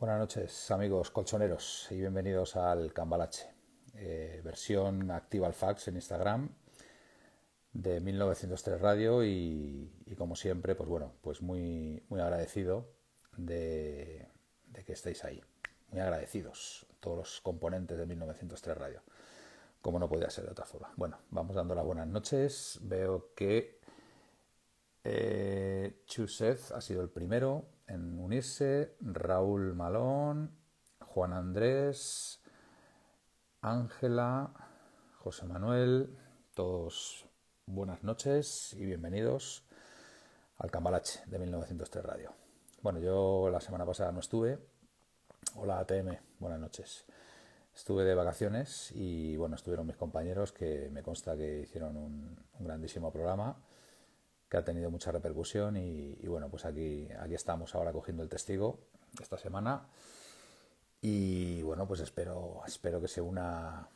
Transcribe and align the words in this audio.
Buenas 0.00 0.18
noches, 0.18 0.70
amigos 0.70 1.10
colchoneros, 1.10 1.88
y 1.90 1.96
bienvenidos 1.96 2.56
al 2.56 2.90
Cambalache, 2.94 3.50
eh, 3.96 4.40
versión 4.42 5.10
activa 5.10 5.46
al 5.46 5.52
fax 5.52 5.88
en 5.88 5.96
Instagram 5.96 6.48
de 7.74 8.00
1903 8.00 8.80
Radio 8.80 9.22
y, 9.22 9.92
como 10.16 10.36
siempre, 10.36 10.74
pues 10.74 10.88
bueno, 10.88 11.12
pues 11.20 11.42
muy, 11.42 12.02
muy 12.08 12.18
agradecido 12.18 12.88
de, 13.36 14.26
que 14.86 14.94
estéis 14.94 15.22
ahí, 15.22 15.38
muy 15.90 16.00
agradecidos 16.00 16.86
todos 16.98 17.18
los 17.18 17.40
componentes 17.42 17.98
de 17.98 18.06
1903 18.06 18.78
Radio, 18.78 19.02
como 19.82 19.98
no 19.98 20.08
podía 20.08 20.30
ser 20.30 20.46
de 20.46 20.52
otra 20.52 20.64
forma. 20.64 20.94
Bueno, 20.96 21.18
vamos 21.28 21.54
dando 21.54 21.74
las 21.74 21.84
buenas 21.84 22.06
noches, 22.06 22.78
veo 22.80 23.34
que 23.34 23.78
eh, 25.04 26.00
Chusez 26.06 26.72
ha 26.72 26.80
sido 26.80 27.02
el 27.02 27.10
primero, 27.10 27.66
en 27.90 28.20
unirse 28.20 28.94
Raúl 29.00 29.74
Malón, 29.74 30.56
Juan 31.00 31.32
Andrés, 31.32 32.40
Ángela, 33.62 34.52
José 35.18 35.44
Manuel, 35.46 36.16
todos 36.54 37.26
buenas 37.66 38.04
noches 38.04 38.74
y 38.74 38.84
bienvenidos 38.84 39.64
al 40.58 40.70
Cambalache 40.70 41.20
de 41.26 41.40
1903 41.40 42.04
Radio. 42.04 42.32
Bueno, 42.80 43.00
yo 43.00 43.50
la 43.50 43.60
semana 43.60 43.84
pasada 43.84 44.12
no 44.12 44.20
estuve. 44.20 44.60
Hola 45.56 45.80
ATM, 45.80 46.16
buenas 46.38 46.60
noches. 46.60 47.06
Estuve 47.74 48.04
de 48.04 48.14
vacaciones 48.14 48.92
y 48.92 49.36
bueno, 49.36 49.56
estuvieron 49.56 49.86
mis 49.88 49.96
compañeros 49.96 50.52
que 50.52 50.90
me 50.92 51.02
consta 51.02 51.36
que 51.36 51.62
hicieron 51.62 51.96
un 51.96 52.38
grandísimo 52.60 53.12
programa 53.12 53.56
que 54.50 54.56
ha 54.56 54.64
tenido 54.64 54.90
mucha 54.90 55.12
repercusión 55.12 55.76
y, 55.76 56.26
bueno, 56.26 56.50
pues 56.50 56.64
aquí, 56.64 57.08
aquí 57.20 57.34
estamos 57.34 57.74
ahora 57.76 57.92
cogiendo 57.92 58.24
el 58.24 58.28
testigo 58.28 58.80
esta 59.20 59.38
semana 59.38 59.86
y 61.00 61.62
bueno, 61.62 61.86
pues 61.86 62.00
espero, 62.00 62.60
espero 62.66 63.00
que 63.00 63.08
se 63.08 63.20
una 63.20 63.88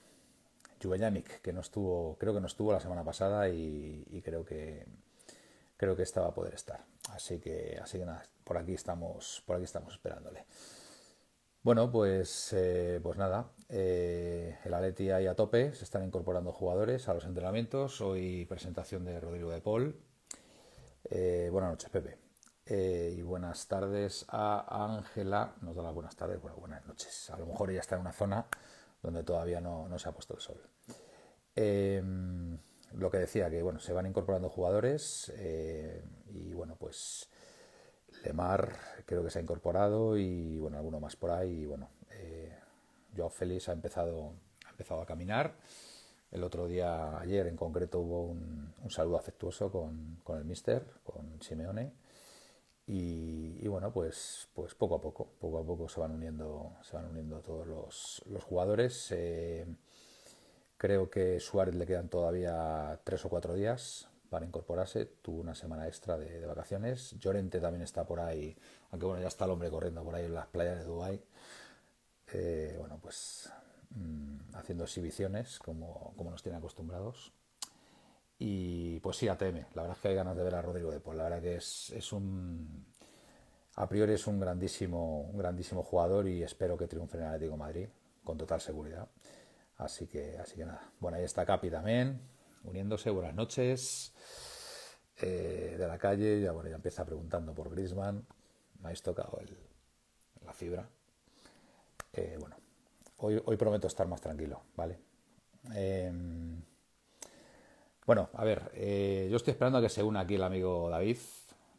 Juvenianic, 0.81 1.41
que 1.41 1.53
no 1.53 1.61
estuvo, 1.61 2.17
creo 2.19 2.33
que 2.33 2.41
no 2.41 2.47
estuvo 2.47 2.73
la 2.73 2.81
semana 2.81 3.05
pasada 3.05 3.49
y, 3.49 4.23
creo 4.25 4.45
que 4.45 4.87
creo 5.77 5.97
que 5.97 6.03
esta 6.03 6.21
va 6.21 6.29
a 6.29 6.35
poder 6.35 6.55
estar. 6.55 6.85
Así 7.11 7.41
que, 7.41 7.79
así 7.83 7.99
que 7.99 8.07
nada, 8.07 8.23
por 8.45 8.57
aquí 8.57 8.75
estamos, 8.75 9.43
por 9.45 9.57
aquí 9.57 9.65
estamos 9.65 9.93
esperándole. 9.93 10.47
Bueno, 11.63 11.91
pues, 11.91 12.53
eh, 12.53 13.01
pues 13.03 13.19
nada, 13.19 13.51
eh, 13.71 14.59
el 14.65 14.73
Aleti 14.75 15.11
ahí 15.11 15.27
a 15.27 15.35
tope, 15.35 15.75
se 15.75 15.85
están 15.85 16.05
incorporando 16.05 16.53
jugadores 16.53 17.09
a 17.09 17.15
los 17.15 17.25
entrenamientos. 17.25 18.01
Hoy 18.01 18.45
presentación 18.47 19.05
de 19.05 19.19
Rodrigo 19.19 19.51
de 19.51 19.61
Paul, 19.61 19.97
eh, 21.11 21.49
buenas 21.51 21.71
noches, 21.71 21.91
Pepe. 21.91 22.19
Eh, 22.67 23.15
y 23.17 23.23
buenas 23.23 23.69
tardes 23.69 24.25
a 24.29 24.95
Ángela. 24.97 25.55
Nos 25.61 25.77
da 25.77 25.83
las 25.83 25.95
buenas 25.95 26.17
tardes, 26.17 26.41
bueno, 26.41 26.57
buenas 26.57 26.85
noches. 26.87 27.31
A 27.31 27.39
lo 27.39 27.47
mejor 27.47 27.71
ella 27.71 27.81
está 27.81 27.97
en 27.97 28.03
una 28.03 28.13
zona 28.13 28.47
donde 29.03 29.23
todavía 29.23 29.61
no, 29.61 29.99
se 29.99 30.09
ha 30.09 30.13
puesto 30.13 30.35
el 30.35 30.41
sol. 30.41 30.61
Em, 31.55 32.59
lo 32.93 33.11
que 33.11 33.19
decía, 33.19 33.51
que 33.51 33.63
bueno, 33.63 33.81
se 33.81 33.93
van 33.93 34.07
incorporando 34.07 34.49
jugadores 34.49 35.33
eh, 35.37 36.03
y 36.31 36.55
bueno, 36.55 36.77
pues 36.77 37.29
Lemar 38.25 38.77
creo 39.05 39.23
que 39.23 39.31
se 39.31 39.39
ha 39.39 39.43
incorporado 39.43 40.17
y 40.17 40.59
bueno, 40.59 40.79
alguno 40.79 41.01
más 41.01 41.17
por 41.17 41.31
ahí. 41.31 41.63
Y 41.63 41.67
bueno, 41.67 41.91
Joao 43.15 43.31
Félix 43.31 43.69
ha 43.69 43.73
empezado, 43.73 44.33
ha 44.67 44.71
empezado 44.71 45.03
a 45.03 45.07
caminar. 45.07 45.55
El 46.35 46.43
otro 46.43 46.67
día, 46.67 47.17
ayer 47.21 47.47
en 47.47 47.57
concreto, 47.57 48.01
hubo 48.01 48.25
un, 48.25 48.75
saludo 48.91 49.17
afectuoso 49.17 49.71
con, 49.71 50.19
el 50.37 50.45
mister, 50.45 50.85
con 51.05 51.41
Simeone. 51.41 51.93
Y, 52.89 53.69
bueno, 53.69 53.93
pues, 53.93 54.49
pues 54.53 54.75
poco 54.75 54.97
a 54.97 55.01
poco, 55.01 55.29
poco 55.39 55.59
a 55.61 55.65
poco 55.65 55.89
se 55.89 56.01
van 56.01 56.11
uniendo, 56.11 56.73
se 56.83 56.97
van 56.97 57.07
uniendo 57.07 57.41
todos 57.41 57.69
los, 57.69 58.43
jugadores. 58.43 59.13
Eh, 59.13 59.65
creo 60.77 61.09
que 61.09 61.39
Suárez 61.39 61.77
le 61.77 61.87
quedan 61.87 62.09
todavía 62.09 63.01
tres 63.05 63.25
o 63.25 63.29
cuatro 63.29 63.55
días 63.55 64.09
para 64.29 64.45
incorporarse. 64.45 65.07
Tuvo 65.07 65.41
una 65.41 65.55
semana 65.55 65.87
extra 65.87 66.19
de, 66.19 66.45
vacaciones. 66.47 67.13
Llorente 67.21 67.61
también 67.61 67.83
está 67.83 68.05
por 68.05 68.19
ahí, 68.19 68.57
aunque 68.91 69.07
bueno, 69.07 69.23
ya 69.23 69.29
está 69.29 69.45
el 69.45 69.53
hombre 69.53 69.71
corriendo 69.71 70.03
por 70.03 70.17
ahí 70.17 70.25
en 70.25 70.35
las 70.35 70.49
playas 70.49 70.79
de 70.79 70.85
Dubái. 70.85 71.23
Eh, 72.33 72.75
bueno, 72.81 72.99
pues 73.01 73.53
Mm, 73.95 74.57
haciendo 74.57 74.85
exhibiciones 74.85 75.59
como, 75.59 76.15
como 76.17 76.31
nos 76.31 76.43
tiene 76.43 76.59
acostumbrados. 76.59 77.33
Y 78.39 78.99
pues 79.01 79.17
sí, 79.17 79.29
ATM, 79.29 79.67
la 79.75 79.83
verdad 79.83 79.97
es 79.97 80.03
que 80.03 80.09
hay 80.09 80.15
ganas 80.17 80.37
de 80.37 80.43
ver 80.43 80.55
a 80.57 80.63
Rodrigo 80.63 80.91
de 80.91 81.01
Paul. 81.01 81.19
La 81.19 81.25
verdad 81.25 81.41
que 81.41 81.57
es, 81.57 81.91
es 81.91 82.13
un. 82.13 82.87
A 83.77 83.89
priori 83.89 84.13
es 84.15 84.27
un 84.27 84.41
grandísimo, 84.41 85.23
un 85.23 85.39
grandísimo 85.39 85.83
jugador 85.83 86.29
y 86.29 86.43
espero 86.43 86.77
que 86.77 86.87
triunfe 86.87 87.17
en 87.17 87.25
el 87.25 87.29
Atlético 87.31 87.57
Madrid, 87.57 87.89
con 88.23 88.37
total 88.39 88.61
seguridad. 88.61 89.09
Así 89.77 90.07
que, 90.07 90.39
así 90.39 90.57
que 90.57 90.65
nada. 90.65 90.93
Bueno, 91.01 91.19
ahí 91.19 91.25
está 91.25 91.45
Capi 91.45 91.71
también, 91.71 92.21
uniéndose. 92.65 93.11
Buenas 93.11 93.35
noches. 93.35 94.13
Eh, 95.17 95.77
de 95.79 95.87
la 95.87 95.99
calle, 95.99 96.41
ya 96.41 96.53
bueno, 96.53 96.69
ya 96.71 96.77
empieza 96.77 97.05
preguntando 97.05 97.55
por 97.55 97.71
Grisman. 97.71 98.27
Me 98.81 98.87
habéis 98.87 99.03
tocado 99.03 99.39
el, 99.41 99.57
la 100.45 100.53
fibra. 100.53 100.89
Eh, 102.13 102.37
bueno, 102.39 102.57
Hoy, 103.19 103.57
prometo 103.57 103.87
estar 103.87 104.07
más 104.07 104.21
tranquilo, 104.21 104.63
¿vale? 104.77 104.99
Em, 105.75 106.63
bueno, 108.07 108.29
a 108.35 108.45
ver, 108.45 108.71
eh, 108.75 109.29
yo 109.31 109.37
estoy 109.37 109.53
esperando 109.53 109.79
a 109.79 109.81
que 109.83 109.89
se 109.89 110.03
una 110.03 110.21
aquí 110.21 110.35
el 110.35 110.43
amigo 110.43 110.91
David, 110.91 111.17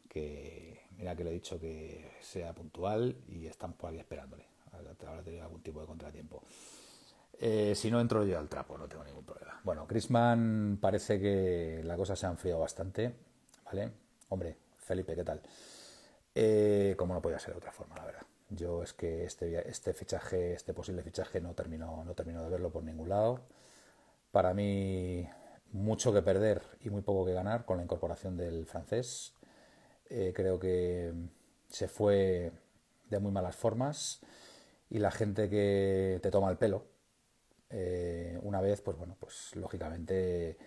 que 0.10 0.82
mira 0.98 1.16
que 1.16 1.24
le 1.24 1.30
he 1.30 1.34
dicho 1.34 1.60
que 1.60 2.14
sea 2.22 2.54
puntual 2.54 3.18
y 3.28 3.46
están 3.46 3.74
por 3.74 3.90
aquí 3.90 4.00
esperándole. 4.00 4.46
Ahora 4.72 5.24
tenido 5.24 5.44
algún 5.44 5.62
tipo 5.62 5.82
de 5.82 5.88
contratiempo. 5.88 6.44
Eh, 7.38 7.74
si 7.76 7.92
no 7.92 8.00
entro 8.00 8.24
yo 8.26 8.40
al 8.40 8.50
trapo, 8.50 8.78
no 8.78 8.88
tengo 8.88 9.04
ningún 9.04 9.26
problema. 9.26 9.60
Bueno, 9.64 9.86
Chrisman 9.88 10.78
parece 10.82 11.20
que 11.20 11.82
la 11.84 11.98
cosa 11.98 12.16
se 12.16 12.26
ha 12.26 12.30
enfriado 12.30 12.62
bastante, 12.62 13.14
¿vale? 13.66 13.92
Hombre, 14.30 14.58
Felipe, 14.80 15.16
¿qué 15.16 15.24
tal? 15.24 15.42
Eh, 16.34 16.96
como 16.98 17.14
no 17.14 17.22
podía 17.22 17.40
ser 17.40 17.52
de 17.52 17.58
otra 17.58 17.72
forma, 17.72 17.96
la 17.96 18.06
verdad. 18.06 18.26
Yo 18.50 18.84
es 18.84 18.94
que 18.94 19.26
este, 19.26 19.68
este 19.70 19.94
fichaje, 19.94 20.54
este 20.54 20.74
posible 20.74 21.02
fichaje 21.04 21.42
no 21.42 21.54
termino, 21.54 22.04
no 22.04 22.14
termino 22.14 22.44
de 22.44 22.50
verlo 22.50 22.72
por 22.72 22.84
ningún 22.84 23.10
lado. 23.10 23.42
Para 24.32 24.54
mí, 24.54 25.28
mucho 25.72 26.14
que 26.14 26.22
perder 26.22 26.62
y 26.82 26.90
muy 26.90 27.02
poco 27.02 27.26
que 27.26 27.34
ganar 27.34 27.66
con 27.66 27.78
la 27.78 27.84
incorporación 27.84 28.38
del 28.38 28.66
francés. 28.66 29.34
Eh, 30.10 30.34
creo 30.36 30.60
que 30.60 31.14
se 31.70 31.88
fue 31.88 32.52
de 33.10 33.20
muy 33.20 33.32
malas 33.32 33.56
formas 33.56 34.22
y 34.90 35.00
la 35.00 35.12
gente 35.12 35.50
que 35.50 36.20
te 36.22 36.32
toma 36.32 36.50
el 36.52 36.58
pelo 36.58 36.86
eh, 37.70 38.40
una 38.44 38.62
vez, 38.62 38.82
pues 38.82 38.98
bueno, 38.98 39.18
pues 39.20 39.56
lógicamente 39.56 40.58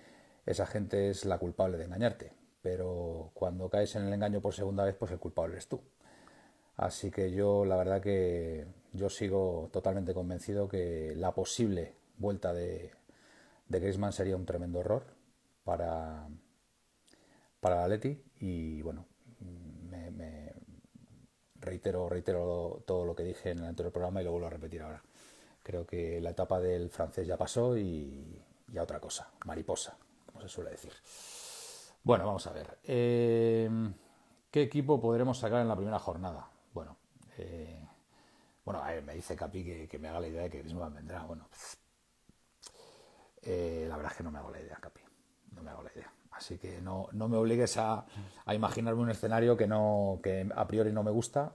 esa 0.46 0.66
gente 0.66 1.10
es 1.10 1.24
la 1.24 1.38
culpable 1.38 1.78
de 1.78 1.84
engañarte. 1.84 2.32
Pero 2.62 3.30
cuando 3.34 3.70
caes 3.70 3.94
en 3.96 4.06
el 4.06 4.12
engaño 4.12 4.40
por 4.40 4.54
segunda 4.54 4.84
vez, 4.84 4.96
pues 4.96 5.12
el 5.12 5.18
culpable 5.18 5.54
eres 5.54 5.68
tú. 5.68 5.80
Así 6.78 7.10
que 7.10 7.32
yo 7.32 7.64
la 7.64 7.76
verdad 7.76 8.00
que 8.00 8.64
yo 8.92 9.10
sigo 9.10 9.68
totalmente 9.72 10.14
convencido 10.14 10.68
que 10.68 11.12
la 11.16 11.34
posible 11.34 11.96
vuelta 12.18 12.54
de, 12.54 12.92
de 13.68 13.80
Griezmann 13.80 14.12
sería 14.12 14.36
un 14.36 14.46
tremendo 14.46 14.78
error 14.78 15.02
para, 15.64 16.28
para 17.60 17.80
la 17.80 17.88
Leti 17.88 18.22
y 18.38 18.80
bueno, 18.82 19.06
me, 19.90 20.54
reitero, 21.56 22.08
reitero 22.08 22.84
todo 22.86 23.04
lo 23.04 23.16
que 23.16 23.24
dije 23.24 23.50
en 23.50 23.58
el 23.58 23.66
anterior 23.66 23.92
programa 23.92 24.20
y 24.20 24.24
lo 24.24 24.30
vuelvo 24.30 24.46
a 24.46 24.50
repetir 24.50 24.82
ahora. 24.82 25.02
Creo 25.64 25.84
que 25.84 26.20
la 26.20 26.30
etapa 26.30 26.60
del 26.60 26.90
francés 26.90 27.26
ya 27.26 27.36
pasó 27.36 27.76
y 27.76 28.40
ya 28.68 28.84
otra 28.84 29.00
cosa, 29.00 29.28
mariposa, 29.46 29.98
como 30.26 30.40
se 30.42 30.48
suele 30.48 30.70
decir. 30.70 30.92
Bueno, 32.04 32.24
vamos 32.24 32.46
a 32.46 32.52
ver. 32.52 32.78
Eh, 32.84 33.68
¿Qué 34.52 34.62
equipo 34.62 35.00
podremos 35.00 35.38
sacar 35.38 35.60
en 35.60 35.68
la 35.68 35.76
primera 35.76 35.98
jornada? 35.98 36.48
Bueno, 37.38 37.50
eh, 37.50 37.88
bueno, 38.64 38.82
me 39.04 39.14
dice 39.14 39.36
Capi 39.36 39.88
que, 39.88 39.98
me 39.98 40.08
haga 40.08 40.20
la 40.20 40.28
idea 40.28 40.42
de 40.42 40.50
que 40.50 40.58
Griezmann 40.58 40.94
vendrá. 40.94 41.22
Bueno, 41.24 41.48
eh, 43.42 43.86
la 43.88 43.96
verdad 43.96 44.12
es 44.12 44.18
que 44.18 44.24
no 44.24 44.30
me 44.30 44.38
hago 44.38 44.50
la 44.50 44.60
idea, 44.60 44.76
Capi. 44.76 45.00
No 45.52 45.62
me 45.62 45.70
hago 45.70 45.82
la 45.82 45.92
idea. 45.92 46.12
Así 46.32 46.58
que 46.58 46.80
no, 46.80 47.08
no 47.12 47.28
me 47.28 47.36
obligues 47.36 47.76
a, 47.78 48.04
a, 48.44 48.54
imaginarme 48.54 49.02
un 49.02 49.10
escenario 49.10 49.56
que, 49.56 49.66
no, 49.66 50.20
que 50.22 50.48
a 50.54 50.66
priori 50.66 50.92
no 50.92 51.02
me 51.02 51.10
gusta. 51.10 51.52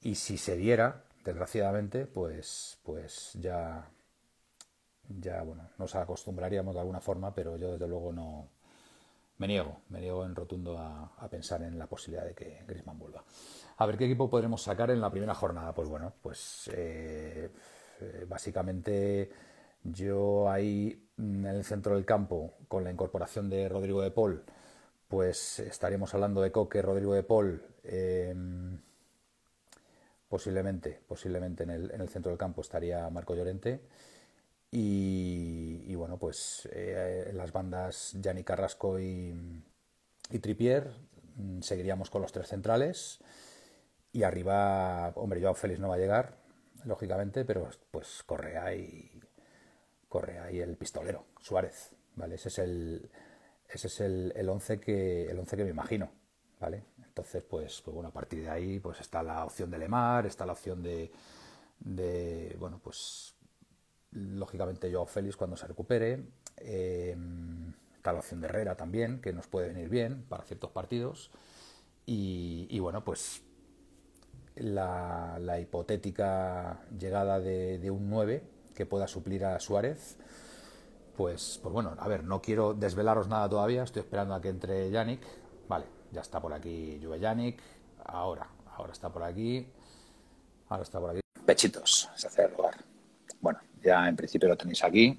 Y 0.00 0.14
si 0.14 0.38
se 0.38 0.56
diera, 0.56 1.04
desgraciadamente, 1.24 2.06
pues, 2.06 2.78
pues 2.82 3.32
ya, 3.34 3.88
ya 5.08 5.42
bueno, 5.42 5.68
nos 5.78 5.94
acostumbraríamos 5.94 6.74
de 6.74 6.80
alguna 6.80 7.00
forma, 7.00 7.34
pero 7.34 7.56
yo 7.56 7.72
desde 7.72 7.86
luego 7.86 8.12
no, 8.12 8.48
me 9.40 9.48
niego, 9.48 9.80
me 9.88 10.00
niego 10.00 10.26
en 10.26 10.34
rotundo 10.34 10.78
a, 10.78 11.28
pensar 11.30 11.62
en 11.62 11.78
la 11.78 11.86
posibilidad 11.86 12.26
de 12.26 12.34
que 12.34 12.62
Griezmann 12.66 12.98
vuelva. 12.98 13.24
A 13.78 13.86
ver 13.86 13.96
qué 13.96 14.04
equipo 14.04 14.28
podremos 14.28 14.62
sacar 14.62 14.90
en 14.90 15.00
la 15.00 15.10
primera 15.10 15.34
jornada. 15.34 15.74
Pues 15.74 15.88
bueno, 15.88 16.12
pues 16.20 16.70
eh, 16.74 17.50
eh, 18.00 18.26
básicamente 18.28 19.30
yo 19.82 20.50
ahí 20.50 21.08
en 21.16 21.46
el 21.46 21.64
centro 21.64 21.94
del 21.94 22.04
campo, 22.04 22.52
con 22.68 22.84
la 22.84 22.90
incorporación 22.90 23.48
de 23.48 23.66
Rodrigo 23.70 24.02
de 24.02 24.10
Paul, 24.10 24.44
pues 25.08 25.58
estaríamos 25.60 26.12
hablando 26.12 26.42
de 26.42 26.52
Coque, 26.52 26.82
Rodrigo 26.82 27.14
de 27.14 27.22
Paul, 27.22 27.62
em, 27.84 28.78
posiblemente, 30.28 31.00
posiblemente 31.08 31.62
en 31.62 31.70
el, 31.70 31.90
en 31.92 32.02
el 32.02 32.10
centro 32.10 32.30
del 32.30 32.38
campo 32.38 32.60
estaría 32.60 33.08
Marco 33.08 33.34
Llorente. 33.34 33.80
Y, 34.72 35.94
bueno, 35.96 36.16
pues 36.18 36.68
eh, 36.72 37.30
las 37.34 37.52
bandas 37.52 38.12
Yanni 38.20 38.44
Carrasco 38.44 39.00
y, 39.00 39.34
y 40.30 40.38
Tripier 40.38 40.92
mm, 41.36 41.60
seguiríamos 41.60 42.08
con 42.10 42.22
los 42.22 42.32
tres 42.32 42.48
centrales. 42.48 43.18
Y 44.12 44.22
arriba, 44.22 45.12
hombre, 45.16 45.40
Joao 45.40 45.54
Félix 45.54 45.80
no 45.80 45.88
va 45.88 45.96
a 45.96 45.98
llegar, 45.98 46.36
lógicamente, 46.84 47.44
pero 47.44 47.68
pues 47.90 48.22
Correa 48.24 48.74
y 48.74 49.20
Correa 50.08 50.50
y 50.50 50.60
el 50.60 50.76
pistolero, 50.76 51.26
Suárez, 51.40 51.90
¿vale? 52.16 52.34
Ese 52.36 52.48
es 52.48 52.58
el 52.58 53.10
ese 53.68 53.86
es 53.86 54.00
el, 54.00 54.32
el 54.34 54.48
once 54.48 54.80
que 54.80 55.26
el 55.30 55.38
once 55.38 55.56
que 55.56 55.64
me 55.64 55.70
imagino, 55.70 56.10
¿vale? 56.58 56.84
Entonces, 57.04 57.42
pues, 57.44 57.80
pues 57.82 57.94
bueno, 57.94 58.08
a 58.08 58.12
partir 58.12 58.42
de 58.42 58.50
ahí 58.50 58.80
pues 58.80 59.00
está 59.00 59.22
la 59.22 59.44
opción 59.44 59.70
de 59.70 59.78
Lemar, 59.78 60.26
está 60.26 60.44
la 60.46 60.52
opción 60.52 60.82
de, 60.82 61.12
de 61.78 62.56
bueno, 62.58 62.80
pues 62.82 63.34
lógicamente 64.12 64.92
Joao 64.92 65.06
Félix 65.06 65.36
cuando 65.36 65.56
se 65.56 65.66
recupere, 65.66 66.24
eh, 66.56 67.16
de 67.16 68.46
Herrera 68.46 68.76
también, 68.76 69.20
que 69.20 69.32
nos 69.32 69.46
puede 69.46 69.68
venir 69.68 69.88
bien 69.88 70.24
para 70.28 70.44
ciertos 70.44 70.70
partidos. 70.70 71.30
Y, 72.06 72.66
y 72.70 72.80
bueno, 72.80 73.04
pues 73.04 73.42
la, 74.56 75.58
hipotética 75.60 76.80
llegada 76.98 77.40
de, 77.40 77.90
un 77.90 78.08
9 78.10 78.42
que 78.74 78.86
pueda 78.86 79.06
suplir 79.06 79.44
a 79.44 79.58
Suárez, 79.60 80.16
pues, 81.16 81.58
pues 81.62 81.72
bueno, 81.72 81.94
a 81.98 82.08
ver, 82.08 82.24
no 82.24 82.40
quiero 82.40 82.74
desvelaros 82.74 83.28
nada 83.28 83.48
todavía, 83.48 83.82
estoy 83.82 84.00
esperando 84.00 84.34
a 84.34 84.40
que 84.40 84.48
entre 84.48 84.90
Yannick. 84.90 85.22
Vale, 85.68 85.86
ya 86.12 86.22
está 86.22 86.40
por 86.40 86.52
aquí 86.52 86.98
Juve 87.02 87.20
Yannick, 87.20 87.60
ahora, 88.04 88.48
ahora 88.74 88.92
está 88.92 89.10
por 89.10 89.22
aquí, 89.22 89.66
ahora 90.68 90.82
está 90.82 90.98
por 90.98 91.10
aquí. 91.10 91.20
Pechitos, 91.44 92.08
se 92.16 92.26
hace 92.26 92.44
el 92.44 92.52
lugar. 92.52 92.89
Ya 93.82 94.08
en 94.08 94.16
principio 94.16 94.48
lo 94.48 94.56
tenéis 94.56 94.84
aquí. 94.84 95.18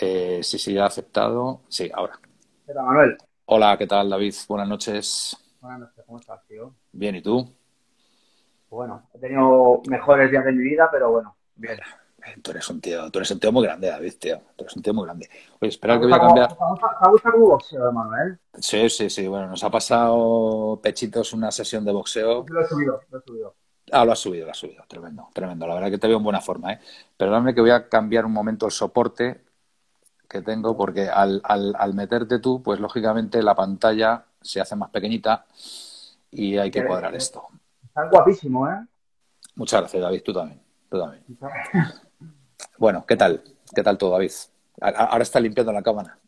Eh, 0.00 0.40
sí, 0.42 0.58
sí, 0.58 0.76
ha 0.76 0.86
aceptado. 0.86 1.62
Sí, 1.68 1.90
ahora. 1.92 2.20
Hola, 2.66 2.82
Manuel. 2.82 3.16
Hola, 3.46 3.78
¿qué 3.78 3.86
tal, 3.86 4.10
David? 4.10 4.34
Buenas 4.48 4.68
noches. 4.68 5.36
Buenas 5.60 5.80
noches, 5.80 6.04
¿cómo 6.04 6.18
estás, 6.18 6.46
tío? 6.46 6.74
Bien, 6.92 7.16
¿y 7.16 7.22
tú? 7.22 7.50
Bueno, 8.68 9.08
he 9.14 9.18
tenido 9.18 9.80
mejores 9.88 10.30
días 10.30 10.44
de 10.44 10.52
mi 10.52 10.64
vida, 10.64 10.88
pero 10.90 11.12
bueno, 11.12 11.36
bien. 11.54 11.78
Tú 12.42 12.50
eres 12.50 12.68
un 12.68 12.80
tío, 12.80 13.08
tú 13.10 13.20
eres 13.20 13.30
un 13.30 13.38
tío 13.38 13.52
muy 13.52 13.62
grande, 13.64 13.88
David, 13.88 14.14
tío. 14.18 14.40
Tú 14.56 14.64
eres 14.64 14.76
un 14.76 14.82
tío 14.82 14.92
muy 14.92 15.04
grande. 15.04 15.30
Oye, 15.60 15.68
espera 15.68 15.98
que 15.98 16.06
voy 16.06 16.12
a 16.12 16.18
cambiar. 16.18 16.48
¿Te 16.48 16.54
ha 16.60 17.08
gustado 17.08 17.36
un 17.36 17.48
boxeo, 17.48 17.92
Manuel? 17.92 18.38
Sí, 18.58 18.90
sí, 18.90 19.08
sí. 19.08 19.28
Bueno, 19.28 19.46
nos 19.46 19.62
ha 19.62 19.70
pasado 19.70 20.80
Pechitos 20.82 21.32
una 21.32 21.52
sesión 21.52 21.84
de 21.84 21.92
boxeo. 21.92 22.44
Lo 22.48 22.60
he 22.60 22.66
subido, 22.66 23.00
lo 23.10 23.18
he 23.18 23.22
subido. 23.22 23.54
Ah, 23.92 24.04
lo 24.04 24.12
has 24.12 24.18
subido, 24.18 24.46
lo 24.46 24.50
has 24.50 24.58
subido. 24.58 24.84
Tremendo, 24.88 25.28
tremendo. 25.32 25.66
La 25.66 25.74
verdad 25.74 25.90
que 25.90 25.98
te 25.98 26.08
veo 26.08 26.18
en 26.18 26.24
buena 26.24 26.40
forma, 26.40 26.72
¿eh? 26.72 26.80
Perdóname 27.16 27.54
que 27.54 27.60
voy 27.60 27.70
a 27.70 27.88
cambiar 27.88 28.24
un 28.24 28.32
momento 28.32 28.66
el 28.66 28.72
soporte 28.72 29.44
que 30.28 30.42
tengo 30.42 30.76
porque 30.76 31.08
al, 31.08 31.40
al, 31.44 31.74
al 31.78 31.94
meterte 31.94 32.40
tú, 32.40 32.62
pues 32.62 32.80
lógicamente 32.80 33.42
la 33.42 33.54
pantalla 33.54 34.24
se 34.40 34.60
hace 34.60 34.74
más 34.74 34.90
pequeñita 34.90 35.46
y 36.30 36.58
hay 36.58 36.70
que 36.70 36.84
cuadrar 36.84 37.14
esto. 37.14 37.46
Está 37.84 38.08
guapísimo, 38.08 38.68
¿eh? 38.68 38.84
Muchas 39.54 39.80
gracias, 39.80 40.02
David. 40.02 40.22
Tú 40.24 40.32
también. 40.32 40.60
Tú 40.90 40.98
también. 40.98 41.24
Bueno, 42.78 43.04
¿qué 43.06 43.16
tal? 43.16 43.42
¿Qué 43.74 43.82
tal 43.82 43.96
todo, 43.96 44.12
David? 44.12 44.30
Ahora 44.80 45.22
está 45.22 45.40
limpiando 45.40 45.72
la 45.72 45.82
cámara. 45.82 46.18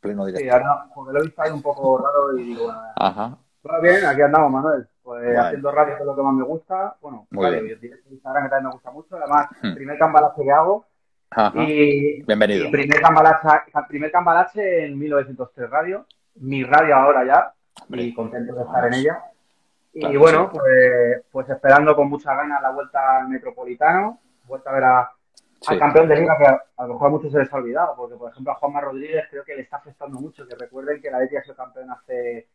Pleno 0.00 0.24
directo. 0.24 0.44
Sí, 0.44 0.50
ahora, 0.50 0.88
porque 0.94 1.12
lo 1.12 1.20
he 1.20 1.22
visto 1.24 1.42
ahí 1.42 1.50
un 1.50 1.62
poco 1.62 1.98
raro 1.98 2.38
y 2.38 2.44
digo, 2.44 2.64
bueno, 2.64 2.80
Ajá. 2.96 3.38
Todo 3.62 3.80
bien, 3.80 4.04
aquí 4.06 4.22
andamos, 4.22 4.50
Manuel. 4.50 4.88
Pues 5.08 5.38
haciendo 5.38 5.70
radio 5.70 5.94
es 5.94 6.04
lo 6.04 6.14
que 6.14 6.20
más 6.20 6.34
me 6.34 6.44
gusta. 6.44 6.94
Bueno, 7.00 7.26
Muy 7.30 7.46
radio, 7.46 7.78
bien. 7.80 7.98
Instagram 8.10 8.44
que 8.44 8.50
también 8.50 8.66
me 8.66 8.72
gusta 8.72 8.90
mucho. 8.90 9.16
Además, 9.16 9.48
el 9.62 9.70
hmm. 9.70 9.74
primer 9.74 9.98
cambalache 9.98 10.42
que 10.42 10.52
hago. 10.52 10.84
Ajá. 11.30 11.62
Y, 11.62 12.22
Bienvenido. 12.24 12.70
primer 12.70 13.00
cambalache, 13.00 13.48
primer 13.88 14.12
cambalache 14.12 14.84
en 14.84 14.98
1903 14.98 15.70
Radio. 15.70 16.04
Mi 16.34 16.62
radio 16.62 16.94
ahora 16.94 17.24
ya. 17.24 17.54
Y 17.88 18.12
contento 18.12 18.54
de 18.54 18.62
estar 18.62 18.86
en 18.86 18.94
ella. 19.00 19.22
Y 19.94 20.14
bueno, 20.18 20.50
pues, 20.52 21.22
pues 21.32 21.48
esperando 21.48 21.96
con 21.96 22.10
mucha 22.10 22.34
ganas 22.34 22.60
la 22.60 22.70
vuelta 22.70 23.20
al 23.20 23.30
Metropolitano. 23.30 24.20
Vuelta 24.44 24.68
a 24.68 24.74
ver 24.74 24.84
a, 24.84 25.10
al 25.68 25.78
campeón 25.78 26.08
de 26.08 26.16
liga 26.16 26.36
que 26.36 26.44
a, 26.44 26.86
lo 26.86 26.92
mejor 26.92 27.06
a 27.06 27.10
muchos 27.12 27.32
se 27.32 27.38
les 27.38 27.50
ha 27.50 27.56
olvidado. 27.56 27.94
Porque, 27.96 28.16
por 28.16 28.30
ejemplo, 28.30 28.52
a 28.52 28.56
Juanma 28.56 28.82
Rodríguez 28.82 29.24
creo 29.30 29.42
que 29.42 29.56
le 29.56 29.62
está 29.62 29.78
afectando 29.78 30.20
mucho. 30.20 30.46
Que 30.46 30.54
recuerden 30.54 31.00
que 31.00 31.10
la 31.10 31.16
Betis 31.16 31.38
ha 31.38 31.42
sido 31.44 31.56
campeón 31.56 31.90
hace 31.92 32.46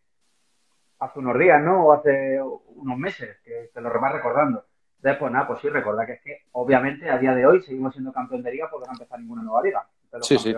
hace 1.03 1.19
unos 1.19 1.37
días, 1.37 1.61
¿no? 1.61 1.87
O 1.87 1.93
hace 1.93 2.39
unos 2.41 2.97
meses, 2.97 3.37
que 3.43 3.71
te 3.73 3.81
lo 3.81 3.89
más 3.99 4.13
recordando. 4.13 4.65
Entonces, 4.97 5.19
pues 5.19 5.31
nada, 5.31 5.47
pues 5.47 5.59
sí, 5.59 5.69
recordad 5.69 6.05
que 6.05 6.13
es 6.13 6.21
que 6.21 6.37
obviamente 6.53 7.09
a 7.09 7.17
día 7.17 7.35
de 7.35 7.45
hoy 7.45 7.61
seguimos 7.61 7.93
siendo 7.93 8.13
campeón 8.13 8.41
de 8.41 8.51
liga 8.51 8.69
porque 8.71 8.85
no 8.85 8.91
ha 8.91 8.93
empezado 8.93 9.19
ninguna 9.19 9.43
nueva 9.43 9.61
liga. 9.61 9.87
sí, 10.21 10.37
sí. 10.37 10.55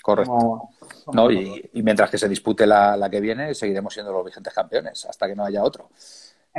Correcto. 0.00 0.70
no, 1.12 1.30
y, 1.30 1.70
mientras 1.82 2.10
que 2.10 2.18
se 2.18 2.28
dispute 2.28 2.66
la, 2.66 2.96
la, 2.96 3.10
que 3.10 3.20
viene, 3.20 3.54
seguiremos 3.54 3.92
siendo 3.92 4.12
los 4.12 4.24
vigentes 4.24 4.54
campeones, 4.54 5.04
hasta 5.04 5.26
que 5.26 5.34
no 5.34 5.44
haya 5.44 5.62
otro. 5.62 5.90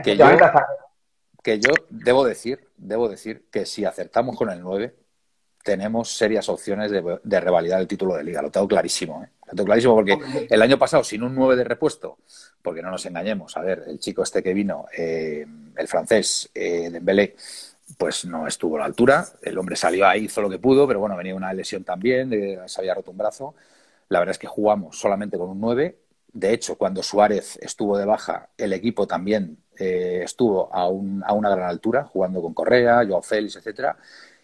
Que 0.04 0.16
yo, 0.16 0.26
que 1.42 1.60
yo 1.60 1.72
debo 1.90 2.26
decir, 2.26 2.68
debo 2.78 3.08
decir 3.08 3.50
que 3.50 3.66
si 3.66 3.86
acertamos 3.86 4.38
con 4.38 4.50
el 4.50 4.62
9, 4.62 4.96
tenemos 5.64 6.12
serias 6.12 6.48
opciones 6.50 6.92
de, 6.92 7.20
de, 7.24 7.40
revalidar 7.40 7.80
el 7.80 7.88
título 7.88 8.16
de 8.16 8.24
liga. 8.24 8.42
Lo 8.42 8.52
tengo 8.52 8.68
clarísimo, 8.68 9.24
¿eh? 9.24 9.30
Tengo 9.50 9.66
clarísimo 9.66 9.96
porque 9.96 10.18
el 10.50 10.62
año 10.62 10.78
pasado, 10.78 11.04
sin 11.04 11.24
un 11.24 11.36
9 11.36 11.56
de 11.56 11.64
repuesto, 11.64 12.18
porque 12.62 12.82
no 12.82 12.92
nos 12.92 13.06
engañemos, 13.06 13.56
a 13.58 13.62
ver, 13.62 13.84
el 13.88 14.00
chico 14.00 14.24
este 14.24 14.44
que 14.44 14.54
vino, 14.54 14.86
eh, 14.96 15.46
el 15.76 15.88
francés, 15.88 16.50
eh, 16.54 16.90
Dembélé, 16.90 17.36
pues 17.98 18.26
no 18.26 18.48
estuvo 18.48 18.76
a 18.76 18.80
la 18.80 18.86
altura. 18.86 19.26
El 19.42 19.58
hombre 19.58 19.76
salió 19.76 20.08
ahí, 20.08 20.26
hizo 20.26 20.42
lo 20.42 20.50
que 20.50 20.60
pudo, 20.60 20.88
pero 20.88 21.00
bueno, 21.00 21.16
venía 21.16 21.36
una 21.36 21.54
lesión 21.54 21.84
también, 21.84 22.30
se 22.68 22.82
había 22.82 22.94
roto 22.94 23.12
un 23.12 23.18
brazo. 23.18 23.56
La 24.10 24.20
verdad 24.20 24.32
es 24.32 24.40
que 24.40 24.48
jugamos 24.48 25.00
solamente 25.00 25.38
con 25.38 25.50
un 25.50 25.60
9. 25.60 25.98
De 26.34 26.54
hecho, 26.54 26.76
cuando 26.76 27.02
Suárez 27.02 27.58
estuvo 27.62 27.98
de 27.98 28.06
baja, 28.06 28.50
el 28.58 28.74
equipo 28.74 29.08
también 29.08 29.58
eh, 29.78 30.22
estuvo 30.24 30.74
a, 30.74 30.88
un, 30.88 31.24
a, 31.26 31.34
una 31.34 31.50
gran 31.50 31.70
altura, 31.70 32.04
jugando 32.04 32.42
con 32.42 32.54
Correa, 32.54 33.04
Joao 33.08 33.22
Félix, 33.22 33.56
etcétera. 33.56 33.98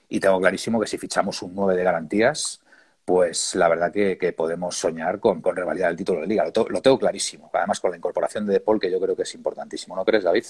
Y 0.10 0.20
tengo 0.20 0.40
clarísimo 0.40 0.80
que 0.80 0.88
si 0.88 0.98
fichamos 0.98 1.42
un 1.42 1.54
9 1.54 1.76
de 1.76 1.84
garantías, 1.84 2.62
pues 3.06 3.54
la 3.54 3.70
verdad 3.70 3.92
que, 3.94 4.34
podemos 4.36 4.76
soñar 4.76 5.20
con, 5.20 5.40
con 5.40 5.56
revalidar 5.56 5.92
el 5.92 5.98
título 5.98 6.22
de 6.22 6.28
liga. 6.28 6.44
Lo, 6.46 6.82
tengo 6.82 6.98
clarísimo. 6.98 7.52
Además, 7.54 7.80
con 7.80 7.92
la 7.92 7.98
incorporación 7.98 8.48
de 8.48 8.54
De 8.54 8.60
Paul, 8.60 8.80
que 8.80 8.92
yo 8.92 9.00
creo 9.00 9.16
que 9.16 9.22
es 9.22 9.36
importantísimo. 9.36 9.96
¿No 9.96 10.04
crees, 10.04 10.24
David? 10.24 10.44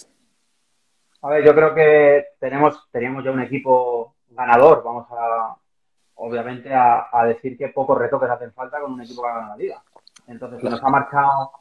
A 1.22 1.30
ver, 1.30 1.44
yo 1.44 1.54
creo 1.54 1.76
que 1.76 2.26
tenemos, 2.40 2.88
teníamos 2.92 3.26
ya 3.26 3.32
un 3.32 3.42
equipo 3.42 4.16
ganador. 4.30 4.84
Vamos 4.84 5.06
a, 5.12 5.58
obviamente, 6.16 6.74
a, 6.74 7.26
decir 7.28 7.58
que 7.58 7.68
pocos 7.68 7.98
retoques 7.98 8.30
hacen 8.30 8.54
falta 8.54 8.80
con 8.80 8.94
un 8.94 9.02
equipo 9.02 9.22
que 9.22 9.28
gana 9.28 9.50
la 9.50 9.58
liga. 9.58 9.84
Entonces, 10.28 10.62
se 10.62 10.70
nos 10.70 10.82
ha 10.82 10.90
marchado 10.90 11.52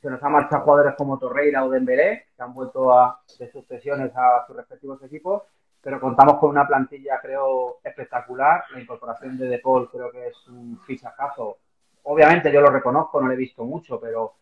se 0.00 0.10
nos 0.10 0.22
ha 0.22 0.28
marchado 0.28 0.62
jugadores 0.62 0.94
como 0.94 1.18
Torreira 1.18 1.64
o 1.64 1.70
Dembélé, 1.70 2.26
que 2.36 2.42
han 2.42 2.54
vuelto 2.54 2.92
a, 2.92 3.20
de 3.40 3.50
sucesiones 3.50 4.12
a 4.14 4.46
sus 4.46 4.54
respectivos 4.54 5.02
equipos 5.02 5.42
pero 5.86 6.00
contamos 6.00 6.38
con 6.38 6.50
una 6.50 6.66
plantilla, 6.66 7.20
creo, 7.22 7.78
espectacular. 7.84 8.64
La 8.72 8.80
incorporación 8.80 9.38
de 9.38 9.46
De 9.46 9.60
Paul 9.60 9.88
creo 9.88 10.10
que 10.10 10.26
es 10.26 10.48
un 10.48 10.80
fichajazo. 10.84 11.58
Obviamente 12.02 12.50
yo 12.50 12.60
lo 12.60 12.70
reconozco, 12.70 13.20
no 13.20 13.28
lo 13.28 13.34
he 13.34 13.36
visto 13.36 13.64
mucho, 13.64 14.00
pero 14.00 14.34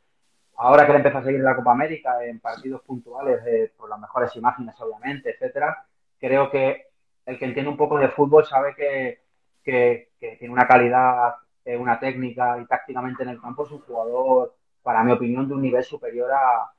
ahora 0.57 0.87
que 0.87 0.93
le 0.93 0.97
empieza 1.01 1.19
a 1.19 1.23
seguir 1.23 1.41
en 1.41 1.45
la 1.45 1.55
Copa 1.55 1.73
América, 1.73 2.25
en 2.25 2.41
partidos 2.41 2.81
puntuales, 2.81 3.71
por 3.77 3.91
las 3.91 4.01
mejores 4.01 4.35
imágenes, 4.37 4.75
obviamente, 4.81 5.33
etcétera, 5.33 5.85
creo 6.19 6.51
que 6.51 6.87
el 7.27 7.39
que 7.39 7.45
entiende 7.45 7.71
un 7.71 7.77
poco 7.77 7.99
de 7.99 8.09
fútbol 8.09 8.47
sabe 8.47 8.75
que, 8.75 9.21
tiene 10.19 10.51
una 10.51 10.67
calidad, 10.67 11.35
eh, 11.67 11.77
una 11.77 12.01
técnica 12.01 12.59
y 12.59 12.65
tácticamente 12.65 13.23
en 13.23 13.29
el 13.29 13.41
campo 13.43 13.67
es 13.67 13.71
un 13.71 13.81
jugador, 13.81 14.55
para 14.83 15.05
mi 15.05 15.13
opinión, 15.13 15.47
de 15.47 15.53
un 15.53 15.61
nivel 15.61 15.85
superior 15.85 16.33
a, 16.33 16.73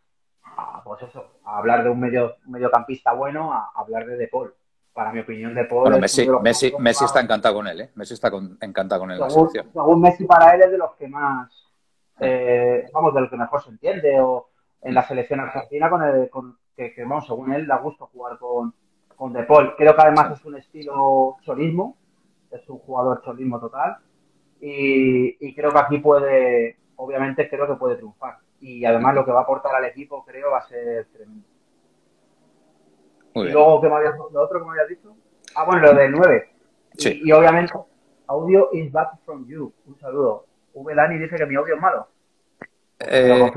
pues 0.85 1.01
eso, 1.01 1.25
a 1.43 1.57
hablar 1.57 1.83
de 1.83 1.89
un 1.89 1.99
medio 1.99 2.35
mediocampista 2.45 3.11
bueno, 3.13 3.51
a, 3.51 3.71
hablar 3.75 4.05
de 4.05 4.17
De 4.17 4.27
Paul. 4.27 4.53
Para 4.93 5.11
mi 5.11 5.19
opinión, 5.19 5.53
De 5.53 5.65
Paul. 5.65 5.81
Bueno, 5.81 5.99
Messi, 5.99 6.25
Messi, 6.41 6.73
Messi 6.79 7.03
está 7.03 7.19
encantado 7.19 7.55
con 7.55 7.67
él, 7.67 7.81
¿eh? 7.81 7.91
Messi 7.95 8.13
está 8.13 8.31
encantado 8.61 9.01
con 9.01 9.11
él. 9.11 9.19
Según, 9.27 10.01
Messi 10.01 10.23
para 10.25 10.55
él 10.55 10.61
es 10.61 10.71
de 10.71 10.77
los 10.77 10.93
que 10.95 11.07
más, 11.07 11.51
eh, 12.19 12.87
vamos, 12.93 13.13
de 13.13 13.21
los 13.21 13.29
que 13.29 13.35
mejor 13.35 13.61
se 13.61 13.71
entiende, 13.71 14.21
o 14.21 14.49
en 14.81 14.93
la 14.93 15.05
selección 15.05 15.41
argentina, 15.41 15.89
con 15.89 16.03
el, 16.03 16.29
con, 16.29 16.57
que, 16.77 16.93
vamos, 16.99 17.27
según 17.27 17.51
él, 17.51 17.67
da 17.67 17.77
gusto 17.77 18.09
jugar 18.13 18.37
con, 18.37 18.73
con 19.17 19.33
De 19.33 19.43
Paul. 19.43 19.75
Creo 19.75 19.95
que 19.95 20.01
además 20.01 20.39
es 20.39 20.45
un 20.45 20.55
estilo 20.55 21.37
cholismo, 21.41 21.97
es 22.51 22.69
un 22.69 22.77
jugador 22.77 23.21
cholismo 23.21 23.59
total, 23.59 23.97
y, 24.61 25.45
y 25.45 25.53
creo 25.53 25.71
que 25.71 25.79
aquí 25.79 25.97
puede, 25.97 26.77
obviamente, 26.95 27.49
creo 27.49 27.67
que 27.67 27.75
puede 27.75 27.97
triunfar 27.97 28.37
y 28.65 28.83
además 28.83 29.13
lo 29.13 29.23
que 29.23 29.31
va 29.31 29.41
a 29.41 29.43
aportar 29.43 29.75
al 29.75 29.85
equipo 29.85 30.25
creo 30.25 30.49
va 30.49 30.57
a 30.57 30.67
ser 30.67 31.05
tremendo. 31.13 31.47
y 33.35 33.49
luego, 33.51 33.79
¿qué 33.79 33.89
me 33.89 33.95
habías, 33.95 34.15
lo 34.17 34.41
otro 34.41 34.59
que 34.59 34.65
me 34.65 34.71
habías 34.71 34.87
dicho? 34.87 35.15
Ah, 35.55 35.65
bueno, 35.65 35.83
lo 35.83 35.93
del 35.93 36.11
9. 36.11 36.49
Sí. 36.97 37.21
Y, 37.23 37.31
obviamente, 37.31 37.73
audio 38.25 38.69
is 38.73 38.91
back 38.91 39.19
from 39.23 39.45
you. 39.47 39.71
Un 39.85 39.99
saludo. 39.99 40.47
V. 40.73 40.95
Dani 40.95 41.19
dice 41.19 41.35
que 41.35 41.45
mi 41.45 41.55
audio 41.55 41.75
es 41.75 41.81
malo. 41.81 42.07
Eh, 42.99 43.51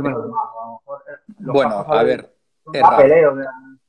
bueno, 1.39 1.87
a 1.89 2.03
ver. 2.03 2.31
es, 2.71 2.83
raro. 2.83 3.41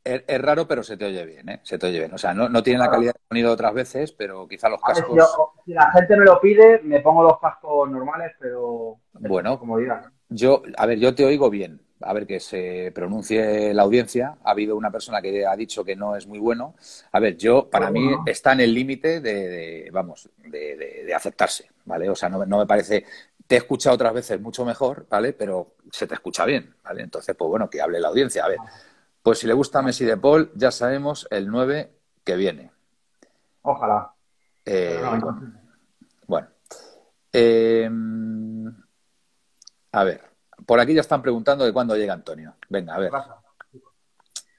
Es, 0.06 0.42
raro, 0.42 0.68
pero 0.68 0.84
se 0.84 0.96
te 0.96 1.06
oye 1.06 1.26
bien, 1.26 1.50
¿eh? 1.50 1.60
Se 1.64 1.78
te 1.78 1.88
oye 1.88 2.00
bien. 2.00 2.14
O 2.14 2.18
sea, 2.18 2.34
no, 2.34 2.48
no 2.48 2.64
tiene 2.64 2.80
la 2.80 2.90
calidad 2.90 3.14
de 3.14 3.20
sonido 3.28 3.50
de 3.50 3.54
otras 3.56 3.74
veces, 3.74 4.14
pero 4.14 4.48
quizá 4.48 4.70
los 4.70 4.82
cascos. 4.82 5.36
si, 5.66 5.74
la 5.74 5.92
gente 5.92 6.16
me 6.16 6.24
lo 6.24 6.40
pide, 6.40 6.80
me 6.84 7.02
pongo 7.02 7.24
los 7.24 7.40
cascos 7.40 7.90
normales, 7.92 8.32
pero. 8.40 9.00
Bueno, 9.14 9.60
como 9.60 9.78
digan. 9.78 10.14
Yo, 10.30 10.64
a 10.78 10.86
ver, 10.86 11.00
yo 11.00 11.14
te 11.14 11.26
oigo 11.26 11.50
bien. 11.50 11.82
A 12.02 12.14
ver 12.14 12.26
que 12.26 12.40
se 12.40 12.94
pronuncie 12.96 13.74
la 13.74 13.82
audiencia. 13.82 14.38
Ha 14.44 14.52
habido 14.52 14.78
una 14.78 14.90
persona 14.90 15.22
que 15.22 15.46
ha 15.46 15.56
dicho 15.58 15.84
que 15.84 15.98
no 15.98 16.16
es 16.16 16.28
muy 16.28 16.40
bueno. 16.40 16.76
A 17.12 17.20
ver, 17.20 17.36
yo, 17.36 17.70
para 17.70 17.92
mí, 17.92 18.10
está 18.26 18.54
en 18.54 18.62
el 18.62 18.74
límite 18.74 19.20
de, 19.20 19.90
vamos, 19.92 20.30
de, 20.38 21.12
aceptarse, 21.14 21.70
¿vale? 21.84 22.10
O 22.10 22.16
sea, 22.16 22.30
no, 22.30 22.46
no 22.46 22.60
me 22.60 22.66
parece 22.66 23.04
te 23.50 23.56
he 23.56 23.58
escuchado 23.58 23.96
otras 23.96 24.14
veces 24.14 24.40
mucho 24.40 24.64
mejor, 24.64 25.08
¿vale? 25.10 25.34
Pero 25.34 25.74
se 25.92 26.06
te 26.06 26.14
escucha 26.14 26.46
bien, 26.46 26.76
¿vale? 26.84 27.02
Entonces, 27.02 27.36
pues 27.36 27.50
bueno, 27.50 27.68
que 27.68 27.82
hable 27.82 28.00
la 28.00 28.10
audiencia. 28.10 28.46
A 28.46 28.48
ver, 28.48 28.60
pues 29.24 29.40
si 29.40 29.48
le 29.48 29.54
gusta 29.54 29.82
Messi 29.82 30.06
de 30.06 30.18
Paul, 30.18 30.52
ya 30.54 30.70
sabemos 30.70 31.28
el 31.32 31.48
9 31.48 31.92
que 32.24 32.36
viene. 32.36 32.72
Ojalá. 33.64 34.14
Eh, 34.64 35.02
bueno. 36.28 36.48
Eh, 37.34 37.90
a 39.92 40.04
ver, 40.04 40.22
por 40.66 40.80
aquí 40.80 40.94
ya 40.94 41.02
están 41.02 41.22
preguntando 41.22 41.66
de 41.66 41.74
cuándo 41.74 41.96
llega 41.96 42.14
Antonio. 42.14 42.56
Venga, 42.70 42.96
a 42.96 43.00
ver. 43.00 43.12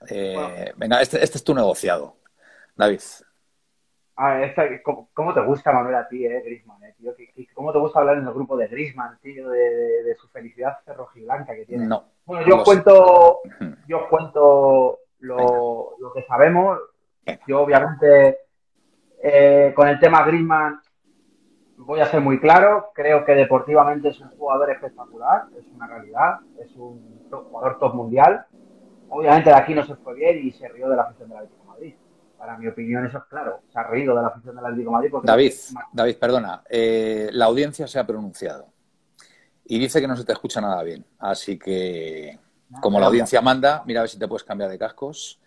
Eh, 0.08 0.72
venga, 0.76 1.00
este, 1.00 1.22
este, 1.22 1.38
es 1.38 1.44
tu 1.44 1.54
negociado, 1.54 2.16
David. 2.74 3.00
¿cómo, 5.14 5.34
te 5.34 5.40
gusta 5.40 5.72
Manuel 5.72 5.94
a 5.94 6.08
ti, 6.08 6.26
eh, 6.26 6.42
Grisman? 6.44 6.82
Eh, 6.82 7.48
¿Cómo 7.54 7.72
te 7.72 7.78
gusta 7.78 8.00
hablar 8.00 8.18
en 8.18 8.26
el 8.26 8.34
grupo 8.34 8.56
de 8.56 8.68
Grisman, 8.68 9.18
tío, 9.20 9.48
de, 9.50 10.14
su 10.20 10.28
felicidad 10.28 10.78
rojiblanca 10.86 11.54
que 11.54 11.64
tiene? 11.64 11.86
No. 11.86 12.04
Bueno, 12.26 12.46
yo 12.46 12.56
os 12.56 12.64
cuento, 12.64 13.40
yo 13.86 14.08
cuento 14.08 14.98
lo, 15.20 15.96
que 16.14 16.22
sabemos. 16.24 16.78
Yo, 17.46 17.62
obviamente, 17.62 18.38
eh, 19.22 19.72
con 19.74 19.88
el 19.88 19.98
tema 20.00 20.24
Grisman 20.24 20.80
voy 21.84 22.00
a 22.00 22.06
ser 22.06 22.20
muy 22.20 22.40
claro. 22.40 22.90
Creo 22.94 23.24
que 23.24 23.32
deportivamente 23.32 24.08
es 24.08 24.20
un 24.20 24.30
jugador 24.30 24.70
espectacular, 24.70 25.44
es 25.58 25.66
una 25.74 25.86
realidad, 25.86 26.40
es 26.58 26.74
un 26.76 27.28
jugador 27.30 27.78
top 27.78 27.94
mundial. 27.94 28.46
Obviamente 29.08 29.50
de 29.50 29.56
aquí 29.56 29.74
no 29.74 29.84
se 29.84 29.96
fue 29.96 30.14
bien 30.14 30.46
y 30.46 30.52
se 30.52 30.68
rió 30.68 30.88
de 30.88 30.96
la 30.96 31.02
afición 31.02 31.28
de 31.28 31.34
la 31.34 31.42
para 32.40 32.56
mi 32.56 32.66
opinión, 32.68 33.04
eso 33.04 33.18
es 33.18 33.24
claro. 33.24 33.60
Se 33.70 33.78
ha 33.78 33.82
reído 33.82 34.16
de 34.16 34.22
la 34.22 34.28
afición 34.28 34.56
del 34.56 34.64
Atlético 34.64 34.90
de 34.90 34.96
Madrid. 34.96 35.12
David, 35.24 35.52
David, 35.92 36.16
perdona. 36.16 36.62
Eh, 36.70 37.28
la 37.32 37.44
audiencia 37.44 37.86
se 37.86 37.98
ha 37.98 38.06
pronunciado 38.06 38.68
y 39.66 39.78
dice 39.78 40.00
que 40.00 40.08
no 40.08 40.16
se 40.16 40.24
te 40.24 40.32
escucha 40.32 40.58
nada 40.58 40.82
bien. 40.82 41.04
Así 41.18 41.58
que, 41.58 42.38
como 42.80 42.98
la 42.98 43.08
audiencia 43.08 43.42
manda, 43.42 43.82
mira 43.84 44.00
a 44.00 44.02
ver 44.04 44.08
si 44.08 44.18
te 44.18 44.26
puedes 44.26 44.42
cambiar 44.42 44.70
de 44.70 44.78
cascos. 44.78 45.38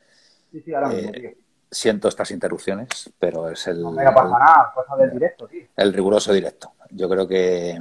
Sí, 0.51 0.61
sí, 0.61 0.71
ahora 0.71 0.89
mismo, 0.89 1.09
eh, 1.15 1.35
Siento 1.73 2.07
estas 2.07 2.29
interrupciones, 2.31 3.11
pero 3.17 3.49
es 3.49 3.67
el. 3.67 3.81
No 3.81 3.91
me 3.91 4.03
pasa 4.03 4.37
nada, 4.37 4.71
cosa 4.73 4.95
del 4.95 5.11
directo, 5.11 5.47
tío. 5.47 5.65
El 5.75 5.91
riguroso 5.91 6.31
directo. 6.31 6.73
Yo 6.91 7.09
creo 7.09 7.27
que. 7.27 7.79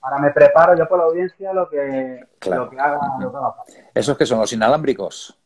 Ahora 0.00 0.18
me 0.18 0.30
preparo 0.30 0.76
yo 0.76 0.88
por 0.88 0.98
la 0.98 1.04
audiencia 1.04 1.52
lo 1.52 1.68
que, 1.68 2.24
lo 2.48 2.70
que 2.70 2.78
haga. 2.78 3.00
Lo 3.20 3.30
que 3.30 3.36
haga. 3.36 3.54
¿Esos 3.94 4.16
que 4.16 4.26
son 4.26 4.38
los 4.38 4.52
inalámbricos? 4.52 5.38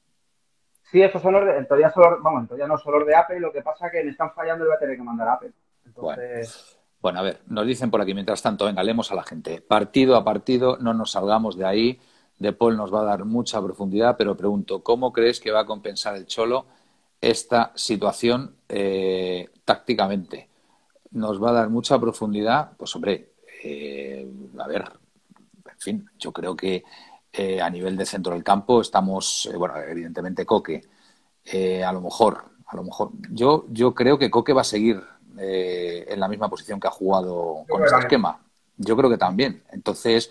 Sí, 0.91 1.03
esos 1.03 1.21
son 1.21 1.33
los 1.33 1.45
de, 1.45 1.57
en 1.57 1.67
teoría, 1.67 1.91
son 1.91 2.23
vamos, 2.23 2.43
en 2.43 2.49
teoría 2.49 2.67
no 2.67 2.79
son 2.79 2.99
los 2.99 3.07
de 3.07 3.15
Apple, 3.15 3.41
lo 3.41 3.53
que 3.53 3.63
pasa 3.63 3.87
es 3.87 3.93
que 3.93 4.05
me 4.05 4.11
están 4.11 4.33
fallando 4.33 4.65
y 4.65 4.69
voy 4.69 4.77
a 4.77 4.79
tener 4.79 4.97
que 4.97 5.03
mandar 5.03 5.29
a 5.29 5.33
Apple. 5.35 5.53
Entonces... 5.85 6.79
Bueno. 7.01 7.21
a 7.21 7.23
ver, 7.23 7.41
nos 7.47 7.67
dicen 7.67 7.91
por 7.91 8.01
aquí, 8.01 8.15
mientras 8.15 8.43
tanto, 8.43 8.65
venga, 8.65 8.83
leemos 8.83 9.11
a 9.11 9.15
la 9.15 9.23
gente. 9.23 9.61
Partido 9.61 10.17
a 10.17 10.25
partido, 10.25 10.77
no 10.79 10.95
nos 10.95 11.13
salgamos 11.13 11.57
de 11.57 11.67
ahí. 11.67 12.01
De 12.39 12.53
Paul 12.53 12.77
nos 12.77 12.93
va 12.93 13.01
a 13.01 13.05
dar 13.05 13.25
mucha 13.25 13.61
profundidad, 13.63 14.17
pero 14.17 14.37
pregunto, 14.37 14.83
¿cómo 14.83 15.13
crees 15.13 15.41
que 15.41 15.51
va 15.51 15.61
a 15.61 15.67
compensar 15.67 16.17
el 16.17 16.27
Cholo 16.27 16.67
esta 17.31 17.73
situación 17.75 18.57
eh, 18.69 19.51
tácticamente? 19.65 20.49
¿Nos 21.11 21.43
va 21.43 21.51
a 21.51 21.55
dar 21.55 21.71
mucha 21.71 21.99
profundidad? 21.99 22.73
Pues 22.77 22.95
hombre, 22.95 23.33
eh, 23.65 24.31
a 24.59 24.69
ver, 24.69 24.85
en 25.65 25.79
fin, 25.79 26.11
yo 26.19 26.33
creo 26.33 26.55
que 26.55 26.85
eh, 27.33 27.61
a 27.61 27.69
nivel 27.69 27.97
de 27.97 28.07
centro 28.07 28.33
del 28.33 28.45
campo 28.45 28.81
estamos, 28.81 29.49
bueno, 29.57 29.77
evidentemente 29.79 30.47
Coque, 30.47 30.83
a 31.85 31.93
lo 31.93 32.01
mejor, 32.01 32.45
a 32.67 32.77
lo 32.77 32.85
mejor, 32.85 33.11
yo, 33.31 33.67
yo 33.71 33.95
creo 33.95 34.19
que 34.19 34.31
Coque 34.31 34.53
va 34.53 34.63
a 34.63 34.65
seguir 34.65 35.03
en 35.39 36.19
la 36.19 36.29
misma 36.29 36.49
posición 36.49 36.81
que 36.81 36.89
ha 36.89 36.93
jugado 36.93 37.65
con 37.69 37.85
este 37.85 37.99
esquema. 37.99 38.41
Yo 38.79 38.97
creo 38.97 39.11
que 39.11 39.19
también. 39.19 39.65
Entonces, 39.71 40.31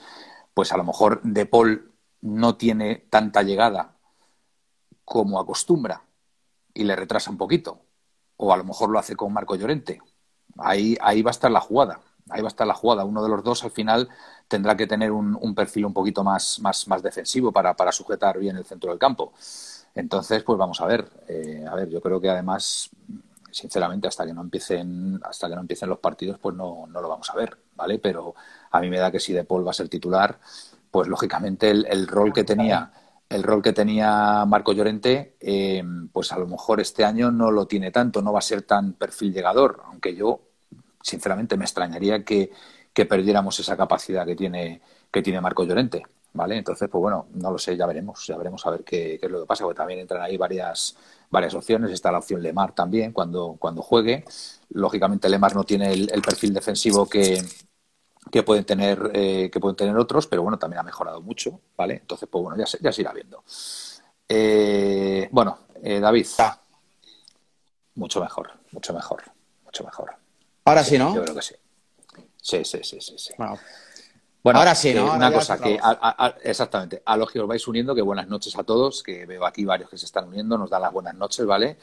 pues 0.53 0.71
a 0.71 0.77
lo 0.77 0.83
mejor 0.83 1.21
De 1.21 1.45
Paul 1.45 1.91
no 2.21 2.55
tiene 2.55 3.05
tanta 3.09 3.43
llegada 3.43 3.97
como 5.03 5.39
acostumbra 5.39 6.04
y 6.75 6.83
le 6.83 6.95
retrasa 6.95 7.31
un 7.31 7.37
poquito. 7.37 7.81
O 8.37 8.53
a 8.53 8.57
lo 8.57 8.63
mejor 8.63 8.91
lo 8.91 8.99
hace 8.99 9.15
con 9.15 9.33
Marco 9.33 9.55
Llorente. 9.55 10.01
Ahí, 10.57 10.95
ahí 11.01 11.23
va 11.23 11.31
a 11.31 11.37
estar 11.37 11.49
la 11.49 11.61
jugada 11.61 12.01
ahí 12.29 12.41
va 12.41 12.47
a 12.47 12.49
estar 12.49 12.67
la 12.67 12.73
jugada. 12.73 13.05
Uno 13.05 13.23
de 13.23 13.29
los 13.29 13.43
dos 13.43 13.63
al 13.63 13.71
final 13.71 14.09
tendrá 14.47 14.75
que 14.75 14.87
tener 14.87 15.11
un, 15.11 15.55
perfil 15.55 15.85
un 15.85 15.93
poquito 15.93 16.23
más, 16.23 16.59
más, 16.59 16.87
más 16.87 17.01
defensivo 17.03 17.51
para, 17.51 17.75
para, 17.75 17.91
sujetar 17.91 18.39
bien 18.39 18.57
el 18.57 18.65
centro 18.65 18.89
del 18.89 18.99
campo. 18.99 19.33
Entonces, 19.93 20.43
pues 20.43 20.57
vamos 20.57 20.81
a 20.81 20.87
ver. 20.87 21.07
Eh, 21.27 21.65
a 21.69 21.75
ver, 21.75 21.89
yo 21.89 22.01
creo 22.01 22.19
que 22.19 22.29
además, 22.29 22.89
sinceramente, 23.51 24.07
hasta 24.07 24.25
que 24.25 24.33
no 24.33 24.41
empiecen, 24.41 25.19
hasta 25.23 25.47
que 25.47 25.55
no 25.55 25.61
empiecen 25.61 25.89
los 25.89 25.99
partidos, 25.99 26.39
pues 26.39 26.55
no, 26.55 26.87
no 26.87 27.01
lo 27.01 27.09
vamos 27.09 27.29
a 27.29 27.35
ver, 27.35 27.57
¿vale? 27.75 27.99
Pero 27.99 28.35
a 28.71 28.81
mí 28.81 28.89
me 28.89 28.97
da 28.97 29.11
que 29.11 29.19
si 29.19 29.33
De 29.33 29.43
Paul 29.43 29.65
va 29.65 29.71
a 29.71 29.75
ser 29.75 29.89
titular, 29.89 30.39
pues 30.91 31.07
lógicamente 31.07 31.69
el, 31.69 32.07
rol 32.07 32.33
que 32.33 32.43
tenía 32.43 32.91
el 33.29 33.43
rol 33.43 33.61
que 33.61 33.73
tenía 33.73 34.45
Marco 34.45 34.73
Llorente, 34.73 35.35
eh, 35.39 35.83
pues 36.11 36.31
a 36.31 36.37
lo 36.37 36.47
mejor 36.47 36.79
este 36.79 37.03
año 37.03 37.31
no 37.31 37.51
lo 37.51 37.65
tiene 37.65 37.91
tanto, 37.91 38.21
no 38.21 38.31
va 38.31 38.39
a 38.39 38.41
ser 38.41 38.61
tan 38.61 38.93
perfil 38.93 39.33
llegador, 39.33 39.81
aunque 39.85 40.15
yo 40.15 40.41
sinceramente 41.01 41.57
me 41.57 41.65
extrañaría 41.65 42.23
que, 42.23 42.51
perdiéramos 43.09 43.59
esa 43.59 43.75
capacidad 43.75 44.25
que 44.25 44.35
tiene, 44.35 44.81
que 45.11 45.21
tiene 45.21 45.41
Marco 45.41 45.63
Llorente. 45.63 46.03
¿Vale? 46.33 46.57
Entonces, 46.57 46.89
pues 46.89 47.01
bueno, 47.01 47.27
no 47.35 47.49
lo 47.49 47.57
sé, 47.57 47.77
ya 47.77 47.85
veremos, 47.85 48.27
ya 48.27 48.35
veremos 48.35 48.65
a 48.65 48.69
ver 48.69 48.83
qué, 48.83 49.17
es 49.21 49.31
lo 49.31 49.39
que 49.39 49.45
pasa, 49.45 49.63
porque 49.63 49.77
también 49.77 50.01
entran 50.01 50.21
ahí 50.21 50.35
varias, 50.35 50.97
varias 51.29 51.53
opciones. 51.53 51.91
Está 51.91 52.11
la 52.11 52.17
opción 52.17 52.41
Lemar 52.41 52.75
también 52.75 53.13
cuando, 53.13 53.55
cuando 53.57 53.81
juegue. 53.81 54.25
Lógicamente, 54.71 55.29
Lemar 55.29 55.55
no 55.55 55.63
tiene 55.63 55.93
el, 55.93 56.21
perfil 56.21 56.53
defensivo 56.53 57.07
que, 57.07 57.41
que 58.31 58.43
pueden 58.43 58.65
tener 58.65 59.11
eh, 59.13 59.49
que 59.51 59.59
pueden 59.59 59.75
tener 59.75 59.95
otros, 59.97 60.27
pero 60.27 60.41
bueno, 60.41 60.57
también 60.57 60.79
ha 60.79 60.83
mejorado 60.83 61.21
mucho, 61.21 61.59
¿vale? 61.77 61.95
Entonces, 61.95 62.27
pues 62.31 62.43
bueno, 62.43 62.57
ya 62.57 62.65
se, 62.65 62.79
ya 62.81 62.91
se 62.91 63.01
irá 63.01 63.13
viendo. 63.13 63.43
Eh, 64.27 65.29
bueno, 65.31 65.59
eh, 65.81 65.99
David, 65.99 66.25
mucho 67.95 68.21
mejor, 68.21 68.51
mucho 68.71 68.93
mejor, 68.93 69.23
mucho 69.63 69.83
mejor. 69.83 70.15
Ahora 70.65 70.83
sí, 70.83 70.97
¿no? 70.97 71.13
Yo 71.13 71.23
creo 71.23 71.35
que 71.35 71.41
sí. 71.41 71.55
Sí, 72.41 72.63
sí, 72.63 72.79
sí, 72.83 72.99
sí. 73.01 73.33
Bueno. 73.37 74.59
ahora 74.59 74.75
sí, 74.75 74.93
¿no? 74.93 75.13
una 75.13 75.33
cosa 75.33 75.59
que, 75.59 75.79
exactamente, 76.43 77.01
a 77.03 77.17
los 77.17 77.31
que 77.31 77.39
os 77.39 77.47
vais 77.47 77.67
uniendo, 77.67 77.95
que 77.95 78.03
buenas 78.03 78.27
noches 78.27 78.55
a 78.55 78.63
todos, 78.63 79.01
que 79.01 79.25
veo 79.25 79.45
aquí 79.45 79.65
varios 79.65 79.89
que 79.89 79.97
se 79.97 80.05
están 80.05 80.27
uniendo, 80.27 80.55
nos 80.55 80.69
dan 80.69 80.83
las 80.83 80.93
buenas 80.93 81.15
noches, 81.15 81.45
¿vale? 81.45 81.77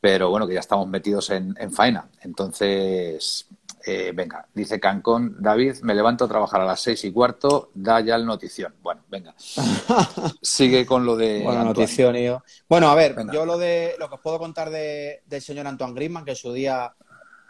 Pero 0.00 0.30
bueno, 0.30 0.46
que 0.46 0.54
ya 0.54 0.60
estamos 0.60 0.86
metidos 0.86 1.30
en, 1.30 1.56
faena. 1.72 2.08
Entonces, 2.20 3.46
eh, 3.86 4.12
venga, 4.14 4.48
dice 4.54 4.80
Cancón, 4.80 5.36
David, 5.38 5.76
me 5.82 5.94
levanto 5.94 6.24
a 6.24 6.28
trabajar 6.28 6.62
a 6.62 6.64
las 6.64 6.80
seis 6.80 7.04
y 7.04 7.12
cuarto, 7.12 7.70
da 7.74 8.00
ya 8.00 8.16
el 8.16 8.24
notición. 8.24 8.74
Bueno, 8.82 9.02
venga. 9.10 9.34
Sigue 10.40 10.86
con 10.86 11.04
lo 11.04 11.16
de. 11.16 11.42
Bueno, 11.44 11.64
notición, 11.64 12.16
yo. 12.16 12.42
Bueno, 12.66 12.88
a 12.88 12.94
ver, 12.94 13.14
yo 13.30 13.44
lo 13.44 13.58
de 13.58 13.94
lo 13.98 14.08
que 14.08 14.14
os 14.14 14.20
puedo 14.22 14.38
contar 14.38 14.70
de, 14.70 15.22
del 15.26 15.42
señor 15.42 15.66
Antoine 15.66 15.92
Griezmann, 15.92 16.24
que 16.24 16.30
en 16.30 16.36
su 16.36 16.52
día 16.54 16.94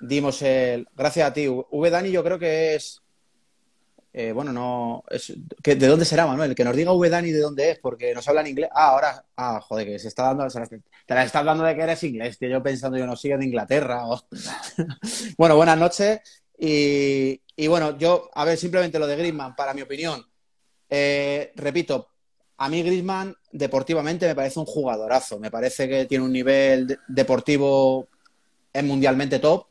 dimos 0.01 0.43
el. 0.43 0.89
Gracias 0.97 1.29
a 1.29 1.33
ti. 1.33 1.47
V. 1.47 1.91
Dani, 1.91 2.11
yo 2.11 2.25
creo 2.25 2.39
que 2.39 2.75
es. 2.75 3.04
Eh, 4.17 4.31
bueno, 4.31 4.53
no. 4.53 5.03
Es, 5.11 5.33
¿De 5.65 5.87
dónde 5.89 6.05
será, 6.05 6.25
Manuel? 6.25 6.55
Que 6.55 6.63
nos 6.63 6.77
diga 6.77 6.93
V. 6.93 7.11
Dani 7.11 7.33
de 7.33 7.41
dónde 7.41 7.73
es, 7.73 7.79
porque 7.81 8.15
nos 8.15 8.27
habla 8.29 8.43
en 8.43 8.47
inglés. 8.47 8.71
Ah, 8.73 8.91
ahora. 8.91 9.25
Ah, 9.37 9.61
joder, 9.61 9.89
que 9.89 9.99
se 9.99 10.07
está 10.07 10.23
dando. 10.23 10.47
te 10.47 11.15
la 11.15 11.25
estás 11.25 11.45
dando 11.45 11.65
de 11.65 11.75
que 11.75 11.83
eres 11.83 12.05
inglés, 12.05 12.39
tío. 12.39 12.49
Yo 12.49 12.63
pensando, 12.63 12.97
yo 12.97 13.07
no 13.07 13.17
sigo 13.17 13.37
de 13.37 13.45
Inglaterra. 13.45 14.05
bueno, 15.37 15.57
buenas 15.57 15.77
noches. 15.77 16.21
Y, 16.57 17.41
y, 17.57 17.67
bueno, 17.67 17.99
yo, 17.99 18.31
a 18.33 18.45
ver, 18.45 18.57
simplemente 18.57 19.01
lo 19.01 19.09
de 19.09 19.17
Griezmann, 19.17 19.57
para 19.57 19.75
mi 19.75 19.83
opinión. 19.83 20.25
Eh, 20.89 21.53
repito, 21.57 22.11
a 22.59 22.69
mí 22.69 22.85
Griezmann 22.85 23.35
deportivamente 23.51 24.29
me 24.29 24.37
parece 24.37 24.61
un 24.61 24.67
jugadorazo. 24.67 25.41
Me 25.41 25.51
parece 25.51 25.89
que 25.89 26.05
tiene 26.05 26.25
un 26.25 26.33
nivel 26.33 27.01
deportivo 27.09 28.07
es 28.73 28.85
mundialmente 28.85 29.41
top. 29.41 29.67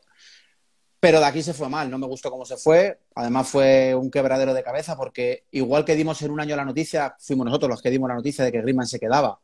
Pero 1.04 1.20
de 1.20 1.26
aquí 1.26 1.42
se 1.42 1.52
fue 1.52 1.68
mal, 1.68 1.90
no 1.90 1.98
me 1.98 2.06
gustó 2.06 2.30
cómo 2.30 2.46
se 2.46 2.56
fue. 2.56 2.98
Además 3.14 3.46
fue 3.46 3.94
un 3.94 4.10
quebradero 4.10 4.54
de 4.54 4.62
cabeza 4.62 4.96
porque 4.96 5.44
igual 5.50 5.84
que 5.84 5.96
dimos 5.96 6.22
en 6.22 6.30
un 6.30 6.40
año 6.40 6.56
la 6.56 6.64
noticia, 6.64 7.14
fuimos 7.18 7.44
nosotros 7.44 7.68
los 7.68 7.82
que 7.82 7.90
dimos 7.90 8.08
la 8.08 8.14
noticia 8.14 8.42
de 8.42 8.50
que 8.50 8.62
Griezmann 8.62 8.86
se 8.86 8.98
quedaba. 8.98 9.38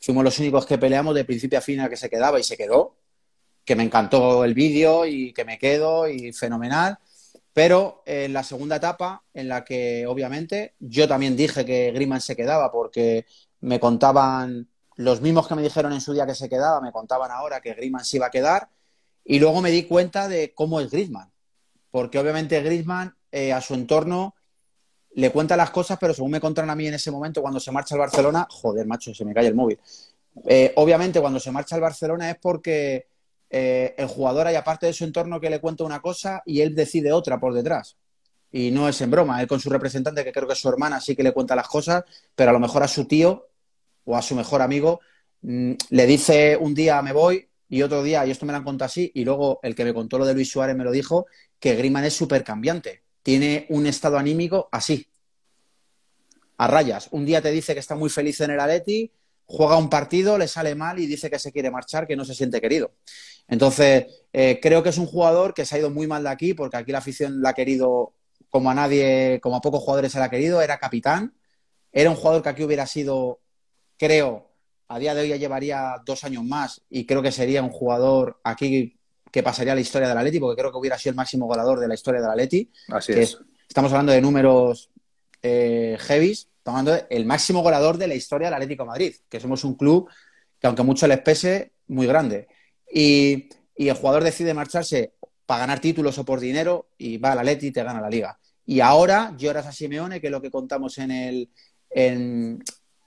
Fuimos 0.00 0.24
los 0.24 0.38
únicos 0.38 0.64
que 0.64 0.78
peleamos 0.78 1.14
de 1.14 1.26
principio 1.26 1.58
a 1.58 1.60
fin 1.60 1.80
a 1.80 1.90
que 1.90 1.98
se 1.98 2.08
quedaba 2.08 2.40
y 2.40 2.42
se 2.42 2.56
quedó. 2.56 2.96
Que 3.62 3.76
me 3.76 3.82
encantó 3.82 4.42
el 4.42 4.54
vídeo 4.54 5.04
y 5.04 5.34
que 5.34 5.44
me 5.44 5.58
quedo 5.58 6.08
y 6.08 6.32
fenomenal. 6.32 6.98
Pero 7.52 8.02
en 8.06 8.32
la 8.32 8.42
segunda 8.42 8.76
etapa, 8.76 9.22
en 9.34 9.48
la 9.48 9.64
que 9.64 10.06
obviamente 10.06 10.76
yo 10.80 11.06
también 11.06 11.36
dije 11.36 11.66
que 11.66 11.92
Griezmann 11.92 12.22
se 12.22 12.34
quedaba 12.34 12.72
porque 12.72 13.26
me 13.60 13.78
contaban 13.78 14.66
los 14.96 15.20
mismos 15.20 15.46
que 15.46 15.56
me 15.56 15.62
dijeron 15.62 15.92
en 15.92 16.00
su 16.00 16.14
día 16.14 16.24
que 16.24 16.34
se 16.34 16.48
quedaba, 16.48 16.80
me 16.80 16.90
contaban 16.90 17.30
ahora 17.30 17.60
que 17.60 17.74
Griezmann 17.74 18.06
se 18.06 18.16
iba 18.16 18.28
a 18.28 18.30
quedar. 18.30 18.70
Y 19.24 19.38
luego 19.38 19.60
me 19.60 19.70
di 19.70 19.84
cuenta 19.84 20.28
de 20.28 20.52
cómo 20.54 20.80
es 20.80 20.90
Griezmann. 20.90 21.30
Porque 21.90 22.18
obviamente 22.18 22.60
Griezmann 22.62 23.14
eh, 23.30 23.52
a 23.52 23.60
su 23.60 23.74
entorno 23.74 24.34
le 25.14 25.30
cuenta 25.30 25.56
las 25.56 25.70
cosas, 25.70 25.98
pero 26.00 26.14
según 26.14 26.30
me 26.30 26.40
contaron 26.40 26.70
a 26.70 26.74
mí 26.74 26.86
en 26.86 26.94
ese 26.94 27.10
momento 27.10 27.42
cuando 27.42 27.60
se 27.60 27.70
marcha 27.70 27.94
al 27.94 28.00
Barcelona, 28.00 28.46
joder, 28.50 28.86
macho, 28.86 29.14
se 29.14 29.24
me 29.24 29.34
cae 29.34 29.46
el 29.46 29.54
móvil. 29.54 29.78
Eh, 30.46 30.72
obviamente 30.76 31.20
cuando 31.20 31.38
se 31.38 31.50
marcha 31.50 31.74
al 31.74 31.82
Barcelona 31.82 32.30
es 32.30 32.36
porque 32.40 33.06
eh, 33.50 33.94
el 33.98 34.06
jugador 34.06 34.46
hay 34.46 34.54
aparte 34.54 34.86
de 34.86 34.94
su 34.94 35.04
entorno 35.04 35.38
que 35.38 35.50
le 35.50 35.60
cuenta 35.60 35.84
una 35.84 36.00
cosa 36.00 36.42
y 36.46 36.62
él 36.62 36.74
decide 36.74 37.12
otra 37.12 37.38
por 37.38 37.52
detrás. 37.52 37.96
Y 38.50 38.70
no 38.70 38.88
es 38.88 39.00
en 39.00 39.10
broma, 39.10 39.40
él 39.40 39.46
con 39.46 39.60
su 39.60 39.70
representante, 39.70 40.24
que 40.24 40.32
creo 40.32 40.46
que 40.46 40.54
es 40.54 40.58
su 40.58 40.68
hermana, 40.68 41.00
sí 41.00 41.14
que 41.14 41.22
le 41.22 41.32
cuenta 41.32 41.54
las 41.54 41.68
cosas, 41.68 42.04
pero 42.34 42.50
a 42.50 42.52
lo 42.52 42.60
mejor 42.60 42.82
a 42.82 42.88
su 42.88 43.06
tío 43.06 43.48
o 44.04 44.16
a 44.16 44.22
su 44.22 44.34
mejor 44.34 44.62
amigo 44.62 45.00
mm, 45.42 45.72
le 45.90 46.06
dice 46.06 46.56
un 46.56 46.74
día 46.74 47.00
me 47.02 47.12
voy 47.12 47.48
y 47.72 47.80
otro 47.80 48.02
día, 48.02 48.26
y 48.26 48.30
esto 48.30 48.44
me 48.44 48.52
lo 48.52 48.58
han 48.58 48.64
contado 48.64 48.84
así, 48.84 49.10
y 49.14 49.24
luego 49.24 49.58
el 49.62 49.74
que 49.74 49.82
me 49.82 49.94
contó 49.94 50.18
lo 50.18 50.26
de 50.26 50.34
Luis 50.34 50.50
Suárez 50.50 50.76
me 50.76 50.84
lo 50.84 50.90
dijo, 50.90 51.24
que 51.58 51.74
Griman 51.74 52.04
es 52.04 52.12
súper 52.12 52.44
cambiante. 52.44 53.02
Tiene 53.22 53.64
un 53.70 53.86
estado 53.86 54.18
anímico 54.18 54.68
así, 54.70 55.06
a 56.58 56.66
rayas. 56.66 57.08
Un 57.12 57.24
día 57.24 57.40
te 57.40 57.50
dice 57.50 57.72
que 57.72 57.80
está 57.80 57.94
muy 57.94 58.10
feliz 58.10 58.38
en 58.42 58.50
el 58.50 58.60
Atleti, 58.60 59.10
juega 59.46 59.78
un 59.78 59.88
partido, 59.88 60.36
le 60.36 60.48
sale 60.48 60.74
mal 60.74 60.98
y 60.98 61.06
dice 61.06 61.30
que 61.30 61.38
se 61.38 61.50
quiere 61.50 61.70
marchar, 61.70 62.06
que 62.06 62.14
no 62.14 62.26
se 62.26 62.34
siente 62.34 62.60
querido. 62.60 62.92
Entonces, 63.48 64.04
eh, 64.34 64.60
creo 64.60 64.82
que 64.82 64.90
es 64.90 64.98
un 64.98 65.06
jugador 65.06 65.54
que 65.54 65.64
se 65.64 65.74
ha 65.74 65.78
ido 65.78 65.88
muy 65.88 66.06
mal 66.06 66.24
de 66.24 66.28
aquí, 66.28 66.52
porque 66.52 66.76
aquí 66.76 66.92
la 66.92 66.98
afición 66.98 67.40
la 67.40 67.50
ha 67.50 67.54
querido 67.54 68.12
como 68.50 68.70
a 68.70 68.74
nadie, 68.74 69.40
como 69.42 69.56
a 69.56 69.62
pocos 69.62 69.80
jugadores 69.80 70.12
se 70.12 70.18
la 70.18 70.26
ha 70.26 70.30
querido, 70.30 70.60
era 70.60 70.76
capitán, 70.76 71.32
era 71.90 72.10
un 72.10 72.16
jugador 72.16 72.42
que 72.42 72.50
aquí 72.50 72.64
hubiera 72.64 72.86
sido 72.86 73.40
creo, 73.96 74.51
a 74.92 74.98
día 74.98 75.14
de 75.14 75.22
hoy 75.22 75.28
ya 75.28 75.36
llevaría 75.36 75.94
dos 76.04 76.22
años 76.22 76.44
más 76.44 76.82
y 76.90 77.06
creo 77.06 77.22
que 77.22 77.32
sería 77.32 77.62
un 77.62 77.70
jugador 77.70 78.38
aquí 78.44 78.94
que 79.30 79.42
pasaría 79.42 79.72
a 79.72 79.74
la 79.74 79.80
historia 79.80 80.06
del 80.06 80.18
Atleti, 80.18 80.38
porque 80.38 80.60
creo 80.60 80.70
que 80.70 80.76
hubiera 80.76 80.98
sido 80.98 81.12
el 81.12 81.16
máximo 81.16 81.46
goleador 81.46 81.80
de 81.80 81.88
la 81.88 81.94
historia 81.94 82.20
del 82.20 82.30
Atleti. 82.30 82.70
Así 82.88 83.12
es. 83.12 83.38
Estamos 83.66 83.90
hablando 83.92 84.12
de 84.12 84.20
números 84.20 84.90
eh, 85.40 85.96
heavies, 85.98 86.46
estamos 86.58 86.80
hablando 86.80 87.06
del 87.08 87.24
máximo 87.24 87.62
goleador 87.62 87.96
de 87.96 88.06
la 88.06 88.14
historia 88.14 88.48
del 88.48 88.54
Atlético 88.54 88.82
de 88.82 88.88
Madrid, 88.88 89.14
que 89.30 89.40
somos 89.40 89.64
un 89.64 89.76
club 89.76 90.10
que 90.60 90.66
aunque 90.66 90.82
mucho 90.82 91.06
les 91.06 91.20
pese, 91.20 91.72
muy 91.88 92.06
grande. 92.06 92.48
Y, 92.92 93.48
el 93.74 93.94
jugador 93.94 94.22
decide 94.22 94.52
marcharse 94.52 95.14
para 95.46 95.60
ganar 95.60 95.80
títulos 95.80 96.18
o 96.18 96.24
por 96.24 96.38
dinero 96.38 96.90
y 96.98 97.16
va 97.16 97.32
al 97.32 97.38
Atleti 97.38 97.68
y 97.68 97.72
te 97.72 97.82
gana 97.82 98.00
la 98.00 98.10
liga. 98.10 98.38
Y 98.66 98.80
ahora 98.80 99.34
lloras 99.38 99.66
a 99.66 99.72
Simeone, 99.72 100.20
que 100.20 100.26
es 100.26 100.30
lo 100.30 100.42
que 100.42 100.50
contamos 100.50 100.98
en 100.98 101.10
el, 101.10 101.50
en, 101.90 102.62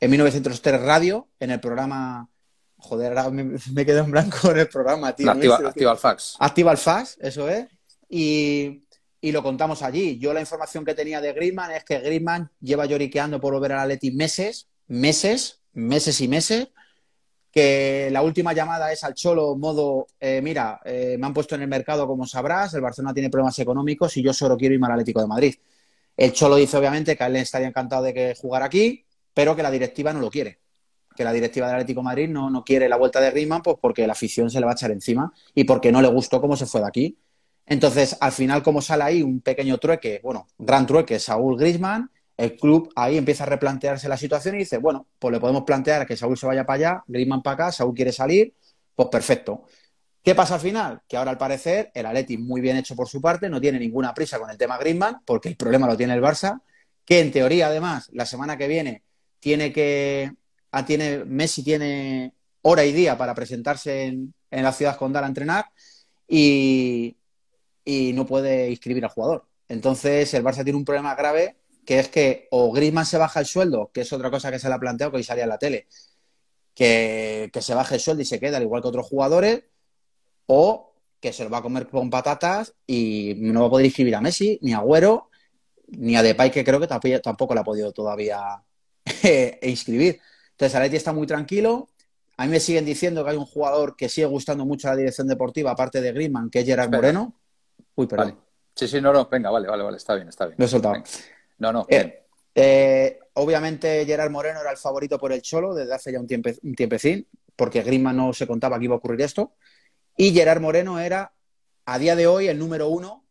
en 0.06 0.12
1903 0.12 0.82
Radio, 0.82 1.30
en 1.40 1.52
el 1.52 1.60
programa. 1.60 2.30
Joder, 2.78 3.32
me, 3.32 3.58
me 3.74 3.86
quedo 3.86 4.04
en 4.04 4.12
blanco 4.12 4.52
en 4.52 4.60
el 4.60 4.68
programa, 4.68 5.16
tío. 5.16 5.32
Activa, 5.32 5.94
el 5.94 5.98
fax. 5.98 6.36
Activa 6.40 6.72
el 6.72 6.78
fax, 6.78 7.18
eso 7.20 7.50
es. 7.50 7.66
Y, 8.10 8.84
lo 9.24 9.42
contamos 9.42 9.82
allí. 9.82 10.20
Yo 10.20 10.32
la 10.34 10.42
información 10.42 10.86
que 10.86 10.94
tenía 10.94 11.20
de 11.20 11.34
Griezmann 11.34 11.72
es 11.72 11.84
que 11.84 12.00
Griezmann 12.00 12.52
lleva 12.62 12.86
lloriqueando 12.86 13.42
por 13.42 13.54
volver 13.54 13.72
al 13.72 13.80
Atleti 13.80 14.12
meses, 14.12 14.68
meses, 14.88 15.62
meses 15.74 16.22
y 16.22 16.28
meses. 16.28 16.68
Que 17.52 18.10
la 18.12 18.22
última 18.22 18.54
llamada 18.54 18.92
es 18.92 19.04
al 19.04 19.16
Cholo, 19.16 19.56
modo, 19.56 20.06
eh, 20.20 20.42
mira, 20.44 20.82
eh, 20.86 21.16
me 21.18 21.26
han 21.26 21.34
puesto 21.34 21.56
en 21.56 21.62
el 21.62 21.68
mercado 21.68 22.06
como 22.06 22.28
sabrás, 22.28 22.74
el 22.74 22.82
Barcelona 22.82 23.14
tiene 23.14 23.30
problemas 23.30 23.58
económicos 23.58 24.16
y 24.18 24.22
yo 24.22 24.34
solo 24.34 24.58
quiero 24.58 24.76
irme 24.76 24.86
al 24.88 24.94
Atlético 24.94 25.22
de 25.22 25.28
Madrid. 25.28 25.56
El 26.18 26.34
Cholo 26.34 26.58
dice 26.58 26.78
obviamente 26.78 27.18
que 27.18 27.24
a 27.24 27.28
él 27.28 27.38
estaría 27.38 27.70
encantado 27.70 28.04
de 28.04 28.14
que 28.14 28.36
jugara 28.36 28.66
aquí, 28.66 29.05
pero 29.36 29.56
que 29.56 29.62
la 29.62 29.70
directiva 29.70 30.12
no 30.14 30.22
lo 30.22 30.32
quiere. 30.32 30.62
Que 31.16 31.24
la 31.24 31.32
directiva 31.32 31.68
del 31.68 31.76
Atlético 31.76 32.02
Madrid 32.02 32.28
no, 32.30 32.50
no 32.50 32.64
quiere 32.64 32.90
la 32.90 32.96
vuelta 32.96 33.22
de 33.22 33.30
Griezmann 33.30 33.62
pues 33.62 33.78
porque 33.80 34.08
la 34.08 34.14
afición 34.14 34.50
se 34.50 34.60
le 34.60 34.66
va 34.66 34.72
a 34.72 34.76
echar 34.76 34.90
encima 34.90 35.32
y 35.54 35.66
porque 35.66 35.92
no 35.92 36.02
le 36.02 36.08
gustó 36.08 36.42
cómo 36.42 36.56
se 36.56 36.66
fue 36.66 36.82
de 36.82 36.88
aquí. 36.88 37.18
Entonces, 37.68 38.18
al 38.20 38.32
final, 38.32 38.64
como 38.64 38.82
sale 38.82 39.04
ahí 39.04 39.22
un 39.22 39.42
pequeño 39.42 39.78
trueque, 39.78 40.20
bueno, 40.24 40.48
gran 40.58 40.86
trueque, 40.86 41.20
Saúl 41.20 41.58
Griezmann, 41.58 42.10
el 42.38 42.56
club 42.56 42.92
ahí 42.96 43.18
empieza 43.18 43.44
a 43.44 43.48
replantearse 43.48 44.08
la 44.08 44.18
situación 44.18 44.56
y 44.56 44.60
dice, 44.60 44.78
bueno, 44.78 45.08
pues 45.20 45.32
le 45.32 45.40
podemos 45.40 45.64
plantear 45.64 46.06
que 46.06 46.16
Saúl 46.16 46.38
se 46.38 46.46
vaya 46.46 46.66
para 46.66 46.76
allá, 46.76 47.04
Griezmann 47.08 47.42
para 47.42 47.54
acá, 47.54 47.72
Saúl 47.72 47.94
quiere 47.96 48.12
salir, 48.12 48.54
pues 48.96 49.10
perfecto. 49.10 49.66
¿Qué 50.22 50.36
pasa 50.36 50.56
al 50.56 50.62
final? 50.62 51.02
Que 51.08 51.18
ahora 51.18 51.32
al 51.32 51.38
parecer 51.38 51.92
el 51.94 52.06
Atleti 52.06 52.38
muy 52.38 52.62
bien 52.62 52.78
hecho 52.78 52.96
por 52.96 53.08
su 53.08 53.22
parte, 53.22 53.50
no 53.50 53.60
tiene 53.62 53.80
ninguna 53.80 54.14
prisa 54.14 54.40
con 54.40 54.50
el 54.50 54.58
tema 54.58 54.78
Griezmann, 54.78 55.22
porque 55.26 55.50
el 55.50 55.56
problema 55.56 55.88
lo 55.88 55.98
tiene 55.98 56.14
el 56.14 56.22
Barça, 56.22 56.62
que 57.06 57.20
en 57.20 57.32
teoría 57.32 57.68
además 57.68 58.10
la 58.12 58.26
semana 58.26 58.58
que 58.58 58.68
viene 58.68 59.04
tiene 59.40 59.72
que. 59.72 60.32
Ah, 60.72 60.86
tiene, 60.86 61.26
Messi 61.26 61.64
tiene 61.64 62.34
hora 62.62 62.84
y 62.86 62.92
día 62.92 63.18
para 63.18 63.36
presentarse 63.36 64.06
en, 64.06 64.34
la 64.52 64.72
ciudad 64.72 64.98
condal 64.98 65.24
a 65.24 65.28
entrenar 65.28 65.66
y, 66.28 67.18
y 67.84 68.14
no 68.14 68.26
puede 68.26 68.70
inscribir 68.70 69.04
al 69.06 69.12
jugador. 69.12 69.46
Entonces, 69.68 70.34
el 70.34 70.44
Barça 70.44 70.64
tiene 70.64 70.78
un 70.78 70.86
problema 70.86 71.16
grave 71.16 71.58
que 71.86 72.00
es 72.00 72.10
que 72.10 72.48
o 72.52 72.72
Griezmann 72.72 73.06
se 73.06 73.18
baja 73.18 73.40
el 73.40 73.46
sueldo, 73.46 73.92
que 73.94 74.02
es 74.02 74.12
otra 74.12 74.32
cosa 74.32 74.52
que 74.52 74.60
se 74.60 74.68
le 74.68 74.74
ha 74.74 74.80
planteado 74.80 75.12
que 75.12 75.18
hoy 75.18 75.24
salía 75.24 75.44
en 75.44 75.50
la 75.50 75.60
tele, 75.60 75.88
que, 76.74 77.50
que, 77.54 77.62
se 77.62 77.76
baje 77.76 77.96
el 77.96 78.02
sueldo 78.02 78.24
y 78.24 78.26
se 78.26 78.40
queda 78.40 78.58
al 78.58 78.64
igual 78.64 78.82
que 78.82 78.88
otros 78.88 79.08
jugadores, 79.08 79.64
o 80.48 80.94
que 81.20 81.34
se 81.34 81.44
lo 81.44 81.50
va 81.50 81.60
a 81.60 81.62
comer 81.62 81.88
con 81.88 82.10
patatas 82.10 82.74
y 82.86 83.36
no 83.38 83.62
va 83.62 83.68
a 83.68 83.70
poder 83.70 83.86
inscribir 83.86 84.16
a 84.16 84.22
Messi, 84.22 84.60
ni 84.62 84.74
a 84.74 84.78
Agüero, 84.78 85.30
ni 85.88 86.16
a 86.16 86.24
Depay, 86.24 86.52
que 86.52 86.64
creo 86.64 86.80
que 86.80 86.88
tampoco 86.88 87.54
le 87.54 87.60
ha 87.60 87.64
podido 87.64 87.92
todavía 87.92 88.64
e 89.24 89.60
inscribir. 89.70 90.20
Entonces, 90.52 90.76
Aleti 90.76 90.96
está 90.96 91.14
muy 91.14 91.28
tranquilo. 91.28 91.90
A 92.38 92.46
mí 92.46 92.52
me 92.52 92.60
siguen 92.60 92.86
diciendo 92.86 93.24
que 93.24 93.32
hay 93.32 93.38
un 93.38 93.46
jugador 93.46 93.96
que 93.96 94.10
sigue 94.10 94.28
gustando 94.28 94.66
mucho 94.66 94.88
a 94.88 94.92
la 94.92 94.98
dirección 94.98 95.28
deportiva, 95.28 95.72
aparte 95.72 96.02
de 96.02 96.12
Griezmann, 96.12 96.50
que 96.50 96.60
es 96.60 96.66
Gerard 96.66 96.92
Moreno. 96.92 97.34
Uy, 97.96 98.08
perdón. 98.08 98.40
Sí, 98.74 98.88
sí, 98.88 99.00
no, 99.00 99.14
no, 99.14 99.28
venga, 99.28 99.50
vale, 99.50 99.68
vale, 99.68 99.84
vale, 99.84 99.98
está 99.98 100.16
bien, 100.16 100.28
está 100.28 100.46
bien. 100.46 100.56
Lo 100.58 100.66
he 100.66 100.68
soltado. 100.68 100.96
No, 101.60 101.72
no. 101.72 101.86
Eh, 101.90 102.26
eh, 102.54 103.20
obviamente 103.34 104.06
Gerard 104.06 104.32
Moreno 104.32 104.60
era 104.60 104.72
el 104.72 104.78
favorito 104.78 105.18
por 105.18 105.32
el 105.32 105.42
Cholo 105.42 105.74
desde 105.74 105.94
hace 105.94 106.12
ya 106.12 106.20
un, 106.20 106.28
tiempo, 106.28 106.50
un 106.64 106.76
tiempecín, 106.76 107.26
porque 107.56 107.84
Griezmann 107.84 108.18
no 108.18 108.34
se 108.34 108.48
contaba 108.48 108.78
que 108.78 108.86
iba 108.86 108.96
a 108.96 108.98
ocurrir 108.98 109.22
esto. 109.22 109.54
Y 110.18 110.34
Gerard 110.34 110.62
Moreno 110.62 111.00
era, 111.00 111.34
a 111.86 112.00
día 112.00 112.18
de 112.18 112.28
hoy, 112.28 112.48
el 112.48 112.60
número 112.60 112.90
uno 112.90 113.26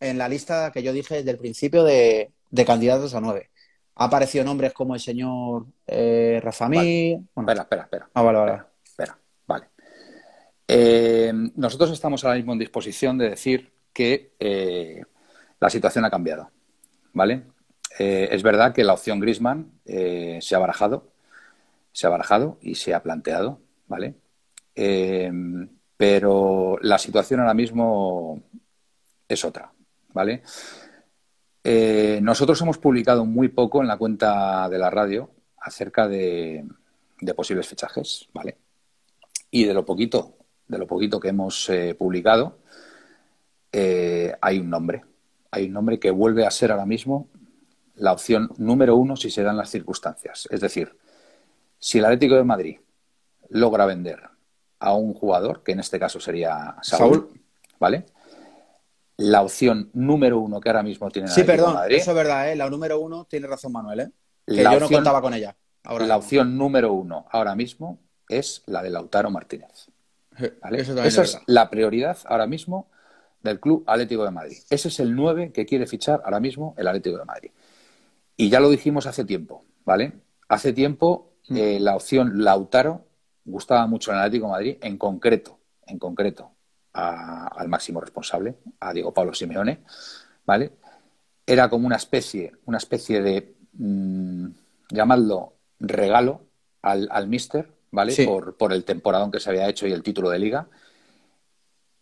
en 0.00 0.18
la 0.18 0.28
lista 0.28 0.72
que 0.72 0.82
yo 0.82 0.92
dije 0.92 1.16
desde 1.16 1.30
el 1.30 1.38
principio 1.38 1.84
de, 1.84 2.32
de 2.50 2.64
candidatos 2.64 3.14
a 3.14 3.20
nueve 3.20 3.51
ha 3.94 4.04
aparecido 4.04 4.44
nombres 4.44 4.72
como 4.72 4.94
el 4.94 5.00
señor 5.00 5.66
eh, 5.86 6.40
Rafamí. 6.42 7.12
Espera, 7.36 7.62
espera, 7.62 7.82
espera. 7.82 8.10
Ah, 8.14 8.22
vale, 8.22 8.38
vale. 8.38 8.62
Espera, 8.84 9.18
vale. 9.46 9.66
Eh, 10.66 11.32
nosotros 11.56 11.90
estamos 11.90 12.24
ahora 12.24 12.36
mismo 12.36 12.52
en 12.52 12.58
disposición 12.58 13.18
de 13.18 13.30
decir 13.30 13.72
que 13.92 14.32
eh, 14.38 15.02
la 15.60 15.70
situación 15.70 16.04
ha 16.04 16.10
cambiado. 16.10 16.50
¿Vale? 17.14 17.44
es 17.98 18.42
verdad 18.42 18.72
que 18.72 18.84
la 18.84 18.94
opción 18.94 19.20
Grisman 19.20 19.70
se 19.84 20.54
ha 20.56 20.58
barajado, 20.58 21.12
se 21.92 22.06
ha 22.06 22.10
barajado 22.10 22.58
y 22.62 22.74
se 22.74 22.94
ha 22.94 23.02
planteado, 23.02 23.60
¿vale? 23.86 24.14
pero 25.96 26.78
la 26.80 26.96
situación 26.96 27.40
ahora 27.40 27.52
mismo 27.52 28.42
es 29.28 29.44
otra, 29.44 29.70
¿vale? 30.14 30.42
Eh, 31.64 32.18
nosotros 32.22 32.60
hemos 32.60 32.78
publicado 32.78 33.24
muy 33.24 33.48
poco 33.48 33.80
en 33.80 33.88
la 33.88 33.96
cuenta 33.96 34.68
de 34.68 34.78
la 34.78 34.90
radio 34.90 35.30
acerca 35.58 36.08
de, 36.08 36.64
posibles 37.36 37.68
fichajes, 37.68 38.28
¿vale? 38.32 38.58
Y 39.50 39.64
de 39.64 39.74
lo 39.74 39.84
poquito, 39.84 40.36
de 40.66 40.78
lo 40.78 40.86
poquito 40.86 41.20
que 41.20 41.28
hemos 41.28 41.68
eh, 41.68 41.94
publicado, 41.94 42.58
eh, 43.70 44.34
hay 44.40 44.58
un 44.58 44.70
nombre. 44.70 45.04
Hay 45.50 45.66
un 45.66 45.72
nombre 45.72 46.00
que 46.00 46.10
vuelve 46.10 46.46
a 46.46 46.50
ser 46.50 46.72
ahora 46.72 46.86
mismo 46.86 47.28
la 47.94 48.12
opción 48.12 48.50
número 48.56 48.96
uno 48.96 49.16
si 49.16 49.30
se 49.30 49.42
dan 49.42 49.56
las 49.56 49.70
circunstancias. 49.70 50.48
Es 50.50 50.60
decir, 50.60 50.96
si 51.78 51.98
el 51.98 52.06
Atlético 52.06 52.34
de 52.36 52.44
Madrid 52.44 52.78
logra 53.50 53.86
vender 53.86 54.20
a 54.78 54.94
un 54.94 55.14
jugador, 55.14 55.62
que 55.62 55.72
en 55.72 55.80
este 55.80 56.00
caso 56.00 56.18
sería 56.18 56.76
Saúl. 56.82 57.28
¿vale? 57.78 58.06
La 59.16 59.42
opción 59.42 59.90
número 59.92 60.38
uno 60.38 60.60
que 60.60 60.68
ahora 60.68 60.82
mismo 60.82 61.10
tiene 61.10 61.28
Sí, 61.28 61.44
perdón, 61.44 61.76
eso 61.88 62.10
es 62.10 62.16
verdad, 62.16 62.50
¿eh? 62.50 62.56
la 62.56 62.68
número 62.68 62.98
uno 62.98 63.24
tiene 63.24 63.46
razón 63.46 63.72
Manuel, 63.72 64.00
¿eh? 64.00 64.10
que 64.46 64.62
yo 64.62 64.80
no 64.80 64.88
contaba 64.88 65.20
con 65.20 65.34
ella. 65.34 65.56
la 65.84 66.16
opción 66.16 66.56
número 66.56 66.92
uno 66.92 67.26
ahora 67.30 67.54
mismo 67.54 67.98
es 68.28 68.62
la 68.66 68.82
de 68.82 68.90
Lautaro 68.90 69.30
Martínez. 69.30 69.88
Esa 70.72 71.22
es, 71.22 71.38
la 71.46 71.68
prioridad 71.68 72.16
ahora 72.24 72.46
mismo 72.46 72.88
del 73.42 73.60
Club 73.60 73.84
Atlético 73.86 74.24
de 74.24 74.30
Madrid. 74.30 74.58
Ese 74.70 74.88
es 74.88 75.00
el 75.00 75.14
9 75.14 75.52
que 75.52 75.66
quiere 75.66 75.86
fichar 75.86 76.22
ahora 76.24 76.40
mismo 76.40 76.74
el 76.78 76.88
Atlético 76.88 77.18
de 77.18 77.24
Madrid. 77.24 77.50
Y 78.36 78.48
ya 78.48 78.60
lo 78.60 78.70
dijimos 78.70 79.06
hace 79.06 79.24
tiempo, 79.24 79.64
¿vale? 79.84 80.12
Hace 80.48 80.72
tiempo 80.72 81.32
mm. 81.48 81.56
eh, 81.56 81.80
la 81.80 81.96
opción 81.96 82.44
Lautaro 82.44 83.04
gustaba 83.44 83.86
mucho 83.86 84.10
en 84.10 84.18
el 84.18 84.22
Atlético 84.22 84.46
de 84.46 84.52
Madrid, 84.52 84.76
en 84.80 84.96
concreto, 84.96 85.58
en 85.86 85.98
concreto, 85.98 86.51
al 86.92 87.68
máximo 87.68 88.00
responsable, 88.00 88.56
a 88.80 88.92
Diego 88.92 89.14
Pablo 89.14 89.34
Simeone, 89.34 89.80
¿vale? 90.44 90.72
Era 91.46 91.68
como 91.68 91.86
una 91.86 91.96
especie, 91.96 92.52
una 92.66 92.78
especie 92.78 93.22
de, 93.22 93.54
mmm, 93.72 94.48
llamadlo 94.90 95.54
regalo 95.80 96.42
al, 96.82 97.08
al 97.10 97.28
mister, 97.28 97.72
¿vale? 97.90 98.14
Por, 98.24 98.56
por 98.56 98.72
el 98.72 98.84
temporadón 98.84 99.30
que 99.30 99.40
se 99.40 99.50
había 99.50 99.68
hecho 99.68 99.86
y 99.86 99.92
el 99.92 100.02
título 100.02 100.30
de 100.30 100.38
liga. 100.38 100.68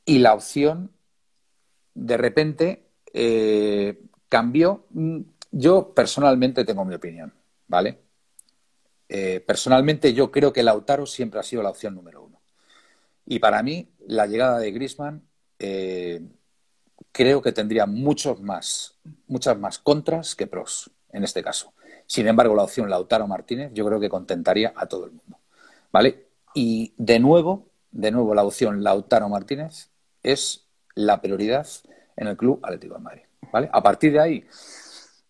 Y 0.05 0.19
la 0.19 0.35
opción, 0.35 0.91
de 1.95 2.17
repente, 2.17 2.87
eh, 3.13 4.03
cambió. 4.29 4.87
Mm, 4.91 5.21
yo 5.53 5.93
personalmente 5.95 6.65
tengo 6.65 6.85
mi 6.85 6.95
opinión, 6.95 7.33
¿vale? 7.67 7.99
Eh, 9.09 9.41
personalmente 9.45 10.15
yo 10.15 10.31
creo 10.31 10.53
que 10.53 10.63
Lautaro 10.63 11.07
siempre 11.07 11.41
ha 11.41 11.43
sido 11.43 11.63
la 11.63 11.71
opción 11.71 11.95
número 11.95 12.23
uno. 12.25 12.40
Y 13.31 13.39
para 13.39 13.63
mí, 13.63 13.89
la 14.09 14.27
llegada 14.27 14.59
de 14.59 14.73
Grisman 14.73 15.23
eh, 15.61 16.21
creo 17.13 17.41
que 17.41 17.53
tendría 17.53 17.87
muchos 17.87 18.41
más, 18.41 18.99
muchas 19.29 19.57
más 19.57 19.79
contras 19.79 20.35
que 20.35 20.49
pros 20.49 20.91
en 21.13 21.23
este 21.23 21.41
caso. 21.41 21.73
Sin 22.07 22.27
embargo, 22.27 22.57
la 22.57 22.65
opción 22.65 22.91
Lautaro 22.91 23.29
Martínez 23.29 23.71
yo 23.73 23.87
creo 23.87 24.01
que 24.01 24.09
contentaría 24.09 24.73
a 24.75 24.87
todo 24.87 25.05
el 25.05 25.13
mundo. 25.13 25.39
¿Vale? 25.93 26.27
Y 26.55 26.93
de 26.97 27.21
nuevo, 27.21 27.69
de 27.93 28.11
nuevo, 28.11 28.35
la 28.35 28.43
opción 28.43 28.83
Lautaro 28.83 29.29
Martínez 29.29 29.91
es 30.25 30.67
la 30.97 31.21
prioridad 31.21 31.69
en 32.17 32.27
el 32.27 32.37
Club 32.37 32.59
Atlético 32.65 32.95
de 32.95 33.01
Madrid. 33.01 33.23
¿Vale? 33.53 33.71
A 33.73 33.81
partir 33.81 34.11
de 34.11 34.19
ahí, 34.19 34.45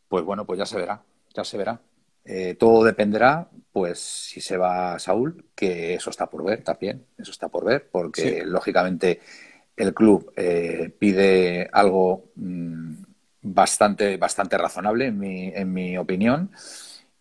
pues 0.08 0.24
bueno, 0.24 0.46
pues 0.46 0.58
ya 0.58 0.64
se 0.64 0.78
verá, 0.78 1.02
ya 1.34 1.44
se 1.44 1.58
verá. 1.58 1.78
Eh, 2.24 2.54
todo 2.58 2.84
dependerá, 2.84 3.48
pues, 3.72 3.98
si 3.98 4.40
se 4.40 4.56
va 4.56 4.98
Saúl, 4.98 5.46
que 5.54 5.94
eso 5.94 6.10
está 6.10 6.28
por 6.28 6.44
ver 6.44 6.62
también, 6.62 7.06
eso 7.18 7.30
está 7.30 7.48
por 7.48 7.64
ver, 7.64 7.88
porque 7.90 8.44
lógicamente 8.44 9.20
el 9.76 9.94
club 9.94 10.32
eh, 10.36 10.94
pide 10.98 11.68
algo 11.72 12.30
mm, 12.36 12.94
bastante, 13.42 14.16
bastante 14.16 14.58
razonable, 14.58 15.06
en 15.06 15.18
mi, 15.18 15.48
en 15.48 15.72
mi 15.72 15.96
opinión, 15.98 16.50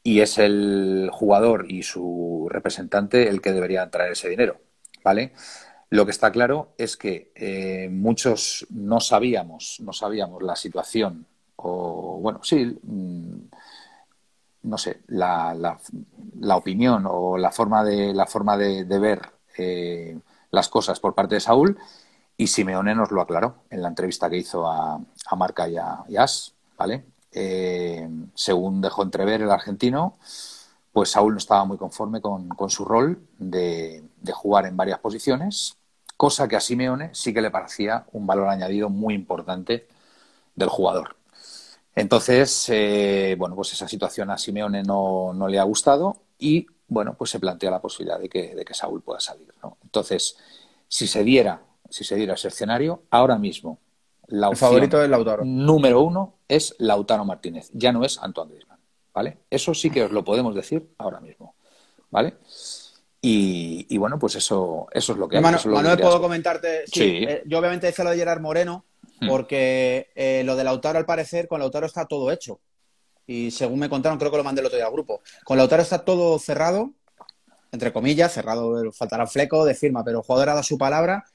y 0.04 0.22
es 0.22 0.38
el 0.38 1.10
jugador 1.12 1.66
y 1.72 1.84
su 1.84 2.48
representante 2.50 3.28
el 3.30 3.42
que 3.42 3.52
debería 3.54 3.90
traer 3.90 4.14
ese 4.14 4.30
dinero, 4.30 4.58
¿vale? 5.04 5.34
Lo 5.90 6.06
que 6.06 6.12
está 6.12 6.32
claro 6.32 6.74
es 6.78 6.98
que 6.98 7.32
eh, 7.36 7.90
muchos 7.92 8.68
no 8.70 9.00
sabíamos, 9.00 9.78
no 9.82 9.94
sabíamos 9.94 10.44
la 10.44 10.56
situación, 10.56 11.26
o 11.56 12.20
bueno, 12.22 12.42
sí, 12.44 12.78
mm, 12.84 13.38
no 14.63 14.78
sé, 14.78 15.02
la, 15.08 15.54
la, 15.54 16.56
opinión 16.56 17.06
o 17.08 17.38
la 17.38 17.52
forma 17.52 17.84
de, 17.84 18.13
la 18.13 18.26
forma 18.26 18.58
de, 18.58 18.84
ver 18.84 19.22
eh, 19.58 20.19
las 20.52 20.69
cosas 20.69 21.00
por 21.00 21.15
parte 21.15 21.36
de 21.36 21.41
Saúl 21.41 21.78
y 22.38 22.48
Simeone 22.48 22.95
nos 22.95 23.12
lo 23.12 23.22
aclaró 23.22 23.63
en 23.69 23.82
la 23.82 23.89
entrevista 23.89 24.30
que 24.30 24.38
hizo 24.38 24.67
a, 24.67 25.00
Marca 25.38 25.67
y 25.67 25.78
a, 25.78 26.06
As, 26.17 26.54
¿vale? 26.78 27.06
Eh, 27.32 28.10
según 28.34 28.82
dejó 28.82 29.04
entrever 29.04 29.41
el 29.41 29.52
argentino, 29.52 30.17
pues 30.91 31.12
Saúl 31.12 31.34
no 31.34 31.38
estaba 31.38 31.65
muy 31.65 31.78
conforme 31.78 32.22
con, 32.22 32.50
su 32.69 32.86
rol 32.86 33.22
de, 33.38 34.04
jugar 34.34 34.65
en 34.65 34.78
varias 34.78 35.00
posiciones, 35.00 35.78
cosa 36.17 36.48
que 36.48 36.56
a 36.56 36.62
Simeone 36.62 37.12
sí 37.13 37.34
que 37.34 37.41
le 37.41 37.52
parecía 37.52 38.06
un 38.12 38.26
valor 38.26 38.48
añadido 38.48 38.89
muy 38.89 39.13
importante 39.13 39.88
del 40.56 40.69
jugador. 40.69 41.18
Entonces, 42.00 42.70
eh, 42.70 43.36
bueno, 43.38 43.56
pues 43.56 43.74
esa 43.74 43.88
situación 43.88 44.30
a 44.30 44.38
Simeone 44.38 44.84
no, 44.84 45.34
le 45.48 45.60
ha 45.60 45.64
gustado 45.64 46.24
y, 46.38 46.66
bueno, 46.88 47.16
pues 47.18 47.30
se 47.30 47.40
plantea 47.40 47.72
la 47.72 47.82
posibilidad 47.82 48.20
de 48.20 48.30
que, 48.30 48.56
de 48.56 48.66
que 48.66 48.74
Saúl 48.74 49.02
pueda 49.02 49.20
salir, 49.20 49.54
¿no? 49.62 49.78
Entonces, 49.84 50.38
si 50.88 51.08
se 51.08 51.24
diera 51.24 51.62
si 51.90 52.04
se 52.04 52.16
diera 52.16 52.36
ese 52.36 52.50
escenario, 52.50 53.04
ahora 53.10 53.38
mismo 53.38 53.80
la 54.28 54.50
opción 54.50 54.70
favorito 54.70 55.02
es 55.02 55.10
Lautaro. 55.10 55.44
número 55.44 56.02
uno 56.02 56.36
es 56.48 56.76
Lautaro 56.78 57.26
Martínez, 57.26 57.70
ya 57.74 57.92
no 57.92 58.06
es 58.06 58.20
Antoine 58.20 58.52
Griezmann, 58.52 58.80
¿vale? 59.14 59.40
Eso 59.50 59.74
sí 59.74 59.90
que 59.90 60.04
os 60.04 60.12
lo 60.12 60.24
podemos 60.24 60.54
decir 60.54 60.88
ahora 61.00 61.20
mismo, 61.20 61.56
¿vale? 62.12 62.36
Y, 63.22 63.98
bueno, 63.98 64.18
pues 64.18 64.36
eso, 64.36 64.88
eso 64.94 65.12
es 65.12 65.20
lo 65.20 65.28
que 65.28 65.36
hay. 65.36 65.44
Manuel, 65.44 66.00
puedo 66.00 66.22
comentarte. 66.22 66.86
Sí, 66.88 67.26
eh, 67.28 67.44
yo 67.46 67.60
obviamente 67.60 67.88
decía 67.88 68.06
lo 68.06 68.12
de 68.12 68.18
Gerard 68.18 68.40
Moreno. 68.40 68.86
Porque 69.27 70.10
eh, 70.15 70.43
lo 70.45 70.55
de 70.55 70.63
Lautaro, 70.63 70.97
al 70.97 71.05
parecer, 71.05 71.47
con 71.47 71.60
Lautaro 71.60 71.86
está 71.86 72.05
todo 72.05 72.32
hecho. 72.32 72.60
Y 73.27 73.51
según 73.51 73.79
me 73.79 73.89
contaron, 73.89 74.17
creo 74.17 74.32
que 74.32 74.38
lo 74.38 74.43
mandé 74.43 74.62
el 74.62 74.67
otro 74.67 74.77
día 74.77 74.88
al 74.88 74.91
grupo. 74.91 75.21
Con 75.43 75.58
Lautaro 75.58 75.82
está 75.82 76.03
todo 76.03 76.39
cerrado, 76.39 76.93
entre 77.71 77.93
comillas, 77.93 78.34
cerrado, 78.34 78.91
faltará 78.91 79.27
fleco 79.27 79.65
de 79.65 79.75
firma, 79.75 80.03
pero 80.03 80.19
el 80.19 80.23
jugador 80.23 80.49
ha 80.49 80.53
dado 80.53 80.63
su 80.63 80.77
palabra 80.77 81.25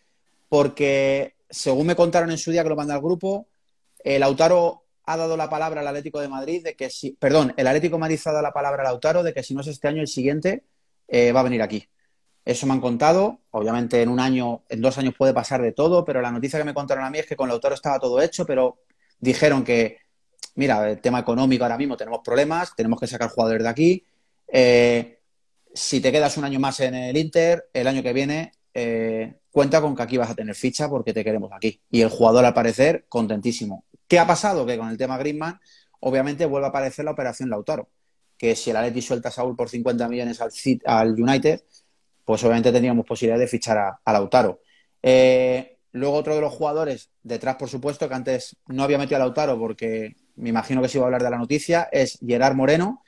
porque 0.48 1.34
según 1.50 1.86
me 1.86 1.96
contaron 1.96 2.30
en 2.30 2.38
su 2.38 2.50
día 2.50 2.62
que 2.62 2.68
lo 2.68 2.76
manda 2.76 2.94
al 2.94 3.00
grupo, 3.00 3.46
el 4.02 4.20
Lautaro 4.20 4.84
ha 5.06 5.16
dado 5.16 5.36
la 5.36 5.50
palabra 5.50 5.80
al 5.80 5.86
Atlético 5.86 6.20
de 6.20 6.28
Madrid 6.28 6.62
de 6.64 6.74
que 6.74 6.90
si, 6.90 7.12
perdón, 7.12 7.54
el 7.56 7.66
Atlético 7.66 7.96
de 7.96 8.00
Madrid 8.00 8.20
ha 8.24 8.30
dado 8.30 8.42
la 8.42 8.52
palabra 8.52 8.82
al 8.82 8.88
Lautaro 8.88 9.22
de 9.22 9.34
que 9.34 9.42
si 9.42 9.54
no 9.54 9.60
es 9.60 9.66
este 9.66 9.88
año, 9.88 10.00
el 10.00 10.08
siguiente 10.08 10.64
eh, 11.08 11.32
va 11.32 11.40
a 11.40 11.44
venir 11.44 11.62
aquí. 11.62 11.86
Eso 12.44 12.66
me 12.66 12.74
han 12.74 12.80
contado. 12.80 13.40
Obviamente 13.50 14.02
en 14.02 14.09
un 14.09 14.20
año, 14.20 14.64
en 14.68 14.80
dos 14.80 14.98
años 14.98 15.14
puede 15.16 15.33
pasar 15.33 15.62
de 15.62 15.72
todo, 15.72 16.04
pero 16.04 16.20
la 16.20 16.30
noticia 16.30 16.59
que 16.59 16.64
me 16.64 16.74
contaron 16.74 17.04
a 17.04 17.11
mí 17.11 17.18
es 17.18 17.26
que 17.26 17.37
con 17.37 17.48
Lautaro 17.48 17.74
estaba 17.74 17.98
todo 17.98 18.20
hecho, 18.20 18.44
pero 18.44 18.80
dijeron 19.18 19.64
que, 19.64 19.98
mira, 20.57 20.90
el 20.90 21.00
tema 21.00 21.20
económico 21.20 21.64
ahora 21.64 21.78
mismo 21.78 21.96
tenemos 21.96 22.20
problemas, 22.24 22.74
tenemos 22.76 23.00
que 23.00 23.07
sacar 23.07 23.30
jugadores 23.30 23.62
de 23.62 23.68
aquí. 23.68 24.04
Eh, 24.48 25.20
si 25.72 26.00
te 26.00 26.12
quedas 26.12 26.37
un 26.37 26.44
año 26.44 26.61
más 26.61 26.80
en 26.80 26.94
el 26.94 27.16
Inter, 27.16 27.68
el 27.72 27.87
año 27.87 28.02
que 28.02 28.12
viene 28.12 28.52
eh, 28.74 29.35
cuenta 29.50 29.80
con 29.80 29.94
que 29.94 30.02
aquí 30.02 30.16
vas 30.16 30.30
a 30.30 30.35
tener 30.35 30.54
ficha 30.54 30.88
porque 30.88 31.12
te 31.12 31.24
queremos 31.24 31.50
aquí. 31.52 31.80
Y 31.90 32.02
el 32.02 32.11
jugador, 32.11 32.44
al 32.44 32.54
parecer, 32.54 33.07
contentísimo. 33.09 33.85
¿Qué 34.07 34.18
ha 34.18 34.26
pasado? 34.26 34.66
Que 34.66 34.76
con 34.76 34.88
el 34.88 34.98
tema 34.98 35.16
Griezmann, 35.16 35.61
obviamente 36.00 36.44
vuelve 36.44 36.66
a 36.66 36.70
aparecer 36.70 37.04
la 37.04 37.12
operación 37.12 37.48
Lautaro. 37.48 37.88
Que 38.37 38.57
si 38.57 38.70
el 38.70 38.76
Atleti 38.76 39.00
suelta 39.00 39.28
a 39.28 39.33
Saúl 39.33 39.57
por 39.57 39.68
50 39.68 40.09
millones 40.09 40.40
al, 40.40 40.50
al 40.85 41.20
United, 41.20 41.62
pues 42.24 42.42
obviamente 42.44 42.72
tendríamos 42.72 43.06
posibilidad 43.06 43.38
de 43.38 43.46
fichar 43.46 43.78
a, 44.04 44.12
Lautaro. 44.12 44.60
Eh, 45.02 45.78
luego 45.92 46.16
otro 46.16 46.34
de 46.34 46.40
los 46.40 46.52
jugadores, 46.52 47.10
detrás 47.22 47.56
por 47.56 47.68
supuesto, 47.68 48.08
que 48.08 48.14
antes 48.14 48.56
no 48.66 48.82
había 48.82 48.98
metido 48.98 49.16
a 49.16 49.20
Lautaro 49.20 49.58
porque 49.58 50.16
me 50.37 50.48
imagino 50.48 50.82
que 50.82 50.88
se 50.88 50.98
iba 50.98 51.04
a 51.04 51.08
hablar 51.08 51.22
de 51.22 51.30
la 51.30 51.38
noticia, 51.38 51.88
es 51.92 52.18
Gerard 52.24 52.54
Moreno, 52.54 53.02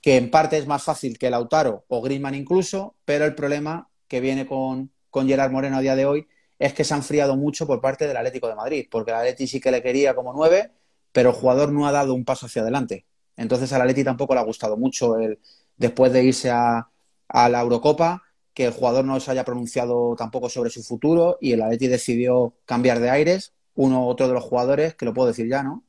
que 0.00 0.16
en 0.16 0.30
parte 0.30 0.58
es 0.58 0.66
más 0.66 0.84
fácil 0.84 1.18
que 1.18 1.30
Lautaro 1.30 1.84
o 1.88 2.00
Griezmann 2.00 2.34
incluso, 2.34 2.96
pero 3.04 3.24
el 3.24 3.34
problema 3.34 3.88
que 4.08 4.20
viene 4.20 4.46
con, 4.46 4.92
con 5.10 5.26
Gerard 5.26 5.50
Moreno 5.50 5.78
a 5.78 5.80
día 5.80 5.96
de 5.96 6.06
hoy 6.06 6.28
es 6.58 6.72
que 6.72 6.84
se 6.84 6.94
ha 6.94 6.96
enfriado 6.96 7.36
mucho 7.36 7.66
por 7.66 7.80
parte 7.80 8.06
del 8.06 8.16
Atlético 8.16 8.48
de 8.48 8.54
Madrid, 8.54 8.86
porque 8.90 9.10
el 9.10 9.16
Atleti 9.16 9.46
sí 9.46 9.60
que 9.60 9.70
le 9.70 9.82
quería 9.82 10.14
como 10.14 10.32
nueve, 10.32 10.70
pero 11.12 11.30
el 11.30 11.34
jugador 11.36 11.72
no 11.72 11.86
ha 11.86 11.92
dado 11.92 12.14
un 12.14 12.24
paso 12.24 12.46
hacia 12.46 12.62
adelante. 12.62 13.06
Entonces 13.36 13.72
al 13.72 13.82
Atleti 13.82 14.04
tampoco 14.04 14.34
le 14.34 14.40
ha 14.40 14.44
gustado 14.44 14.76
mucho 14.76 15.18
el, 15.18 15.38
después 15.76 16.12
de 16.12 16.24
irse 16.24 16.50
a, 16.50 16.88
la 17.28 17.60
Eurocopa, 17.60 18.22
que 18.56 18.64
el 18.64 18.72
jugador 18.72 19.04
no 19.04 19.20
se 19.20 19.30
haya 19.30 19.44
pronunciado 19.44 20.16
tampoco 20.16 20.48
sobre 20.48 20.70
su 20.70 20.82
futuro 20.82 21.36
y 21.42 21.52
el 21.52 21.60
Atleti 21.60 21.88
decidió 21.88 22.54
cambiar 22.64 23.00
de 23.00 23.10
aires. 23.10 23.52
Uno 23.74 24.06
otro 24.06 24.28
de 24.28 24.32
los 24.32 24.44
jugadores, 24.44 24.94
que 24.94 25.04
lo 25.04 25.12
puedo 25.12 25.28
decir 25.28 25.46
ya, 25.46 25.62
¿no? 25.62 25.84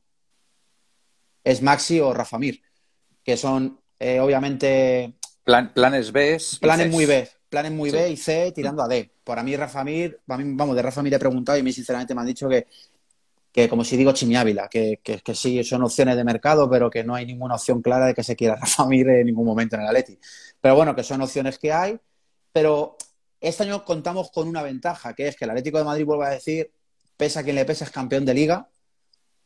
Es 1.42 1.62
Maxi 1.62 1.98
o 1.98 2.12
Rafa 2.12 2.38
Mir, 2.38 2.60
que 3.24 3.38
son 3.38 3.80
eh, 3.98 4.20
obviamente... 4.20 5.14
planes 5.44 6.12
B. 6.12 6.38
Planes 6.60 6.90
muy 6.90 7.06
B, 7.06 7.26
planes 7.48 7.72
muy 7.72 7.90
B 7.90 8.10
y 8.10 8.18
C 8.18 8.52
tirando 8.52 8.82
a 8.82 8.88
D. 8.88 9.12
Para 9.24 9.42
mí, 9.42 9.56
Rafa 9.56 9.82
Mir, 9.82 10.20
vamos, 10.26 10.76
de 10.76 10.82
Rafa 10.82 11.02
Mir 11.02 11.14
he 11.14 11.18
preguntado 11.18 11.56
y 11.56 11.62
a 11.62 11.64
mí 11.64 11.72
sinceramente 11.72 12.14
me 12.14 12.20
han 12.20 12.26
dicho 12.26 12.50
que, 12.50 12.66
que 13.50 13.66
como 13.66 13.82
si 13.82 13.96
digo 13.96 14.12
Chimi 14.12 14.36
Ávila, 14.36 14.68
que, 14.68 15.00
que, 15.02 15.34
sí 15.34 15.64
son 15.64 15.84
opciones 15.84 16.16
de 16.16 16.24
mercado, 16.24 16.68
pero 16.68 16.90
que 16.90 17.02
no 17.02 17.14
hay 17.14 17.24
ninguna 17.24 17.54
opción 17.54 17.80
clara 17.80 18.08
de 18.08 18.14
que 18.14 18.22
se 18.22 18.36
quiera 18.36 18.56
Rafa 18.60 18.84
Mir 18.84 19.08
en 19.08 19.24
ningún 19.24 19.46
momento 19.46 19.76
en 19.76 19.82
el 19.82 19.88
Atleti. 19.88 20.18
Pero 20.60 20.76
bueno, 20.76 20.94
que 20.94 21.02
son 21.02 21.22
opciones 21.22 21.58
que 21.58 21.72
hay, 21.72 21.98
pero 22.58 22.96
este 23.40 23.62
año 23.62 23.84
contamos 23.84 24.32
con 24.32 24.48
una 24.48 24.64
ventaja, 24.64 25.14
que 25.14 25.28
es 25.28 25.36
que 25.36 25.44
el 25.44 25.50
Atlético 25.52 25.78
de 25.78 25.84
Madrid, 25.84 26.04
vuelvo 26.04 26.24
a 26.24 26.30
decir, 26.30 26.72
pesa 27.16 27.44
quien 27.44 27.54
le 27.54 27.64
pesa, 27.64 27.84
es 27.84 27.92
campeón 27.92 28.24
de 28.24 28.34
liga. 28.34 28.68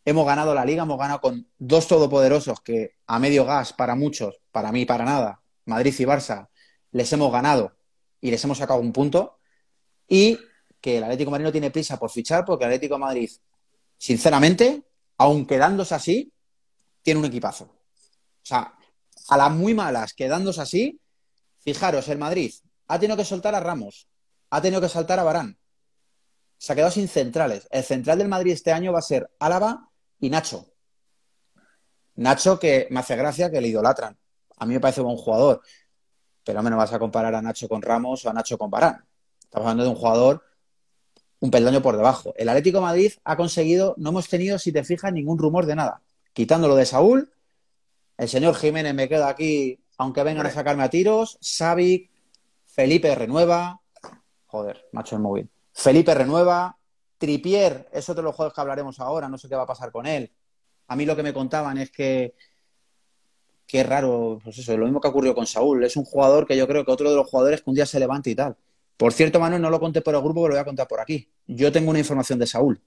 Hemos 0.07 0.25
ganado 0.25 0.55
la 0.55 0.65
liga, 0.65 0.85
hemos 0.85 0.99
ganado 0.99 1.21
con 1.21 1.47
dos 1.59 1.89
todopoderosos 1.89 2.63
que 2.63 2.95
a 3.07 3.19
medio 3.19 3.45
gas 3.45 3.75
para 3.75 3.95
muchos, 3.97 4.41
para 4.51 4.73
mí 4.73 4.87
para 4.87 5.05
nada, 5.05 5.43
Madrid 5.67 5.95
y 5.99 6.05
Barça, 6.05 6.49
les 6.91 7.13
hemos 7.13 7.31
ganado 7.31 7.77
y 8.19 8.31
les 8.31 8.43
hemos 8.45 8.57
sacado 8.57 8.81
un 8.81 8.95
punto. 8.95 9.37
Y 10.09 10.39
que 10.81 10.97
el 10.97 11.05
Atlético 11.05 11.29
de 11.29 11.33
Madrid 11.33 11.45
no 11.45 11.53
tiene 11.53 11.71
prisa 11.71 11.99
por 11.99 12.11
fichar 12.11 12.47
porque 12.47 12.65
el 12.65 12.71
Atlético 12.71 12.95
de 12.95 13.01
Madrid, 13.01 13.31
sinceramente, 13.99 14.85
aun 15.19 15.45
quedándose 15.45 15.95
así, 15.95 16.33
tiene 17.03 17.21
un 17.21 17.27
equipazo. 17.27 17.65
O 17.65 18.45
sea, 18.47 18.75
a 19.29 19.37
las 19.37 19.53
muy 19.53 19.75
malas, 19.75 20.15
quedándose 20.15 20.63
así, 20.63 20.99
fijaros, 21.63 22.09
el 22.09 22.17
Madrid 22.17 22.55
ha 22.89 22.99
tenido 22.99 23.17
que 23.17 23.25
soltar 23.25 23.55
a 23.55 23.61
Ramos, 23.61 24.09
ha 24.51 24.61
tenido 24.61 24.81
que 24.81 24.89
saltar 24.89 25.19
a 25.19 25.25
Barán. 25.25 25.59
Se 26.59 26.73
ha 26.73 26.77
quedado 26.77 26.93
sin 26.93 27.09
centrales. 27.09 27.67
El 27.71 27.83
central 27.83 28.19
del 28.19 28.29
Madrid 28.29 28.53
este 28.53 28.73
año 28.73 28.93
va 28.93 29.01
a 29.01 29.03
ser 29.03 29.31
Álava 29.39 29.91
y 30.21 30.31
Nacho. 30.31 30.67
Nacho 32.15 32.59
que 32.59 32.87
me 32.91 33.01
hace 33.01 33.17
gracia 33.17 33.51
que 33.51 33.61
le 33.61 33.69
idolatran. 33.69 34.17
A 34.59 34.67
mí 34.67 34.75
me 34.75 34.81
parece 34.81 35.01
buen 35.01 35.17
jugador 35.17 35.63
pero 36.45 36.63
no 36.63 36.71
me 36.71 36.77
vas 36.77 36.93
a 36.93 36.99
comparar 36.99 37.35
a 37.35 37.43
Nacho 37.43 37.69
con 37.69 37.83
Ramos 37.83 38.25
o 38.25 38.31
a 38.31 38.33
Nacho 38.33 38.59
con 38.59 38.71
Barán. 38.71 39.05
Estamos 39.43 39.67
hablando 39.67 39.85
de 39.85 39.91
un 39.91 39.97
jugador 39.97 40.43
un 41.41 41.51
peldaño 41.51 41.83
por 41.83 41.97
debajo. 41.97 42.33
El 42.37 42.49
Atlético 42.49 42.79
de 42.79 42.83
Madrid 42.83 43.13
ha 43.25 43.37
conseguido, 43.37 43.95
no 43.99 44.11
hemos 44.11 44.29
tenido, 44.29 44.61
si 44.61 44.71
te 44.71 44.85
fijas, 44.85 45.13
ningún 45.13 45.39
rumor 45.39 45.67
de 45.67 45.75
nada. 45.75 46.01
Quitándolo 46.33 46.77
de 46.77 46.87
Saúl, 46.87 47.33
el 48.17 48.29
señor 48.29 48.55
Jiménez 48.55 48.95
me 48.95 49.09
queda 49.09 49.29
aquí, 49.29 49.81
aunque 49.99 50.23
vengan 50.23 50.47
a 50.47 50.51
sacarme 50.51 50.85
a 50.85 50.91
tiros, 50.91 51.39
Savic, 51.41 52.12
Felipe 52.75 53.15
renueva. 53.15 53.81
Joder, 54.47 54.89
macho 54.93 55.17
el 55.17 55.23
móvil. 55.23 55.51
Felipe 55.73 56.15
renueva. 56.15 56.77
Tripier, 57.19 57.89
es 57.93 58.09
otro 58.09 58.23
de 58.23 58.27
los 58.27 58.35
juegos 58.35 58.53
que 58.53 58.61
hablaremos 58.61 58.99
ahora, 58.99 59.29
no 59.29 59.39
sé 59.39 59.49
qué 59.49 59.55
va 59.55 59.63
a 59.63 59.67
pasar 59.67 59.93
con 59.93 60.07
él. 60.07 60.33
A 60.89 60.97
mí 60.97 61.07
lo 61.07 61.15
que 61.15 61.23
me 61.23 61.33
contaban 61.33 61.79
es 61.79 61.93
que 61.93 62.35
qué 63.65 63.85
raro, 63.85 64.41
pues 64.43 64.59
eso, 64.59 64.77
lo 64.77 64.87
mismo 64.87 65.01
que 65.01 65.07
ocurrió 65.07 65.33
con 65.35 65.47
Saúl. 65.47 65.85
Es 65.85 65.97
un 65.97 66.05
jugador 66.05 66.47
que 66.49 66.57
yo 66.57 66.67
creo 66.67 66.85
que 66.85 66.91
otro 66.91 67.09
de 67.09 67.15
los 67.17 67.29
jugadores 67.29 67.63
que 67.63 67.71
un 67.71 67.77
día 67.77 67.87
se 67.87 68.01
levante 68.01 68.29
y 68.31 68.35
tal. 68.35 68.57
Por 68.97 69.13
cierto, 69.13 69.39
Manuel, 69.39 69.63
no 69.63 69.71
lo 69.71 69.79
conté 69.79 70.03
por 70.03 70.15
el 70.15 70.21
grupo, 70.21 70.43
pero 70.43 70.49
lo 70.49 70.55
voy 70.55 70.61
a 70.61 70.65
contar 70.65 70.89
por 70.89 70.99
aquí. 71.01 71.31
Yo 71.47 71.71
tengo 71.71 71.91
una 71.91 72.01
información 72.01 72.39
de 72.41 72.47
Saúl. 72.47 72.83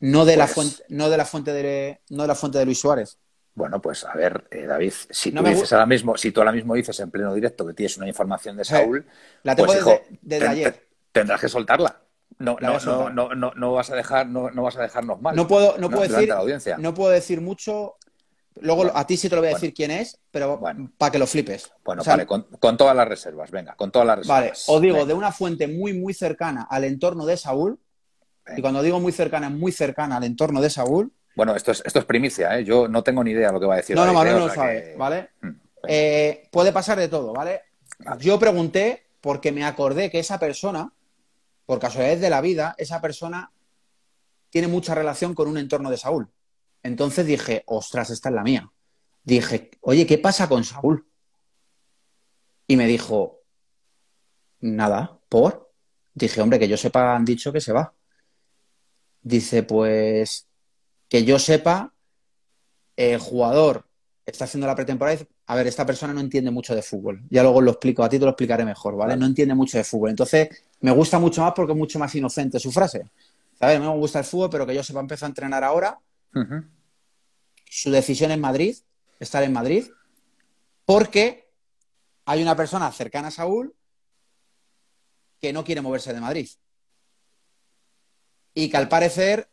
No 0.00 0.24
de, 0.24 0.36
la, 0.36 0.44
Pues- 0.46 0.54
fuente, 0.54 0.84
no 0.88 1.08
de 1.08 1.16
la 1.16 1.24
fuente 1.24 1.52
de 1.52 2.00
no 2.10 2.22
de 2.22 2.28
la 2.28 2.34
fuente 2.34 2.58
de 2.58 2.64
Luis 2.64 2.80
Suárez. 2.80 3.18
Bueno, 3.58 3.80
pues 3.82 4.04
a 4.04 4.14
ver, 4.14 4.46
eh, 4.50 4.66
David, 4.66 4.92
si 5.10 5.32
No 5.32 5.42
tú 5.42 5.48
dices 5.48 5.72
ahora 5.72 5.86
mismo, 5.86 6.16
si 6.16 6.30
tú 6.32 6.40
ahora 6.40 6.52
mismo 6.52 6.74
dices 6.74 6.98
en 7.00 7.10
pleno 7.10 7.34
directo 7.34 7.66
que 7.66 7.74
tienes 7.74 7.96
una 7.98 8.06
información 8.08 8.56
de 8.56 8.64
Saúl, 8.64 9.04
La 9.42 9.56
tengo 9.56 9.66
pues, 9.66 9.78
desde, 9.84 9.90
hijo, 9.92 10.18
desde 10.22 10.44
ten- 10.44 10.52
ayer. 10.52 10.72
ten- 10.72 10.82
tendrás 11.12 11.40
que 11.40 11.48
soltarla. 11.48 12.00
No, 12.38 12.56
La 12.60 12.68
no, 12.68 12.72
voy 12.72 12.76
a 12.76 12.80
soltar. 12.80 13.14
no, 13.14 13.28
no, 13.30 13.34
no, 13.34 13.52
no 13.56 13.72
vas 13.72 13.90
a 13.90 13.96
dejar, 13.96 14.28
no, 14.28 14.50
no 14.50 14.62
vas 14.62 14.76
a 14.76 14.82
dejarnos 14.82 15.20
mal. 15.20 15.34
No 15.34 15.48
puedo, 15.48 15.76
no 15.78 15.90
puedo 15.90 16.02
decir, 16.02 16.20
de 16.20 16.26
la 16.28 16.34
audiencia. 16.36 16.78
no 16.78 16.94
puedo 16.94 17.10
decir 17.10 17.40
mucho. 17.40 17.96
Luego 18.60 18.82
Bueno, 18.82 18.98
a 18.98 19.06
ti 19.06 19.16
sí 19.16 19.28
te 19.28 19.34
lo 19.36 19.40
voy 19.42 19.48
a 19.48 19.50
bueno. 19.52 19.60
decir 19.60 19.74
quién 19.74 19.90
es, 19.90 20.18
pero 20.30 20.58
Bueno. 20.58 20.90
para 20.98 21.12
que 21.12 21.18
lo 21.18 21.26
flipes. 21.26 21.72
Bueno, 21.84 22.02
O 22.02 22.04
sea, 22.04 22.14
vale, 22.14 22.26
con, 22.26 22.42
con 22.60 22.76
todas 22.76 22.94
las 22.96 23.06
reservas, 23.08 23.50
venga, 23.50 23.74
con 23.76 23.90
todas 23.90 24.06
las 24.06 24.26
Vale, 24.26 24.48
reservas. 24.50 24.68
os 24.68 24.80
digo, 24.82 24.94
Venga, 24.94 25.06
de 25.08 25.14
una 25.14 25.32
fuente 25.32 25.68
muy, 25.68 25.92
muy 25.94 26.14
cercana 26.14 26.66
al 26.70 26.84
entorno 26.84 27.24
de 27.26 27.36
Saúl, 27.36 27.78
y 28.56 28.60
cuando 28.62 28.82
digo 28.82 28.98
muy 29.00 29.12
cercana, 29.12 29.48
es 29.48 29.52
muy 29.52 29.72
cercana 29.72 30.16
al 30.16 30.24
entorno 30.24 30.60
de 30.60 30.70
Saúl. 30.70 31.12
Bueno, 31.38 31.54
esto 31.54 31.70
es, 31.70 31.84
esto 31.86 32.00
es 32.00 32.04
primicia, 32.04 32.58
¿eh? 32.58 32.64
Yo 32.64 32.88
no 32.88 33.04
tengo 33.04 33.22
ni 33.22 33.30
idea 33.30 33.46
de 33.46 33.52
lo 33.52 33.60
que 33.60 33.66
va 33.66 33.74
a 33.74 33.76
decir. 33.76 33.94
No, 33.94 34.04
no, 34.04 34.12
Manuel 34.12 34.34
¿eh? 34.34 34.38
no 34.40 34.46
lo 34.48 34.52
sabe, 34.52 34.82
que- 34.82 34.96
¿vale? 34.96 35.28
Mm. 35.40 35.50
Eh, 35.86 36.48
puede 36.50 36.72
pasar 36.72 36.98
de 36.98 37.06
todo, 37.06 37.32
¿vale? 37.32 37.62
Vale. 38.00 38.24
Yo 38.24 38.40
pregunté 38.40 39.06
porque 39.20 39.52
me 39.52 39.64
acordé 39.64 40.10
que 40.10 40.18
esa 40.18 40.40
persona, 40.40 40.92
por 41.64 41.78
casualidades 41.78 42.20
de 42.20 42.28
la 42.28 42.40
vida, 42.40 42.74
esa 42.76 43.00
persona 43.00 43.52
tiene 44.50 44.66
mucha 44.66 44.96
relación 44.96 45.32
con 45.32 45.46
un 45.46 45.58
entorno 45.58 45.90
de 45.92 45.96
Saúl. 45.96 46.28
Entonces 46.82 47.24
dije, 47.24 47.62
ostras, 47.66 48.10
esta 48.10 48.30
es 48.30 48.34
la 48.34 48.42
mía. 48.42 48.68
Dije, 49.22 49.70
oye, 49.82 50.08
¿qué 50.08 50.18
pasa 50.18 50.48
con 50.48 50.64
Saúl? 50.64 51.06
Y 52.66 52.76
me 52.76 52.88
dijo, 52.88 53.42
nada, 54.58 55.20
¿por? 55.28 55.70
Dije, 56.14 56.40
hombre, 56.40 56.58
que 56.58 56.66
yo 56.66 56.76
sepa, 56.76 57.14
han 57.14 57.24
dicho 57.24 57.52
que 57.52 57.60
se 57.60 57.72
va. 57.72 57.94
Dice, 59.22 59.62
pues, 59.62 60.47
que 61.08 61.24
yo 61.24 61.38
sepa, 61.38 61.94
el 62.96 63.18
jugador 63.18 63.86
está 64.26 64.44
haciendo 64.44 64.66
la 64.66 64.74
pretemporada 64.74 65.14
y 65.14 65.18
dice, 65.18 65.30
a 65.46 65.56
ver, 65.56 65.66
esta 65.66 65.86
persona 65.86 66.12
no 66.12 66.20
entiende 66.20 66.50
mucho 66.50 66.74
de 66.74 66.82
fútbol. 66.82 67.22
Ya 67.30 67.42
luego 67.42 67.62
lo 67.62 67.70
explico, 67.70 68.04
a 68.04 68.08
ti 68.08 68.18
te 68.18 68.24
lo 68.24 68.32
explicaré 68.32 68.64
mejor, 68.64 68.96
¿vale? 68.96 69.16
No 69.16 69.24
entiende 69.24 69.54
mucho 69.54 69.78
de 69.78 69.84
fútbol. 69.84 70.10
Entonces, 70.10 70.48
me 70.80 70.90
gusta 70.90 71.18
mucho 71.18 71.40
más 71.40 71.52
porque 71.54 71.72
es 71.72 71.78
mucho 71.78 71.98
más 71.98 72.14
inocente 72.14 72.60
su 72.60 72.70
frase. 72.70 73.10
¿Sabes? 73.58 73.76
A 73.76 73.80
mí 73.80 73.86
me 73.86 73.96
gusta 73.96 74.18
el 74.18 74.24
fútbol, 74.26 74.50
pero 74.50 74.66
que 74.66 74.74
yo 74.74 74.84
sepa 74.84 75.00
empezar 75.00 75.26
a 75.26 75.30
entrenar 75.30 75.64
ahora. 75.64 75.98
Su 77.64 77.90
decisión 77.90 78.30
es 78.30 78.38
Madrid, 78.38 78.76
estar 79.18 79.42
en 79.42 79.52
Madrid, 79.52 79.86
porque 80.84 81.50
hay 82.26 82.42
una 82.42 82.54
persona 82.54 82.92
cercana 82.92 83.28
a 83.28 83.30
Saúl 83.30 83.74
que 85.40 85.52
no 85.52 85.64
quiere 85.64 85.80
moverse 85.80 86.12
de 86.12 86.20
Madrid. 86.20 86.48
Y 88.52 88.68
que 88.68 88.76
al 88.76 88.88
parecer 88.88 89.48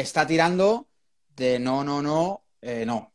está 0.00 0.26
tirando 0.26 0.86
de 1.36 1.58
no, 1.58 1.84
no, 1.84 2.02
no, 2.02 2.42
eh, 2.62 2.84
no. 2.86 3.12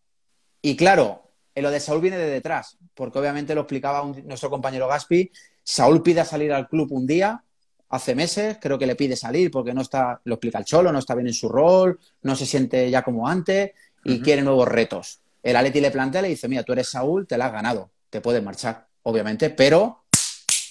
Y 0.62 0.76
claro, 0.76 1.32
eh, 1.56 1.62
lo 1.62 1.72
de 1.72 1.80
Saúl 1.80 2.02
viene 2.02 2.18
de 2.18 2.30
detrás, 2.30 2.78
porque 2.94 3.20
obviamente 3.20 3.56
lo 3.56 3.62
explicaba 3.62 4.02
un- 4.02 4.28
nuestro 4.28 4.50
compañero 4.50 4.88
Gaspi. 4.88 5.32
Saúl 5.64 6.02
pide 6.04 6.24
salir 6.26 6.52
al 6.54 6.68
club 6.68 6.92
un 6.92 7.06
día, 7.08 7.44
hace 7.90 8.16
meses, 8.16 8.58
creo 8.62 8.78
que 8.80 8.86
le 8.86 8.96
pide 8.96 9.16
salir 9.16 9.52
porque 9.52 9.74
no 9.74 9.82
está, 9.82 10.22
lo 10.24 10.36
explica 10.36 10.60
el 10.60 10.66
Cholo, 10.66 10.92
no 10.92 11.00
está 11.00 11.14
bien 11.16 11.28
en 11.28 11.34
su 11.34 11.50
rol, 11.50 12.00
no 12.22 12.36
se 12.36 12.46
siente 12.46 12.90
ya 12.90 13.02
como 13.02 13.28
antes 13.28 13.72
y 14.04 14.22
quiere 14.22 14.42
nuevos 14.42 14.68
retos. 14.68 15.20
El 15.44 15.56
Atleti 15.56 15.82
le 15.82 15.92
plantea, 15.92 16.22
le 16.22 16.30
dice, 16.30 16.48
mira, 16.48 16.64
tú 16.64 16.74
eres 16.74 16.90
Saúl, 16.90 17.28
te 17.28 17.38
la 17.38 17.48
has 17.48 17.52
ganado, 17.52 17.92
te 18.10 18.22
puedes 18.22 18.42
marchar, 18.44 18.88
obviamente, 19.04 19.50
pero 19.50 20.06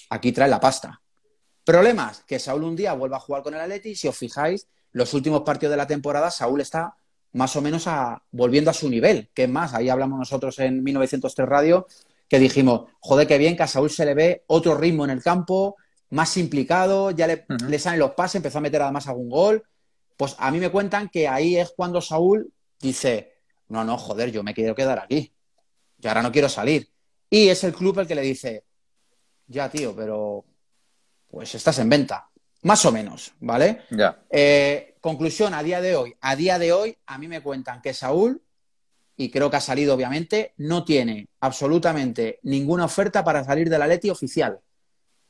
aquí 0.09 0.31
trae 0.31 0.49
la 0.49 0.59
pasta. 0.59 1.01
Problemas, 1.63 2.23
que 2.25 2.39
Saúl 2.39 2.63
un 2.63 2.75
día 2.75 2.93
vuelva 2.93 3.17
a 3.17 3.19
jugar 3.19 3.43
con 3.43 3.53
el 3.53 3.59
Atleti, 3.61 3.95
si 3.95 4.07
os 4.07 4.17
fijáis, 4.17 4.67
los 4.91 5.13
últimos 5.13 5.41
partidos 5.41 5.71
de 5.71 5.77
la 5.77 5.87
temporada, 5.87 6.31
Saúl 6.31 6.61
está 6.61 6.95
más 7.33 7.55
o 7.55 7.61
menos 7.61 7.87
a, 7.87 8.21
volviendo 8.31 8.71
a 8.71 8.73
su 8.73 8.89
nivel, 8.89 9.29
que 9.33 9.43
es 9.43 9.49
más, 9.49 9.73
ahí 9.73 9.89
hablamos 9.89 10.19
nosotros 10.19 10.59
en 10.59 10.83
1903 10.83 11.47
Radio, 11.47 11.87
que 12.27 12.39
dijimos, 12.39 12.89
joder, 12.99 13.27
qué 13.27 13.37
bien 13.37 13.55
que 13.55 13.63
a 13.63 13.67
Saúl 13.67 13.89
se 13.89 14.05
le 14.05 14.13
ve 14.13 14.43
otro 14.47 14.75
ritmo 14.75 15.05
en 15.05 15.11
el 15.11 15.23
campo, 15.23 15.75
más 16.11 16.35
implicado, 16.37 17.11
ya 17.11 17.27
le, 17.27 17.45
le 17.67 17.79
salen 17.79 17.99
los 17.99 18.11
pases, 18.11 18.35
empezó 18.35 18.57
a 18.57 18.61
meter 18.61 18.81
además 18.81 19.07
algún 19.07 19.29
gol. 19.29 19.63
Pues 20.17 20.35
a 20.37 20.51
mí 20.51 20.59
me 20.59 20.69
cuentan 20.69 21.09
que 21.09 21.27
ahí 21.27 21.57
es 21.57 21.73
cuando 21.75 22.01
Saúl 22.01 22.51
dice, 22.79 23.33
no, 23.69 23.83
no, 23.83 23.97
joder, 23.97 24.31
yo 24.31 24.43
me 24.43 24.53
quiero 24.53 24.75
quedar 24.75 24.99
aquí, 24.99 25.33
yo 25.97 26.09
ahora 26.09 26.21
no 26.21 26.31
quiero 26.31 26.49
salir. 26.49 26.89
Y 27.29 27.47
es 27.47 27.63
el 27.63 27.73
club 27.73 27.99
el 27.99 28.07
que 28.07 28.15
le 28.15 28.21
dice, 28.21 28.65
ya, 29.47 29.69
tío, 29.69 29.95
pero 29.95 30.45
pues 31.29 31.55
estás 31.55 31.79
en 31.79 31.89
venta. 31.89 32.30
Más 32.63 32.85
o 32.85 32.91
menos, 32.91 33.33
¿vale? 33.39 33.81
Ya. 33.89 34.19
Eh, 34.29 34.95
conclusión, 35.01 35.53
a 35.53 35.63
día 35.63 35.81
de 35.81 35.95
hoy, 35.95 36.15
a 36.21 36.35
día 36.35 36.59
de 36.59 36.71
hoy, 36.71 36.97
a 37.07 37.17
mí 37.17 37.27
me 37.27 37.41
cuentan 37.41 37.81
que 37.81 37.93
Saúl, 37.93 38.41
y 39.17 39.29
creo 39.31 39.49
que 39.49 39.57
ha 39.57 39.61
salido 39.61 39.95
obviamente, 39.95 40.53
no 40.57 40.85
tiene 40.85 41.27
absolutamente 41.39 42.39
ninguna 42.43 42.85
oferta 42.85 43.23
para 43.23 43.43
salir 43.43 43.69
del 43.69 43.81
Atleti 43.81 44.09
oficial. 44.09 44.53
O 44.53 44.61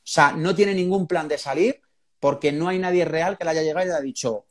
sea, 0.02 0.32
no 0.32 0.54
tiene 0.54 0.74
ningún 0.74 1.06
plan 1.06 1.28
de 1.28 1.38
salir 1.38 1.80
porque 2.20 2.52
no 2.52 2.68
hay 2.68 2.78
nadie 2.78 3.04
real 3.04 3.38
que 3.38 3.44
le 3.44 3.50
haya 3.50 3.62
llegado 3.62 3.84
y 3.84 3.88
le 3.88 3.94
haya 3.94 4.02
dicho, 4.02 4.46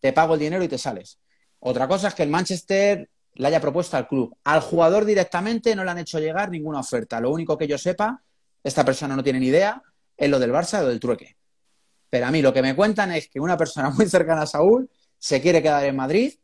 te 0.00 0.12
pago 0.12 0.34
el 0.34 0.40
dinero 0.40 0.62
y 0.64 0.68
te 0.68 0.78
sales. 0.78 1.18
Otra 1.60 1.88
cosa 1.88 2.08
es 2.08 2.14
que 2.14 2.22
el 2.22 2.28
Manchester 2.28 3.08
le 3.34 3.46
haya 3.46 3.60
propuesto 3.60 3.96
al 3.96 4.08
club. 4.08 4.36
Al 4.44 4.60
jugador 4.60 5.04
directamente 5.04 5.74
no 5.74 5.84
le 5.84 5.90
han 5.90 5.98
hecho 5.98 6.18
llegar 6.18 6.50
ninguna 6.50 6.80
oferta. 6.80 7.20
Lo 7.20 7.30
único 7.30 7.56
que 7.56 7.66
yo 7.66 7.78
sepa, 7.78 8.22
esta 8.62 8.84
persona 8.84 9.16
no 9.16 9.22
tiene 9.22 9.40
ni 9.40 9.46
idea, 9.46 9.82
es 10.16 10.28
lo 10.28 10.38
del 10.38 10.52
Barça 10.52 10.80
o 10.80 10.88
del 10.88 11.00
trueque. 11.00 11.36
Pero 12.12 12.26
a 12.26 12.30
mí 12.30 12.42
lo 12.42 12.52
que 12.52 12.60
me 12.60 12.76
cuentan 12.76 13.10
es 13.12 13.26
que 13.30 13.40
una 13.40 13.56
persona 13.56 13.88
muy 13.96 14.06
cercana 14.06 14.42
a 14.42 14.46
Saúl 14.46 14.90
se 15.18 15.40
quiere 15.40 15.62
quedar 15.62 15.82
en 15.86 15.96
Madrid 15.96 16.34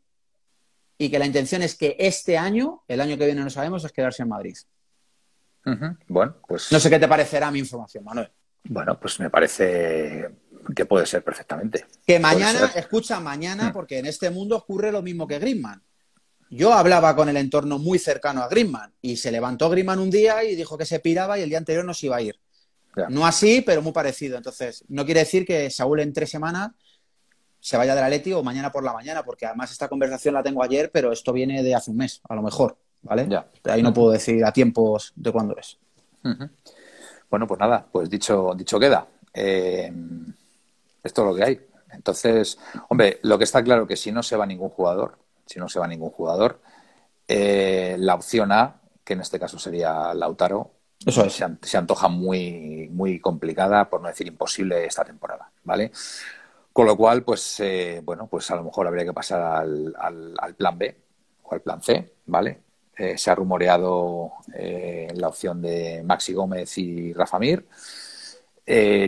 y 0.97 1.09
que 1.11 1.19
la 1.19 1.27
intención 1.27 1.61
es 1.61 1.75
que 1.75 1.95
este 1.99 2.39
año, 2.39 2.81
el 2.87 2.99
año 3.01 3.19
que 3.19 3.25
viene 3.27 3.43
no 3.43 3.51
sabemos, 3.51 3.83
es 3.85 3.91
quedarse 3.91 4.23
en 4.23 4.29
Madrid. 4.29 4.57
Bueno, 6.07 6.37
pues. 6.47 6.71
No 6.71 6.79
sé 6.79 6.89
qué 6.89 6.97
te 6.97 7.07
parecerá 7.07 7.51
mi 7.51 7.59
información, 7.59 8.03
Manuel. 8.03 8.31
Bueno, 8.63 8.99
pues 8.99 9.19
me 9.19 9.29
parece 9.29 10.27
que 10.75 10.85
puede 10.87 11.05
ser 11.05 11.23
perfectamente. 11.23 11.85
Que 12.07 12.17
mañana, 12.19 12.71
escucha, 12.75 13.19
mañana, 13.19 13.69
Mm. 13.69 13.73
porque 13.73 13.99
en 13.99 14.07
este 14.07 14.31
mundo 14.31 14.57
ocurre 14.57 14.91
lo 14.91 15.03
mismo 15.03 15.27
que 15.27 15.37
Griezmann. 15.37 15.83
Yo 16.49 16.73
hablaba 16.73 17.15
con 17.15 17.29
el 17.29 17.37
entorno 17.37 17.77
muy 17.77 17.99
cercano 17.99 18.41
a 18.41 18.47
Griezmann 18.49 18.91
y 19.03 19.17
se 19.17 19.31
levantó 19.31 19.69
Griezmann 19.69 19.99
un 19.99 20.09
día 20.09 20.43
y 20.43 20.55
dijo 20.55 20.79
que 20.79 20.85
se 20.85 20.99
piraba 20.99 21.37
y 21.37 21.43
el 21.43 21.49
día 21.49 21.59
anterior 21.59 21.85
no 21.85 21.93
se 21.93 22.07
iba 22.07 22.15
a 22.17 22.21
ir. 22.23 22.39
Ya. 22.95 23.07
No 23.09 23.25
así, 23.25 23.61
pero 23.61 23.81
muy 23.81 23.91
parecido. 23.91 24.37
Entonces, 24.37 24.83
no 24.89 25.05
quiere 25.05 25.21
decir 25.21 25.45
que 25.45 25.69
Saúl 25.69 25.99
en 25.99 26.13
tres 26.13 26.29
semanas 26.29 26.71
se 27.59 27.77
vaya 27.77 27.93
del 27.93 28.03
Atleti 28.03 28.33
o 28.33 28.43
mañana 28.43 28.71
por 28.71 28.83
la 28.83 28.93
mañana, 28.93 29.23
porque 29.23 29.45
además 29.45 29.71
esta 29.71 29.87
conversación 29.87 30.33
la 30.33 30.43
tengo 30.43 30.63
ayer, 30.63 30.91
pero 30.91 31.11
esto 31.11 31.33
viene 31.33 31.61
de 31.61 31.75
hace 31.75 31.91
un 31.91 31.97
mes, 31.97 32.21
a 32.27 32.35
lo 32.35 32.41
mejor, 32.41 32.77
¿vale? 33.01 33.27
Ya. 33.29 33.47
Ahí 33.65 33.83
no 33.83 33.93
puedo 33.93 34.11
decir 34.11 34.43
a 34.45 34.51
tiempos 34.51 35.13
de 35.15 35.31
cuándo 35.31 35.55
es. 35.57 35.77
Bueno, 37.29 37.47
pues 37.47 37.59
nada, 37.59 37.85
pues 37.91 38.09
dicho, 38.09 38.53
dicho 38.55 38.79
queda. 38.79 39.07
Eh, 39.33 39.91
esto 41.03 41.21
es 41.21 41.27
lo 41.27 41.35
que 41.35 41.43
hay. 41.43 41.61
Entonces, 41.91 42.57
hombre, 42.89 43.19
lo 43.23 43.37
que 43.37 43.43
está 43.43 43.63
claro 43.63 43.87
que 43.87 43.95
si 43.95 44.11
no 44.11 44.23
se 44.23 44.35
va 44.35 44.45
ningún 44.45 44.69
jugador, 44.69 45.17
si 45.45 45.59
no 45.59 45.67
se 45.67 45.79
va 45.79 45.87
ningún 45.87 46.11
jugador, 46.11 46.61
eh, 47.27 47.95
la 47.99 48.15
opción 48.15 48.51
A, 48.51 48.81
que 49.03 49.13
en 49.13 49.21
este 49.21 49.39
caso 49.39 49.59
sería 49.59 50.13
Lautaro, 50.13 50.71
Eso 51.05 51.23
es. 51.25 51.33
se, 51.33 51.43
an- 51.45 51.59
se 51.61 51.77
antoja 51.77 52.07
muy, 52.07 52.89
muy 52.91 53.19
complicada, 53.19 53.89
por 53.89 54.01
no 54.01 54.07
decir 54.09 54.27
imposible, 54.27 54.85
esta 54.85 55.03
temporada, 55.05 55.49
¿vale? 55.63 55.91
Con 56.73 56.85
lo 56.87 56.97
cual, 56.97 57.23
pues, 57.23 57.59
eh, 57.61 58.01
bueno, 58.03 58.27
pues 58.27 58.49
a 58.51 58.55
lo 58.55 58.63
mejor 58.63 58.87
habría 58.87 59.05
que 59.05 59.13
pasar 59.13 59.41
al, 59.41 59.93
al- 59.97 60.35
al 60.39 60.55
plan 60.55 60.77
B 60.77 60.95
o 61.43 61.53
al 61.53 61.61
plan 61.61 61.81
C, 61.81 62.13
¿vale? 62.27 62.59
Eh, 62.97 63.17
se 63.17 63.31
ha 63.31 63.35
rumoreado 63.35 64.33
eh, 64.53 65.07
la 65.15 65.29
opción 65.29 65.61
de 65.61 66.03
Maxi 66.05 66.33
Gómez 66.33 66.77
y 66.77 67.13
Rafa 67.13 67.39
Mir. 67.39 67.65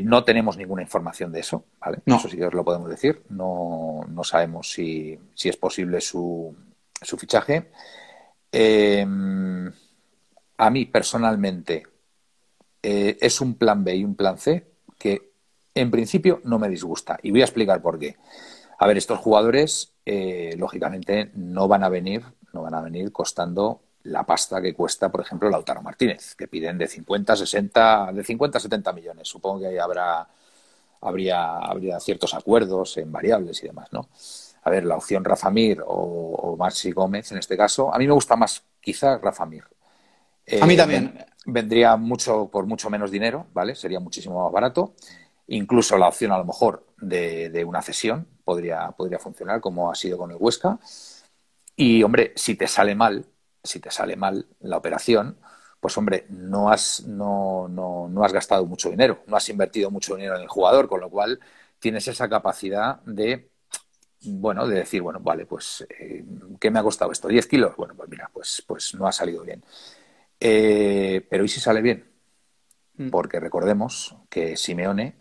No 0.03 0.23
tenemos 0.23 0.57
ninguna 0.57 0.81
información 0.81 1.31
de 1.31 1.41
eso, 1.41 1.65
¿vale? 1.79 1.99
No. 2.05 2.15
Eso 2.15 2.27
sí 2.27 2.37
que 2.37 2.45
os 2.45 2.53
lo 2.53 2.65
podemos 2.65 2.89
decir. 2.89 3.21
No, 3.29 4.01
no 4.07 4.23
sabemos 4.23 4.71
si, 4.71 5.19
si 5.35 5.49
es 5.49 5.57
posible 5.57 6.01
su, 6.01 6.55
su 7.01 7.17
fichaje. 7.17 7.69
Eh, 8.51 9.05
a 10.61 10.69
mí 10.69 10.85
personalmente 10.85 11.87
eh, 12.83 13.17
es 13.19 13.41
un 13.41 13.55
plan 13.55 13.83
B 13.83 13.95
y 13.95 14.05
un 14.05 14.13
plan 14.13 14.37
C 14.37 14.63
que 14.99 15.31
en 15.73 15.89
principio 15.89 16.39
no 16.43 16.59
me 16.59 16.69
disgusta. 16.69 17.17
Y 17.23 17.31
voy 17.31 17.41
a 17.41 17.45
explicar 17.45 17.81
por 17.81 17.97
qué. 17.97 18.17
A 18.77 18.85
ver, 18.85 18.95
estos 18.95 19.17
jugadores, 19.17 19.93
eh, 20.05 20.53
lógicamente, 20.59 21.31
no 21.33 21.67
van 21.67 21.83
a 21.83 21.89
venir, 21.89 22.23
no 22.53 22.61
van 22.61 22.75
a 22.75 22.81
venir 22.81 23.11
costando 23.11 23.81
la 24.03 24.23
pasta 24.23 24.61
que 24.61 24.75
cuesta, 24.75 25.09
por 25.09 25.21
ejemplo, 25.21 25.49
Lautaro 25.49 25.81
Martínez, 25.81 26.35
que 26.35 26.47
piden 26.47 26.77
de 26.77 26.87
50, 26.87 27.35
60, 27.35 28.11
de 28.13 28.23
50 28.23 28.59
a 28.59 28.61
70 28.61 28.93
millones. 28.93 29.27
Supongo 29.27 29.61
que 29.61 29.67
ahí 29.67 29.79
habrá, 29.79 30.27
habría, 31.01 31.57
habría 31.57 31.99
ciertos 31.99 32.35
acuerdos 32.35 32.97
en 32.97 33.11
variables 33.11 33.63
y 33.63 33.67
demás, 33.67 33.91
¿no? 33.91 34.09
A 34.61 34.69
ver, 34.69 34.85
la 34.85 34.97
opción 34.97 35.25
Rafa 35.25 35.49
Mir 35.49 35.81
o, 35.83 36.55
Maxi 36.55 36.91
Gómez 36.91 37.31
en 37.31 37.39
este 37.39 37.57
caso, 37.57 37.91
a 37.91 37.97
mí 37.97 38.05
me 38.05 38.13
gusta 38.13 38.35
más 38.35 38.63
quizá 38.79 39.17
Rafa 39.17 39.47
Mir. 39.47 39.63
A 40.59 40.65
mí 40.65 40.75
eh, 40.75 40.77
también. 40.77 41.25
Vendría 41.45 41.97
mucho 41.97 42.49
por 42.51 42.67
mucho 42.67 42.89
menos 42.89 43.09
dinero, 43.09 43.47
¿vale? 43.53 43.75
Sería 43.75 43.99
muchísimo 43.99 44.43
más 44.43 44.51
barato. 44.51 44.93
Incluso 45.47 45.97
la 45.97 46.07
opción 46.07 46.31
a 46.31 46.37
lo 46.37 46.45
mejor 46.45 46.85
de, 46.97 47.49
de 47.49 47.65
una 47.65 47.81
cesión 47.81 48.27
podría, 48.43 48.91
podría 48.91 49.19
funcionar 49.19 49.59
como 49.59 49.91
ha 49.91 49.95
sido 49.95 50.17
con 50.17 50.31
el 50.31 50.37
Huesca. 50.39 50.79
Y 51.75 52.03
hombre, 52.03 52.33
si 52.35 52.55
te 52.55 52.67
sale 52.67 52.95
mal, 52.95 53.25
si 53.63 53.79
te 53.79 53.91
sale 53.91 54.15
mal 54.15 54.47
la 54.59 54.77
operación, 54.77 55.37
pues 55.79 55.97
hombre, 55.97 56.25
no 56.29 56.69
has, 56.71 57.05
no, 57.07 57.67
no, 57.67 58.07
no 58.09 58.23
has 58.23 58.33
gastado 58.33 58.65
mucho 58.65 58.89
dinero, 58.89 59.23
no 59.27 59.35
has 59.35 59.49
invertido 59.49 59.89
mucho 59.89 60.15
dinero 60.15 60.35
en 60.35 60.43
el 60.43 60.47
jugador, 60.47 60.87
con 60.87 61.01
lo 61.01 61.09
cual 61.09 61.39
tienes 61.79 62.07
esa 62.07 62.29
capacidad 62.29 63.01
de, 63.03 63.49
bueno, 64.21 64.67
de 64.67 64.77
decir, 64.77 65.01
bueno, 65.01 65.19
vale, 65.21 65.45
pues, 65.45 65.85
eh, 65.89 66.23
¿qué 66.59 66.71
me 66.71 66.79
ha 66.79 66.83
costado 66.83 67.11
esto? 67.11 67.29
¿10 67.29 67.47
kilos? 67.47 67.75
Bueno, 67.75 67.95
pues 67.95 68.09
mira, 68.09 68.29
pues, 68.33 68.63
pues 68.67 68.93
no 68.95 69.07
ha 69.07 69.11
salido 69.11 69.43
bien. 69.43 69.63
Eh, 70.43 71.25
pero 71.29 71.45
¿y 71.45 71.47
si 71.47 71.59
sale 71.59 71.81
bien? 71.81 72.11
Mm. 72.97 73.09
Porque 73.09 73.39
recordemos 73.39 74.15
que 74.29 74.57
Simeone 74.57 75.15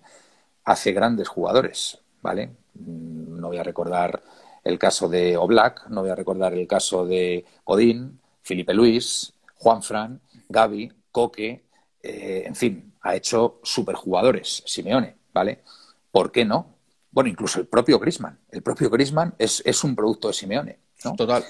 hace 0.65 0.93
grandes 0.93 1.29
jugadores, 1.29 1.99
¿vale? 2.23 2.49
Mm, 2.75 3.39
no 3.39 3.49
voy 3.49 3.59
a 3.59 3.63
recordar 3.63 4.23
el 4.65 4.79
caso 4.79 5.09
de 5.09 5.37
Oblak, 5.37 5.89
no 5.89 6.01
voy 6.01 6.11
a 6.11 6.15
recordar 6.15 6.55
el 6.55 6.67
caso 6.67 7.07
de 7.07 7.45
Odín, 7.65 8.19
Felipe 8.43 8.73
Luis, 8.73 9.35
Juan 9.57 9.83
Fran, 9.83 10.21
Gaby, 10.49 10.91
Coque, 11.13 11.65
eh, 12.03 12.45
en 12.47 12.55
fin, 12.55 12.95
ha 13.03 13.15
hecho 13.15 13.61
superjugadores, 13.63 14.63
Simeone, 14.67 15.17
¿vale? 15.35 15.63
¿Por 16.11 16.33
qué 16.33 16.47
no? 16.47 16.77
Bueno, 17.11 17.29
incluso 17.29 17.61
el 17.61 17.67
propio 17.67 17.99
Grisman. 17.99 18.39
El 18.51 18.63
propio 18.63 18.89
Grisman 18.89 19.35
es, 19.39 19.63
es 19.67 19.85
un 19.85 19.95
producto 19.95 20.29
de 20.29 20.35
Simeone, 20.35 20.79
¿no? 21.05 21.15
Total. 21.15 21.45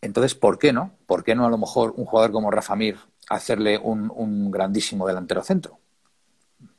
Entonces, 0.00 0.34
¿por 0.34 0.58
qué 0.58 0.72
no? 0.72 0.92
¿Por 1.06 1.24
qué 1.24 1.34
no 1.34 1.46
a 1.46 1.50
lo 1.50 1.58
mejor 1.58 1.94
un 1.96 2.04
jugador 2.04 2.32
como 2.32 2.50
Rafa 2.50 2.76
Mir 2.76 2.96
hacerle 3.28 3.78
un, 3.78 4.10
un 4.14 4.50
grandísimo 4.50 5.06
delantero 5.06 5.42
centro? 5.42 5.78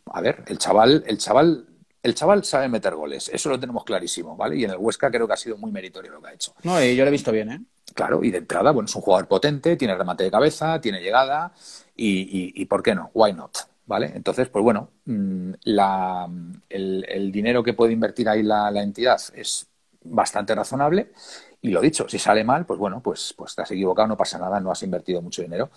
A 0.06 0.22
ver, 0.22 0.44
el 0.48 0.58
chaval, 0.58 1.04
el 1.08 1.18
chaval 1.18 1.70
el 2.02 2.16
chaval 2.16 2.44
sabe 2.44 2.70
meter 2.70 2.96
goles, 2.96 3.30
eso 3.34 3.50
lo 3.50 3.60
tenemos 3.60 3.84
clarísimo, 3.84 4.38
¿vale? 4.38 4.56
Y 4.56 4.64
en 4.64 4.72
el 4.72 4.78
Huesca 4.78 5.12
creo 5.12 5.28
que 5.28 5.34
ha 5.34 5.38
sido 5.38 5.58
muy 5.58 5.72
meritorio 5.72 6.12
lo 6.12 6.22
que 6.22 6.30
ha 6.30 6.34
hecho. 6.34 6.54
No, 6.64 6.82
y 6.82 6.96
yo 6.96 7.04
lo 7.04 7.10
he 7.10 7.12
visto 7.12 7.32
bien, 7.32 7.52
¿eh? 7.52 7.62
Claro, 7.94 8.24
y 8.24 8.32
de 8.32 8.38
entrada, 8.38 8.72
bueno, 8.72 8.86
es 8.86 8.96
un 8.96 9.02
jugador 9.02 9.28
potente, 9.28 9.76
tiene 9.76 9.96
remate 9.96 10.24
de 10.24 10.32
cabeza, 10.32 10.80
tiene 10.80 11.02
llegada, 11.02 11.54
y, 11.96 12.66
¿por 12.66 12.84
qué 12.84 12.96
no? 12.96 13.12
Why 13.14 13.34
not? 13.34 13.58
¿Vale? 13.86 14.12
Entonces, 14.16 14.48
pues 14.50 14.64
bueno, 14.64 14.92
mm, 15.06 15.54
el, 16.70 17.32
dinero 17.32 17.64
que 17.64 17.74
puede 17.74 17.92
invertir 17.92 18.30
ahí 18.30 18.44
la, 18.44 18.70
la 18.72 18.84
entidad 18.84 19.20
es 19.34 19.68
bastante 20.04 20.56
razonable 20.56 21.12
y 21.62 21.70
lo 21.70 21.82
dicho, 21.82 22.08
si 22.08 22.18
sale 22.18 22.44
mal, 22.44 22.66
pues 22.66 22.80
bueno, 22.80 23.02
pues, 23.02 23.34
pues 23.36 23.54
te 23.54 23.62
has 23.62 23.72
equivocado, 23.72 24.08
no 24.08 24.18
pasa 24.18 24.38
nada, 24.38 24.60
no 24.60 24.72
has 24.72 24.82
invertido 24.84 25.22
mucho 25.22 25.42
dinero. 25.42 25.70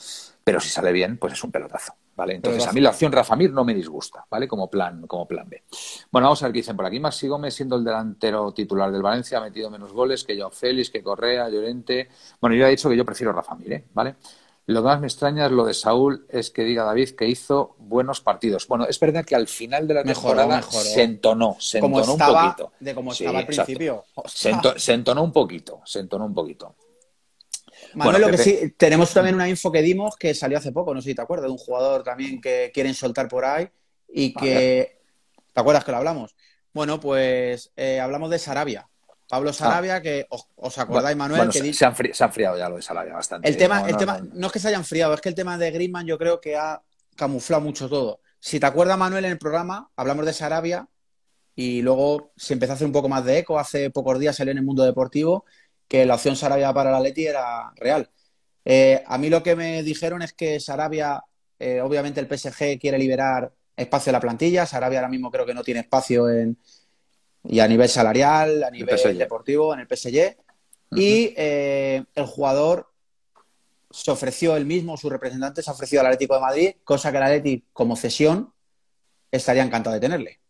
Pero 0.44 0.60
si 0.60 0.68
sale 0.68 0.92
bien, 0.92 1.18
pues 1.18 1.32
es 1.32 1.44
un 1.44 1.50
pelotazo. 1.50 1.94
¿Vale? 2.14 2.34
Entonces, 2.34 2.66
a 2.66 2.72
mí 2.72 2.80
la 2.82 2.90
opción 2.90 3.10
Rafa 3.10 3.34
Mir 3.36 3.52
no 3.52 3.64
me 3.64 3.72
disgusta, 3.74 4.26
¿vale? 4.30 4.46
Como 4.46 4.68
plan, 4.68 5.06
como 5.06 5.26
plan 5.26 5.48
B. 5.48 5.62
Bueno, 6.10 6.26
vamos 6.26 6.42
a 6.42 6.46
ver 6.46 6.52
qué 6.52 6.58
dicen 6.58 6.76
por 6.76 6.84
aquí. 6.84 7.00
Maxi 7.00 7.26
Gómez, 7.26 7.54
siendo 7.54 7.76
el 7.76 7.84
delantero 7.84 8.52
titular 8.52 8.92
del 8.92 9.00
Valencia, 9.00 9.38
ha 9.38 9.40
metido 9.40 9.70
menos 9.70 9.94
goles 9.94 10.22
que 10.22 10.36
Joao 10.36 10.50
Félix, 10.50 10.90
que 10.90 11.02
Correa, 11.02 11.48
Llorente. 11.48 12.10
Bueno, 12.38 12.54
yo 12.54 12.60
ya 12.60 12.68
he 12.68 12.72
dicho 12.72 12.90
que 12.90 12.98
yo 12.98 13.04
prefiero 13.06 13.32
Rafa 13.32 13.54
Mir, 13.54 13.72
¿eh? 13.72 13.84
¿vale? 13.94 14.16
Lo 14.72 14.82
que 14.82 14.86
más 14.86 15.00
me 15.00 15.06
extraña 15.06 15.46
es 15.46 15.52
lo 15.52 15.64
de 15.64 15.74
Saúl, 15.74 16.26
es 16.28 16.50
que 16.50 16.62
diga 16.62 16.84
David 16.84 17.10
que 17.10 17.26
hizo 17.26 17.76
buenos 17.78 18.20
partidos. 18.20 18.66
Bueno, 18.66 18.86
es 18.86 18.98
verdad 18.98 19.24
que 19.24 19.34
al 19.34 19.46
final 19.46 19.86
de 19.86 19.94
la 19.94 20.04
temporada 20.04 20.62
se 20.62 21.02
entonó, 21.02 21.56
se 21.60 21.78
entonó 21.78 22.14
un 22.14 22.18
poquito. 22.18 22.72
De 22.80 22.94
cómo 22.94 23.12
estaba 23.12 23.40
al 23.40 23.46
principio. 23.46 24.04
Se, 24.26 24.92
entonó 24.92 25.22
un 25.22 25.32
poquito, 25.32 25.80
se 25.84 26.00
entonó 26.00 26.26
un 26.26 26.34
poquito. 26.34 26.74
Manuel, 27.94 28.22
lo 28.22 28.30
que 28.30 28.38
sí, 28.38 28.74
tenemos 28.76 29.12
también 29.12 29.34
una 29.34 29.48
info 29.48 29.70
que 29.70 29.82
dimos 29.82 30.16
que 30.16 30.34
salió 30.34 30.56
hace 30.56 30.72
poco, 30.72 30.94
no 30.94 31.02
sé 31.02 31.10
si 31.10 31.14
te 31.14 31.22
acuerdas, 31.22 31.46
de 31.46 31.52
un 31.52 31.58
jugador 31.58 32.02
también 32.02 32.40
que 32.40 32.70
quieren 32.72 32.94
soltar 32.94 33.28
por 33.28 33.44
ahí 33.44 33.68
y 34.08 34.32
que... 34.32 35.00
¿Te 35.52 35.60
acuerdas 35.60 35.84
que 35.84 35.90
lo 35.90 35.98
hablamos? 35.98 36.34
Bueno, 36.72 36.98
pues 36.98 37.72
eh, 37.76 38.00
hablamos 38.00 38.30
de 38.30 38.38
Sarabia. 38.38 38.88
Pablo 39.32 39.48
ah. 39.48 39.52
Sarabia, 39.54 40.02
que 40.02 40.26
os, 40.28 40.78
acordáis, 40.78 41.16
Manuel. 41.16 41.48
que 41.48 41.72
se, 41.72 41.86
han 41.86 41.94
enfriado 41.96 42.58
ya 42.58 42.68
lo 42.68 42.76
de 42.76 42.82
Sarabia 42.82 43.14
bastante. 43.14 43.48
El 43.48 43.56
tema, 43.56 43.80
no, 43.80 43.86
el 43.86 43.96
tema, 43.96 44.20
no, 44.30 44.48
es 44.48 44.52
que 44.52 44.58
se 44.58 44.68
haya 44.68 44.76
enfriado, 44.76 45.14
es 45.14 45.22
que 45.22 45.30
el 45.30 45.34
tema 45.34 45.56
de 45.56 45.70
Griezmann 45.70 46.06
yo 46.06 46.18
creo 46.18 46.38
que 46.38 46.54
ha 46.54 46.82
camuflado 47.16 47.62
mucho 47.62 47.88
todo. 47.88 48.20
Si 48.38 48.60
te 48.60 48.66
acuerdas, 48.66 48.98
Manuel, 48.98 49.24
en 49.24 49.32
el 49.32 49.38
programa 49.38 49.90
hablamos 49.96 50.26
de 50.26 50.34
Sarabia 50.34 50.86
y 51.54 51.80
luego 51.80 52.34
se 52.36 52.52
empezó 52.52 52.72
a 52.72 52.74
hacer 52.74 52.86
un 52.86 52.92
poco 52.92 53.08
más 53.08 53.24
de 53.24 53.38
eco. 53.38 53.58
Hace 53.58 53.88
pocos 53.88 54.18
días 54.18 54.36
salió 54.36 54.52
en 54.52 54.58
el 54.58 54.64
mundo 54.64 54.84
deportivo 54.84 55.46
que 55.88 56.04
la 56.04 56.16
opción 56.16 56.36
Sarabia 56.36 56.70
para 56.74 56.90
la 56.90 57.00
Leti 57.00 57.24
era 57.24 57.72
real. 57.76 58.10
Eh, 58.66 59.02
a 59.06 59.16
mí 59.16 59.30
lo 59.30 59.42
que 59.42 59.56
me 59.56 59.82
dijeron 59.82 60.20
es 60.20 60.34
que 60.34 60.60
Sarabia, 60.60 61.24
eh, 61.58 61.80
obviamente 61.80 62.20
el 62.20 62.26
PSG 62.26 62.78
quiere 62.78 62.98
liberar 62.98 63.50
espacio 63.74 64.10
en 64.10 64.12
la 64.12 64.20
plantilla. 64.20 64.66
Sarabia 64.66 64.98
ahora 64.98 65.08
mismo 65.08 65.30
creo 65.30 65.46
que 65.46 65.54
no 65.54 65.64
tiene 65.64 65.80
espacio 65.80 66.28
en, 66.28 66.58
y 67.44 67.60
a 67.60 67.68
nivel 67.68 67.88
salarial, 67.88 68.64
a 68.64 68.70
nivel 68.70 69.18
deportivo, 69.18 69.74
en 69.74 69.80
el 69.80 69.86
PSG. 69.86 70.36
Y 70.94 71.34
eh, 71.36 72.04
el 72.14 72.26
jugador 72.26 72.92
se 73.90 74.10
ofreció 74.10 74.56
él 74.56 74.66
mismo, 74.66 74.96
su 74.96 75.10
representante 75.10 75.62
se 75.62 75.70
ha 75.70 75.74
ofrecido 75.74 76.00
al 76.00 76.06
Atlético 76.06 76.34
de 76.34 76.40
Madrid, 76.40 76.74
cosa 76.84 77.10
que 77.10 77.18
el 77.18 77.22
Atlético, 77.22 77.66
como 77.72 77.96
cesión, 77.96 78.52
estaría 79.30 79.62
encantado 79.62 79.94
de 79.94 80.00
tenerle. 80.00 80.40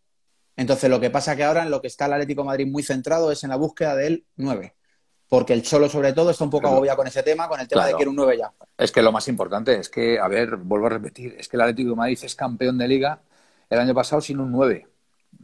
Entonces, 0.55 0.89
lo 0.89 0.99
que 0.99 1.09
pasa 1.09 1.35
que 1.35 1.43
ahora 1.43 1.63
en 1.63 1.71
lo 1.71 1.81
que 1.81 1.87
está 1.87 2.05
el 2.05 2.13
Atlético 2.13 2.41
de 2.41 2.47
Madrid 2.47 2.67
muy 2.67 2.83
centrado 2.83 3.31
es 3.31 3.43
en 3.43 3.49
la 3.49 3.55
búsqueda 3.55 3.95
del 3.95 4.25
9. 4.35 4.75
Porque 5.27 5.53
el 5.53 5.63
Cholo, 5.63 5.89
sobre 5.89 6.13
todo, 6.13 6.29
está 6.29 6.43
un 6.43 6.51
poco 6.51 6.67
agobiado 6.67 6.97
con 6.97 7.07
ese 7.07 7.23
tema, 7.23 7.47
con 7.47 7.59
el 7.59 7.67
tema 7.67 7.85
de 7.85 7.91
que 7.91 7.95
quiere 7.95 8.09
un 8.09 8.15
9 8.15 8.37
ya. 8.37 8.53
Es 8.77 8.91
que 8.91 9.01
lo 9.01 9.11
más 9.11 9.27
importante 9.27 9.79
es 9.79 9.89
que, 9.89 10.19
a 10.19 10.27
ver, 10.27 10.57
vuelvo 10.57 10.85
a 10.85 10.89
repetir, 10.89 11.35
es 11.39 11.47
que 11.47 11.57
el 11.57 11.61
Atlético 11.61 11.91
de 11.91 11.95
Madrid 11.95 12.19
es 12.21 12.35
campeón 12.35 12.77
de 12.77 12.87
liga 12.87 13.21
el 13.69 13.79
año 13.79 13.95
pasado 13.95 14.21
sin 14.21 14.39
un 14.39 14.51
9. 14.51 14.87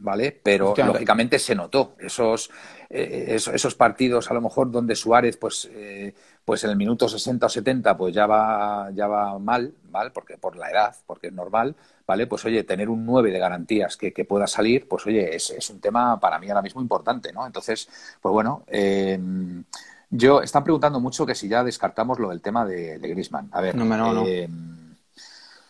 ¿Vale? 0.00 0.38
Pero 0.42 0.74
lógicamente 0.76 1.38
se 1.38 1.54
notó 1.54 1.94
esos, 1.98 2.50
eh, 2.88 3.36
esos, 3.36 3.74
partidos 3.74 4.30
a 4.30 4.34
lo 4.34 4.40
mejor 4.40 4.70
donde 4.70 4.96
Suárez, 4.96 5.36
pues, 5.36 5.68
eh, 5.72 6.14
pues 6.44 6.64
en 6.64 6.70
el 6.70 6.76
minuto 6.76 7.08
60 7.08 7.46
o 7.46 7.48
70, 7.48 7.96
pues 7.96 8.14
ya 8.14 8.26
va, 8.26 8.90
ya 8.92 9.06
va 9.06 9.38
mal, 9.38 9.74
¿vale? 9.90 10.10
Porque 10.10 10.38
por 10.38 10.56
la 10.56 10.70
edad, 10.70 10.96
porque 11.06 11.28
es 11.28 11.32
normal, 11.32 11.76
¿vale? 12.06 12.26
Pues 12.26 12.44
oye, 12.44 12.64
tener 12.64 12.88
un 12.88 13.04
9 13.04 13.30
de 13.30 13.38
garantías 13.38 13.96
que, 13.96 14.12
pueda 14.24 14.46
salir, 14.46 14.88
pues 14.88 15.06
oye, 15.06 15.36
es, 15.36 15.50
es, 15.50 15.70
un 15.70 15.80
tema 15.80 16.18
para 16.18 16.38
mí 16.38 16.48
ahora 16.48 16.62
mismo 16.62 16.80
importante, 16.80 17.32
¿no? 17.32 17.46
Entonces, 17.46 17.88
pues 18.20 18.32
bueno, 18.32 18.64
em, 18.66 19.64
yo, 20.08 20.42
están 20.42 20.64
preguntando 20.64 20.98
mucho 20.98 21.26
que 21.26 21.34
si 21.34 21.46
ya 21.48 21.62
descartamos 21.62 22.18
lo 22.18 22.30
del 22.30 22.40
tema 22.40 22.64
de, 22.64 22.98
de 22.98 23.08
Grisman. 23.08 23.48
A 23.52 23.60
ver, 23.60 23.74
no, 23.74 23.84
no, 23.84 24.12
no. 24.12 24.26
Em, 24.26 24.96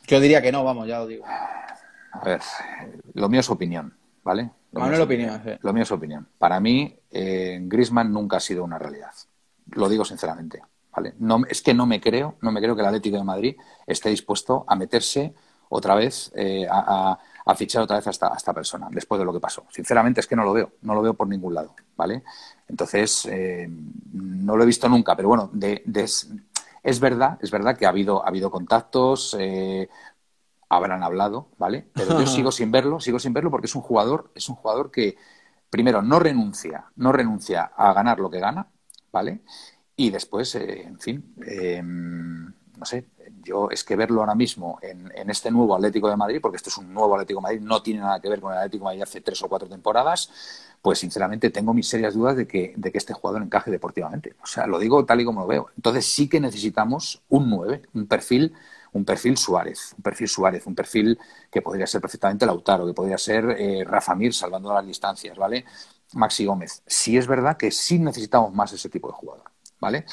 yo 0.06 0.20
diría 0.20 0.40
que 0.40 0.52
no, 0.52 0.64
vamos, 0.64 0.86
ya 0.86 1.00
lo 1.00 1.06
digo. 1.06 1.24
A 1.26 2.24
ver, 2.24 2.40
lo 3.14 3.28
mío 3.28 3.40
es 3.40 3.50
opinión. 3.50 3.99
¿Vale? 4.30 4.50
Lo, 4.72 4.86
mío, 4.86 5.02
opinión, 5.02 5.42
lo 5.60 5.72
mío 5.72 5.82
es 5.82 5.90
opinión. 5.90 6.28
Para 6.38 6.60
mí, 6.60 6.96
eh, 7.10 7.58
Grisman 7.62 8.12
nunca 8.12 8.36
ha 8.36 8.40
sido 8.40 8.62
una 8.62 8.78
realidad. 8.78 9.12
Lo 9.72 9.88
digo 9.88 10.04
sinceramente. 10.04 10.62
¿vale? 10.94 11.14
No, 11.18 11.42
es 11.48 11.62
que 11.62 11.74
no 11.74 11.86
me 11.86 12.00
creo, 12.00 12.36
no 12.40 12.52
me 12.52 12.60
creo 12.60 12.76
que 12.76 12.82
el 12.82 12.86
Atlético 12.86 13.16
de 13.16 13.24
Madrid 13.24 13.56
esté 13.86 14.10
dispuesto 14.10 14.64
a 14.68 14.76
meterse 14.76 15.34
otra 15.68 15.94
vez, 15.94 16.32
eh, 16.34 16.66
a, 16.70 17.18
fichar 17.56 17.82
otra 17.82 17.96
vez 17.96 18.06
a 18.06 18.10
esta, 18.10 18.54
persona, 18.54 18.88
después 18.92 19.18
de 19.18 19.24
lo 19.24 19.32
que 19.32 19.40
pasó. 19.40 19.64
Sinceramente 19.70 20.20
es 20.20 20.26
que 20.28 20.36
no 20.36 20.44
lo 20.44 20.52
veo, 20.52 20.72
no 20.82 20.94
lo 20.94 21.02
veo 21.02 21.14
por 21.14 21.26
ningún 21.26 21.54
lado, 21.54 21.74
¿vale? 21.96 22.22
Entonces, 22.68 23.26
eh, 23.26 23.68
no 24.12 24.56
lo 24.56 24.62
he 24.62 24.66
visto 24.66 24.88
nunca, 24.88 25.16
pero 25.16 25.28
bueno, 25.28 25.50
es 26.82 27.00
verdad, 27.00 27.38
es 27.40 27.50
verdad 27.50 27.76
que 27.76 27.86
ha 27.86 27.90
habido, 27.90 28.24
ha 28.24 28.28
habido 28.28 28.50
contactos, 28.50 29.36
eh, 29.38 29.88
habrán 30.70 31.02
hablado, 31.02 31.48
¿vale? 31.58 31.88
Pero 31.92 32.18
yo 32.18 32.26
sigo 32.26 32.50
sin 32.50 32.70
verlo, 32.70 33.00
sigo 33.00 33.18
sin 33.18 33.34
verlo 33.34 33.50
porque 33.50 33.66
es 33.66 33.74
un 33.74 33.82
jugador, 33.82 34.30
es 34.34 34.48
un 34.48 34.54
jugador 34.54 34.90
que 34.90 35.16
primero 35.68 36.00
no 36.00 36.18
renuncia, 36.18 36.86
no 36.96 37.12
renuncia 37.12 37.72
a 37.76 37.92
ganar 37.92 38.18
lo 38.20 38.30
que 38.30 38.40
gana, 38.40 38.68
¿vale? 39.12 39.42
Y 39.96 40.10
después, 40.10 40.54
eh, 40.54 40.82
en 40.82 40.98
fin, 40.98 41.34
em, 41.44 42.46
no 42.46 42.84
sé, 42.84 43.08
yo 43.42 43.68
es 43.70 43.84
que 43.84 43.96
verlo 43.96 44.20
ahora 44.20 44.34
mismo 44.34 44.78
en, 44.80 45.10
este 45.28 45.50
nuevo 45.50 45.74
Atlético 45.74 46.08
de 46.08 46.16
Madrid, 46.16 46.38
porque 46.40 46.56
esto 46.56 46.70
es 46.70 46.78
un 46.78 46.92
nuevo 46.94 47.14
Atlético 47.14 47.40
de 47.40 47.42
Madrid, 47.42 47.60
no 47.60 47.82
tiene 47.82 48.00
nada 48.00 48.20
que 48.20 48.28
ver 48.28 48.40
con 48.40 48.52
el 48.52 48.58
Atlético 48.58 48.84
de 48.84 48.86
Madrid 48.86 49.02
hace 49.02 49.20
tres 49.20 49.42
o 49.42 49.48
cuatro 49.48 49.68
temporadas, 49.68 50.30
pues 50.80 50.98
sinceramente 50.98 51.50
tengo 51.50 51.74
mis 51.74 51.88
serias 51.88 52.14
dudas 52.14 52.36
de 52.36 52.46
que, 52.46 52.74
de 52.76 52.90
que 52.92 52.98
este 52.98 53.12
jugador 53.12 53.42
encaje 53.42 53.70
deportivamente. 53.70 54.34
O 54.42 54.46
sea, 54.46 54.66
lo 54.66 54.78
digo 54.78 55.04
tal 55.04 55.20
y 55.20 55.24
como 55.24 55.42
lo 55.42 55.46
veo. 55.46 55.66
Entonces 55.76 56.06
sí 56.06 56.28
que 56.28 56.40
necesitamos 56.40 57.22
un 57.28 57.50
9, 57.50 57.82
un 57.92 58.06
perfil 58.06 58.54
un 58.92 59.04
perfil 59.04 59.36
Suárez, 59.36 59.94
un 59.96 60.02
perfil 60.02 60.28
Suárez, 60.28 60.66
un 60.66 60.74
perfil 60.74 61.18
que 61.50 61.62
podría 61.62 61.86
ser 61.86 62.00
perfectamente 62.00 62.46
Lautaro, 62.46 62.86
que 62.86 62.94
podría 62.94 63.18
ser 63.18 63.56
eh, 63.58 63.84
Rafa 63.84 64.14
Mir 64.14 64.34
salvando 64.34 64.72
las 64.72 64.86
distancias, 64.86 65.36
¿vale? 65.36 65.64
Maxi 66.14 66.44
Gómez. 66.44 66.82
Sí 66.86 67.16
es 67.16 67.26
verdad 67.26 67.56
que 67.56 67.70
sí 67.70 67.98
necesitamos 67.98 68.52
más 68.52 68.72
ese 68.72 68.88
tipo 68.88 69.08
de 69.08 69.14
jugador, 69.14 69.50
¿vale? 69.80 70.04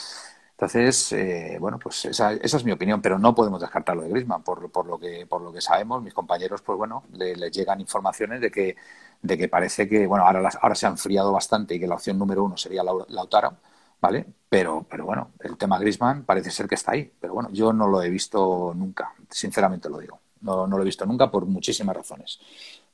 Entonces, 0.51 1.11
eh, 1.13 1.57
bueno, 1.59 1.77
pues 1.77 2.05
esa, 2.05 2.33
esa, 2.33 2.57
es 2.57 2.63
mi 2.63 2.71
opinión, 2.71 2.99
pero 3.01 3.19
no 3.19 3.35
podemos 3.35 3.61
descartarlo 3.61 4.01
de 4.01 4.09
Griezmann, 4.09 4.43
por, 4.43 4.71
por, 4.71 4.87
lo 4.87 4.97
que 4.97 5.27
por 5.27 5.41
lo 5.41 5.53
que 5.53 5.61
sabemos, 5.61 6.01
mis 6.01 6.15
compañeros, 6.15 6.63
pues 6.63 6.77
bueno, 6.77 7.03
les 7.13 7.37
le 7.37 7.51
llegan 7.51 7.79
informaciones 7.79 8.41
de 8.41 8.49
que 8.49 8.75
de 9.21 9.37
que 9.37 9.47
parece 9.49 9.87
que, 9.87 10.07
bueno, 10.07 10.25
ahora, 10.25 10.49
ahora 10.61 10.75
se 10.75 10.85
ha 10.85 10.89
enfriado 10.89 11.31
bastante 11.31 11.75
y 11.75 11.79
que 11.79 11.87
la 11.87 11.95
opción 11.95 12.17
número 12.17 12.43
uno 12.43 12.57
sería 12.57 12.83
Lautaro, 12.83 13.57
¿vale? 14.01 14.25
Pero, 14.49 14.85
pero 14.89 15.05
bueno, 15.05 15.31
el 15.39 15.57
tema 15.57 15.79
Griezmann 15.79 16.23
parece 16.23 16.51
ser 16.51 16.67
que 16.67 16.75
está 16.75 16.93
ahí, 16.93 17.11
pero 17.19 17.33
bueno, 17.33 17.49
yo 17.51 17.73
no 17.73 17.87
lo 17.87 18.01
he 18.01 18.09
visto 18.09 18.73
nunca, 18.75 19.13
sinceramente 19.29 19.89
lo 19.89 19.99
digo, 19.99 20.19
no, 20.41 20.67
no 20.67 20.77
lo 20.77 20.83
he 20.83 20.85
visto 20.85 21.05
nunca 21.05 21.29
por 21.29 21.45
muchísimas 21.45 21.95
razones, 21.95 22.39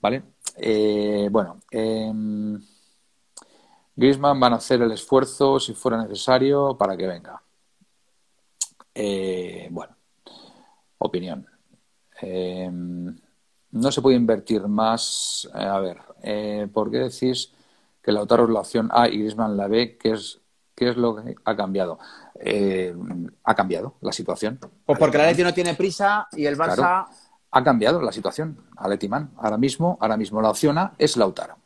¿vale? 0.02 0.24
Eh, 0.58 1.28
bueno, 1.32 1.60
eh, 1.72 2.12
Griezmann 3.96 4.40
van 4.40 4.54
a 4.54 4.58
hacer 4.58 4.82
el 4.82 4.92
esfuerzo 4.92 5.60
si 5.60 5.74
fuera 5.74 6.02
necesario 6.02 6.76
para 6.78 6.98
que 6.98 7.08
venga. 7.08 7.42
Eh, 8.96 9.68
bueno, 9.72 9.96
opinión. 10.98 11.48
Eh, 12.22 12.70
no 12.72 13.92
se 13.92 14.02
puede 14.02 14.16
invertir 14.16 14.68
más. 14.68 15.50
Eh, 15.54 15.64
a 15.64 15.80
ver, 15.80 15.98
eh, 16.22 16.68
¿por 16.74 16.92
qué 16.92 16.98
decís 17.00 17.52
que 18.02 18.12
Lautaro 18.12 18.46
es 18.46 18.50
la 18.50 18.60
opción 18.62 18.90
A 18.92 19.08
y 19.08 19.20
Griezmann 19.20 19.58
la 19.58 19.68
B? 19.68 19.98
¿Qué 19.98 20.12
es, 20.12 20.40
qué 20.76 20.90
es 20.90 20.98
lo 20.98 21.16
que 21.16 21.36
ha 21.44 21.56
cambiado? 21.56 22.00
Eh, 22.36 22.96
ha 23.44 23.56
cambiado 23.56 23.96
la 24.02 24.12
situación. 24.12 24.60
Pues 24.86 25.00
porque 25.00 25.18
el 25.18 25.24
Atleti 25.24 25.44
no 25.44 25.54
tiene 25.54 25.76
prisa 25.76 26.28
y 26.32 26.46
el 26.46 26.58
Barça... 26.58 27.08
ha 27.52 27.64
cambiado 27.64 28.02
la 28.02 28.12
situación. 28.12 28.66
Aletiman, 28.78 29.32
ahora 29.38 29.58
mismo, 29.58 29.98
ahora 30.02 30.18
mismo 30.18 30.42
la 30.42 30.50
opción 30.50 30.78
A 30.78 30.94
es 30.98 31.18
Lautaro. 31.18 31.58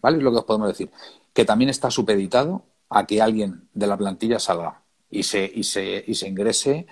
¿Vale? 0.00 0.18
Es 0.18 0.22
lo 0.22 0.30
que 0.32 0.38
os 0.38 0.44
podemos 0.44 0.68
decir. 0.68 0.90
Que 1.32 1.44
también 1.44 1.70
está 1.70 1.90
supeditado 1.90 2.64
a 2.88 3.06
que 3.06 3.22
alguien 3.22 3.68
de 3.72 3.86
la 3.86 3.96
plantilla 3.96 4.38
salga 4.38 4.82
y 5.10 5.22
se, 5.22 5.50
y 5.52 5.64
se, 5.64 6.04
y 6.06 6.14
se 6.14 6.28
ingrese 6.28 6.86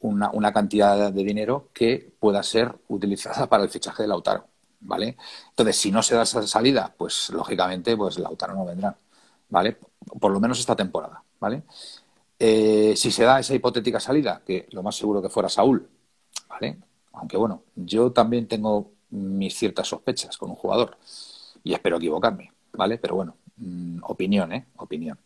una, 0.00 0.30
una, 0.30 0.52
cantidad 0.52 1.12
de 1.12 1.24
dinero 1.24 1.70
que 1.72 2.14
pueda 2.18 2.42
ser 2.42 2.74
utilizada 2.88 3.46
para 3.48 3.64
el 3.64 3.70
fichaje 3.70 4.02
de 4.02 4.08
Lautaro, 4.08 4.46
¿vale? 4.80 5.16
Entonces, 5.50 5.76
si 5.76 5.90
no 5.90 6.02
se 6.02 6.14
da 6.14 6.22
esa 6.22 6.46
salida, 6.46 6.94
pues 6.96 7.30
lógicamente, 7.30 7.96
pues 7.96 8.18
Lautaro 8.18 8.54
no 8.54 8.64
vendrá, 8.64 8.96
¿vale? 9.48 9.76
Por 10.20 10.32
lo 10.32 10.40
menos 10.40 10.58
esta 10.58 10.76
temporada, 10.76 11.22
¿vale? 11.40 11.62
Eh, 12.38 12.94
si 12.96 13.10
se 13.10 13.24
da 13.24 13.40
esa 13.40 13.54
hipotética 13.54 14.00
salida, 14.00 14.42
que 14.44 14.66
lo 14.72 14.82
más 14.82 14.96
seguro 14.96 15.22
que 15.22 15.28
fuera 15.28 15.48
Saúl, 15.48 15.88
¿vale? 16.48 16.78
Aunque 17.12 17.36
bueno, 17.36 17.62
yo 17.74 18.12
también 18.12 18.48
tengo 18.48 18.92
mis 19.10 19.54
ciertas 19.56 19.88
sospechas 19.88 20.36
con 20.36 20.50
un 20.50 20.56
jugador 20.56 20.96
y 21.62 21.72
espero 21.72 21.96
equivocarme, 21.96 22.52
¿vale? 22.72 22.98
Pero 22.98 23.16
bueno, 23.16 23.36
mmm, 23.56 23.98
opinión, 24.02 24.52
¿eh? 24.52 24.66
Opinión. 24.76 25.18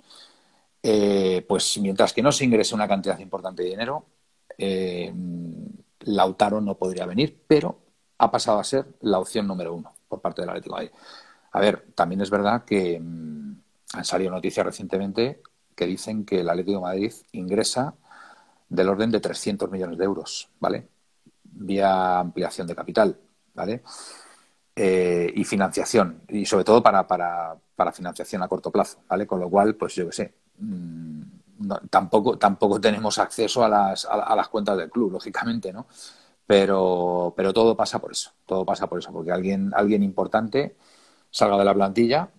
Eh, 0.82 1.44
pues 1.48 1.78
mientras 1.78 2.12
que 2.12 2.22
no 2.22 2.30
se 2.32 2.44
ingrese 2.44 2.74
una 2.74 2.88
cantidad 2.88 3.18
importante 3.18 3.62
de 3.62 3.70
dinero, 3.70 4.04
eh, 4.56 5.12
Lautaro 6.00 6.60
no 6.60 6.76
podría 6.76 7.06
venir, 7.06 7.42
pero 7.46 7.78
ha 8.18 8.30
pasado 8.30 8.58
a 8.58 8.64
ser 8.64 8.86
la 9.00 9.18
opción 9.18 9.46
número 9.46 9.74
uno 9.74 9.92
por 10.08 10.20
parte 10.20 10.42
del 10.42 10.50
Atlético 10.50 10.78
de. 10.78 10.92
A 11.52 11.60
ver, 11.60 11.86
también 11.94 12.20
es 12.20 12.30
verdad 12.30 12.64
que 12.64 13.00
mmm, 13.00 13.54
han 13.94 14.04
salido 14.04 14.30
noticias 14.30 14.64
recientemente 14.64 15.42
que 15.74 15.86
dicen 15.86 16.24
que 16.24 16.40
el 16.40 16.48
Atlético 16.48 16.80
Madrid 16.80 17.12
ingresa 17.32 17.94
del 18.68 18.88
orden 18.88 19.10
de 19.10 19.20
300 19.20 19.70
millones 19.70 19.98
de 19.98 20.04
euros, 20.04 20.50
¿vale? 20.60 20.88
Vía 21.44 22.18
ampliación 22.18 22.66
de 22.66 22.74
capital, 22.74 23.18
¿vale? 23.54 23.82
Eh, 24.76 25.32
y 25.34 25.44
financiación, 25.44 26.22
y 26.28 26.44
sobre 26.44 26.64
todo 26.64 26.82
para, 26.82 27.06
para, 27.06 27.56
para, 27.74 27.92
financiación 27.92 28.42
a 28.42 28.48
corto 28.48 28.70
plazo, 28.70 29.00
¿vale? 29.08 29.26
Con 29.26 29.40
lo 29.40 29.48
cual, 29.48 29.74
pues 29.74 29.94
yo 29.94 30.06
qué 30.06 30.12
sé, 30.12 30.34
no, 30.58 31.80
tampoco, 31.90 32.38
tampoco 32.38 32.80
tenemos 32.80 33.18
acceso 33.18 33.64
a 33.64 33.68
las, 33.68 34.04
a, 34.04 34.14
a, 34.14 34.36
las 34.36 34.48
cuentas 34.48 34.76
del 34.76 34.90
club, 34.90 35.12
lógicamente, 35.12 35.72
¿no? 35.72 35.86
Pero, 36.46 37.34
pero 37.36 37.52
todo 37.52 37.76
pasa 37.76 37.98
por 37.98 38.12
eso, 38.12 38.30
todo 38.46 38.64
pasa 38.64 38.86
por 38.88 38.98
eso, 38.98 39.12
porque 39.12 39.32
alguien, 39.32 39.72
alguien 39.74 40.02
importante 40.02 40.76
salga 41.30 41.58
de 41.58 41.64
la 41.64 41.74
plantilla 41.74 42.30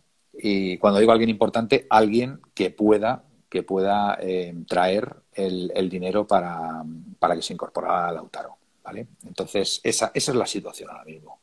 y 0.42 0.78
cuando 0.78 1.00
digo 1.00 1.12
alguien 1.12 1.30
importante, 1.30 1.88
alguien 1.90 2.42
que 2.54 2.72
pueda, 2.72 3.24
que 3.50 3.64
pueda 3.64 4.18
eh, 4.22 4.56
traer 4.68 5.18
el, 5.34 5.90
dinero 5.90 6.28
para, 6.28 6.84
para, 7.20 7.36
que 7.36 7.42
se 7.42 7.54
incorporara 7.54 8.10
a 8.10 8.12
Lautaro, 8.12 8.58
¿vale? 8.84 9.08
Entonces, 9.26 9.82
esa, 9.84 10.12
esa 10.14 10.32
es 10.32 10.38
la 10.38 10.46
situación 10.46 10.90
ahora 10.90 11.06
mismo, 11.06 11.40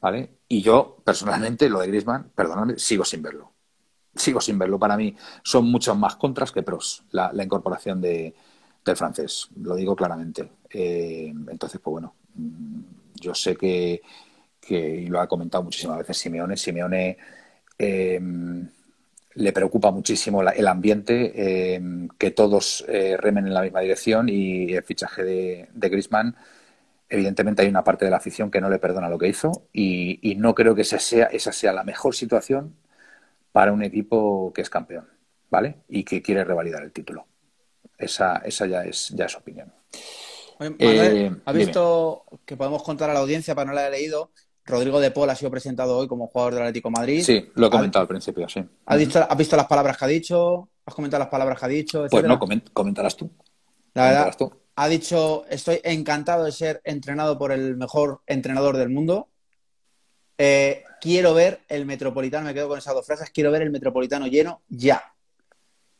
¿vale? 0.00 0.38
Y 0.48 0.62
yo, 0.62 0.98
personalmente, 1.04 1.68
lo 1.68 1.80
de 1.80 1.88
Griezmann, 1.88 2.30
perdóname, 2.34 2.78
sigo 2.78 3.04
sin 3.04 3.22
verlo 3.22 3.52
sigo 4.12 4.40
sin 4.40 4.58
verlo. 4.58 4.78
Para 4.78 4.96
mí 4.96 5.14
son 5.42 5.70
muchos 5.70 5.96
más 5.96 6.16
contras 6.16 6.52
que 6.52 6.62
pros 6.62 7.04
la, 7.12 7.32
la 7.32 7.44
incorporación 7.44 8.00
de, 8.00 8.34
del 8.84 8.96
francés, 8.96 9.48
lo 9.56 9.74
digo 9.74 9.94
claramente. 9.96 10.50
Eh, 10.70 11.32
entonces, 11.48 11.80
pues 11.82 11.92
bueno, 11.92 12.14
mm, 12.34 12.80
yo 13.20 13.34
sé 13.34 13.56
que, 13.56 14.02
que, 14.60 14.78
y 14.78 15.06
lo 15.06 15.20
ha 15.20 15.28
comentado 15.28 15.64
muchísimas 15.64 15.98
veces 15.98 16.18
Simeone, 16.18 16.56
Simeone 16.56 17.16
eh, 17.80 18.20
le 19.34 19.52
preocupa 19.52 19.90
muchísimo 19.90 20.42
la, 20.42 20.50
el 20.50 20.66
ambiente, 20.68 21.32
eh, 21.34 21.80
que 22.18 22.30
todos 22.30 22.84
eh, 22.88 23.16
remen 23.16 23.46
en 23.46 23.54
la 23.54 23.62
misma 23.62 23.80
dirección 23.80 24.28
y 24.28 24.72
el 24.74 24.82
fichaje 24.82 25.24
de, 25.24 25.68
de 25.72 25.88
Griezmann 25.88 26.36
evidentemente 27.08 27.62
hay 27.62 27.68
una 27.68 27.82
parte 27.84 28.04
de 28.04 28.10
la 28.10 28.18
afición 28.18 28.50
que 28.50 28.60
no 28.60 28.70
le 28.70 28.78
perdona 28.78 29.08
lo 29.08 29.18
que 29.18 29.28
hizo 29.28 29.66
y, 29.72 30.18
y 30.22 30.36
no 30.36 30.54
creo 30.54 30.74
que 30.74 30.82
esa 30.82 30.98
sea, 30.98 31.26
esa 31.26 31.52
sea 31.52 31.72
la 31.72 31.84
mejor 31.84 32.14
situación 32.14 32.76
para 33.52 33.72
un 33.72 33.82
equipo 33.82 34.52
que 34.54 34.62
es 34.62 34.70
campeón, 34.70 35.08
¿vale? 35.50 35.78
Y 35.88 36.04
que 36.04 36.22
quiere 36.22 36.44
revalidar 36.44 36.82
el 36.84 36.92
título. 36.92 37.26
Esa, 37.98 38.36
esa 38.44 38.66
ya 38.66 38.84
es 38.84 39.08
ya 39.08 39.26
es 39.26 39.36
opinión. 39.36 39.72
Oye, 40.58 40.70
Manuel, 40.70 41.16
eh, 41.16 41.36
¿ha 41.44 41.52
visto 41.52 42.24
dime. 42.30 42.42
que 42.46 42.56
podemos 42.56 42.82
contar 42.82 43.10
a 43.10 43.14
la 43.14 43.20
audiencia 43.20 43.54
para 43.54 43.66
no 43.66 43.72
la 43.72 43.82
haya 43.82 43.90
leído? 43.90 44.30
Rodrigo 44.70 45.00
de 45.00 45.10
Paul 45.10 45.30
ha 45.30 45.34
sido 45.34 45.50
presentado 45.50 45.96
hoy 45.98 46.08
como 46.08 46.28
jugador 46.28 46.54
del 46.54 46.62
Atlético 46.62 46.90
Madrid. 46.90 47.22
Sí, 47.22 47.50
lo 47.54 47.66
he 47.66 47.70
comentado 47.70 48.02
al 48.02 48.08
principio, 48.08 48.48
sí. 48.48 48.64
¿Has 48.86 48.98
visto, 48.98 49.26
¿Has 49.28 49.36
visto, 49.36 49.56
las 49.56 49.66
palabras 49.66 49.96
que 49.96 50.04
ha 50.04 50.08
dicho? 50.08 50.68
¿Has 50.86 50.94
comentado 50.94 51.20
las 51.20 51.28
palabras 51.28 51.58
que 51.58 51.64
ha 51.66 51.68
dicho? 51.68 51.98
Etcétera? 52.04 52.22
Pues 52.22 52.28
no, 52.28 52.38
coment 52.38 52.70
comentarás 52.72 53.16
tú. 53.16 53.30
La 53.94 54.04
verdad, 54.04 54.34
tú. 54.38 54.52
ha 54.76 54.88
dicho, 54.88 55.44
estoy 55.50 55.80
encantado 55.82 56.44
de 56.44 56.52
ser 56.52 56.80
entrenado 56.84 57.36
por 57.38 57.52
el 57.52 57.76
mejor 57.76 58.20
entrenador 58.26 58.76
del 58.76 58.88
mundo. 58.88 59.28
Eh, 60.38 60.84
quiero 61.00 61.34
ver 61.34 61.60
el 61.68 61.84
Metropolitano, 61.84 62.46
me 62.46 62.54
quedo 62.54 62.68
con 62.68 62.78
esas 62.78 62.94
dos 62.94 63.04
frases, 63.04 63.30
quiero 63.30 63.50
ver 63.50 63.62
el 63.62 63.70
Metropolitano 63.70 64.26
lleno 64.26 64.62
ya. 64.68 65.12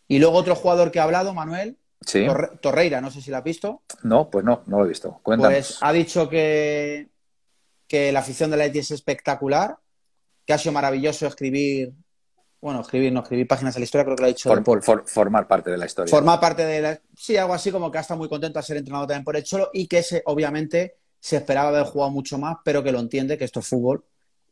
Y 0.08 0.18
luego 0.18 0.36
otro 0.36 0.54
jugador 0.54 0.90
que 0.90 0.98
ha 0.98 1.04
hablado, 1.04 1.34
Manuel, 1.34 1.76
sí. 2.00 2.24
Torre 2.26 2.50
Torreira, 2.60 3.00
no 3.00 3.10
sé 3.10 3.20
si 3.20 3.30
lo 3.30 3.36
ha 3.36 3.42
visto. 3.42 3.82
No, 4.02 4.30
pues 4.30 4.44
no, 4.44 4.62
no 4.66 4.78
lo 4.78 4.86
he 4.86 4.88
visto. 4.88 5.20
Cuéntanos. 5.22 5.54
Pues 5.54 5.78
ha 5.80 5.92
dicho 5.92 6.28
que, 6.28 7.08
que 7.90 8.12
la 8.12 8.20
afición 8.20 8.52
de 8.52 8.56
la 8.56 8.66
ETI 8.66 8.78
es 8.78 8.92
espectacular, 8.92 9.76
que 10.46 10.52
ha 10.52 10.58
sido 10.58 10.70
maravilloso 10.70 11.26
escribir, 11.26 11.92
bueno, 12.60 12.82
escribir, 12.82 13.12
no 13.12 13.18
escribir 13.18 13.48
páginas 13.48 13.74
de 13.74 13.80
la 13.80 13.84
historia, 13.84 14.04
creo 14.04 14.14
que 14.14 14.22
lo 14.22 14.26
ha 14.26 14.28
dicho. 14.28 14.62
For, 14.80 15.02
formar 15.08 15.48
parte 15.48 15.72
de 15.72 15.76
la 15.76 15.86
historia. 15.86 16.08
Formar 16.08 16.38
parte 16.38 16.64
de 16.64 16.80
la. 16.80 17.00
Sí, 17.16 17.36
algo 17.36 17.52
así 17.52 17.72
como 17.72 17.90
que 17.90 17.98
ha 17.98 18.02
estado 18.02 18.18
muy 18.18 18.28
contento 18.28 18.60
de 18.60 18.62
ser 18.62 18.76
entrenado 18.76 19.08
también 19.08 19.24
por 19.24 19.36
el 19.36 19.42
Cholo 19.42 19.70
y 19.72 19.88
que 19.88 19.98
ese, 19.98 20.22
obviamente, 20.26 20.98
se 21.18 21.38
esperaba 21.38 21.70
haber 21.70 21.82
jugado 21.82 22.12
mucho 22.12 22.38
más, 22.38 22.58
pero 22.64 22.80
que 22.84 22.92
lo 22.92 23.00
entiende, 23.00 23.36
que 23.36 23.44
esto 23.44 23.58
es 23.58 23.66
fútbol 23.66 24.04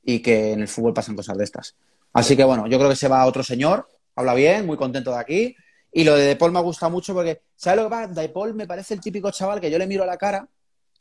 y 0.02 0.18
que 0.18 0.54
en 0.54 0.62
el 0.62 0.68
fútbol 0.68 0.92
pasan 0.92 1.14
cosas 1.14 1.38
de 1.38 1.44
estas. 1.44 1.76
Así 2.14 2.36
que 2.36 2.42
bueno, 2.42 2.66
yo 2.66 2.76
creo 2.76 2.90
que 2.90 2.96
se 2.96 3.06
va 3.06 3.22
a 3.22 3.26
otro 3.26 3.44
señor, 3.44 3.88
habla 4.16 4.34
bien, 4.34 4.66
muy 4.66 4.76
contento 4.76 5.12
de 5.12 5.18
aquí. 5.18 5.56
Y 5.92 6.02
lo 6.02 6.16
de 6.16 6.24
De 6.24 6.34
Paul 6.34 6.50
me 6.50 6.60
gusta 6.60 6.88
mucho 6.88 7.14
porque, 7.14 7.42
¿sabes 7.54 7.76
lo 7.76 7.84
que 7.84 7.90
pasa? 7.90 8.08
De 8.08 8.28
Paul 8.30 8.54
me 8.54 8.66
parece 8.66 8.94
el 8.94 9.00
típico 9.00 9.30
chaval 9.30 9.60
que 9.60 9.70
yo 9.70 9.78
le 9.78 9.86
miro 9.86 10.02
a 10.02 10.06
la 10.06 10.16
cara, 10.16 10.48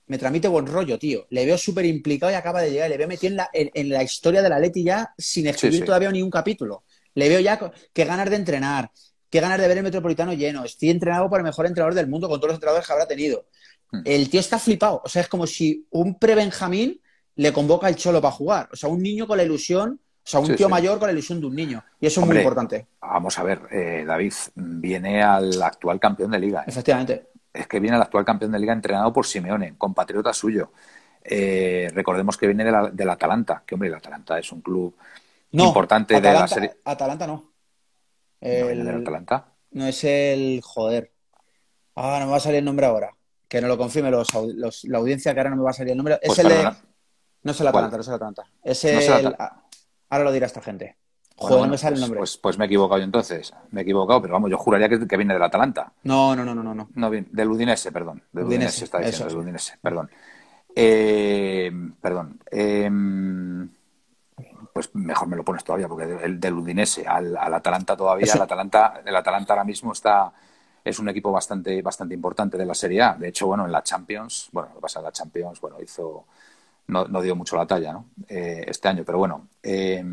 me 0.08 0.18
transmite 0.18 0.48
buen 0.48 0.66
rollo, 0.66 0.98
tío. 0.98 1.28
Le 1.30 1.46
veo 1.46 1.58
súper 1.58 1.86
implicado 1.86 2.32
y 2.32 2.36
acaba 2.36 2.62
de 2.62 2.72
llegar. 2.72 2.90
Le 2.90 2.98
veo 2.98 3.08
metido 3.08 3.32
en 3.32 3.38
la, 3.38 3.50
en, 3.54 3.70
en 3.74 3.90
la 3.90 4.04
historia 4.04 4.42
de 4.42 4.50
la 4.50 4.60
Leti 4.60 4.84
ya 4.84 5.14
sin 5.18 5.48
escribir 5.48 5.76
sí, 5.76 5.80
sí. 5.82 5.86
todavía 5.86 6.12
ni 6.12 6.22
un 6.22 6.30
capítulo. 6.30 6.84
Le 7.14 7.30
veo 7.30 7.40
ya 7.40 7.60
que 7.94 8.06
ganas 8.06 8.30
de 8.30 8.36
entrenar, 8.36 8.92
que 9.30 9.40
ganas 9.40 9.60
de 9.60 9.68
ver 9.68 9.78
el 9.78 9.84
Metropolitano 9.84 10.34
lleno. 10.34 10.64
Estoy 10.64 10.90
entrenado 10.90 11.30
por 11.30 11.40
el 11.40 11.44
mejor 11.44 11.66
entrenador 11.66 11.94
del 11.94 12.08
mundo 12.08 12.30
con 12.30 12.40
todos 12.40 12.50
los 12.50 12.56
entrenadores 12.56 12.88
que 12.88 12.94
habrá 12.94 13.08
tenido. 13.08 13.46
Hmm. 13.92 14.02
El 14.06 14.30
tío 14.30 14.40
está 14.40 14.60
flipado. 14.60 15.02
O 15.04 15.10
sea, 15.10 15.22
es 15.22 15.28
como 15.28 15.46
si 15.46 15.86
un 15.92 16.18
pre-Benjamín 16.18 17.02
le 17.36 17.54
convoca 17.54 17.90
el 17.90 17.96
cholo 17.96 18.22
para 18.22 18.34
jugar. 18.34 18.70
O 18.72 18.76
sea, 18.76 18.90
un 18.90 19.02
niño 19.02 19.28
con 19.28 19.38
la 19.38 19.44
ilusión, 19.44 20.00
o 20.02 20.30
sea, 20.30 20.40
un 20.40 20.48
sí, 20.48 20.56
tío 20.56 20.68
sí. 20.68 20.72
mayor 20.72 21.00
con 21.00 21.08
la 21.08 21.14
ilusión 21.14 21.40
de 21.40 21.48
un 21.48 21.56
niño. 21.56 21.84
Y 22.00 22.08
eso 22.08 22.22
Hombre, 22.22 22.40
es 22.40 22.46
muy 22.46 22.50
importante. 22.50 22.88
Vamos 23.02 23.38
a 23.38 23.44
ver, 23.44 23.62
eh, 23.72 24.04
David, 24.06 24.34
viene 24.56 25.22
al 25.22 25.62
actual 25.62 26.00
campeón 26.00 26.32
de 26.32 26.40
liga. 26.40 26.62
¿eh? 26.62 26.66
Efectivamente. 26.68 27.28
Es 27.58 27.68
que 27.68 27.80
viene 27.80 27.96
al 27.96 28.04
actual 28.04 28.26
campeón 28.26 28.52
de 28.52 28.60
liga 28.60 28.74
entrenado 28.74 29.12
por 29.12 29.26
Simeone, 29.26 29.76
compatriota 29.78 30.34
suyo. 30.34 30.72
Eh, 31.24 31.90
recordemos 31.94 32.38
que 32.38 32.48
viene 32.48 32.64
del 32.64 32.96
de 32.96 33.06
la 33.06 33.14
Atalanta, 33.14 33.64
que 33.66 33.76
hombre, 33.76 33.90
el 33.90 33.96
Atalanta 33.96 34.40
es 34.40 34.52
un 34.52 34.62
club 34.62 34.96
no, 35.52 35.66
importante 35.66 36.16
Atalanta, 36.16 36.38
de 36.38 36.42
la 36.42 36.48
serie. 36.48 36.82
Atalanta 36.86 37.28
no. 37.28 37.52
El, 38.40 38.84
¿No 38.84 39.00
Atalanta? 39.00 39.46
No 39.72 39.88
es 39.88 40.04
el. 40.04 40.62
Joder. 40.64 41.12
Ah, 41.96 42.18
no 42.20 42.26
me 42.26 42.32
va 42.32 42.38
a 42.38 42.42
salir 42.42 42.60
el 42.60 42.66
nombre 42.66 42.86
ahora. 42.86 43.16
Que 43.48 43.62
no 43.62 43.68
lo 43.68 43.78
confirme 43.78 44.12
los, 44.12 44.34
los, 44.34 44.84
la 44.86 44.98
audiencia, 45.00 45.34
que 45.34 45.40
ahora 45.40 45.50
no 45.50 45.58
me 45.58 45.64
va 45.64 45.72
a 45.72 45.74
salir 45.74 45.92
el 45.92 45.98
nombre. 45.98 46.20
Pues 46.24 46.38
es 46.38 46.46
el 46.46 46.52
perdona. 46.52 46.72
de. 46.72 46.78
No 47.44 47.52
es 47.52 47.62
el 47.62 47.68
Atalanta, 47.68 47.96
no 47.98 48.02
es 48.02 48.08
el 48.08 48.14
Atalanta. 48.14 48.44
Es 48.64 48.84
el... 48.84 48.94
No 48.94 49.00
es 49.00 49.08
el 49.08 49.14
Atalanta. 49.14 49.64
Ahora 50.10 50.24
lo 50.26 50.32
dirá 50.32 50.46
esta 50.46 50.62
gente. 50.62 50.98
Joder, 51.38 51.62
no 51.62 51.68
me 51.68 51.78
sale 51.78 51.96
el 51.96 52.00
pues, 52.00 52.02
nombre. 52.02 52.20
Pues, 52.20 52.38
pues 52.38 52.58
me 52.58 52.66
he 52.66 52.68
equivocado 52.68 52.98
yo 52.98 53.06
entonces. 53.06 53.54
Me 53.72 53.82
he 53.82 53.84
equivocado, 53.84 54.22
pero 54.22 54.34
vamos, 54.34 54.50
yo 54.50 54.58
juraría 54.58 54.90
que, 54.90 55.08
que 55.08 55.18
viene 55.18 55.34
del 55.34 55.44
Atalanta. 55.44 55.92
No, 56.04 56.36
no, 56.36 56.44
no, 56.44 56.56
no, 56.56 56.64
no. 56.64 56.90
no. 56.94 57.12
Del 57.12 57.50
Udinese, 57.50 57.92
perdón. 57.92 58.24
Del 58.32 58.46
Udinese, 58.46 58.66
Udinese, 58.66 58.86
está 58.86 58.98
diciendo, 59.00 59.28
es. 59.28 59.34
del 59.34 59.44
Udinese, 59.44 59.78
perdón. 59.82 60.10
Eh, 60.76 61.72
perdón. 62.02 62.40
Eh, 62.52 62.90
pues 64.74 64.94
mejor 64.94 65.28
me 65.28 65.36
lo 65.36 65.44
pones 65.44 65.64
todavía, 65.64 65.88
porque 65.88 66.06
del, 66.06 66.40
del 66.40 66.54
Udinese 66.54 67.08
al, 67.08 67.36
al 67.38 67.54
Atalanta 67.54 67.96
todavía, 67.96 68.26
Eso. 68.26 68.38
el 68.38 68.44
Atalanta, 68.44 69.02
el 69.06 69.16
Atalanta 69.16 69.54
ahora 69.54 69.64
mismo 69.64 69.92
está 69.92 70.32
es 70.84 71.00
un 71.00 71.10
equipo 71.10 71.32
bastante, 71.32 71.82
bastante 71.82 72.14
importante 72.14 72.58
de 72.58 72.66
la 72.66 72.74
Serie 72.74 73.02
A. 73.02 73.14
De 73.14 73.28
hecho, 73.28 73.48
bueno, 73.48 73.66
en 73.66 73.72
la 73.72 73.84
Champions, 73.84 74.50
bueno, 74.52 74.70
lo 74.70 74.76
que 74.76 74.82
pasa 74.82 75.00
en 75.00 75.06
la 75.06 75.12
Champions, 75.12 75.60
bueno, 75.60 75.78
hizo, 75.82 76.26
no, 76.88 77.06
no 77.06 77.22
dio 77.22 77.36
mucho 77.36 77.58
la 77.58 77.68
talla, 77.68 77.94
¿no? 77.94 78.06
Eh, 78.28 78.64
este 78.68 78.88
año, 78.88 79.04
pero 79.06 79.18
bueno, 79.18 79.48
eh, 79.62 80.04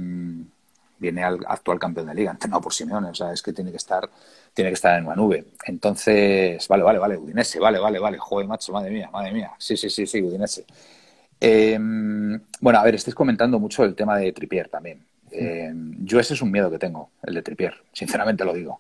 viene 0.98 1.24
al 1.24 1.40
actual 1.46 1.78
campeón 1.78 2.06
de 2.06 2.14
liga, 2.14 2.30
entrenado 2.30 2.62
por 2.62 2.72
Simeone, 2.72 3.08
o 3.10 3.14
sea, 3.14 3.32
es 3.32 3.42
que 3.42 3.52
tiene 3.52 3.70
que 3.70 3.76
estar, 3.78 4.08
tiene 4.52 4.70
que 4.70 4.74
estar 4.74 4.98
en 4.98 5.06
una 5.06 5.16
nube. 5.16 5.44
Entonces, 5.66 6.66
vale, 6.68 6.82
vale, 6.82 6.98
vale, 6.98 7.16
Udinese, 7.16 7.58
vale, 7.60 7.78
vale, 7.78 7.98
vale, 7.98 8.18
joder, 8.18 8.46
macho, 8.46 8.72
madre 8.72 8.90
mía, 8.90 9.10
madre 9.12 9.32
mía, 9.32 9.52
sí, 9.58 9.76
sí, 9.76 9.90
sí, 9.90 10.06
sí, 10.06 10.22
Udinese. 10.22 10.64
Eh, 11.40 11.78
bueno, 12.60 12.78
a 12.78 12.84
ver, 12.84 12.94
estáis 12.94 13.14
comentando 13.14 13.58
mucho 13.58 13.84
el 13.84 13.94
tema 13.94 14.16
de 14.18 14.32
Tripier 14.32 14.68
también. 14.68 15.04
Eh, 15.30 15.72
yo 16.04 16.20
ese 16.20 16.34
es 16.34 16.42
un 16.42 16.50
miedo 16.50 16.70
que 16.70 16.78
tengo, 16.78 17.10
el 17.22 17.34
de 17.34 17.42
Tripier, 17.42 17.74
sinceramente 17.92 18.44
lo 18.44 18.52
digo. 18.54 18.78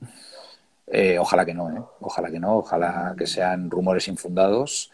Eh, 0.86 1.18
ojalá 1.18 1.44
que 1.44 1.54
no, 1.54 1.70
¿eh? 1.70 1.82
ojalá 2.00 2.30
que 2.30 2.38
no, 2.40 2.58
ojalá 2.58 3.14
que 3.18 3.26
sean 3.26 3.70
rumores 3.70 4.06
infundados, 4.08 4.90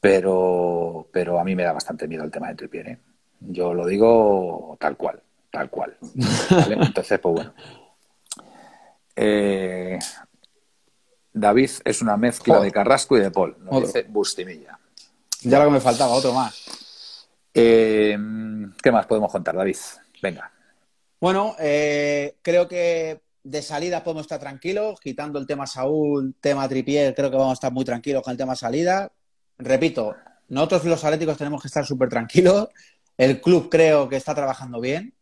pero, 0.00 1.08
pero 1.12 1.38
a 1.38 1.44
mí 1.44 1.54
me 1.56 1.64
da 1.64 1.72
bastante 1.72 2.08
miedo 2.08 2.24
el 2.24 2.30
tema 2.30 2.48
de 2.48 2.54
Tripier. 2.56 2.88
¿eh? 2.88 2.98
Yo 3.40 3.74
lo 3.74 3.86
digo 3.86 4.76
tal 4.80 4.96
cual, 4.96 5.22
tal 5.50 5.70
cual. 5.70 5.96
¿vale? 6.50 6.76
Entonces, 6.80 7.18
pues 7.20 7.34
bueno. 7.34 7.54
Eh, 9.16 9.98
David 11.32 11.70
es 11.84 12.02
una 12.02 12.16
mezcla 12.16 12.54
Joder. 12.56 12.68
de 12.68 12.72
Carrasco 12.72 13.16
y 13.16 13.20
de 13.20 13.30
Paul, 13.30 13.56
nos 13.60 13.74
Otro. 13.74 13.86
dice 13.86 14.06
Bustimilla. 14.08 14.78
Ya 15.42 15.58
lo 15.58 15.66
que 15.66 15.70
me 15.72 15.80
faltaba, 15.80 16.12
otro 16.12 16.32
más. 16.32 17.28
Eh, 17.54 18.16
¿Qué 18.82 18.92
más 18.92 19.06
podemos 19.06 19.30
contar, 19.30 19.56
David? 19.56 19.76
Venga. 20.22 20.50
Bueno, 21.20 21.54
eh, 21.58 22.36
creo 22.42 22.68
que 22.68 23.20
de 23.42 23.62
salida 23.62 24.04
podemos 24.04 24.22
estar 24.22 24.38
tranquilos, 24.38 25.00
quitando 25.00 25.38
el 25.38 25.46
tema 25.46 25.66
Saúl, 25.66 26.34
tema 26.40 26.68
Tripier, 26.68 27.14
creo 27.14 27.30
que 27.30 27.36
vamos 27.36 27.50
a 27.50 27.54
estar 27.54 27.72
muy 27.72 27.84
tranquilos 27.84 28.22
con 28.22 28.32
el 28.32 28.36
tema 28.36 28.54
salida. 28.54 29.10
Repito, 29.58 30.14
nosotros 30.48 30.84
los 30.84 31.04
atléticos 31.04 31.38
tenemos 31.38 31.62
que 31.62 31.68
estar 31.68 31.84
súper 31.84 32.08
tranquilos. 32.08 32.68
El 33.16 33.40
club 33.40 33.68
creo 33.68 34.08
que 34.08 34.16
está 34.16 34.34
trabajando 34.34 34.80
bien, 34.80 35.12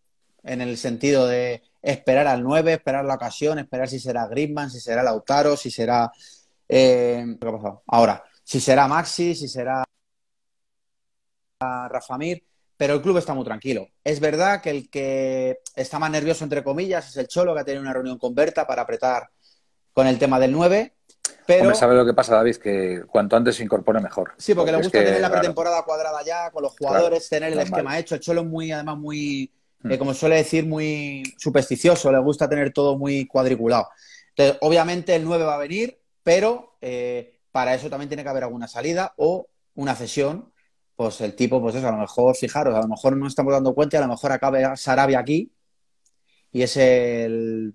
en 0.46 0.60
el 0.60 0.76
sentido 0.78 1.26
de 1.26 1.62
esperar 1.82 2.26
al 2.26 2.42
9, 2.42 2.72
esperar 2.74 3.04
la 3.04 3.14
ocasión, 3.14 3.58
esperar 3.58 3.88
si 3.88 3.98
será 4.00 4.26
Griezmann, 4.26 4.70
si 4.70 4.80
será 4.80 5.02
Lautaro, 5.02 5.56
si 5.56 5.70
será... 5.70 6.10
eh, 6.68 7.24
¿Qué 7.40 7.48
ha 7.48 7.52
pasado? 7.52 7.82
Ahora, 7.86 8.24
si 8.42 8.60
será 8.60 8.88
Maxi, 8.88 9.34
si 9.34 9.48
será 9.48 9.84
Rafa 11.60 12.18
Mir, 12.18 12.44
pero 12.76 12.94
el 12.94 13.02
club 13.02 13.16
está 13.18 13.34
muy 13.34 13.44
tranquilo. 13.44 13.88
Es 14.04 14.20
verdad 14.20 14.60
que 14.60 14.70
el 14.70 14.90
que 14.90 15.60
está 15.74 15.98
más 15.98 16.10
nervioso, 16.10 16.44
entre 16.44 16.62
comillas, 16.62 17.08
es 17.08 17.16
el 17.16 17.26
Cholo, 17.28 17.54
que 17.54 17.60
ha 17.60 17.64
tenido 17.64 17.82
una 17.82 17.92
reunión 17.92 18.18
con 18.18 18.34
Berta 18.34 18.66
para 18.66 18.82
apretar 18.82 19.28
con 19.92 20.06
el 20.06 20.18
tema 20.18 20.38
del 20.38 20.52
9. 20.52 20.92
Pero 21.46 21.62
Hombre, 21.62 21.76
¿sabes 21.76 21.96
lo 21.96 22.04
que 22.04 22.12
pasa, 22.12 22.34
David? 22.34 22.56
Que 22.56 23.02
cuanto 23.08 23.36
antes 23.36 23.56
se 23.56 23.62
incorpore 23.64 24.00
mejor. 24.00 24.34
sí, 24.36 24.54
porque, 24.54 24.72
le 24.72 24.78
es 24.78 24.82
gusta 24.84 24.98
que, 24.98 25.04
tener 25.04 25.20
la 25.20 25.28
claro, 25.28 25.40
pretemporada 25.40 25.82
cuadrada 25.84 26.22
ya, 26.24 26.50
con 26.50 26.62
los 26.64 26.76
jugadores, 26.76 27.28
tener 27.28 27.50
el 27.52 27.58
normal. 27.58 27.72
esquema 27.72 27.98
hecho. 27.98 28.14
El 28.16 28.20
Cholo 28.20 28.40
es 28.42 28.46
muy, 28.46 28.72
además, 28.72 28.98
muy. 28.98 29.50
Eh, 29.90 29.98
como 29.98 30.14
suele 30.14 30.36
decir, 30.36 30.66
muy 30.66 31.22
supersticioso, 31.38 32.10
le 32.10 32.18
gusta 32.18 32.48
tener 32.48 32.72
todo 32.72 32.98
muy 32.98 33.26
cuadriculado. 33.26 33.88
Entonces, 34.30 34.58
obviamente 34.60 35.14
el 35.14 35.24
9 35.24 35.44
va 35.44 35.54
a 35.54 35.58
venir, 35.58 35.98
pero 36.22 36.76
eh, 36.80 37.38
para 37.52 37.74
eso 37.74 37.88
también 37.88 38.08
tiene 38.08 38.22
que 38.22 38.28
haber 38.28 38.44
alguna 38.44 38.68
salida 38.68 39.14
o 39.16 39.48
una 39.74 39.94
cesión. 39.94 40.52
Pues 40.94 41.20
el 41.20 41.34
tipo, 41.34 41.60
pues 41.60 41.74
eso, 41.74 41.88
a 41.88 41.92
lo 41.92 41.98
mejor, 41.98 42.34
fijaros, 42.36 42.74
a 42.74 42.80
lo 42.80 42.88
mejor 42.88 43.16
no 43.16 43.26
estamos 43.26 43.52
dando 43.52 43.74
cuenta 43.74 43.96
y 43.96 43.98
a 43.98 44.02
lo 44.02 44.08
mejor 44.08 44.32
acabe 44.32 44.64
Sarabia 44.76 45.18
aquí 45.18 45.52
y 46.52 46.62
es 46.62 46.76
el 46.78 47.74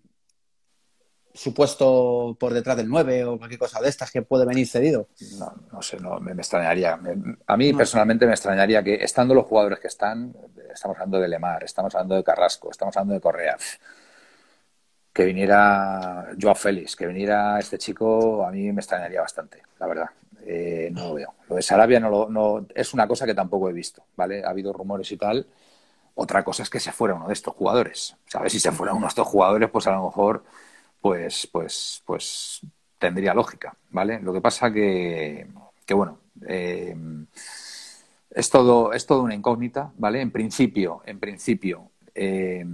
supuesto 1.34 2.36
por 2.39 2.53
detrás 2.53 2.77
del 2.77 2.88
9 2.89 3.23
o 3.25 3.38
cualquier 3.38 3.59
cosa 3.59 3.82
de 3.82 3.89
estas 3.89 4.11
que 4.11 4.21
puede 4.21 4.45
venir 4.45 4.67
cedido. 4.67 5.07
No, 5.39 5.53
no 5.71 5.82
sé, 5.82 5.97
no, 5.99 6.19
me, 6.19 6.34
me 6.34 6.41
extrañaría. 6.41 6.97
Me- 6.97 7.38
a 7.47 7.57
mí 7.57 7.71
No. 7.71 7.77
personalmente 7.77 8.25
me 8.25 8.34
extrañaría 8.34 8.84
que, 8.84 8.95
estando 8.95 9.34
los 9.34 9.45
jugadores 9.45 9.79
que 9.79 9.88
están, 9.88 10.34
estamos 10.73 10.97
hablando 10.97 11.19
de 11.19 11.27
Lemar, 11.27 11.63
estamos 11.63 11.93
hablando 11.95 12.15
de 12.15 12.23
Carrasco, 12.23 12.69
estamos 12.71 12.95
hablando 12.97 13.13
de 13.15 13.21
Correa, 13.21 13.57
que 15.13 15.25
viniera 15.25 16.27
Joao 16.41 16.55
Félix, 16.55 16.95
que 16.95 17.05
viniera 17.07 17.59
este 17.59 17.77
chico, 17.77 18.45
a 18.45 18.51
mí 18.51 18.71
me 18.71 18.79
extrañaría 18.82 19.21
bastante, 19.21 19.61
la 19.79 19.88
verdad. 19.88 20.09
Eh, 20.43 20.89
no 20.91 21.09
lo 21.09 21.13
veo. 21.15 21.34
Lo 21.49 21.55
de 21.57 21.61
Sarabia 21.61 21.99
no 21.99 22.09
lo, 22.09 22.29
no, 22.29 22.65
es 22.73 22.93
una 22.93 23.07
cosa 23.07 23.25
que 23.25 23.36
tampoco 23.36 23.69
he 23.69 23.73
visto, 23.73 24.03
¿vale? 24.15 24.43
Ha 24.43 24.49
habido 24.49 24.71
rumores 24.73 25.11
y 25.11 25.17
tal. 25.17 25.45
Otra 26.15 26.43
cosa 26.43 26.63
es 26.63 26.69
que 26.69 26.79
se 26.79 26.91
fuera 26.91 27.13
uno 27.15 27.27
de 27.27 27.34
estos 27.34 27.53
jugadores. 27.55 28.15
¿Sabes? 28.25 28.51
Si 28.53 28.59
se 28.59 28.71
fuera 28.71 28.93
uno 28.93 29.05
de 29.05 29.09
estos 29.09 29.27
jugadores, 29.27 29.69
pues 29.69 29.86
a 29.88 29.91
lo 29.91 30.05
mejor, 30.05 30.43
pues, 31.01 31.47
pues, 31.51 32.01
pues 32.05 32.61
tendría 32.97 33.33
lógica, 33.33 33.75
¿vale? 33.89 34.19
Lo 34.21 34.31
que 34.33 34.41
pasa 34.41 34.71
que, 34.71 35.47
que 35.85 35.93
bueno, 35.93 36.19
eh, 36.47 36.95
es 38.29 38.49
todo, 38.49 38.93
es 38.93 39.05
todo 39.05 39.23
una 39.23 39.35
incógnita, 39.35 39.91
¿vale? 39.97 40.21
En 40.21 40.31
principio, 40.31 41.01
en 41.05 41.19
principio, 41.19 41.91
eh, 42.15 42.65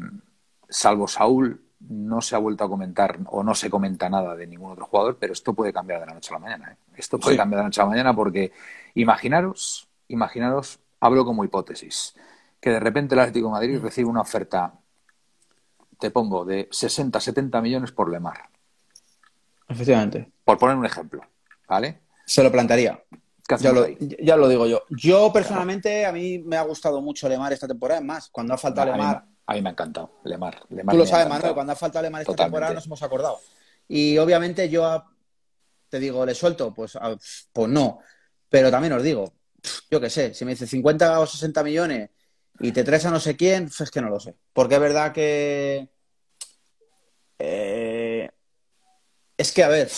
salvo 0.70 1.08
Saúl, 1.08 1.64
no 1.80 2.22
se 2.22 2.36
ha 2.36 2.40
vuelto 2.40 2.64
a 2.64 2.70
comentar 2.70 3.20
o 3.28 3.44
no 3.44 3.54
se 3.56 3.70
comenta 3.70 4.10
nada 4.10 4.36
de 4.36 4.48
ningún 4.48 4.72
otro 4.72 4.86
jugador, 4.86 5.18
pero 5.20 5.34
esto 5.34 5.54
puede 5.54 5.72
cambiar 5.72 6.00
de 6.02 6.08
la 6.08 6.14
noche 6.14 6.30
a 6.32 6.34
la 6.34 6.40
mañana. 6.40 6.72
¿eh? 6.72 6.78
Esto 6.96 7.20
puede 7.20 7.36
Sí. 7.36 7.38
cambiar 7.38 7.60
de 7.60 7.64
la 7.64 7.68
noche 7.68 7.82
a 7.82 7.84
la 7.86 7.90
mañana 7.92 8.16
porque 8.16 8.52
imaginaros, 8.96 9.88
imaginaros, 10.08 10.80
hablo 11.00 11.24
como 11.24 11.44
hipótesis, 11.44 12.16
que 12.60 12.72
de 12.72 12.80
repente 12.80 13.14
el 13.16 13.20
Atlético 13.22 13.48
de 13.48 13.52
Madrid 13.54 13.80
recibe 13.80 14.10
una 14.10 14.22
oferta, 14.22 14.74
te 16.00 16.12
pongo, 16.12 16.46
de 16.46 16.68
60, 16.72 17.20
70 17.20 17.62
millones 17.62 17.92
por 17.92 18.10
Lemar, 18.12 18.50
Efectivamente. 19.68 20.32
por 20.44 20.58
poner 20.58 20.76
un 20.78 20.86
ejemplo, 20.86 21.22
¿vale? 21.68 22.02
Se 22.26 22.44
lo 22.44 22.52
plantaría. 22.52 23.02
¿Qué 23.48 23.56
Ya 23.60 23.72
lo, 23.72 23.84
ahí? 23.84 23.98
ya 24.22 24.36
lo 24.36 24.48
digo 24.50 24.68
yo. 24.68 24.84
Yo 24.90 25.32
personalmente, 25.32 26.06
a 26.06 26.12
mí 26.12 26.40
me 26.40 26.58
ha 26.58 26.64
gustado 26.64 27.02
mucho 27.02 27.30
Lemar 27.30 27.54
esta 27.54 27.68
temporada. 27.68 28.00
Es 28.02 28.06
más, 28.06 28.30
cuando 28.30 28.54
ha 28.54 28.58
faltado 28.58 28.92
a, 28.92 28.96
mí, 28.96 29.00
Lemar, 29.02 29.26
a 29.46 29.54
mí 29.54 29.62
me 29.62 29.70
ha 29.70 29.72
encantado, 29.72 30.20
Lemar. 30.26 30.60
Lemar 30.70 30.94
tú 30.94 31.00
lo 31.00 31.06
sabes. 31.06 31.30
Manuel, 31.30 31.54
cuando 31.54 31.72
ha 31.74 31.76
faltado 31.78 32.04
Lemar 32.04 32.22
esta 32.22 32.34
Totalmente. 32.34 32.52
temporada 32.56 32.74
nos 32.74 32.86
hemos 32.86 33.04
acordado. 33.04 33.40
Y 33.88 34.18
obviamente 34.18 34.68
yo 34.70 34.86
a- 34.86 35.10
te 35.90 36.00
digo, 36.00 36.26
¿le 36.26 36.36
suelto? 36.36 36.74
Pues, 36.74 36.98
a- 36.98 37.16
pues 37.54 37.70
no. 37.70 38.00
Pero 38.50 38.70
también 38.70 38.92
os 38.94 39.04
digo, 39.04 39.32
yo 39.90 40.02
qué 40.02 40.10
sé, 40.10 40.34
si 40.34 40.44
me 40.44 40.52
dice 40.52 40.68
50 40.68 41.18
o 41.22 41.26
60 41.26 41.64
millones 41.64 42.10
y 42.60 42.72
te 42.72 42.84
traes 42.84 43.06
a 43.06 43.12
no 43.12 43.20
sé 43.20 43.36
quién, 43.36 43.66
pues 43.66 43.82
es 43.82 43.92
que 43.92 44.02
no 44.02 44.10
lo 44.10 44.20
sé. 44.20 44.36
Porque 44.54 44.76
es 44.76 44.82
verdad 44.82 45.14
que. 45.14 45.90
eh, 47.40 48.30
es 49.38 49.52
que, 49.52 49.64
a 49.64 49.68
ver, 49.68 49.90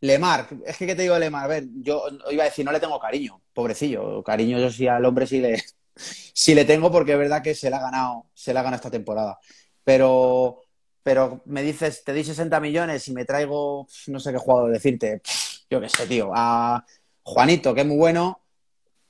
Lemar, 0.00 0.46
es 0.66 0.76
que, 0.76 0.86
¿qué 0.86 0.94
te 0.94 1.02
digo 1.02 1.14
de 1.14 1.20
Lemar? 1.20 1.44
A 1.44 1.48
ver, 1.48 1.64
yo 1.76 2.04
iba 2.30 2.42
a 2.44 2.46
decir, 2.46 2.64
no 2.64 2.72
le 2.72 2.80
tengo 2.80 2.98
cariño, 3.00 3.40
pobrecillo. 3.52 4.22
Cariño, 4.22 4.58
yo 4.58 4.70
sí 4.70 4.86
al 4.86 5.04
hombre 5.04 5.26
sí 5.26 5.40
le, 5.40 5.62
sí 5.96 6.54
le 6.54 6.64
tengo 6.64 6.90
porque 6.90 7.12
es 7.12 7.18
verdad 7.18 7.42
que 7.42 7.54
se 7.54 7.70
la 7.70 7.78
ha 7.78 7.80
ganado, 7.80 8.26
se 8.34 8.54
la 8.54 8.60
ha 8.60 8.62
ganado 8.62 8.76
esta 8.76 8.90
temporada. 8.90 9.38
Pero, 9.82 10.62
pero 11.02 11.42
me 11.46 11.62
dices, 11.62 12.04
te 12.04 12.12
di 12.12 12.24
60 12.24 12.60
millones 12.60 13.08
y 13.08 13.12
me 13.12 13.24
traigo, 13.24 13.86
no 14.08 14.20
sé 14.20 14.32
qué 14.32 14.38
jugador 14.38 14.72
decirte, 14.72 15.22
yo 15.70 15.80
qué 15.80 15.88
sé, 15.88 16.06
tío, 16.06 16.30
a 16.34 16.84
Juanito, 17.22 17.74
que 17.74 17.80
es 17.82 17.86
muy 17.86 17.96
bueno 17.96 18.43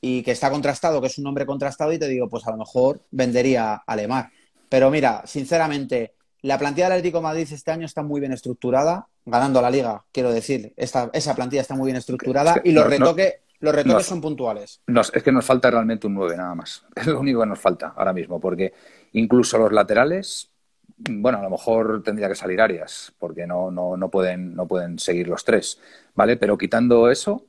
y 0.06 0.22
que 0.22 0.32
está 0.32 0.50
contrastado, 0.50 1.00
que 1.00 1.06
es 1.06 1.16
un 1.16 1.24
nombre 1.24 1.46
contrastado, 1.46 1.90
y 1.90 1.98
te 1.98 2.06
digo, 2.08 2.28
pues 2.28 2.46
a 2.46 2.50
lo 2.50 2.58
mejor 2.58 3.00
vendería 3.10 3.74
a 3.86 3.96
Lemar. 3.96 4.28
Pero 4.68 4.90
mira, 4.90 5.22
sinceramente, 5.24 6.12
la 6.42 6.58
plantilla 6.58 6.86
del 6.86 6.98
Atlético 6.98 7.18
de 7.18 7.22
Madrid 7.22 7.48
este 7.50 7.70
año 7.70 7.86
está 7.86 8.02
muy 8.02 8.20
bien 8.20 8.32
estructurada, 8.32 9.06
ganando 9.24 9.62
la 9.62 9.70
liga, 9.70 10.04
quiero 10.12 10.30
decir, 10.30 10.74
esta, 10.76 11.08
esa 11.14 11.34
plantilla 11.34 11.62
está 11.62 11.74
muy 11.74 11.86
bien 11.86 11.96
estructurada 11.96 12.56
Es 12.56 12.62
que 12.62 12.68
y 12.68 12.72
los 12.72 12.84
no- 12.84 12.90
no- 12.90 12.98
retoques, 12.98 13.34
los 13.60 13.74
retoques 13.74 14.04
son 14.06 14.20
puntuales. 14.20 14.82
Nos- 14.88 15.10
es 15.14 15.22
que 15.22 15.32
nos 15.32 15.44
falta 15.46 15.70
realmente 15.70 16.06
un 16.06 16.14
9 16.14 16.36
nada 16.36 16.54
más. 16.54 16.84
Es 16.96 17.06
lo 17.06 17.18
único 17.20 17.40
que 17.40 17.46
nos 17.46 17.58
falta 17.58 17.94
ahora 17.96 18.12
mismo, 18.12 18.38
porque 18.38 18.74
incluso 19.12 19.56
los 19.56 19.72
laterales, 19.72 20.50
bueno, 20.98 21.38
a 21.38 21.42
lo 21.42 21.48
mejor 21.48 22.02
tendría 22.02 22.28
que 22.28 22.34
salir 22.34 22.60
Arias, 22.60 23.14
porque 23.18 23.46
no, 23.46 23.70
no, 23.70 23.96
no, 23.96 24.10
pueden, 24.10 24.54
no 24.54 24.66
pueden 24.66 24.98
seguir 24.98 25.28
los 25.28 25.44
tres, 25.46 25.80
¿vale? 26.14 26.36
Pero 26.36 26.58
quitando 26.58 27.10
eso, 27.10 27.46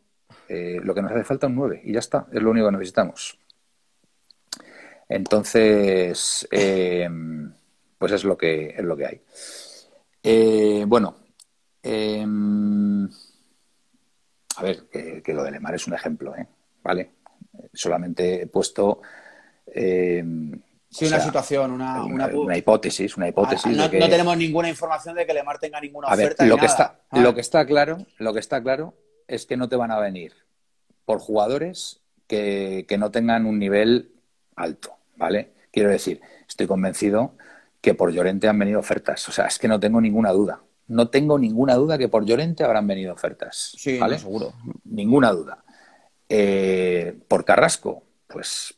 eh, 0.48 0.80
lo 0.84 0.93
que 0.93 1.02
nos 1.02 1.12
hace 1.12 1.24
falta 1.24 1.48
es 1.48 1.50
un 1.50 1.56
9 1.58 1.82
y 1.84 1.93
ya 1.93 2.00
está, 2.00 2.28
es 2.32 2.41
lo 2.41 2.52
único 2.52 2.68
que 2.68 2.72
necesitamos. 2.74 3.39
Entonces, 5.08 6.48
eh, 6.52 7.10
pues 7.98 8.12
es 8.12 8.24
lo 8.24 8.38
que, 8.38 8.70
es 8.70 8.84
lo 8.84 8.98
que 8.98 9.06
hay. 9.06 9.22
Eh, 10.24 10.84
bueno, 10.88 11.16
em, 11.84 13.08
a 14.58 14.64
ver, 14.64 14.86
que, 14.91 15.22
que 15.22 15.34
lo 15.34 15.43
de 15.43 15.52
Lemar 15.52 15.76
es 15.76 15.88
un 15.88 15.93
ejemplo, 15.93 16.36
¿eh? 16.36 16.48
¿Vale? 16.84 17.12
Solamente 17.74 18.41
he 18.41 18.48
puesto 18.48 19.02
eh, 19.68 20.24
Sí, 20.96 21.06
una 21.08 21.20
situación, 21.20 21.72
una, 21.72 22.06
una, 22.06 22.58
hipótesis, 22.58 23.18
una 23.18 23.28
hipótesis. 23.28 23.78
Ah, 23.78 23.89
no, 23.91 24.10
tenemos 24.10 24.38
ninguna 24.38 24.70
información 24.70 25.14
de 25.16 25.26
que 25.26 25.34
Lemar 25.34 25.60
tenga 25.60 25.82
ninguna 25.82 26.08
oferta. 26.08 26.46
lo, 26.46 26.56
que 26.58 26.68
Está, 26.68 27.02
ah. 27.10 27.20
lo 27.20 27.36
que 27.36 27.41
está 27.41 27.66
claro, 27.66 27.98
lo 28.18 28.34
que 28.34 28.39
está 28.39 28.64
claro 28.64 28.93
es 29.28 29.45
que 29.45 29.57
no 29.57 29.69
te 29.69 29.76
van 29.76 29.91
a 29.91 29.99
venir 29.99 30.34
por 31.05 31.19
jugadores 31.19 32.01
que, 32.28 32.86
que 32.88 32.97
no 32.97 33.11
tengan 33.11 33.45
un 33.45 33.59
nivel 33.59 34.13
alto, 34.55 34.95
¿vale? 35.15 35.53
Quiero 35.71 35.89
decir, 35.89 36.21
estoy 36.47 36.67
convencido 36.67 37.34
que 37.82 37.93
por 37.93 38.11
Llorente 38.11 38.47
han 38.47 38.57
venido 38.57 38.80
ofertas. 38.80 39.30
O 39.30 39.32
sea, 39.32 39.45
es 39.45 39.59
que 39.59 39.67
no 39.67 39.80
tengo 39.80 40.01
ninguna 40.01 40.32
duda. 40.32 40.61
No 40.88 41.09
tengo 41.09 41.38
ninguna 41.38 41.76
duda 41.76 41.97
que 41.97 42.09
por 42.09 42.26
Llorente 42.26 42.63
habrán 42.63 42.88
venido 42.88 43.13
ofertas. 43.13 43.76
Sí, 43.78 43.99
¿vale? 43.99 44.17
seguro. 44.17 44.53
Ninguna 44.84 45.32
duda. 45.32 45.63
Eh, 46.28 47.15
por 47.28 47.45
Carrasco, 47.45 48.03
pues 48.28 48.76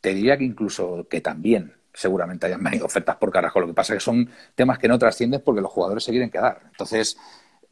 te 0.00 0.14
diría 0.14 0.36
que 0.36 0.44
incluso 0.44 1.06
que 1.08 1.20
también 1.20 1.74
seguramente 1.92 2.46
hayan 2.46 2.62
venido 2.62 2.86
ofertas 2.86 3.16
por 3.16 3.32
Carrasco. 3.32 3.60
Lo 3.60 3.66
que 3.66 3.74
pasa 3.74 3.94
es 3.94 3.98
que 3.98 4.04
son 4.04 4.30
temas 4.54 4.78
que 4.78 4.88
no 4.88 4.98
trascienden 4.98 5.42
porque 5.44 5.60
los 5.60 5.72
jugadores 5.72 6.04
se 6.04 6.10
quieren 6.12 6.30
quedar. 6.30 6.62
Entonces. 6.70 7.16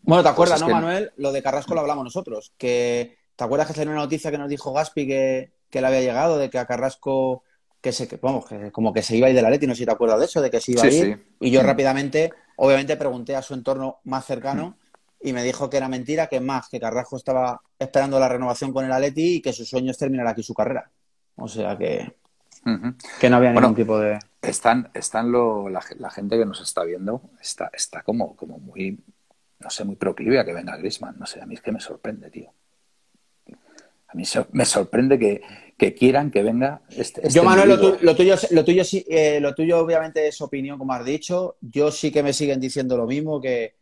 Bueno, 0.03 0.23
¿te 0.23 0.29
acuerdas, 0.29 0.61
no, 0.61 0.69
Manuel? 0.69 1.13
Lo 1.17 1.33
de 1.33 1.43
Carrasco 1.43 1.75
lo 1.75 1.81
hablamos 1.81 2.05
nosotros. 2.05 2.53
Que, 2.57 3.19
¿Te 3.37 3.45
acuerdas 3.45 3.69
que 3.69 3.75
salió 3.75 3.93
una 3.93 4.01
noticia 4.01 4.31
que 4.31 4.39
nos 4.39 4.49
dijo 4.49 4.73
Gaspi 4.73 5.07
que, 5.07 5.53
que 5.71 5.81
le 5.81 5.87
había 5.87 6.01
llegado 6.01 6.39
de 6.39 6.51
que 6.51 6.59
a 6.59 6.67
Carrasco 6.67 7.45
que 7.81 7.93
se, 7.93 8.09
vamos, 8.21 8.47
que 8.47 8.71
como 8.73 8.93
que 8.93 9.03
se 9.03 9.17
iba 9.17 9.27
a 9.27 9.31
ir 9.31 9.37
de 9.37 9.43
la 9.43 9.51
Leti, 9.51 9.67
no 9.67 9.75
sé 9.75 9.81
si 9.81 9.87
te 9.87 9.93
acuerdas 9.93 10.19
de 10.19 10.27
eso, 10.27 10.43
de 10.43 10.51
que 10.51 10.61
se 10.61 10.73
iba 10.73 10.83
a 10.83 10.89
ir. 10.89 11.27
Y 11.41 11.51
yo 11.51 11.63
rápidamente, 11.63 12.33
obviamente, 12.57 12.97
pregunté 12.97 13.37
a 13.37 13.43
su 13.43 13.55
entorno 13.55 14.01
más 14.05 14.27
cercano 14.27 14.77
y 15.21 15.33
me 15.33 15.43
dijo 15.43 15.71
que 15.71 15.79
era 15.79 15.89
mentira, 15.89 16.27
que 16.27 16.41
más, 16.41 16.69
que 16.69 16.81
Carrasco 16.81 17.17
estaba 17.17 17.61
esperando 17.79 18.19
la 18.19 18.29
renovación 18.29 18.73
con 18.73 18.85
el 18.85 18.93
Atleti 18.93 19.37
y 19.37 19.43
que 19.43 19.53
su 19.53 19.65
sueño 19.65 19.91
es 19.91 19.99
terminar 19.99 20.27
aquí 20.27 20.43
su 20.43 20.55
carrera. 20.55 20.91
O 21.37 21.49
sea 21.49 21.77
que 21.79 22.15
que 23.21 23.31
no 23.31 23.37
había 23.37 23.53
ningún 23.53 23.75
tipo 23.75 23.99
de. 23.99 24.19
Están, 24.43 24.91
están 24.95 25.33
lo, 25.33 25.69
la, 25.69 25.81
gente 25.81 26.39
que 26.39 26.47
nos 26.47 26.61
está 26.61 26.85
viendo, 26.85 27.23
está, 27.41 27.71
está 27.73 28.03
como, 28.03 28.37
como 28.37 28.59
muy, 28.59 28.99
no 29.61 29.71
sé, 29.71 29.85
muy 29.85 29.97
proclive 29.97 30.39
a 30.39 30.45
que 30.45 30.53
venga 30.53 30.77
Grisman. 30.77 31.17
No 31.19 31.27
sé, 31.27 31.41
a 31.41 31.47
mí 31.47 31.55
es 31.55 31.61
que 31.61 31.73
me 31.73 31.81
sorprende, 31.81 32.31
tío. 32.31 32.53
A 34.09 34.15
mí 34.15 34.25
me 34.53 34.65
sorprende 34.65 35.19
que, 35.19 35.95
quieran 35.95 36.31
que 36.31 36.43
venga 36.43 36.83
este. 36.91 37.27
este 37.27 37.31
yo, 37.31 37.45
Manuel, 37.45 37.69
lo, 37.69 37.79
tuyo, 38.17 38.35
lo, 38.51 38.65
tuyo, 38.65 38.85
sí, 38.85 39.07
eh, 39.09 39.39
lo 39.41 39.55
tuyo 39.55 39.79
obviamente 39.79 40.27
es 40.27 40.41
opinión, 40.41 40.79
como 40.79 40.93
has 40.93 41.05
dicho. 41.05 41.57
Yo 41.61 41.93
sí 41.93 42.11
que 42.11 42.23
me 42.23 42.33
siguen 42.33 42.59
diciendo 42.59 42.97
lo 42.97 43.07
mismo, 43.07 43.41
que, 43.41 43.77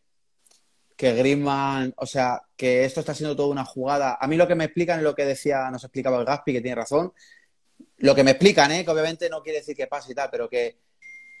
que 0.95 1.13
Griezmann, 1.13 1.93
o 1.97 2.05
sea, 2.05 2.41
que 2.55 2.85
esto 2.85 2.99
está 2.99 3.15
siendo 3.15 3.35
toda 3.35 3.49
una 3.49 3.65
jugada. 3.65 4.17
A 4.21 4.27
mí 4.27 4.35
lo 4.35 4.47
que 4.47 4.55
me 4.55 4.65
explican 4.65 4.99
es 4.99 5.03
lo 5.03 5.15
que 5.15 5.25
decía, 5.25 5.71
nos 5.71 5.83
explicaba 5.83 6.19
el 6.19 6.25
Gaspi, 6.25 6.53
que 6.53 6.61
tiene 6.61 6.75
razón, 6.75 7.11
lo 7.97 8.13
que 8.13 8.23
me 8.23 8.31
explican, 8.31 8.71
¿eh? 8.71 8.85
que 8.85 8.91
obviamente 8.91 9.29
no 9.29 9.41
quiere 9.41 9.59
decir 9.59 9.75
que 9.75 9.87
pase 9.87 10.11
y 10.11 10.15
tal, 10.15 10.29
pero 10.29 10.49
que, 10.49 10.77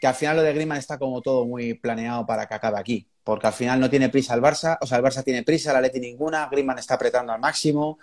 al 0.07 0.15
final 0.15 0.37
lo 0.37 0.43
de 0.43 0.53
Griezmann 0.53 0.77
está 0.77 0.97
como 0.97 1.21
todo 1.21 1.45
muy 1.45 1.73
planeado 1.73 2.25
para 2.25 2.47
que 2.47 2.53
acabe 2.53 2.79
aquí. 2.79 3.07
Porque 3.23 3.47
al 3.47 3.53
final 3.53 3.79
no 3.79 3.89
tiene 3.89 4.09
prisa 4.09 4.33
el 4.33 4.41
Barça, 4.41 4.77
o 4.81 4.87
sea, 4.87 4.97
el 4.97 5.03
Barça 5.03 5.23
tiene 5.23 5.43
prisa, 5.43 5.73
la 5.73 5.81
Leti 5.81 5.99
ninguna, 5.99 6.47
Griezmann 6.49 6.79
está 6.79 6.95
apretando 6.95 7.33
al 7.33 7.39
máximo. 7.39 7.99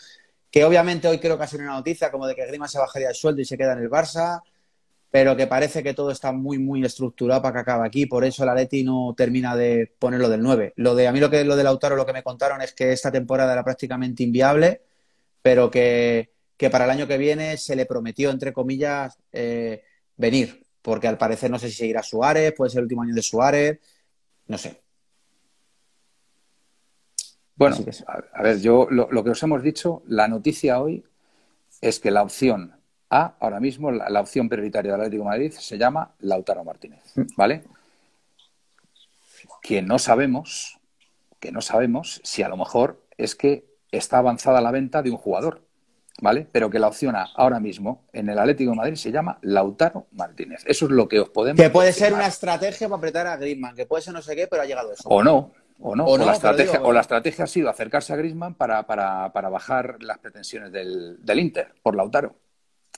Que 0.50 0.64
obviamente 0.64 1.08
hoy 1.08 1.18
creo 1.18 1.36
que 1.36 1.44
ha 1.44 1.46
sido 1.46 1.64
una 1.64 1.72
noticia 1.72 2.10
como 2.10 2.26
de 2.26 2.34
que 2.34 2.46
Griezmann 2.46 2.68
se 2.68 2.78
bajaría 2.78 3.08
el 3.08 3.14
sueldo 3.14 3.40
y 3.40 3.44
se 3.44 3.58
queda 3.58 3.72
en 3.72 3.80
el 3.80 3.90
Barça, 3.90 4.42
pero 5.10 5.36
que 5.36 5.46
parece 5.46 5.82
que 5.82 5.94
todo 5.94 6.10
está 6.10 6.32
muy, 6.32 6.58
muy 6.58 6.84
estructurado 6.84 7.42
para 7.42 7.54
que 7.54 7.60
acabe 7.60 7.86
aquí. 7.86 8.06
Por 8.06 8.24
eso 8.24 8.44
la 8.44 8.54
Leti 8.54 8.84
no 8.84 9.14
termina 9.16 9.56
de 9.56 9.92
ponerlo 9.98 10.28
del 10.28 10.42
9. 10.42 10.74
Lo 10.76 10.94
de, 10.94 11.08
a 11.08 11.12
mí 11.12 11.20
lo 11.20 11.30
que 11.30 11.44
lo 11.44 11.56
de 11.56 11.64
Lautaro 11.64 11.96
lo 11.96 12.06
que 12.06 12.12
me 12.12 12.22
contaron 12.22 12.62
es 12.62 12.72
que 12.74 12.92
esta 12.92 13.10
temporada 13.10 13.52
era 13.52 13.64
prácticamente 13.64 14.22
inviable, 14.22 14.82
pero 15.42 15.70
que 15.70 16.36
que 16.56 16.70
para 16.70 16.84
el 16.84 16.90
año 16.90 17.06
que 17.06 17.18
viene 17.18 17.56
se 17.56 17.76
le 17.76 17.86
prometió, 17.86 18.30
entre 18.30 18.52
comillas, 18.52 19.18
eh, 19.32 19.82
venir, 20.16 20.65
porque 20.86 21.08
al 21.08 21.18
parecer 21.18 21.50
no 21.50 21.58
sé 21.58 21.68
si 21.68 21.74
seguirá 21.74 22.00
Suárez, 22.00 22.54
puede 22.56 22.70
ser 22.70 22.78
el 22.78 22.84
último 22.84 23.02
año 23.02 23.12
de 23.12 23.20
Suárez, 23.20 23.80
no 24.46 24.56
sé. 24.56 24.80
Bueno, 27.56 27.76
a 28.06 28.42
ver, 28.44 28.60
yo 28.60 28.86
lo, 28.88 29.24
que 29.24 29.30
os 29.30 29.42
hemos 29.42 29.64
dicho, 29.64 30.04
la 30.06 30.28
noticia 30.28 30.80
hoy 30.80 31.04
es 31.80 31.98
que 31.98 32.12
la 32.12 32.22
opción 32.22 32.76
A, 33.10 33.34
ahora 33.40 33.58
mismo, 33.58 33.90
la, 33.90 34.20
opción 34.20 34.48
prioritaria 34.48 34.92
del 34.92 35.00
Atlético 35.00 35.24
de 35.24 35.28
Madrid 35.28 35.52
se 35.58 35.76
llama 35.76 36.14
Lautaro 36.20 36.62
Martínez, 36.62 37.02
mm. 37.16 37.34
¿vale? 37.36 37.64
Que 39.60 39.82
no 39.82 39.98
sabemos, 39.98 40.78
que 41.40 41.50
no 41.50 41.62
sabemos 41.62 42.20
si 42.22 42.44
a 42.44 42.48
lo 42.48 42.56
mejor 42.56 43.02
es 43.18 43.34
que 43.34 43.66
está 43.90 44.18
avanzada 44.18 44.60
la 44.60 44.70
venta 44.70 45.02
de 45.02 45.10
un 45.10 45.16
jugador. 45.16 45.65
¿Vale? 46.20 46.46
Pero 46.50 46.70
que 46.70 46.78
la 46.78 46.88
opción 46.88 47.16
A 47.16 47.28
ahora 47.34 47.60
mismo 47.60 48.04
en 48.12 48.28
el 48.28 48.38
Atlético 48.38 48.70
de 48.70 48.76
Madrid 48.76 48.96
se 48.96 49.12
llama 49.12 49.38
Lautaro 49.42 50.06
Martínez. 50.12 50.62
Eso 50.66 50.86
es 50.86 50.90
lo 50.90 51.08
que 51.08 51.20
os 51.20 51.28
podemos 51.28 51.60
Que 51.60 51.70
puede 51.70 51.92
ser 51.92 52.12
una 52.12 52.26
estrategia 52.26 52.88
para 52.88 52.98
apretar 52.98 53.26
a 53.26 53.36
Griezmann, 53.36 53.74
que 53.74 53.86
puede 53.86 54.02
ser 54.02 54.14
no 54.14 54.22
sé 54.22 54.34
qué, 54.34 54.46
pero 54.46 54.62
ha 54.62 54.66
llegado 54.66 54.92
eso. 54.92 55.08
O 55.08 55.22
no, 55.22 55.52
o 55.80 55.94
no. 55.94 56.06
O, 56.06 56.18
la, 56.18 56.32
estrategia, 56.32 56.82
o 56.82 56.92
la 56.92 57.00
estrategia 57.00 57.44
ha 57.44 57.48
sido 57.48 57.68
acercarse 57.68 58.12
a 58.12 58.16
Griezmann 58.16 58.54
para, 58.54 58.86
para, 58.86 59.32
para 59.32 59.48
bajar 59.48 59.98
las 60.00 60.18
pretensiones 60.18 60.72
del, 60.72 61.18
del, 61.24 61.38
Inter 61.38 61.72
por 61.82 61.96
Lautaro. 61.96 62.34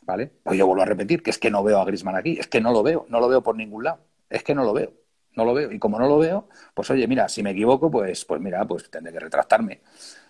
¿Vale? 0.02 0.30
Pues 0.42 0.56
yo 0.58 0.66
vuelvo 0.66 0.82
a 0.82 0.86
repetir 0.86 1.22
que 1.22 1.30
es 1.30 1.38
que 1.38 1.50
no 1.50 1.62
veo 1.62 1.80
a 1.80 1.84
Griezmann 1.84 2.16
aquí, 2.16 2.38
es 2.38 2.46
que 2.46 2.62
no 2.62 2.72
lo 2.72 2.82
veo, 2.82 3.04
no 3.08 3.20
lo 3.20 3.28
veo 3.28 3.42
por 3.42 3.56
ningún 3.56 3.84
lado. 3.84 3.98
Es 4.30 4.42
que 4.42 4.54
no 4.54 4.64
lo 4.64 4.72
veo, 4.72 4.92
no 5.34 5.44
lo 5.44 5.52
veo. 5.52 5.70
Y 5.70 5.78
como 5.78 5.98
no 5.98 6.08
lo 6.08 6.18
veo, 6.18 6.48
pues 6.72 6.88
oye, 6.90 7.06
mira, 7.06 7.28
si 7.28 7.42
me 7.42 7.50
equivoco, 7.50 7.90
pues, 7.90 8.24
pues 8.24 8.40
mira, 8.40 8.64
pues 8.66 8.90
tendré 8.90 9.12
que 9.12 9.20
retractarme. 9.20 9.82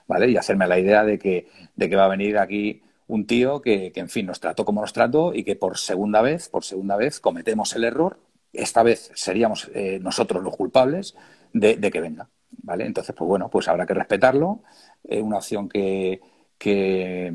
¿Vale? 0.09 0.31
Y 0.31 0.37
hacerme 0.37 0.67
la 0.67 0.81
idea 0.81 1.05
de 1.05 1.19
que, 1.19 1.47
de 1.77 1.89
que 1.89 1.95
va 1.95 2.07
a 2.07 2.09
venir 2.09 2.39
aquí 2.39 2.83
un 3.07 3.27
tío 3.27 3.63
que, 3.63 3.93
en 3.95 4.09
fin, 4.09 4.27
nos 4.27 4.41
trató 4.41 4.65
como 4.65 4.81
nos 4.81 4.93
trató 4.93 5.33
y 5.35 5.45
que 5.45 5.55
por 5.55 5.79
segunda 5.79 6.23
vez, 6.23 6.49
por 6.49 6.65
segunda 6.65 6.97
vez, 6.97 7.21
cometemos 7.21 7.75
el 7.77 7.85
error. 7.85 8.19
Esta 8.53 8.83
vez 8.83 9.11
seríamos 9.15 9.71
eh, 9.75 9.99
nosotros 10.01 10.43
los 10.43 10.57
culpables 10.57 11.15
de, 11.53 11.79
que 11.79 12.01
venga, 12.01 12.29
¿vale? 12.63 12.87
Entonces, 12.87 13.15
pues 13.17 13.29
bueno, 13.29 13.49
pues 13.51 13.69
habrá 13.69 13.87
que 13.87 13.95
respetarlo. 13.95 14.63
Es 15.05 15.23
una 15.23 15.39
opción 15.39 15.69
que, 15.69 16.21
que, 16.59 17.33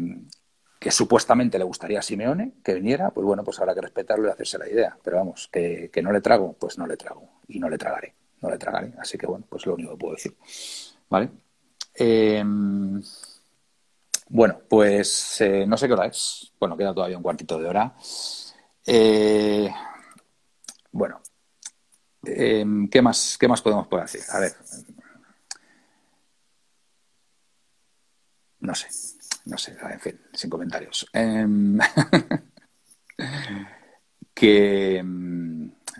supuestamente 0.89 1.57
le 1.57 1.63
gustaría 1.63 1.99
a 1.99 2.01
Simeone 2.01 2.53
que 2.63 2.75
viniera, 2.75 3.09
pues 3.11 3.25
bueno, 3.25 3.43
pues 3.43 3.59
habrá 3.59 3.73
que 3.73 3.81
respetarlo 3.81 4.27
y 4.27 4.31
hacerse 4.31 4.57
la 4.57 4.69
idea. 4.69 4.97
Pero 5.03 5.17
vamos, 5.17 5.49
que, 5.51 5.89
que 5.91 6.01
no 6.01 6.11
le 6.11 6.21
trago, 6.21 6.53
pues 6.53 6.77
no 6.77 6.85
le 6.85 6.97
trago. 6.97 7.29
Y 7.47 7.59
no 7.59 7.69
le 7.69 7.77
tragaré, 7.77 8.13
no 8.41 8.49
le 8.49 8.57
tragaré. 8.57 8.93
Así 8.99 9.17
que 9.17 9.25
bueno, 9.25 9.45
pues 9.49 9.65
lo 9.65 9.73
único 9.73 9.91
que 9.91 9.97
puedo 9.97 10.15
decir. 10.15 10.35
¿Vale? 11.09 11.29
Eh, 11.95 12.43
bueno, 14.29 14.59
pues 14.67 15.39
eh, 15.41 15.65
no 15.67 15.77
sé 15.77 15.87
qué 15.87 15.93
hora 15.93 16.07
es. 16.07 16.51
Bueno, 16.59 16.77
queda 16.77 16.93
todavía 16.93 17.17
un 17.17 17.23
cuartito 17.23 17.59
de 17.59 17.67
hora. 17.67 17.95
Eh, 18.85 19.69
bueno, 20.91 21.21
em, 22.25 22.89
¿qué, 22.89 23.01
más, 23.01 23.37
¿qué 23.39 23.47
más 23.47 23.61
podemos 23.61 23.87
poder 23.87 24.05
decir? 24.05 24.21
A 24.29 24.39
ver. 24.39 24.53
No 28.61 28.73
sé, 28.73 28.87
no 29.45 29.57
sé, 29.57 29.75
en 29.91 29.99
fin, 29.99 30.19
sin 30.33 30.49
comentarios. 30.49 31.05
Em, 31.13 31.77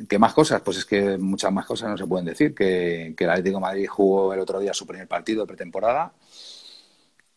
¿Qué, 0.07 0.19
más 0.19 0.33
cosas? 0.33 0.61
Pues 0.61 0.77
es 0.77 0.85
que 0.85 1.17
muchas 1.17 1.51
más 1.51 1.65
cosas 1.65 1.89
no 1.89 1.97
se 1.97 2.07
pueden 2.07 2.25
decir. 2.25 2.53
Que, 2.53 3.15
el 3.17 3.29
Atlético 3.29 3.59
Madrid 3.59 3.87
jugó 3.87 4.33
el 4.33 4.39
otro 4.39 4.59
día 4.59 4.73
su 4.73 4.87
primer 4.87 5.07
partido 5.07 5.41
de 5.41 5.47
pretemporada 5.47 6.13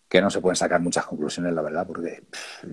que 0.09 0.21
no 0.21 0.31
se 0.31 0.41
pueden 0.41 0.57
sacar 0.57 0.81
muchas 0.81 1.05
conclusiones, 1.07 1.53
la 1.53 1.63
verdad, 1.63 1.87
porque 1.87 2.23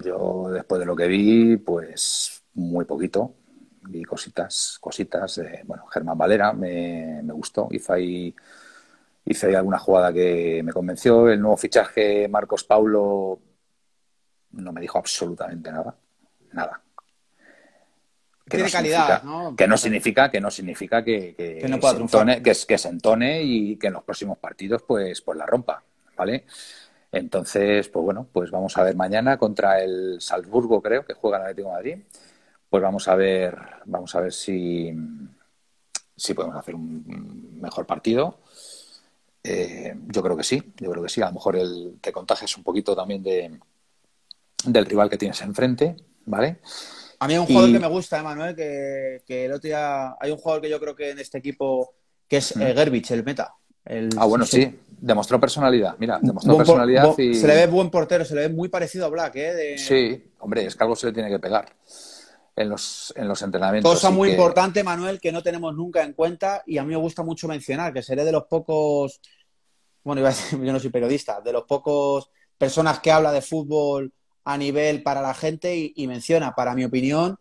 yo 0.04 0.50
después 0.52 0.80
de 0.80 0.86
lo 0.86 0.96
que 0.96 1.08
vi, 1.08 1.58
pues 1.58 2.44
muy 2.54 2.86
poquito, 2.86 3.34
vi 3.82 4.04
cositas, 4.04 4.78
cositas, 4.80 5.42
bueno, 5.66 5.88
Germán 5.88 6.18
Valera 6.18 6.54
me, 6.54 7.22
gustó, 7.34 7.68
hizo 7.72 7.94
ahí, 7.94 8.36
ahí 9.26 9.56
alguna 9.56 9.80
jugada 9.80 10.14
que 10.14 10.62
me 10.64 10.72
convenció, 10.72 11.28
el 11.28 11.42
nuevo 11.42 11.58
fichaje 11.58 12.28
Marcos 12.28 12.64
Paulo 12.64 13.40
no 14.52 14.72
me 14.72 14.82
dijo 14.82 15.00
absolutamente 15.00 15.72
nada, 15.72 15.96
nada. 16.52 16.82
Que 18.50 18.58
Tiene 18.58 18.72
calidad, 18.72 19.24
¿no? 19.24 19.56
Que 19.56 19.68
no 19.68 19.78
significa, 19.78 20.30
que 20.30 20.42
no 20.42 20.52
significa 20.52 21.04
que, 21.04 21.34
que, 21.36 21.62
se 21.62 21.96
entone, 21.96 22.44
que, 22.44 22.54
que 22.68 22.78
se 22.78 22.90
entone 22.90 23.42
y 23.42 23.78
que 23.78 23.88
en 23.88 23.94
los 23.94 24.04
próximos 24.04 24.38
partidos 24.38 24.84
pues, 24.86 25.22
pues 25.22 25.38
la 25.38 25.46
rompa, 25.46 25.82
¿vale? 26.18 26.46
Entonces, 27.14 27.88
pues 27.90 28.04
bueno, 28.04 28.28
pues 28.34 28.50
vamos 28.52 28.76
a 28.78 28.84
ver 28.84 28.96
mañana 28.96 29.38
contra 29.38 29.82
el 29.82 30.20
Salzburgo, 30.20 30.82
creo, 30.82 31.06
que 31.06 31.14
juega 31.14 31.38
el 31.38 31.44
Atlético 31.44 31.70
de 31.70 31.74
Madrid. 31.74 31.98
Pues 32.70 32.82
vamos 32.82 33.08
a 33.08 33.16
ver, 33.16 33.56
vamos 33.86 34.14
a 34.16 34.20
ver 34.20 34.34
si, 34.34 34.92
si 36.16 36.34
podemos 36.34 36.58
hacer 36.58 36.74
un 36.74 37.60
mejor 37.62 37.86
partido. 37.86 38.40
Eh, 39.44 39.96
yo 40.08 40.24
creo 40.24 40.36
que 40.36 40.44
sí, 40.44 40.74
yo 40.78 40.90
creo 40.92 41.04
que 41.04 41.10
sí. 41.10 41.22
A 41.22 41.28
lo 41.28 41.34
mejor 41.34 41.56
el, 41.56 42.00
te 42.02 42.12
contagias 42.12 42.58
un 42.58 42.64
poquito 42.64 42.96
también 42.96 43.22
de, 43.22 43.60
del 44.66 44.86
rival 44.86 45.10
que 45.10 45.18
tienes 45.18 45.40
enfrente, 45.42 45.96
¿vale? 46.26 46.60
A 47.24 47.28
mí 47.28 47.36
hay 47.36 47.40
un 47.40 47.46
jugador 47.46 47.72
que 47.72 47.80
me 47.80 47.88
gusta, 47.88 48.20
¿eh, 48.20 48.22
Manuel, 48.22 48.54
que, 48.54 49.22
que 49.26 49.46
el 49.46 49.54
otro 49.54 49.68
día 49.68 50.14
hay 50.20 50.30
un 50.30 50.38
jugador 50.38 50.62
que 50.62 50.70
yo 50.70 50.78
creo 50.78 50.94
que 50.94 51.12
en 51.12 51.20
este 51.20 51.38
equipo 51.38 51.94
que 52.28 52.38
es 52.38 52.52
eh, 52.58 52.74
Gerbich, 52.76 53.12
el 53.12 53.24
meta. 53.24 53.54
ah, 54.18 54.26
bueno, 54.26 54.46
sí. 54.46 54.78
Demostró 55.00 55.40
personalidad, 55.40 55.96
mira, 56.00 56.20
demostró 56.22 56.58
personalidad 56.58 57.18
y... 57.18 57.34
Se 57.34 57.48
le 57.48 57.56
ve 57.56 57.68
buen 57.68 57.90
portero, 57.90 58.26
se 58.26 58.36
le 58.36 58.42
ve 58.42 58.50
muy 58.50 58.68
parecido 58.68 59.06
a 59.06 59.10
Black, 59.10 59.36
¿eh? 59.38 59.78
Sí, 59.78 60.32
hombre, 60.40 60.66
es 60.66 60.76
que 60.76 60.84
algo 60.84 60.98
se 60.98 61.08
le 61.08 61.14
tiene 61.14 61.30
que 61.30 61.40
pegar. 61.40 61.66
en 62.58 62.68
los, 62.70 63.14
en 63.16 63.28
los 63.30 63.42
entrenamientos. 63.42 63.94
Cosa 63.94 64.10
muy 64.10 64.28
que- 64.30 64.36
importante, 64.36 64.84
Manuel, 64.84 65.22
que 65.22 65.32
no 65.32 65.42
tenemos 65.42 65.74
nunca 65.74 66.04
en 66.04 66.12
cuenta 66.14 66.62
y 66.66 66.78
a 66.78 66.84
mí 66.84 66.90
me 66.90 66.98
gusta 66.98 67.24
mucho 67.24 67.48
mencionar, 67.48 67.94
que 67.94 68.04
seré 68.04 68.26
de 68.26 68.34
los 68.34 68.44
pocos, 68.46 69.22
bueno, 70.04 70.20
iba 70.20 70.30
a 70.30 70.34
decir, 70.34 70.60
yo 70.64 70.74
no 70.74 70.80
soy 70.80 70.90
periodista, 70.90 71.40
de 71.40 71.54
los 71.54 71.64
pocos 71.64 72.30
personas 72.58 73.00
que 73.00 73.12
habla 73.14 73.32
de 73.32 73.42
fútbol 73.42 74.12
a 74.46 74.58
nivel 74.58 75.04
para 75.04 75.22
la 75.22 75.34
gente 75.34 75.76
y, 75.78 75.94
y 75.96 76.08
menciona, 76.08 76.54
para 76.56 76.74
mi 76.76 76.84
opinión, 76.86 77.38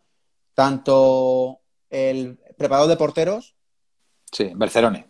tanto 0.53 1.59
el 1.89 2.37
preparador 2.57 2.89
de 2.89 2.97
porteros, 2.97 3.55
Sí, 4.31 4.51
Bercerone. 4.55 5.05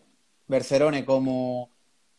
Bercerone, 0.48 1.06
como 1.06 1.70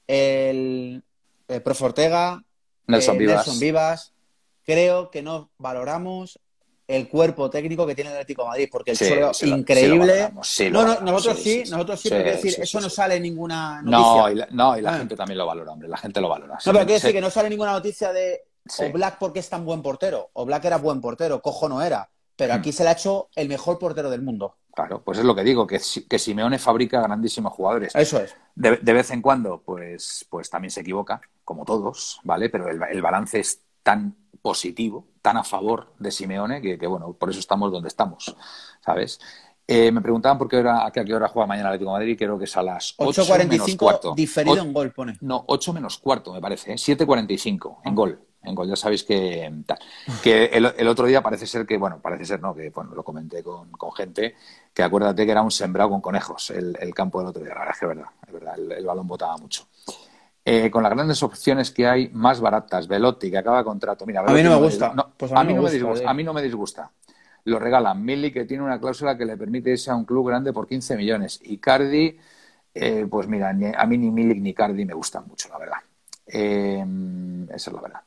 el, 0.07 1.03
el 1.49 1.63
profe 1.63 1.85
Ortega, 1.85 2.43
Nelson 2.87 3.17
eh, 3.17 3.19
Vivas. 3.19 3.37
Nelson 3.47 3.61
Vivas, 3.61 4.15
creo 4.65 5.11
que 5.11 5.21
no 5.23 5.51
valoramos 5.59 6.39
el 6.87 7.09
cuerpo 7.09 7.49
técnico 7.51 7.87
que 7.87 7.95
tiene 7.95 8.11
el 8.11 8.17
Atlético 8.17 8.43
de 8.43 8.49
Madrid, 8.49 8.69
porque 8.73 8.91
el 8.93 8.97
Sí, 8.97 9.15
lo 9.47 9.57
increíble. 9.57 10.31
sí 10.43 10.71
no, 10.71 10.83
no, 10.87 11.01
nosotros 11.01 11.43
sí, 11.43 11.63
nosotros 11.71 12.01
sí, 12.01 12.09
pero 12.11 12.25
decir, 12.31 12.55
eso 12.59 12.81
no 12.81 12.89
sale 12.91 13.17
en 13.17 13.23
ninguna 13.23 13.83
No, 13.83 13.91
noticia. 13.91 14.33
y 14.33 14.35
la, 14.37 14.49
no, 14.51 14.79
y 14.79 14.83
la 14.83 14.95
Ah. 14.95 14.99
gente 14.99 15.17
también 15.17 15.39
lo 15.39 15.47
valora, 15.47 15.73
hombre. 15.73 15.89
La 15.89 15.97
gente 15.99 16.21
lo 16.23 16.29
valora. 16.29 16.55
No, 16.55 16.73
pero 16.73 16.85
quiero 16.87 16.95
decir 16.95 17.13
que 17.13 17.21
no 17.21 17.31
sale 17.31 17.51
ninguna 17.51 17.73
noticia 17.73 18.13
de 18.13 18.45
Sí. 18.67 18.85
Oblak 18.85 19.19
porque 19.19 19.41
es 19.41 19.49
tan 19.51 19.65
buen 19.65 19.83
portero. 19.83 20.31
Oblak 20.35 20.65
era 20.65 20.79
buen 20.79 21.01
portero, 21.01 21.41
cojo 21.43 21.69
no 21.69 21.83
era. 21.83 22.09
Pero 22.37 22.55
Hmm. 22.55 22.59
aquí 22.59 22.73
se 22.73 22.83
le 22.83 22.91
ha 22.91 22.93
hecho 22.93 23.29
el 23.37 23.49
mejor 23.49 23.79
portero 23.79 24.11
del 24.11 24.23
mundo. 24.23 24.57
Claro, 24.75 25.03
pues 25.05 25.19
es 25.19 25.25
lo 25.25 25.35
que 25.37 25.45
digo, 25.45 25.67
que, 25.69 25.79
Si- 25.79 26.07
que 26.09 26.19
Simeone 26.19 26.59
fabrica 26.59 27.01
grandísimos 27.01 27.53
jugadores. 27.53 27.95
Eso 27.95 28.19
es. 28.21 28.35
De, 28.57 28.77
de 28.79 28.93
vez 28.93 29.11
en 29.13 29.23
cuando, 29.23 29.63
pues, 29.63 30.27
pues 30.29 30.51
también 30.51 30.71
se 30.73 30.81
equivoca, 30.81 31.21
como 31.45 31.65
todos, 31.65 32.21
¿vale? 32.25 32.49
Pero 32.51 32.69
el, 32.69 32.83
el 32.83 33.03
balance 33.03 33.39
es 33.39 33.61
tan 33.85 34.17
positivo, 34.43 35.07
tan 35.23 35.37
a 35.37 35.45
favor 35.45 35.95
de 36.01 36.11
Simeone, 36.11 36.61
que, 36.61 36.77
que, 36.77 36.87
bueno, 36.89 37.13
por 37.13 37.31
eso 37.31 37.39
estamos 37.39 37.71
donde 37.71 37.89
estamos, 37.89 38.37
¿sabes? 38.85 39.21
Eh, 39.67 39.91
me 39.91 40.03
preguntaban 40.03 40.37
por 40.37 40.47
qué 40.49 40.59
hora, 40.59 40.85
a 40.87 40.91
qué, 40.91 41.01
hora 41.15 41.27
juega 41.29 41.47
mañana 41.47 41.69
el 41.71 41.75
Atlético 41.75 41.93
de 41.93 41.99
Madrid, 42.01 42.17
creo 42.19 42.39
que 42.39 42.45
es 42.45 42.57
a 42.57 42.63
las 42.63 42.95
8 42.99 43.23
menos 43.39 43.67
8.45 43.67 43.77
cuarto. 43.79 44.15
diferido 44.15 44.57
O- 44.57 44.59
en 44.65 44.73
gol, 44.75 44.91
pone. 44.93 45.17
No, 45.23 45.43
8 45.49 45.73
menos 45.73 45.97
cuarto, 45.99 46.33
me 46.35 46.41
parece, 46.41 46.73
¿eh? 46.73 46.77
7.45 46.79 47.77
Ah. 47.79 47.89
en 47.89 47.95
gol. 47.95 48.21
En 48.43 48.55
gol, 48.55 48.69
ya 48.69 48.77
sabéis 48.77 49.05
que 49.05 49.51
tal. 49.65 49.79
Que 50.23 50.45
el, 50.53 50.67
el 50.77 50.87
otro 50.89 51.07
día 51.07 51.23
parece 51.23 51.47
ser 51.47 51.65
que, 51.65 51.79
bueno, 51.79 51.99
parece 52.03 52.27
ser, 52.27 52.43
no, 52.43 52.55
que 52.55 52.69
bueno, 52.69 52.95
lo 52.95 53.03
comenté 53.03 53.43
con, 53.43 53.71
con 53.73 53.91
gente, 53.93 54.35
que 54.75 54.83
acuérdate 54.83 55.25
que 55.25 55.33
era 55.33 55.41
un 55.41 55.51
sembrado 55.51 55.89
con 55.89 56.03
conejos 56.03 56.51
el, 56.51 56.77
el 56.79 56.95
campo 56.95 57.21
del 57.21 57.29
otro 57.29 57.43
día. 57.43 57.55
La 57.55 57.61
verdad 57.61 57.75
es 57.75 57.81
que 57.81 57.87
es 57.87 57.89
verdad, 57.89 58.11
es 58.27 58.33
verdad, 58.35 58.55
el, 58.59 58.73
el 58.73 58.85
balón 58.85 59.07
botaba 59.07 59.39
mucho. 59.39 59.67
Eh, 60.45 60.71
con 60.71 60.83
las 60.83 60.93
grandes 60.93 61.23
opciones 61.23 61.71
que 61.71 61.87
hay, 61.87 62.11
más 62.13 62.39
baratas, 62.39 62.87
Velotti, 62.87 63.31
que 63.31 63.39
acaba 63.39 63.65
contrato. 63.65 64.05
Mira, 64.05 64.21
A 64.21 64.25
mí 64.31 64.43
no 64.43 64.51
me 64.51 64.57
gusta. 64.67 64.91
dis- 64.93 64.95
no, 64.95 65.11
Pues 65.17 65.33
a, 65.33 65.43
mí 65.43 65.55
no 65.55 65.55
me 65.55 65.61
gusta, 65.63 65.73
disgusta, 65.75 66.05
eh. 66.05 66.07
a 66.07 66.13
mí 66.13 66.23
no 66.23 66.35
me 66.35 66.43
disgusta. 66.43 66.91
Lo 67.45 67.59
regalan. 67.59 68.03
Milli, 68.05 68.33
que 68.33 68.45
tiene 68.45 68.63
una 68.63 68.81
cláusula 68.81 69.17
que 69.19 69.25
le 69.27 69.37
permite 69.37 69.71
irse 69.71 69.91
a 69.91 69.97
un 69.97 70.05
club 70.05 70.29
grande 70.29 70.53
por 70.53 70.67
15 70.67 70.97
millones. 70.97 71.41
Y 71.43 71.59
Cardi, 71.59 72.19
eh, 72.75 73.07
pues 73.11 73.29
mira, 73.29 73.51
a 73.51 73.87
mí 73.87 73.99
ni 73.99 74.11
Milik 74.11 74.41
ni 74.41 74.55
Cardi 74.55 74.85
me 74.85 74.95
gustan 74.95 75.27
mucho, 75.27 75.49
la 75.51 75.59
verdad. 75.59 75.77
Eh, 76.27 76.85
esa 77.51 77.71
es 77.71 77.75
la 77.75 77.81
verdad. 77.83 78.01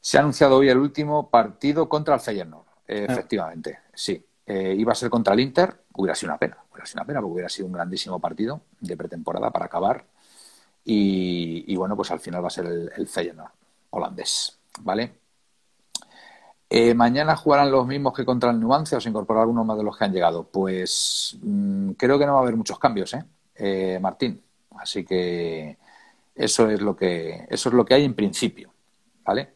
Se 0.00 0.16
ha 0.18 0.20
anunciado 0.20 0.56
hoy 0.56 0.68
el 0.68 0.78
último 0.78 1.30
partido 1.30 1.88
contra 1.88 2.14
el 2.14 2.20
Feyenoord. 2.20 2.64
Eh, 2.88 3.06
Ah. 3.08 3.12
efectivamente, 3.12 3.78
sí. 3.94 4.24
Eh, 4.46 4.74
iba 4.76 4.92
a 4.92 4.94
ser 4.94 5.08
contra 5.10 5.32
el 5.34 5.40
Inter, 5.40 5.74
hubiera 5.94 6.14
sido 6.14 6.32
una 6.32 6.38
pena. 6.38 6.58
Hubiera 6.70 6.86
sido 6.86 7.00
una 7.00 7.06
pena 7.06 7.20
porque 7.20 7.32
hubiera 7.34 7.48
sido 7.48 7.66
un 7.66 7.72
grandísimo 7.72 8.20
partido 8.20 8.60
de 8.80 8.96
pretemporada 8.96 9.50
para 9.50 9.66
acabar. 9.66 10.04
Y, 10.84 11.64
y 11.66 11.76
bueno, 11.76 11.96
pues 11.96 12.10
al 12.10 12.20
final 12.20 12.42
va 12.44 12.48
a 12.48 12.50
ser 12.50 12.66
el, 12.66 12.90
el 12.96 13.06
Feyenoord 13.08 13.50
holandés, 13.90 14.58
¿vale? 14.80 15.14
Eh, 16.76 16.92
mañana 16.92 17.36
jugarán 17.36 17.70
los 17.70 17.86
mismos 17.86 18.12
que 18.12 18.24
contra 18.24 18.50
el 18.50 18.58
Numancia 18.58 18.98
o 18.98 19.00
se 19.00 19.08
incorporará 19.08 19.42
alguno 19.42 19.62
más 19.62 19.76
de 19.78 19.84
los 19.84 19.96
que 19.96 20.06
han 20.06 20.12
llegado. 20.12 20.42
Pues 20.42 21.38
mm, 21.40 21.92
creo 21.92 22.18
que 22.18 22.26
no 22.26 22.32
va 22.32 22.40
a 22.40 22.42
haber 22.42 22.56
muchos 22.56 22.80
cambios, 22.80 23.14
¿eh? 23.14 23.24
Eh, 23.54 24.00
Martín. 24.02 24.42
Así 24.76 25.04
que 25.04 25.78
eso 26.34 26.68
es 26.68 26.80
lo 26.80 26.96
que 26.96 27.46
eso 27.48 27.68
es 27.68 27.74
lo 27.76 27.84
que 27.84 27.94
hay 27.94 28.04
en 28.04 28.14
principio, 28.14 28.72
¿vale? 29.24 29.54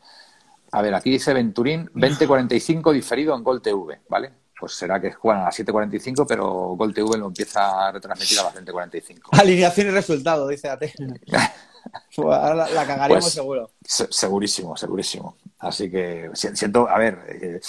A 0.71 0.81
ver, 0.81 0.95
aquí 0.95 1.11
dice 1.11 1.35
Venturín 1.35 1.91
2045 1.93 2.93
diferido 2.93 3.35
en 3.35 3.43
Gol 3.43 3.62
TV, 3.62 4.01
¿vale? 4.09 4.31
Pues 4.59 4.73
será 4.75 5.01
que 5.01 5.13
juegan 5.13 5.43
a 5.43 5.45
las 5.47 5.59
7.45, 5.59 6.25
pero 6.27 6.47
Gol 6.77 6.93
TV 6.93 7.17
lo 7.17 7.27
empieza 7.27 7.89
a 7.89 7.93
retransmitir 7.93 8.41
a 8.41 8.45
las 8.45 8.55
20.45. 8.57 9.29
Alineación 9.41 9.87
y 9.87 9.91
resultado, 9.91 10.49
dice 10.49 10.69
AT. 10.69 10.83
Ahora 12.19 12.55
la, 12.55 12.69
la 12.71 12.87
cagaríamos 12.87 13.25
Pues, 13.25 13.33
seguro. 13.35 13.71
Se- 13.85 14.09
Segurísimo, 14.11 14.77
segurísimo. 14.77 15.37
Así 15.61 15.89
que 15.91 16.31
si- 16.35 16.55
siento, 16.57 16.89
a 16.89 16.99
ver, 16.99 17.19
eh, 17.29 17.61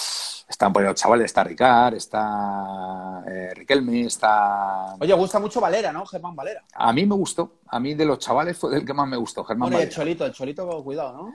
están 0.48 0.72
los 0.72 0.94
chavales, 0.96 1.26
está 1.26 1.44
Ricard, 1.44 1.94
está 1.94 3.22
eh, 3.26 3.52
Riquelme, 3.54 4.02
está... 4.06 4.96
Oye, 5.00 5.14
gusta 5.14 5.38
mucho 5.38 5.60
Valera, 5.60 5.92
¿no? 5.92 6.04
Germán 6.04 6.34
Valera. 6.34 6.64
A 6.74 6.92
mí 6.92 7.06
me 7.06 7.14
gustó, 7.14 7.60
a 7.68 7.78
mí 7.78 7.94
de 7.94 8.04
los 8.04 8.18
chavales 8.18 8.58
fue 8.58 8.70
del 8.72 8.84
que 8.84 8.92
más 8.92 9.06
me 9.08 9.16
gustó, 9.16 9.44
Germán 9.44 9.70
Bueno, 9.70 9.78
y 9.78 9.82
el 9.82 9.86
Valera. 9.88 9.96
Cholito, 9.96 10.26
el 10.26 10.32
Cholito, 10.32 10.84
cuidado, 10.84 11.12
¿no? 11.12 11.34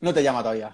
No 0.00 0.14
te 0.14 0.22
llama 0.22 0.40
todavía. 0.42 0.70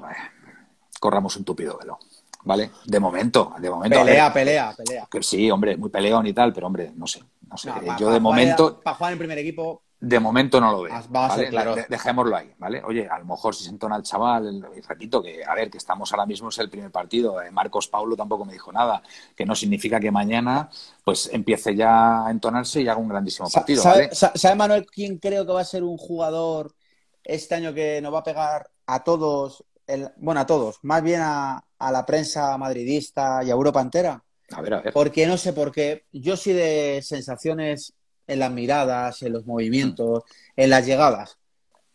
Corramos 1.05 1.37
un 1.37 1.45
tupido 1.45 1.77
velo, 1.77 1.99
¿vale? 2.45 2.71
De 2.87 2.99
momento, 2.99 3.53
de 3.59 3.69
momento. 3.69 3.99
Pelea, 4.01 4.25
ver, 4.25 4.33
pelea, 4.33 4.75
pelea. 4.75 5.07
que 5.11 5.23
sí, 5.23 5.51
hombre, 5.51 5.77
muy 5.77 5.91
peleón 5.91 6.27
y 6.27 6.33
tal, 6.33 6.51
pero 6.55 6.67
hombre, 6.67 6.93
no 6.97 7.07
sé, 7.07 7.23
no 7.51 7.59
sé. 7.59 7.69
No, 7.69 7.77
Eh, 7.77 7.87
pa- 7.89 7.99
Yo 7.99 8.11
de 8.11 8.21
momento, 8.21 8.81
Para 8.83 8.97
jugar 8.97 9.13
en 9.13 9.19
primer 9.19 9.39
equipo, 9.39 9.83
de 10.01 10.19
momento 10.19 10.61
no 10.63 10.73
lo 10.73 10.83
veo. 10.83 10.95
Vamos 11.11 11.33
a 11.33 11.37
ser 11.37 11.53
de- 11.53 11.87
dejémoslo 11.91 12.35
ahí, 12.35 12.51
¿vale? 12.59 12.83
Oye, 12.85 13.07
a 13.07 13.19
lo 13.19 13.27
mejor 13.27 13.55
si 13.55 13.65
se 13.65 13.71
entona 13.71 13.97
el 13.97 14.03
chaval, 14.03 14.67
repito 14.89 15.23
que, 15.23 15.45
a 15.45 15.55
ver, 15.55 15.71
que 15.71 15.77
estamos 15.77 16.11
ahora 16.13 16.25
mismo 16.25 16.49
es 16.49 16.57
el 16.59 16.71
primer 16.71 16.91
partido. 16.91 17.41
eh, 17.43 17.51
Marcos 17.51 17.89
Paulo 17.89 18.17
tampoco 18.17 18.47
me 18.47 18.55
dijo 18.55 18.73
nada, 18.73 19.03
que 19.37 19.45
no 19.45 19.55
significa 19.55 20.01
que 20.01 20.11
mañana 20.11 20.71
pues 21.05 21.29
empiece 21.33 21.75
ya 21.77 22.27
a 22.27 22.31
entonarse 22.31 22.81
y 22.81 22.89
haga 22.89 22.99
un 22.99 23.09
grandísimo 23.11 23.51
partido, 23.51 23.83
¿Sabe, 23.83 24.05
¿vale? 24.05 24.15
sa- 24.15 24.33
sabe, 24.35 24.55
Manuel 24.57 24.87
quién 24.87 25.19
creo 25.19 25.45
que 25.45 25.53
va 25.53 25.61
a 25.61 25.65
ser 25.65 25.83
un 25.85 25.99
jugador 25.99 26.75
este 27.23 27.55
año 27.55 27.73
que 27.75 28.01
nos 28.03 28.13
va 28.13 28.19
a 28.21 28.23
pegar 28.23 28.71
a 28.87 29.03
todos, 29.03 29.65
el- 29.87 30.11
bueno, 30.17 30.41
a 30.41 30.47
todos, 30.47 30.79
más 30.83 31.03
bien 31.03 31.21
a, 31.23 31.65
a 31.79 31.93
la 31.93 32.05
prensa 32.07 32.57
madridista 32.59 33.43
y 33.45 33.51
a 33.51 33.53
Europa 33.55 33.81
entera? 33.81 34.23
A 34.53 34.61
ver, 34.61 34.75
a 34.75 34.81
ver. 34.81 34.93
Porque 34.93 35.27
no 35.27 35.37
sé 35.37 35.53
por 35.53 35.73
qué, 35.73 36.05
yo 36.13 36.37
soy 36.37 36.53
de 36.53 37.01
sensaciones 37.03 37.95
en 38.27 38.39
las 38.39 38.51
miradas, 38.51 39.23
en 39.23 39.33
los 39.33 39.47
movimientos, 39.47 40.23
en 40.57 40.71
las 40.71 40.87
llegadas. 40.87 41.39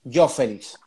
Yo, 0.04 0.28
Félix, 0.28 0.78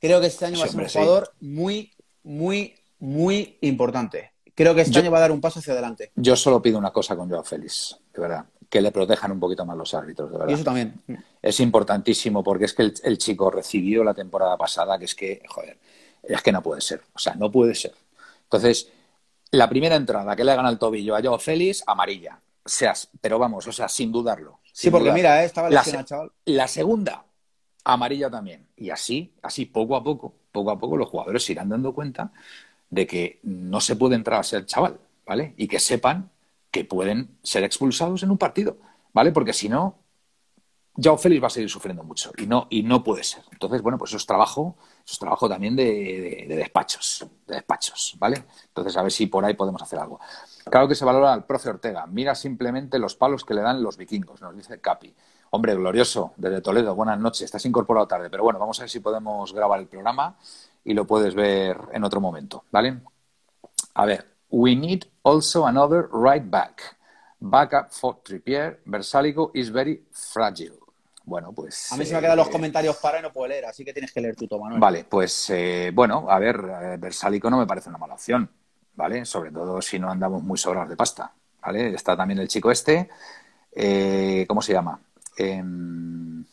creo 0.00 0.20
que 0.20 0.26
este 0.28 0.46
año 0.46 0.56
Sí, 0.56 0.60
va 0.62 0.66
a 0.66 0.70
ser 0.70 0.80
un 0.80 0.88
sí. 0.88 0.98
jugador 0.98 1.32
muy, 1.40 1.92
muy, 2.22 2.74
muy 2.98 3.58
importante. 3.62 4.32
Creo 4.54 4.74
que 4.74 4.80
este 4.82 4.94
Yo- 4.94 5.00
año 5.02 5.10
va 5.10 5.18
a 5.18 5.22
dar 5.22 5.32
un 5.32 5.40
paso 5.40 5.60
hacia 5.60 5.72
adelante. 5.72 6.10
Yo 6.16 6.34
solo 6.36 6.60
pido 6.60 6.78
una 6.78 6.92
cosa 6.92 7.16
con 7.16 7.28
Joao 7.28 7.44
Félix, 7.44 7.96
de 8.12 8.20
verdad, 8.20 8.44
que 8.68 8.80
le 8.80 8.90
protejan 8.90 9.30
un 9.30 9.38
poquito 9.40 9.64
más 9.64 9.76
los 9.76 9.94
árbitros, 9.94 10.30
de 10.30 10.36
Y 10.36 10.38
verdad. 10.40 10.54
eso 10.54 10.64
también. 10.64 11.00
Es 11.40 11.60
importantísimo 11.60 12.42
porque 12.42 12.64
es 12.64 12.74
que 12.74 12.82
el, 12.82 12.94
el 13.04 13.18
chico 13.18 13.50
recibió 13.50 14.02
la 14.02 14.14
temporada 14.14 14.56
pasada, 14.56 14.98
que 14.98 15.04
es 15.04 15.14
que, 15.14 15.42
joder, 15.48 15.78
es 16.36 16.42
que 16.42 16.52
no 16.52 16.62
puede 16.62 16.80
ser. 16.80 17.02
O 17.14 17.18
sea, 17.18 17.34
no 17.34 17.50
puede 17.50 17.74
ser. 17.74 17.94
Entonces, 18.44 18.90
la 19.50 19.68
primera 19.68 19.96
entrada 19.96 20.36
que 20.36 20.44
le 20.44 20.52
hagan 20.52 20.66
al 20.66 20.78
tobillo 20.78 21.16
a 21.16 21.22
Joao 21.22 21.38
Félix, 21.38 21.82
amarilla. 21.86 22.40
Seas, 22.64 23.08
pero 23.20 23.38
vamos, 23.38 23.66
o 23.66 23.72
sea, 23.72 23.88
sin 23.88 24.12
dudarlo. 24.12 24.60
Sí, 24.72 24.90
porque 24.90 25.10
dudarlo. 25.10 25.14
mira, 25.14 25.42
eh, 25.42 25.46
estaba 25.46 25.70
La 25.70 25.82
se- 25.84 26.04
chaval. 26.04 26.30
La 26.44 26.68
segunda, 26.68 27.24
amarilla 27.84 28.30
también. 28.30 28.66
Y 28.76 28.90
así, 28.90 29.32
así 29.42 29.66
poco 29.66 29.96
a 29.96 30.04
poco, 30.04 30.34
poco 30.52 30.70
a 30.70 30.78
poco 30.78 30.96
los 30.96 31.08
jugadores 31.08 31.44
se 31.44 31.52
irán 31.52 31.68
dando 31.70 31.94
cuenta 31.94 32.32
de 32.90 33.06
que 33.06 33.40
no 33.42 33.80
se 33.80 33.96
puede 33.96 34.16
entrar 34.16 34.40
a 34.40 34.44
ser 34.44 34.66
chaval, 34.66 34.98
¿vale? 35.26 35.54
Y 35.56 35.68
que 35.68 35.78
sepan 35.80 36.30
que 36.70 36.84
pueden 36.84 37.38
ser 37.42 37.64
expulsados 37.64 38.22
en 38.22 38.30
un 38.30 38.38
partido, 38.38 38.78
¿vale? 39.12 39.32
Porque 39.32 39.52
si 39.54 39.68
no, 39.68 39.96
Joao 41.00 41.16
Félix 41.16 41.40
va 41.42 41.46
a 41.46 41.50
seguir 41.50 41.70
sufriendo 41.70 42.02
mucho 42.02 42.32
y 42.36 42.46
no, 42.46 42.66
y 42.70 42.82
no 42.82 43.04
puede 43.04 43.22
ser. 43.22 43.44
Entonces, 43.52 43.82
bueno, 43.82 43.96
pues 43.98 44.10
eso 44.10 44.16
es 44.16 44.26
trabajo, 44.26 44.76
eso 45.04 45.12
es 45.12 45.18
trabajo 45.18 45.48
también 45.48 45.76
de, 45.76 45.84
de- 45.84 46.46
de 46.48 46.56
despachos, 46.56 47.24
de 47.46 47.54
despachos, 47.54 48.16
¿vale? 48.18 48.44
Entonces, 48.66 48.96
a 48.96 49.02
ver 49.02 49.12
si 49.12 49.26
por 49.26 49.44
ahí 49.44 49.54
podemos 49.54 49.80
hacer 49.80 49.98
algo. 50.00 50.18
Claro 50.68 50.88
que 50.88 50.96
se 50.96 51.04
valora 51.04 51.32
al 51.32 51.44
profe 51.44 51.68
Ortega. 51.70 52.04
Mira 52.06 52.34
simplemente 52.34 52.98
los 52.98 53.14
palos 53.14 53.44
que 53.44 53.54
le 53.54 53.60
dan 53.62 53.80
los 53.82 53.96
vikingos, 53.96 54.40
nos 54.42 54.56
dice 54.56 54.80
Capi. 54.80 55.14
Hombre, 55.50 55.74
glorioso, 55.76 56.32
desde 56.36 56.60
Toledo, 56.60 56.94
buenas 56.94 57.18
noches. 57.18 57.42
Estás 57.42 57.64
incorporado 57.64 58.06
tarde, 58.08 58.28
pero 58.28 58.42
bueno, 58.42 58.58
vamos 58.58 58.78
a 58.80 58.82
ver 58.82 58.90
si 58.90 59.00
podemos 59.00 59.52
grabar 59.54 59.78
el 59.80 59.86
programa 59.86 60.36
y 60.84 60.94
lo 60.94 61.06
puedes 61.06 61.34
ver 61.34 61.78
en 61.92 62.02
otro 62.04 62.20
momento, 62.20 62.64
¿vale? 62.72 63.00
A 63.94 64.04
ver, 64.04 64.26
we 64.50 64.74
need 64.74 65.04
also 65.22 65.64
another 65.66 66.08
right 66.12 66.44
back. 66.44 66.96
Backup 67.40 67.92
for 67.92 68.16
Trippier. 68.22 68.80
Versalico 68.84 69.52
is 69.54 69.70
very 69.72 70.04
fragile. 70.10 70.77
Bueno, 71.28 71.52
pues. 71.52 71.92
A 71.92 71.96
mí 71.96 72.06
se 72.06 72.14
me 72.14 72.20
quedan 72.20 72.38
los 72.38 72.48
eh, 72.48 72.50
comentarios 72.50 72.96
para 72.96 73.18
y 73.18 73.22
no 73.22 73.30
puedo 73.30 73.48
leer, 73.48 73.66
así 73.66 73.84
que 73.84 73.92
tienes 73.92 74.12
que 74.12 74.20
leer 74.22 74.34
tú, 74.34 74.48
Manuel. 74.58 74.80
Vale, 74.80 75.04
pues 75.04 75.50
eh, 75.50 75.90
bueno, 75.94 76.26
a 76.28 76.38
ver, 76.38 76.56
eh, 76.56 76.96
Versálico 76.98 77.50
no 77.50 77.58
me 77.58 77.66
parece 77.66 77.90
una 77.90 77.98
mala 77.98 78.14
opción, 78.14 78.50
¿vale? 78.94 79.26
Sobre 79.26 79.50
todo 79.52 79.82
si 79.82 79.98
no 79.98 80.10
andamos 80.10 80.42
muy 80.42 80.56
sobrados 80.56 80.88
de 80.88 80.96
pasta, 80.96 81.30
¿vale? 81.60 81.94
Está 81.94 82.16
también 82.16 82.40
el 82.40 82.48
chico 82.48 82.70
este, 82.70 83.10
¿cómo 84.48 84.62
se 84.62 84.72
llama? 84.72 84.98
Em, 85.36 86.44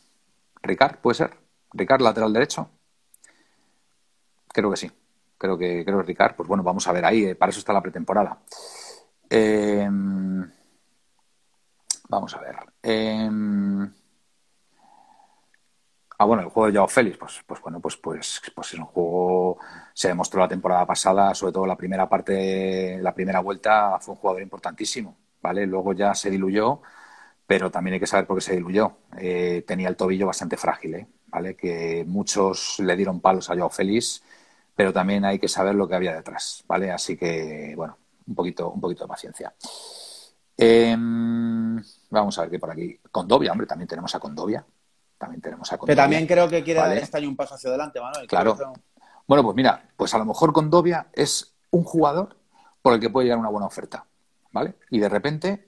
Ricard, 0.61 0.97
¿puede 0.97 1.15
ser? 1.15 1.31
Ricard, 1.71 2.01
lateral 2.01 2.33
derecho. 2.33 2.69
Creo 4.49 4.71
que 4.71 4.77
sí. 4.77 4.91
creo 5.37 5.57
que 5.57 5.85
creo 5.85 5.99
que 5.99 6.03
Ricard, 6.03 6.35
pues 6.35 6.49
bueno, 6.49 6.63
vamos 6.63 6.85
a 6.87 6.91
ver 6.91 7.05
ahí, 7.05 7.25
eh, 7.25 7.35
para 7.35 7.49
eso 7.49 7.59
está 7.59 7.71
la 7.71 7.81
pretemporada. 7.81 8.39
Em, 9.29 10.51
vamos 12.09 12.35
a 12.35 12.39
ver. 12.39 12.55
Em, 12.83 14.04
ah, 16.17 16.25
bueno, 16.25 16.43
el 16.43 16.49
juego 16.49 16.67
de 16.67 16.77
Joao 16.77 16.87
Félix, 16.87 17.17
pues, 17.17 17.43
pues 17.45 17.61
bueno, 17.61 17.79
pues, 17.79 17.97
pues, 17.97 18.41
pues 18.53 18.73
es 18.73 18.79
un 18.79 18.85
juego, 18.85 19.57
se 19.93 20.07
demostró 20.09 20.39
la 20.41 20.47
temporada 20.47 20.85
pasada, 20.85 21.33
sobre 21.35 21.53
todo 21.53 21.65
la 21.65 21.77
primera 21.77 22.07
parte, 22.09 22.99
la 23.01 23.13
primera 23.13 23.39
vuelta, 23.41 23.99
fue 23.99 24.13
un 24.13 24.19
jugador 24.19 24.41
importantísimo, 24.41 25.17
¿vale? 25.41 25.65
Luego 25.65 25.93
ya 25.93 26.13
se 26.15 26.29
diluyó, 26.29 26.81
pero 27.47 27.71
también 27.71 27.95
hay 27.95 27.99
que 27.99 28.07
saber 28.07 28.27
por 28.27 28.37
qué 28.37 28.41
se 28.41 28.55
diluyó. 28.55 28.97
Eh, 29.17 29.63
tenía 29.67 29.89
el 29.89 29.95
tobillo 29.97 30.27
bastante 30.27 30.57
frágil, 30.57 30.95
¿eh? 30.95 31.07
¿vale? 31.27 31.55
Que 31.55 32.03
muchos 32.07 32.79
le 32.79 32.95
dieron 32.95 33.19
palos 33.21 33.49
a 33.49 33.55
Joao 33.55 33.69
Félix, 33.69 34.23
pero 34.75 34.93
también 34.93 35.25
hay 35.25 35.39
que 35.39 35.47
saber 35.47 35.75
lo 35.75 35.87
que 35.87 35.95
había 35.95 36.15
detrás, 36.15 36.63
¿vale? 36.67 36.91
Así 36.91 37.17
que, 37.17 37.73
bueno, 37.75 37.97
un 38.27 38.35
poquito, 38.35 38.69
un 38.71 38.81
poquito 38.81 39.03
de 39.05 39.07
paciencia. 39.09 39.53
Em, 40.57 41.81
vamos 42.09 42.37
a 42.37 42.41
ver 42.41 42.51
qué 42.51 42.59
por 42.59 42.71
aquí. 42.71 42.99
Condovia, 43.11 43.51
hombre, 43.51 43.67
también 43.67 43.87
tenemos 43.87 44.13
a 44.15 44.19
Condovia. 44.19 44.65
También 45.17 45.41
tenemos 45.41 45.71
a 45.71 45.77
Condovia. 45.77 45.95
Que 45.95 46.01
también 46.01 46.27
creo 46.27 46.49
que 46.49 46.63
quiere 46.63 46.79
dar 46.79 46.97
este 46.97 47.17
año 47.17 47.29
un 47.29 47.35
paso 47.35 47.55
hacia 47.55 47.69
adelante, 47.69 47.99
Manuel. 48.01 48.27
Claro. 48.27 48.57
Bueno, 49.27 49.43
pues 49.43 49.55
mira, 49.55 49.89
pues 49.95 50.13
a 50.13 50.17
lo 50.17 50.25
mejor 50.25 50.53
Condovia 50.53 51.07
es 51.13 51.55
un 51.71 51.83
jugador 51.83 52.37
por 52.81 52.93
el 52.93 52.99
que 52.99 53.09
puede 53.09 53.25
llegar 53.25 53.39
una 53.39 53.49
buena 53.49 53.65
oferta, 53.65 54.05
¿vale? 54.51 54.75
Y 54.89 54.99
de 54.99 55.09
repente 55.09 55.67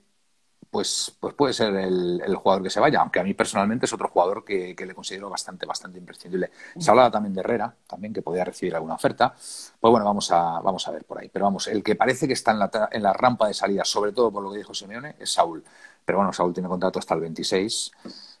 pues, 0.70 1.16
pues 1.18 1.34
puede 1.34 1.52
ser 1.52 1.74
el, 1.76 2.36
jugador 2.36 2.62
que 2.62 2.70
se 2.70 2.80
vaya, 2.80 3.00
aunque 3.00 3.20
a 3.20 3.24
mí 3.24 3.32
personalmente 3.34 3.86
es 3.86 3.92
otro 3.92 4.08
jugador 4.08 4.44
que, 4.44 4.74
le 4.78 4.94
considero 4.94 5.30
bastante, 5.30 5.66
bastante 5.66 5.98
imprescindible. 5.98 6.50
Se 6.78 6.90
hablaba 6.90 7.10
también 7.10 7.34
de 7.34 7.40
Herrera, 7.40 7.74
también 7.86 8.12
que 8.12 8.22
podía 8.22 8.44
recibir 8.44 8.74
alguna 8.74 8.94
oferta. 8.94 9.30
Pues 9.30 9.90
bueno, 9.90 10.04
vamos 10.04 10.30
a, 10.30 10.60
vamos 10.60 10.86
a 10.86 10.90
ver 10.90 11.04
por 11.04 11.18
ahí. 11.18 11.28
Pero 11.28 11.46
vamos, 11.46 11.68
el 11.68 11.82
que 11.82 11.96
parece 11.96 12.26
que 12.26 12.34
está 12.34 12.52
en 12.52 12.58
la, 12.58 12.88
en 12.92 13.02
la 13.02 13.12
rampa 13.12 13.48
de 13.48 13.54
salida, 13.54 13.84
sobre 13.84 14.12
todo 14.12 14.30
por 14.30 14.42
lo 14.42 14.52
que 14.52 14.58
dijo 14.58 14.74
Simeone, 14.74 15.16
es 15.18 15.32
Saúl. 15.32 15.64
Pero 16.04 16.18
bueno, 16.18 16.32
Saúl 16.32 16.52
tiene 16.52 16.68
contrato 16.68 16.98
hasta 16.98 17.14
el 17.14 17.20
26, 17.20 17.92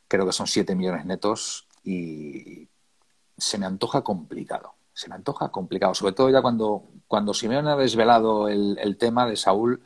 creo 0.08 0.26
que 0.26 0.32
son 0.32 0.46
7 0.46 0.74
millones 0.74 1.06
netos 1.06 1.68
y 1.84 2.68
se 3.36 3.58
me 3.58 3.66
antoja 3.66 4.02
complicado. 4.02 4.74
Se 4.92 5.08
me 5.08 5.14
antoja 5.14 5.50
complicado, 5.50 5.94
sobre 5.94 6.12
todo 6.14 6.28
ya 6.28 6.42
cuando, 6.42 6.84
cuando 7.06 7.32
Simeone 7.32 7.70
ha 7.70 7.76
desvelado 7.76 8.48
el, 8.48 8.76
el 8.80 8.96
tema 8.96 9.26
de 9.26 9.36
Saúl 9.36 9.84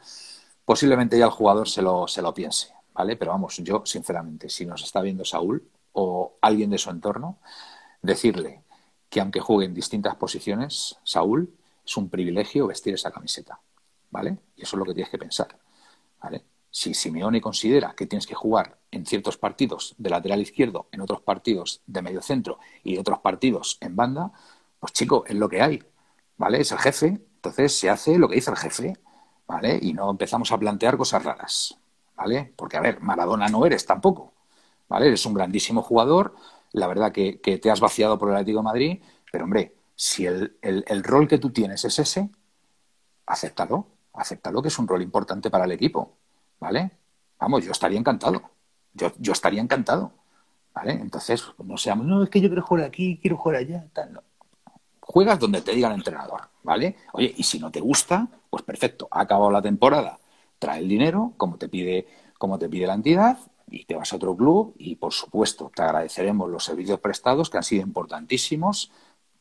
posiblemente 0.64 1.18
ya 1.18 1.26
el 1.26 1.30
jugador 1.30 1.68
se 1.68 1.82
lo, 1.82 2.06
se 2.08 2.22
lo 2.22 2.32
piense, 2.32 2.72
¿vale? 2.92 3.16
Pero 3.16 3.32
vamos, 3.32 3.56
yo 3.58 3.82
sinceramente, 3.84 4.48
si 4.48 4.66
nos 4.66 4.82
está 4.82 5.00
viendo 5.00 5.24
Saúl 5.24 5.68
o 5.92 6.38
alguien 6.40 6.70
de 6.70 6.78
su 6.78 6.90
entorno, 6.90 7.38
decirle 8.00 8.62
que 9.08 9.20
aunque 9.20 9.40
juegue 9.40 9.66
en 9.66 9.74
distintas 9.74 10.16
posiciones, 10.16 10.98
Saúl, 11.04 11.54
es 11.84 11.96
un 11.96 12.08
privilegio 12.08 12.66
vestir 12.66 12.94
esa 12.94 13.10
camiseta, 13.10 13.60
¿vale? 14.10 14.38
Y 14.56 14.62
eso 14.62 14.76
es 14.76 14.78
lo 14.78 14.84
que 14.84 14.94
tienes 14.94 15.10
que 15.10 15.18
pensar, 15.18 15.58
¿vale? 16.22 16.44
Si 16.72 16.94
Simeone 16.94 17.40
considera 17.40 17.94
que 17.94 18.06
tienes 18.06 18.26
que 18.26 18.34
jugar 18.34 18.80
en 18.90 19.06
ciertos 19.06 19.38
partidos 19.38 19.94
de 19.98 20.10
lateral 20.10 20.40
izquierdo, 20.40 20.88
en 20.90 21.02
otros 21.02 21.20
partidos 21.20 21.82
de 21.86 22.02
medio 22.02 22.22
centro 22.22 22.58
y 22.82 22.98
otros 22.98 23.20
partidos 23.20 23.78
en 23.80 23.94
banda, 23.94 24.32
pues 24.80 24.92
chico, 24.92 25.22
es 25.28 25.36
lo 25.36 25.48
que 25.48 25.62
hay, 25.62 25.84
¿vale? 26.36 26.60
Es 26.60 26.72
el 26.72 26.78
jefe, 26.78 27.06
entonces 27.06 27.78
se 27.78 27.88
hace 27.88 28.18
lo 28.18 28.28
que 28.28 28.34
dice 28.34 28.50
el 28.50 28.56
jefe 28.56 28.94
¿vale? 29.46 29.78
Y 29.82 29.92
no 29.92 30.10
empezamos 30.10 30.50
a 30.52 30.58
plantear 30.58 30.96
cosas 30.96 31.22
raras, 31.24 31.76
¿vale? 32.16 32.52
Porque, 32.56 32.76
a 32.78 32.80
ver, 32.80 33.00
Maradona 33.00 33.48
no 33.48 33.66
eres 33.66 33.84
tampoco, 33.86 34.32
¿vale? 34.88 35.08
Eres 35.08 35.26
un 35.26 35.34
grandísimo 35.34 35.82
jugador, 35.82 36.34
la 36.72 36.86
verdad 36.86 37.12
que, 37.12 37.34
te 37.34 37.70
has 37.70 37.80
vaciado 37.80 38.18
por 38.18 38.30
el 38.30 38.36
Atlético 38.36 38.62
Madrid, 38.62 39.02
pero, 39.30 39.44
hombre, 39.44 39.74
si 39.94 40.26
el, 40.26 40.56
rol 41.04 41.28
que 41.28 41.38
tú 41.38 41.50
tienes 41.50 41.84
es 41.84 41.98
ese, 41.98 42.30
acéptalo, 43.26 43.88
acéptalo 44.14 44.62
que 44.62 44.68
es 44.68 44.78
un 44.78 44.88
rol 44.88 45.02
importante 45.02 45.50
para 45.50 45.64
el 45.66 45.72
equipo, 45.72 46.16
¿vale? 46.62 46.92
Vamos, 47.40 47.64
yo 47.64 47.72
estaría 47.72 47.98
encantado, 47.98 48.40
yo, 48.94 49.12
yo 49.18 49.32
estaría 49.32 49.60
encantado, 49.60 50.12
¿vale? 50.72 50.92
Entonces, 50.92 51.44
no 51.58 51.76
seamos, 51.76 52.06
no, 52.06 52.22
es 52.22 52.30
que 52.30 52.40
yo 52.40 52.48
quiero 52.48 52.62
jugar 52.62 52.84
aquí, 52.84 53.18
quiero 53.20 53.36
jugar 53.36 53.56
allá, 53.56 53.84
juegas 55.00 55.40
donde 55.40 55.60
te 55.60 55.72
diga 55.72 55.88
el 55.88 55.94
entrenador, 55.94 56.42
¿vale? 56.62 56.96
Oye, 57.14 57.34
y 57.36 57.42
si 57.42 57.58
no 57.58 57.72
te 57.72 57.80
gusta, 57.80 58.28
pues 58.48 58.62
perfecto, 58.62 59.08
ha 59.10 59.22
acabado 59.22 59.50
la 59.50 59.60
temporada, 59.60 60.20
trae 60.60 60.78
el 60.78 60.88
dinero, 60.88 61.32
como 61.36 61.56
te 61.58 61.68
pide, 61.68 62.06
como 62.38 62.60
te 62.60 62.68
pide 62.68 62.86
la 62.86 62.94
entidad, 62.94 63.38
y 63.68 63.84
te 63.84 63.96
vas 63.96 64.12
a 64.12 64.16
otro 64.16 64.36
club, 64.36 64.74
y 64.78 64.94
por 64.94 65.12
supuesto, 65.12 65.72
te 65.74 65.82
agradeceremos 65.82 66.48
los 66.48 66.62
servicios 66.62 67.00
prestados, 67.00 67.50
que 67.50 67.56
han 67.56 67.64
sido 67.64 67.82
importantísimos, 67.82 68.92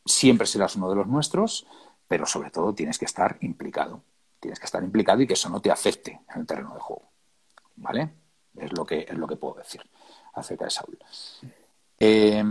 siempre 0.03 0.47
serás 0.47 0.75
uno 0.75 0.89
de 0.89 0.95
los 0.95 1.05
nuestros, 1.05 1.67
pero 2.07 2.25
sobre 2.25 2.49
todo 2.49 2.73
tienes 2.73 2.97
que 2.97 3.05
estar 3.05 3.37
implicado. 3.41 4.01
Tienes 4.39 4.59
que 4.59 4.65
estar 4.65 4.83
implicado 4.83 5.21
y 5.21 5.27
que 5.27 5.33
eso 5.35 5.49
no 5.49 5.61
te 5.61 5.69
afecte 5.69 6.19
en 6.33 6.41
el 6.41 6.47
terreno 6.47 6.73
de 6.73 6.79
juego. 6.79 7.10
¿Vale? 7.75 8.13
Es 8.55 8.71
lo 8.73 8.85
que, 8.85 9.05
es 9.07 9.17
lo 9.17 9.27
que 9.27 9.35
puedo 9.35 9.55
decir 9.55 9.81
acerca 10.33 10.65
de 10.65 10.71
Saúl. 10.71 10.97
Eh, 11.99 12.43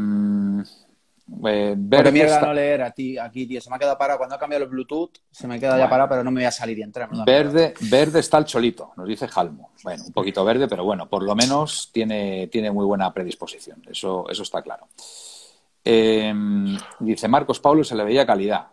eh, 1.45 1.75
verde 1.77 2.13
mierda 2.13 2.41
no 2.41 2.53
leer 2.53 2.83
a 2.83 2.91
ti, 2.91 3.17
aquí, 3.17 3.47
tío. 3.47 3.61
Se 3.61 3.71
me 3.71 3.77
ha 3.77 3.79
quedado 3.79 3.97
para 3.97 4.17
Cuando 4.17 4.35
ha 4.35 4.39
cambiado 4.39 4.65
el 4.65 4.71
Bluetooth, 4.71 5.19
se 5.31 5.47
me 5.47 5.61
queda 5.61 5.79
ya 5.79 5.89
para, 5.89 6.09
pero 6.09 6.25
no 6.25 6.31
me 6.31 6.41
voy 6.41 6.47
a 6.47 6.51
salir 6.51 6.79
y 6.79 6.83
entrar. 6.83 7.09
verde, 7.25 7.75
verde 7.81 8.21
está 8.21 8.39
el 8.39 8.45
cholito, 8.45 8.93
nos 8.97 9.07
dice 9.07 9.29
Jalmo. 9.29 9.71
Bueno, 9.83 10.05
un 10.07 10.13
poquito 10.13 10.45
verde, 10.45 10.67
pero 10.69 10.85
bueno, 10.85 11.09
por 11.09 11.23
lo 11.23 11.35
menos 11.35 11.91
tiene, 11.93 12.49
tiene 12.49 12.71
muy 12.71 12.85
buena 12.85 13.13
predisposición. 13.13 13.83
Eso, 13.89 14.29
eso 14.29 14.43
está 14.43 14.63
claro. 14.63 14.89
Em, 15.85 16.77
dice 16.99 17.29
Marcos 17.29 17.61
Paulo, 17.61 17.85
se 17.85 17.95
le 17.95 18.05
veía 18.05 18.27
calidad. 18.27 18.69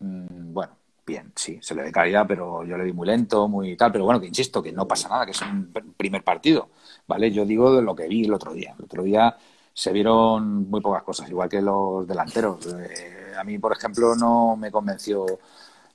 Mm, 0.00 0.52
bueno, 0.52 0.76
bien, 1.06 1.32
sí, 1.36 1.58
se 1.62 1.74
le 1.74 1.82
ve 1.82 1.92
calidad, 1.92 2.26
pero 2.26 2.64
yo 2.64 2.76
le 2.76 2.84
vi 2.84 2.92
muy 2.92 3.06
lento, 3.06 3.48
muy 3.48 3.76
tal. 3.76 3.92
Pero 3.92 4.04
bueno, 4.04 4.20
que 4.20 4.26
insisto, 4.26 4.62
que 4.62 4.72
no 4.72 4.86
pasa 4.88 5.08
nada, 5.08 5.24
que 5.24 5.32
es 5.32 5.42
un 5.42 5.72
primer 5.96 6.24
partido. 6.24 6.68
¿Vale? 7.06 7.30
Yo 7.30 7.44
digo 7.46 7.74
de 7.74 7.82
lo 7.82 7.94
que 7.94 8.08
vi 8.08 8.24
el 8.24 8.34
otro 8.34 8.52
día. 8.52 8.74
El 8.78 8.84
otro 8.84 9.02
día 9.02 9.36
se 9.72 9.92
vieron 9.92 10.68
muy 10.68 10.80
pocas 10.80 11.02
cosas, 11.02 11.30
igual 11.30 11.48
que 11.48 11.62
los 11.62 12.06
delanteros. 12.06 12.66
Eh, 12.66 13.34
a 13.38 13.44
mí, 13.44 13.58
por 13.58 13.72
ejemplo, 13.72 14.14
no 14.16 14.56
me 14.56 14.70
convenció 14.70 15.26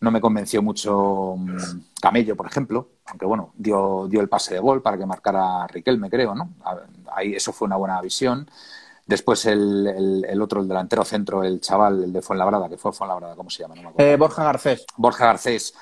no 0.01 0.11
me 0.11 0.19
convenció 0.19 0.61
mucho 0.61 1.35
mm, 1.37 1.57
Camello, 2.01 2.35
por 2.35 2.47
ejemplo, 2.47 2.89
aunque 3.05 3.25
bueno, 3.25 3.53
dio, 3.55 4.07
dio 4.09 4.19
el 4.19 4.29
pase 4.29 4.55
de 4.55 4.59
gol 4.59 4.81
para 4.81 4.97
que 4.97 5.05
marcara 5.05 5.67
Riquelme, 5.67 6.09
creo, 6.09 6.33
¿no? 6.33 6.49
Ahí 7.13 7.35
eso 7.35 7.53
fue 7.53 7.67
una 7.67 7.75
buena 7.77 8.01
visión. 8.01 8.49
Después 9.11 9.45
el, 9.45 10.23
el, 10.25 10.41
otro, 10.41 10.61
el 10.61 10.69
delantero 10.69 11.03
centro, 11.03 11.43
el 11.43 11.59
chaval, 11.59 12.05
el 12.05 12.13
de 12.13 12.21
Fuenlabrada, 12.21 12.69
que 12.69 12.77
fue 12.77 12.93
Fuenlabrada, 12.93 13.35
¿cómo 13.35 13.49
se 13.49 13.61
llama? 13.61 13.75
Eh, 13.97 14.15
Borja 14.15 14.45
Garcés. 14.45 14.85
Borja 14.95 15.25
Garcés. 15.25 15.73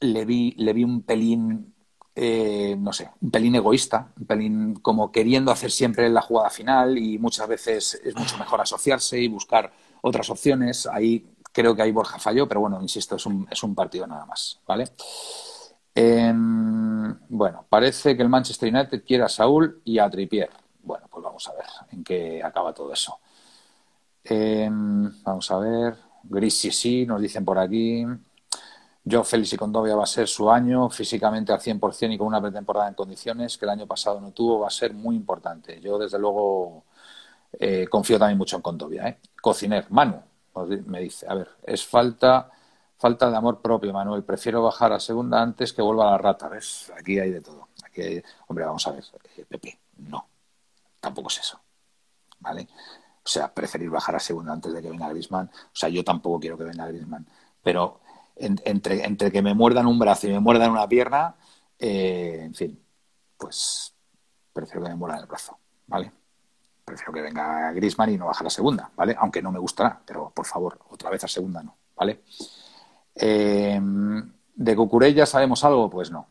Le 0.00 0.24
vi, 0.24 0.54
le 0.56 0.72
vi 0.72 0.82
un 0.82 1.02
pelín 1.02 1.74
eh, 2.14 2.76
no 2.78 2.94
sé, 2.94 3.10
un 3.20 3.30
pelín 3.30 3.56
egoísta, 3.56 4.12
un 4.18 4.26
pelín 4.26 4.74
como 4.76 5.12
queriendo 5.12 5.52
hacer 5.52 5.70
siempre 5.70 6.08
la 6.08 6.22
jugada 6.22 6.48
final 6.48 6.96
y 6.96 7.18
muchas 7.18 7.46
veces 7.46 8.00
es 8.02 8.16
mucho 8.16 8.38
mejor 8.38 8.62
asociarse 8.62 9.20
y 9.20 9.28
buscar 9.28 9.70
otras 10.00 10.30
opciones. 10.30 10.86
Ahí 10.86 11.26
creo 11.52 11.76
que 11.76 11.82
ahí 11.82 11.92
Borja 11.92 12.18
falló, 12.18 12.48
pero 12.48 12.60
bueno, 12.60 12.80
insisto, 12.80 13.16
es 13.16 13.26
un, 13.26 13.46
es 13.50 13.62
un 13.62 13.74
partido 13.74 14.06
nada 14.06 14.24
más, 14.24 14.60
¿vale? 14.66 14.86
Em, 15.94 17.18
bueno, 17.28 17.66
parece 17.68 18.16
que 18.16 18.22
el 18.22 18.30
Manchester 18.30 18.74
United 18.74 19.04
quiere 19.04 19.24
a 19.24 19.28
Saúl 19.28 19.82
y 19.84 19.98
a 19.98 20.08
Trippier. 20.08 20.48
Bueno, 20.82 21.06
pues 21.10 21.22
vamos 21.22 21.46
a 21.48 21.52
ver 21.54 21.66
en 21.92 22.04
qué 22.04 22.42
acaba 22.42 22.72
todo 22.72 22.92
eso. 22.92 23.18
Em, 24.24 25.22
vamos 25.22 25.50
a 25.50 25.58
ver. 25.58 25.96
Gris 26.24 26.58
sí, 26.58 26.70
sí, 26.70 27.06
nos 27.06 27.20
dicen 27.20 27.44
por 27.44 27.58
aquí. 27.58 28.04
Yo, 29.04 29.24
Félix 29.24 29.54
y 29.54 29.56
Condovia 29.56 29.96
va 29.96 30.04
a 30.04 30.06
ser 30.06 30.28
su 30.28 30.50
año 30.50 30.90
físicamente 30.90 31.52
al 31.52 31.60
100% 31.60 32.12
y 32.12 32.18
con 32.18 32.26
una 32.26 32.40
pretemporada 32.40 32.88
en 32.88 32.94
condiciones 32.94 33.56
que 33.56 33.64
el 33.64 33.70
año 33.70 33.86
pasado 33.86 34.20
no 34.20 34.32
tuvo, 34.32 34.60
va 34.60 34.68
a 34.68 34.70
ser 34.70 34.92
muy 34.92 35.16
importante. 35.16 35.80
Yo, 35.80 35.98
desde 35.98 36.18
luego, 36.18 36.84
eh, 37.58 37.86
confío 37.88 38.18
también 38.18 38.38
mucho 38.38 38.56
en 38.56 38.62
Condovia. 38.62 39.08
¿eh? 39.08 39.18
Cociner, 39.40 39.86
Manu, 39.90 40.22
me 40.86 41.00
dice, 41.00 41.26
a 41.28 41.34
ver, 41.34 41.48
es 41.64 41.84
falta, 41.84 42.50
falta 42.98 43.30
de 43.30 43.36
amor 43.36 43.60
propio, 43.62 43.92
Manuel. 43.92 44.22
Prefiero 44.22 44.62
bajar 44.62 44.92
a 44.92 45.00
segunda 45.00 45.40
antes 45.42 45.72
que 45.72 45.82
vuelva 45.82 46.08
a 46.08 46.10
la 46.12 46.18
rata. 46.18 46.48
¿Ves? 46.48 46.92
Aquí 46.96 47.18
hay 47.18 47.30
de 47.30 47.40
todo. 47.40 47.68
Hombre, 48.48 48.64
vamos 48.64 48.86
a 48.86 48.92
ver, 48.92 49.04
eh, 49.36 49.44
Pepe, 49.48 49.78
no. 49.98 50.29
Tampoco 51.00 51.28
es 51.28 51.38
eso. 51.38 51.60
¿Vale? 52.38 52.68
O 53.22 53.28
sea, 53.28 53.52
preferir 53.52 53.90
bajar 53.90 54.16
a 54.16 54.20
segunda 54.20 54.52
antes 54.52 54.72
de 54.72 54.80
que 54.80 54.90
venga 54.90 55.08
Grisman. 55.08 55.46
O 55.46 55.76
sea, 55.76 55.88
yo 55.88 56.02
tampoco 56.04 56.40
quiero 56.40 56.56
que 56.56 56.64
venga 56.64 56.86
Grisman. 56.86 57.26
Pero 57.62 58.00
entre, 58.36 59.30
que 59.30 59.42
me 59.42 59.54
muerdan 59.54 59.86
un 59.86 59.98
brazo 59.98 60.26
y 60.26 60.32
me 60.32 60.40
muerdan 60.40 60.70
una 60.70 60.88
pierna, 60.88 61.34
eh, 61.78 62.40
en 62.42 62.54
fin, 62.54 62.82
pues 63.36 63.94
prefiero 64.52 64.82
que 64.82 64.88
me 64.88 64.96
muerdan 64.96 65.20
el 65.20 65.26
brazo, 65.26 65.58
¿vale? 65.86 66.10
Prefiero 66.84 67.12
que 67.12 67.22
venga 67.22 67.70
Grisman 67.72 68.10
y 68.10 68.18
no 68.18 68.26
baje 68.26 68.44
la 68.44 68.50
segunda, 68.50 68.90
¿vale? 68.96 69.14
Aunque 69.18 69.42
no 69.42 69.52
me 69.52 69.58
gustará, 69.58 70.00
pero 70.04 70.30
por 70.30 70.46
favor, 70.46 70.78
otra 70.88 71.10
vez 71.10 71.22
a 71.24 71.28
segunda 71.28 71.62
no, 71.62 71.76
¿vale? 71.94 72.22
Eh, 73.14 73.80
¿De 74.54 74.76
Cucurella 74.76 75.26
sabemos 75.26 75.64
algo? 75.64 75.88
Pues 75.88 76.10
no. 76.10 76.26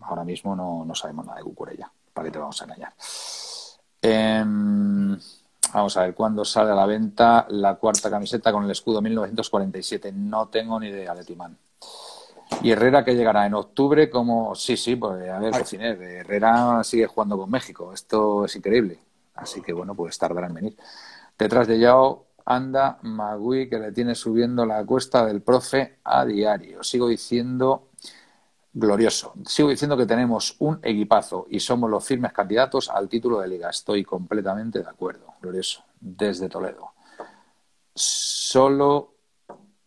Ahora 0.00 0.24
mismo 0.24 0.54
no, 0.54 0.84
no 0.84 0.94
sabemos 0.94 1.26
nada 1.26 1.38
de 1.38 1.44
Cucurella. 1.44 1.90
¿Para 2.12 2.26
qué 2.26 2.32
te 2.32 2.38
vamos 2.38 2.60
a 2.60 2.64
engañar? 2.64 2.92
Eh, 4.08 4.44
Vamos 5.76 5.96
a 5.96 6.02
ver, 6.02 6.14
¿cuándo 6.14 6.44
sale 6.44 6.70
a 6.70 6.74
la 6.74 6.86
venta 6.86 7.44
la 7.50 7.74
cuarta 7.74 8.08
camiseta 8.08 8.52
con 8.52 8.64
el 8.64 8.70
escudo 8.70 9.02
1947? 9.02 10.12
No 10.12 10.48
tengo 10.48 10.78
ni 10.80 10.88
idea 10.88 11.14
de 11.14 11.24
Timán. 11.24 11.56
Y 12.62 12.70
Herrera 12.70 13.04
que 13.04 13.14
llegará 13.14 13.44
en 13.44 13.54
octubre 13.54 14.08
como... 14.08 14.54
Sí, 14.54 14.76
sí, 14.76 14.96
pues 14.96 15.28
a 15.28 15.38
ver, 15.38 15.50
cociner. 15.50 16.00
Herrera 16.00 16.82
sigue 16.82 17.06
jugando 17.06 17.36
con 17.36 17.50
México. 17.50 17.92
Esto 17.92 18.44
es 18.44 18.56
increíble. 18.56 18.98
Así 19.34 19.60
que 19.60 19.72
bueno, 19.72 19.94
pues 19.94 20.16
tardará 20.16 20.46
en 20.46 20.54
venir. 20.54 20.76
Detrás 21.36 21.66
de 21.66 21.78
Yao 21.78 22.24
anda 22.46 22.98
Magui 23.02 23.68
que 23.68 23.78
le 23.78 23.92
tiene 23.92 24.14
subiendo 24.14 24.64
la 24.64 24.84
cuesta 24.86 25.26
del 25.26 25.42
profe 25.42 25.98
a 26.04 26.24
diario. 26.24 26.82
Sigo 26.84 27.08
diciendo 27.08 27.85
glorioso. 28.78 29.32
Sigo 29.46 29.70
diciendo 29.70 29.96
que 29.96 30.04
tenemos 30.04 30.54
un 30.58 30.78
equipazo 30.82 31.46
y 31.48 31.60
somos 31.60 31.88
los 31.88 32.04
firmes 32.04 32.32
candidatos 32.34 32.90
al 32.90 33.08
título 33.08 33.40
de 33.40 33.48
liga. 33.48 33.70
Estoy 33.70 34.04
completamente 34.04 34.80
de 34.80 34.88
acuerdo. 34.88 35.32
Glorioso. 35.40 35.82
Desde 35.98 36.50
Toledo. 36.50 36.92
Solo 37.94 39.14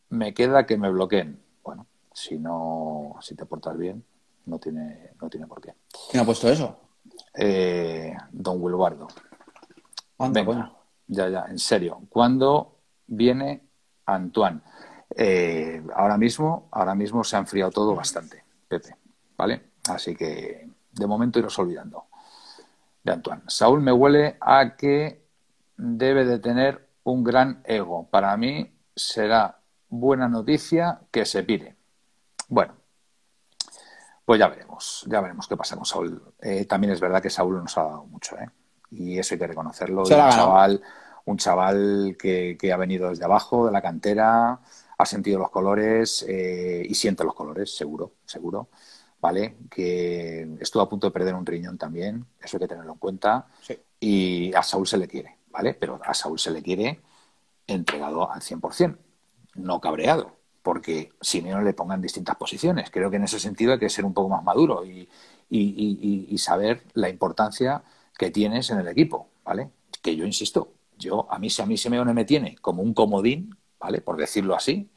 me 0.10 0.34
queda 0.34 0.66
que 0.66 0.76
me 0.76 0.90
bloqueen. 0.90 1.40
Bueno, 1.64 1.86
si 2.12 2.40
no, 2.40 3.16
si 3.22 3.36
te 3.36 3.46
portas 3.46 3.78
bien, 3.78 4.04
no 4.48 4.58
tiene, 4.58 5.12
no 5.22 5.30
tiene 5.30 5.46
por 5.46 5.62
qué. 5.62 5.76
¿Quién 6.10 6.24
ha 6.24 6.26
puesto 6.26 6.50
eso? 6.50 6.80
Eh, 7.36 8.18
don 8.32 8.60
Wilbardo. 8.60 9.08
Venga, 10.18 10.74
ya, 11.06 11.30
ya, 11.30 11.46
en 11.48 11.60
serio. 11.60 12.02
¿Cuándo 12.10 12.80
viene 13.06 13.62
Antoine? 14.08 14.62
Eh, 15.16 15.84
ahora 15.96 16.18
mismo, 16.18 16.70
ahora 16.72 16.96
mismo 16.96 17.24
se 17.24 17.36
ha 17.36 17.40
enfriado 17.40 17.72
todo 17.72 17.96
bastante, 17.96 18.44
Pepe, 18.70 18.96
¿vale? 19.36 19.72
Así 19.90 20.16
que 20.16 20.70
de 20.92 21.08
momento 21.08 21.40
iros 21.40 21.58
olvidando 21.60 22.06
de 23.04 23.12
Antoine. 23.12 23.42
Saúl 23.48 23.82
me 23.82 23.92
huele 23.92 24.38
a 24.40 24.76
que 24.78 25.26
debe 25.76 26.26
de 26.26 26.40
tener 26.40 26.88
un 27.04 27.24
gran 27.24 27.62
ego. 27.66 28.08
Para 28.10 28.36
mí 28.38 28.72
será 28.96 29.60
buena 29.90 30.28
noticia 30.28 31.02
que 31.12 31.26
se 31.26 31.44
pire. 31.44 31.76
Bueno, 32.48 32.76
pues 34.26 34.40
ya 34.40 34.48
veremos, 34.48 35.06
ya 35.08 35.22
veremos 35.22 35.48
qué 35.48 35.58
pasa 35.58 35.76
con 35.76 35.86
Saúl. 35.86 36.22
Eh, 36.40 36.66
también 36.66 36.94
es 36.94 37.00
verdad 37.00 37.22
que 37.22 37.30
Saúl 37.30 37.62
nos 37.62 37.78
ha 37.78 37.84
dado 37.84 38.06
mucho, 38.06 38.38
¿eh? 38.38 38.50
Y 38.92 39.18
eso 39.18 39.36
hay 39.36 39.40
que 39.40 39.48
reconocerlo. 39.48 40.02
un 40.02 40.08
chaval, 40.08 40.82
un 41.26 41.38
chaval 41.38 42.16
que, 42.20 42.58
ha 42.72 42.78
venido 42.78 43.10
desde 43.10 43.26
abajo, 43.26 43.68
de 43.68 43.72
la 43.72 43.82
cantera, 43.82 44.60
ha 45.00 45.06
sentido 45.06 45.40
los 45.40 45.50
colores 45.50 46.24
eh, 46.28 46.86
y 46.88 46.94
siente 46.94 47.24
los 47.24 47.34
colores, 47.34 47.76
seguro, 47.76 48.14
seguro. 48.26 48.70
¿Vale? 49.22 49.58
Que 49.70 50.48
estuvo 50.62 50.82
a 50.82 50.88
punto 50.88 51.08
de 51.08 51.12
perder 51.12 51.36
un 51.36 51.46
riñón 51.46 51.78
también, 51.78 52.26
eso 52.42 52.56
hay 52.56 52.62
que 52.62 52.68
tenerlo 52.70 52.94
en 52.94 53.00
cuenta. 53.00 53.48
Y 54.00 54.54
a 54.54 54.64
Saúl 54.64 54.88
se 54.88 54.98
le 54.98 55.10
quiere, 55.10 55.40
¿vale? 55.50 55.74
Pero 55.74 56.00
a 56.02 56.14
Saúl 56.14 56.40
se 56.40 56.52
le 56.52 56.62
quiere 56.62 57.02
entregado 57.68 58.32
al 58.32 58.40
100%, 58.40 58.98
no 59.56 59.82
cabreado 59.82 60.40
porque 60.62 61.12
si 61.22 61.42
no 61.42 61.62
le 61.62 61.74
pongan 61.74 62.02
distintas 62.02 62.36
posiciones. 62.36 62.90
Creo 62.92 63.10
que 63.10 63.18
en 63.18 63.24
ese 63.24 63.40
sentido 63.40 63.74
hay 63.74 63.80
que 63.80 63.90
ser 63.90 64.06
un 64.06 64.14
poco 64.14 64.30
más 64.30 64.44
maduro 64.44 64.84
y, 64.86 65.08
saber 66.38 66.84
la 66.94 67.10
importancia 67.10 67.84
que 68.18 68.30
tienes 68.32 68.70
en 68.70 68.80
el 68.80 68.88
equipo, 68.88 69.30
¿vale? 69.44 69.72
Que 70.02 70.16
yo 70.16 70.26
insisto, 70.26 70.74
yo 70.98 71.28
a 71.32 71.40
mí 71.40 71.50
si 71.50 71.62
a 71.62 71.66
mí 71.66 71.78
Simeone 71.78 72.14
me 72.14 72.24
tiene 72.24 72.56
como 72.58 72.82
un 72.82 72.94
comodín, 72.94 73.58
¿vale? 73.80 74.02
Por 74.02 74.18
decirlo 74.18 74.56
así, 74.56 74.90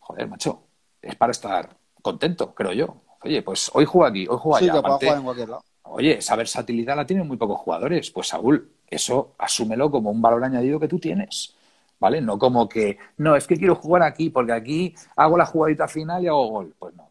joder, 0.00 0.28
macho, 0.28 0.62
es 1.00 1.14
para 1.16 1.32
estar 1.32 1.76
contento, 2.00 2.54
creo 2.54 2.72
yo. 2.72 2.96
Oye, 3.22 3.42
pues 3.42 3.70
hoy 3.74 3.84
juega 3.84 4.08
aquí, 4.08 4.26
hoy 4.28 4.38
juega 4.40 4.58
allá. 4.58 5.16
en 5.16 5.22
cualquier 5.22 5.48
lado. 5.48 5.64
Oye, 5.84 6.18
esa 6.18 6.36
versatilidad 6.36 6.96
la 6.96 7.06
tienen 7.06 7.26
muy 7.26 7.36
pocos 7.36 7.60
jugadores. 7.60 8.10
Pues 8.10 8.28
Saúl, 8.28 8.72
eso 8.88 9.34
asúmelo 9.38 9.90
como 9.90 10.10
un 10.10 10.22
valor 10.22 10.42
añadido 10.42 10.80
que 10.80 10.88
tú 10.88 10.98
tienes. 10.98 11.54
¿vale? 12.02 12.20
No 12.20 12.36
como 12.36 12.68
que, 12.68 12.98
no, 13.18 13.36
es 13.36 13.46
que 13.46 13.56
quiero 13.56 13.76
jugar 13.76 14.02
aquí 14.02 14.28
porque 14.28 14.52
aquí 14.52 14.92
hago 15.14 15.38
la 15.38 15.46
jugadita 15.46 15.86
final 15.86 16.24
y 16.24 16.26
hago 16.26 16.48
gol. 16.48 16.74
Pues 16.76 16.92
no, 16.96 17.08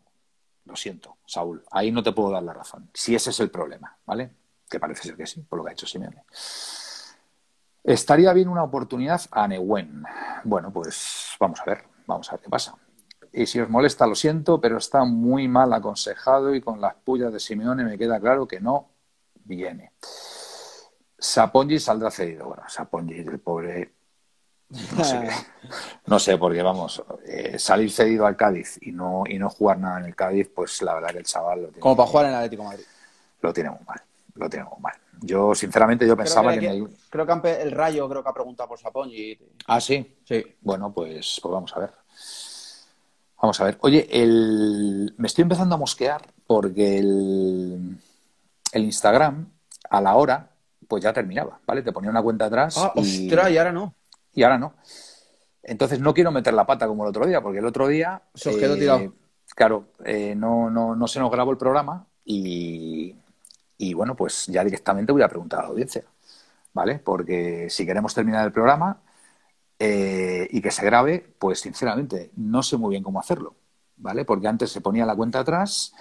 lo 0.66 0.76
siento, 0.76 1.16
Saúl, 1.26 1.64
ahí 1.72 1.94
no 1.94 2.04
te 2.04 2.12
puedo 2.12 2.30
dar 2.30 2.44
la 2.44 2.52
razón. 2.52 2.90
Si 2.94 3.16
ese 3.16 3.30
es 3.30 3.40
el 3.40 3.50
problema, 3.50 3.98
¿vale? 4.06 4.32
Que 4.70 4.82
parece 4.82 5.04
ser 5.04 5.16
que 5.16 5.26
sí, 5.26 5.42
por 5.48 5.58
lo 5.58 5.64
que 5.64 5.70
ha 5.70 5.74
hecho 5.74 5.88
Simeone. 5.88 6.26
Estaría 7.84 8.32
bien 8.34 8.48
una 8.48 8.64
oportunidad 8.64 9.22
a 9.32 9.48
Neuen. 9.48 10.04
Bueno, 10.44 10.72
pues 10.72 11.36
vamos 11.40 11.60
a 11.62 11.66
ver, 11.66 11.84
vamos 12.06 12.30
a 12.30 12.34
ver 12.34 12.42
qué 12.42 12.50
pasa. 12.50 12.76
Y 13.34 13.46
si 13.46 13.60
os 13.60 13.70
molesta, 13.70 14.06
lo 14.06 14.16
siento, 14.16 14.60
pero 14.60 14.78
está 14.78 15.04
muy 15.04 15.48
mal 15.48 15.72
aconsejado 15.74 16.54
y 16.54 16.62
con 16.62 16.82
las 16.82 16.96
pullas 16.96 17.32
de 17.32 17.40
Simeone 17.40 17.84
me 17.84 17.98
queda 17.98 18.20
claro 18.20 18.48
que 18.48 18.60
no 18.60 18.90
viene. 19.46 19.94
Sapongi 21.18 21.80
saldrá 21.80 22.12
cedido. 22.12 22.48
Bueno, 22.48 22.64
Sapongi, 22.68 23.20
el 23.20 23.40
pobre, 23.40 23.94
no 24.96 25.04
sé, 25.04 25.30
no 26.08 26.20
sé 26.20 26.38
porque 26.38 26.62
vamos, 26.62 27.04
eh, 27.26 27.60
salir 27.60 27.92
cedido 27.92 28.26
al 28.26 28.36
Cádiz 28.36 28.80
y 28.82 28.92
no, 28.92 29.24
y 29.28 29.38
no 29.38 29.50
jugar 29.50 29.80
nada 29.80 30.00
en 30.00 30.06
el 30.06 30.16
Cádiz, 30.16 30.50
pues 30.54 30.82
la 30.82 30.94
verdad 30.96 31.10
que 31.10 31.20
el 31.20 31.26
chaval 31.26 31.62
lo 31.62 31.68
tiene. 31.68 31.82
Como 31.82 31.98
para 31.98 32.10
jugar 32.10 32.26
en 32.26 32.32
el 32.32 32.38
Atlético 32.38 32.64
Madrid. 32.64 32.86
Lo 33.42 33.54
tiene 33.54 33.70
muy 33.70 33.80
mal, 33.86 34.02
lo 34.36 34.50
tiene 34.50 34.66
muy 34.66 34.80
mal. 34.80 34.94
Yo, 35.22 35.54
sinceramente, 35.56 36.08
yo 36.08 36.18
pensaba 36.18 36.58
que, 36.58 36.84
Creo 37.10 37.42
que 37.42 37.62
el 37.62 37.72
Rayo 37.72 38.10
creo 38.10 38.24
que 38.24 38.30
ha 38.30 38.34
preguntado 38.34 38.70
por 38.70 38.80
Sapongi. 38.80 39.38
Ah, 39.68 39.80
sí. 39.80 40.18
Sí. 40.26 40.44
Bueno, 40.62 40.92
pues, 40.94 41.40
pues 41.42 41.52
vamos 41.52 41.76
a 41.76 41.80
ver. 41.80 41.92
Vamos 43.42 43.62
a 43.62 43.66
ver. 43.66 43.78
Oye, 43.82 44.08
el... 44.12 45.14
me 45.18 45.28
estoy 45.28 45.44
empezando 45.44 45.76
a 45.76 45.78
mosquear 45.78 46.22
porque 46.46 46.98
el, 46.98 47.98
el 48.72 48.84
Instagram, 48.84 49.52
a 49.90 50.02
la 50.02 50.16
hora, 50.16 50.52
pues 50.88 51.04
ya 51.04 51.14
terminaba, 51.14 51.60
¿vale? 51.66 51.82
Te 51.82 51.92
ponía 51.92 52.10
una 52.10 52.22
cuenta 52.22 52.46
atrás. 52.46 52.78
Ah, 52.78 52.92
y... 52.96 53.28
ostras, 53.28 53.52
y 53.52 53.58
ahora 53.58 53.72
no 53.72 53.96
y 54.34 54.44
ahora 54.44 54.58
no. 54.58 54.74
Entonces 55.64 56.00
no 56.00 56.14
quiero 56.14 56.32
meter 56.32 56.54
la 56.54 56.66
pata 56.66 56.88
como 56.88 57.04
el 57.04 57.10
otro 57.10 57.26
día, 57.26 57.42
porque 57.42 57.60
el 57.60 57.66
otro 57.66 57.88
día. 57.88 58.22
Se 58.34 58.50
os 58.50 58.58
quedó 58.58 58.76
tirado. 58.76 59.00
Eh, 59.00 59.12
claro, 59.56 59.86
eh, 60.04 60.34
no, 60.36 60.70
no, 60.70 60.96
no 60.96 61.08
se 61.08 61.20
nos 61.20 61.32
grabó 61.32 61.52
el 61.52 61.58
programa 61.58 62.08
y, 62.26 63.16
y 63.82 63.96
bueno, 63.96 64.16
pues 64.16 64.46
ya 64.46 64.64
directamente 64.64 65.12
voy 65.12 65.24
a 65.24 65.28
preguntar 65.28 65.60
a 65.60 65.64
la 65.64 65.70
audiencia, 65.70 66.04
¿vale? 66.72 67.00
Porque 67.00 67.68
si 67.72 67.84
queremos 67.84 68.14
terminar 68.14 68.46
el 68.46 68.54
programa 68.54 69.02
eh, 69.80 70.48
y 70.52 70.62
que 70.62 70.70
se 70.70 70.86
grabe, 70.86 71.34
pues 71.40 71.62
sinceramente 71.62 72.30
no 72.36 72.62
sé 72.62 72.78
muy 72.78 72.92
bien 72.92 73.02
cómo 73.02 73.20
hacerlo, 73.20 73.56
¿vale? 73.98 74.24
Porque 74.24 74.48
antes 74.48 74.72
se 74.72 74.82
ponía 74.82 75.04
la 75.06 75.16
cuenta 75.16 75.40
atrás 75.40 75.96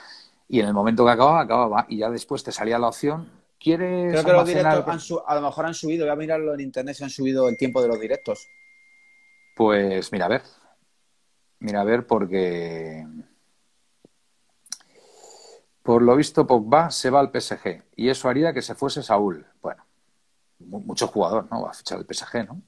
y 0.46 0.60
en 0.60 0.66
el 0.66 0.74
momento 0.74 1.06
que 1.06 1.12
acababa, 1.12 1.40
acababa 1.40 1.86
y 1.88 1.96
ya 1.98 2.10
después 2.10 2.44
te 2.44 2.52
salía 2.52 2.78
la 2.78 2.88
opción 2.88 3.40
¿Quieres 3.58 4.12
Creo 4.12 4.24
que 4.24 4.32
los 4.32 4.46
directos 4.46 5.22
a 5.26 5.34
lo 5.34 5.40
mejor 5.42 5.66
han 5.66 5.74
subido, 5.74 6.06
voy 6.06 6.12
a 6.12 6.16
mirarlo 6.16 6.54
en 6.54 6.60
internet 6.60 6.96
si 6.96 7.04
han 7.04 7.10
subido 7.10 7.46
el 7.46 7.58
tiempo 7.58 7.82
de 7.82 7.88
los 7.88 8.00
directos. 8.00 8.48
Pues 9.54 10.10
mira, 10.12 10.26
a 10.26 10.28
ver. 10.28 10.42
Mira, 11.58 11.82
a 11.82 11.84
ver, 11.84 12.06
porque 12.06 13.06
por 15.90 16.02
lo 16.02 16.14
visto 16.14 16.46
Pogba 16.46 16.88
se 16.92 17.10
va 17.10 17.18
al 17.18 17.32
PSG 17.32 17.82
y 17.96 18.10
eso 18.10 18.28
haría 18.28 18.52
que 18.52 18.62
se 18.62 18.76
fuese 18.76 19.02
Saúl. 19.02 19.44
Bueno, 19.60 19.82
mucho 20.60 21.08
jugador, 21.08 21.48
¿no? 21.50 21.62
Va 21.62 21.70
a 21.70 21.74
fichar 21.74 21.98
el 21.98 22.06
PSG, 22.06 22.46
¿no? 22.46 22.62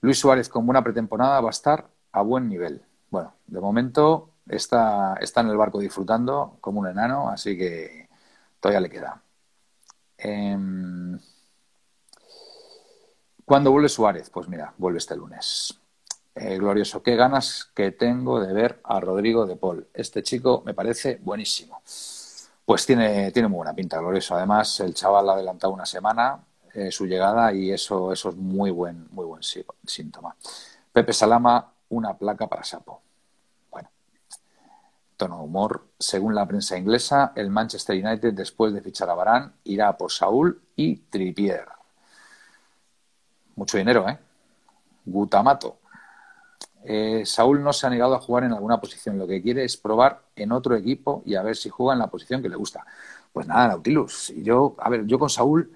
Luis 0.00 0.18
Suárez 0.18 0.48
con 0.48 0.66
buena 0.66 0.82
pretemporada 0.82 1.40
va 1.40 1.50
a 1.50 1.52
estar 1.52 1.88
a 2.10 2.20
buen 2.22 2.48
nivel. 2.48 2.82
Bueno, 3.10 3.32
de 3.46 3.60
momento 3.60 4.30
está, 4.48 5.14
está 5.20 5.42
en 5.42 5.50
el 5.50 5.56
barco 5.56 5.78
disfrutando 5.78 6.56
como 6.60 6.80
un 6.80 6.88
enano, 6.88 7.28
así 7.30 7.56
que 7.56 8.08
todavía 8.58 8.80
le 8.80 8.90
queda. 8.90 9.22
Eh, 10.18 10.58
¿Cuándo 13.44 13.70
vuelve 13.70 13.88
Suárez? 13.88 14.30
Pues 14.30 14.48
mira, 14.48 14.74
vuelve 14.78 14.98
este 14.98 15.14
lunes. 15.14 15.78
Eh, 16.34 16.58
glorioso, 16.58 17.04
qué 17.04 17.14
ganas 17.14 17.70
que 17.72 17.92
tengo 17.92 18.40
de 18.40 18.52
ver 18.52 18.80
a 18.82 18.98
Rodrigo 18.98 19.46
de 19.46 19.54
Paul. 19.54 19.86
Este 19.94 20.24
chico 20.24 20.64
me 20.66 20.74
parece 20.74 21.20
buenísimo. 21.22 21.82
Pues 22.68 22.84
tiene, 22.84 23.32
tiene 23.32 23.48
muy 23.48 23.56
buena 23.56 23.72
pinta, 23.72 23.98
glorioso. 23.98 24.34
Además, 24.34 24.80
el 24.80 24.92
chaval 24.92 25.30
ha 25.30 25.32
adelantado 25.32 25.72
una 25.72 25.86
semana 25.86 26.38
eh, 26.74 26.90
su 26.90 27.06
llegada 27.06 27.50
y 27.50 27.72
eso, 27.72 28.12
eso 28.12 28.28
es 28.28 28.36
muy 28.36 28.70
buen, 28.70 29.08
muy 29.10 29.24
buen 29.24 29.40
síntoma. 29.86 30.36
Pepe 30.92 31.14
Salama, 31.14 31.72
una 31.88 32.12
placa 32.12 32.46
para 32.46 32.62
Sapo 32.64 33.00
tono 35.16 35.38
de 35.38 35.44
humor. 35.44 35.88
Según 35.98 36.34
la 36.34 36.46
prensa 36.46 36.78
inglesa, 36.78 37.32
el 37.34 37.50
Manchester 37.50 38.02
United, 38.02 38.34
después 38.34 38.72
de 38.74 38.82
fichar 38.82 39.08
a 39.08 39.14
Barán, 39.14 39.54
irá 39.64 39.96
por 39.96 40.12
Saúl 40.12 40.62
y 40.76 40.96
Trippier. 40.96 41.66
Mucho 43.56 43.78
dinero, 43.78 44.08
¿eh? 44.08 44.18
Gutamato. 45.06 45.78
Eh, 46.84 47.22
Saúl 47.24 47.62
no 47.62 47.72
se 47.72 47.86
ha 47.86 47.90
negado 47.90 48.14
a 48.14 48.20
jugar 48.20 48.44
en 48.44 48.52
alguna 48.52 48.80
posición. 48.80 49.18
Lo 49.18 49.26
que 49.26 49.42
quiere 49.42 49.64
es 49.64 49.76
probar 49.76 50.22
en 50.36 50.52
otro 50.52 50.74
equipo 50.76 51.22
y 51.26 51.34
a 51.34 51.42
ver 51.42 51.56
si 51.56 51.68
juega 51.68 51.92
en 51.92 51.98
la 51.98 52.08
posición 52.08 52.42
que 52.42 52.48
le 52.48 52.56
gusta. 52.56 52.84
Pues 53.32 53.46
nada, 53.46 53.68
Nautilus. 53.68 54.32
Yo, 54.36 54.76
a 54.78 54.88
ver, 54.88 55.06
yo 55.06 55.18
con 55.18 55.30
Saúl, 55.30 55.72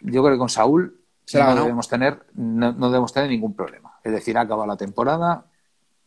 yo 0.00 0.22
creo 0.22 0.34
que 0.34 0.38
con 0.38 0.48
Saúl 0.48 1.00
no 1.34 1.54
debemos 1.54 1.88
tener, 1.88 2.24
no, 2.34 2.72
no, 2.72 2.88
debemos 2.88 3.12
tener 3.12 3.30
ningún 3.30 3.54
problema. 3.54 3.98
Es 4.04 4.12
decir, 4.12 4.38
acaba 4.38 4.66
la 4.66 4.76
temporada, 4.76 5.46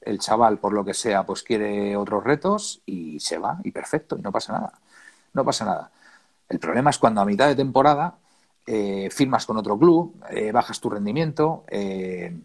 el 0.01 0.19
chaval, 0.19 0.59
por 0.59 0.73
lo 0.73 0.86
que 0.86 0.93
sea, 0.93 1.25
pues 1.25 1.43
quiere 1.43 1.97
otros 1.97 2.23
retos 2.23 2.82
y 2.86 3.19
se 3.19 3.38
va 3.38 3.59
y 3.63 3.71
perfecto 3.71 4.17
y 4.17 4.21
no 4.21 4.32
pasa 4.32 4.53
nada. 4.53 4.80
No 5.34 5.43
pasa 5.43 5.65
nada. 5.65 5.91
El 6.47 6.59
problema 6.59 6.89
es 6.89 6.97
cuando 6.97 7.21
a 7.21 7.25
mitad 7.25 7.47
de 7.47 7.55
temporada 7.55 8.17
eh, 8.65 9.09
firmas 9.11 9.45
con 9.45 9.57
otro 9.57 9.77
club, 9.77 10.23
eh, 10.30 10.51
bajas 10.51 10.80
tu 10.80 10.89
rendimiento. 10.89 11.65
Eh, 11.67 12.36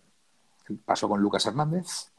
pasó 0.84 1.08
con 1.08 1.20
Lucas 1.20 1.46
Hernández, 1.46 2.12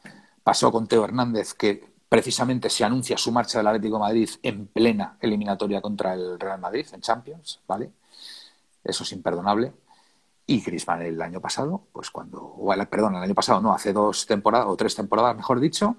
pasó 0.44 0.72
con 0.72 0.88
Teo 0.88 1.04
Hernández, 1.04 1.54
que 1.54 1.94
precisamente 2.08 2.70
se 2.70 2.84
anuncia 2.84 3.18
su 3.18 3.32
marcha 3.32 3.60
del 3.60 3.68
Atlético 3.68 4.00
Madrid 4.00 4.30
en 4.44 4.68
plena 4.68 5.18
eliminatoria 5.20 5.82
contra 5.82 6.14
el 6.14 6.40
Real 6.40 6.60
Madrid 6.60 6.86
en 6.94 7.02
Champions, 7.02 7.60
¿vale? 7.68 7.92
Eso 8.84 9.04
es 9.04 9.12
imperdonable. 9.12 9.74
Y 10.48 10.62
Griezmann 10.62 11.02
el 11.02 11.20
año 11.22 11.42
pasado, 11.42 11.88
pues 11.92 12.12
cuando, 12.12 12.40
o 12.40 12.74
perdón, 12.88 13.16
el 13.16 13.24
año 13.24 13.34
pasado 13.34 13.60
no, 13.62 13.74
hace 13.74 13.94
dos 13.94 14.28
temporadas 14.28 14.68
o 14.68 14.76
tres 14.76 14.96
temporadas, 14.96 15.36
mejor 15.36 15.60
dicho, 15.60 15.98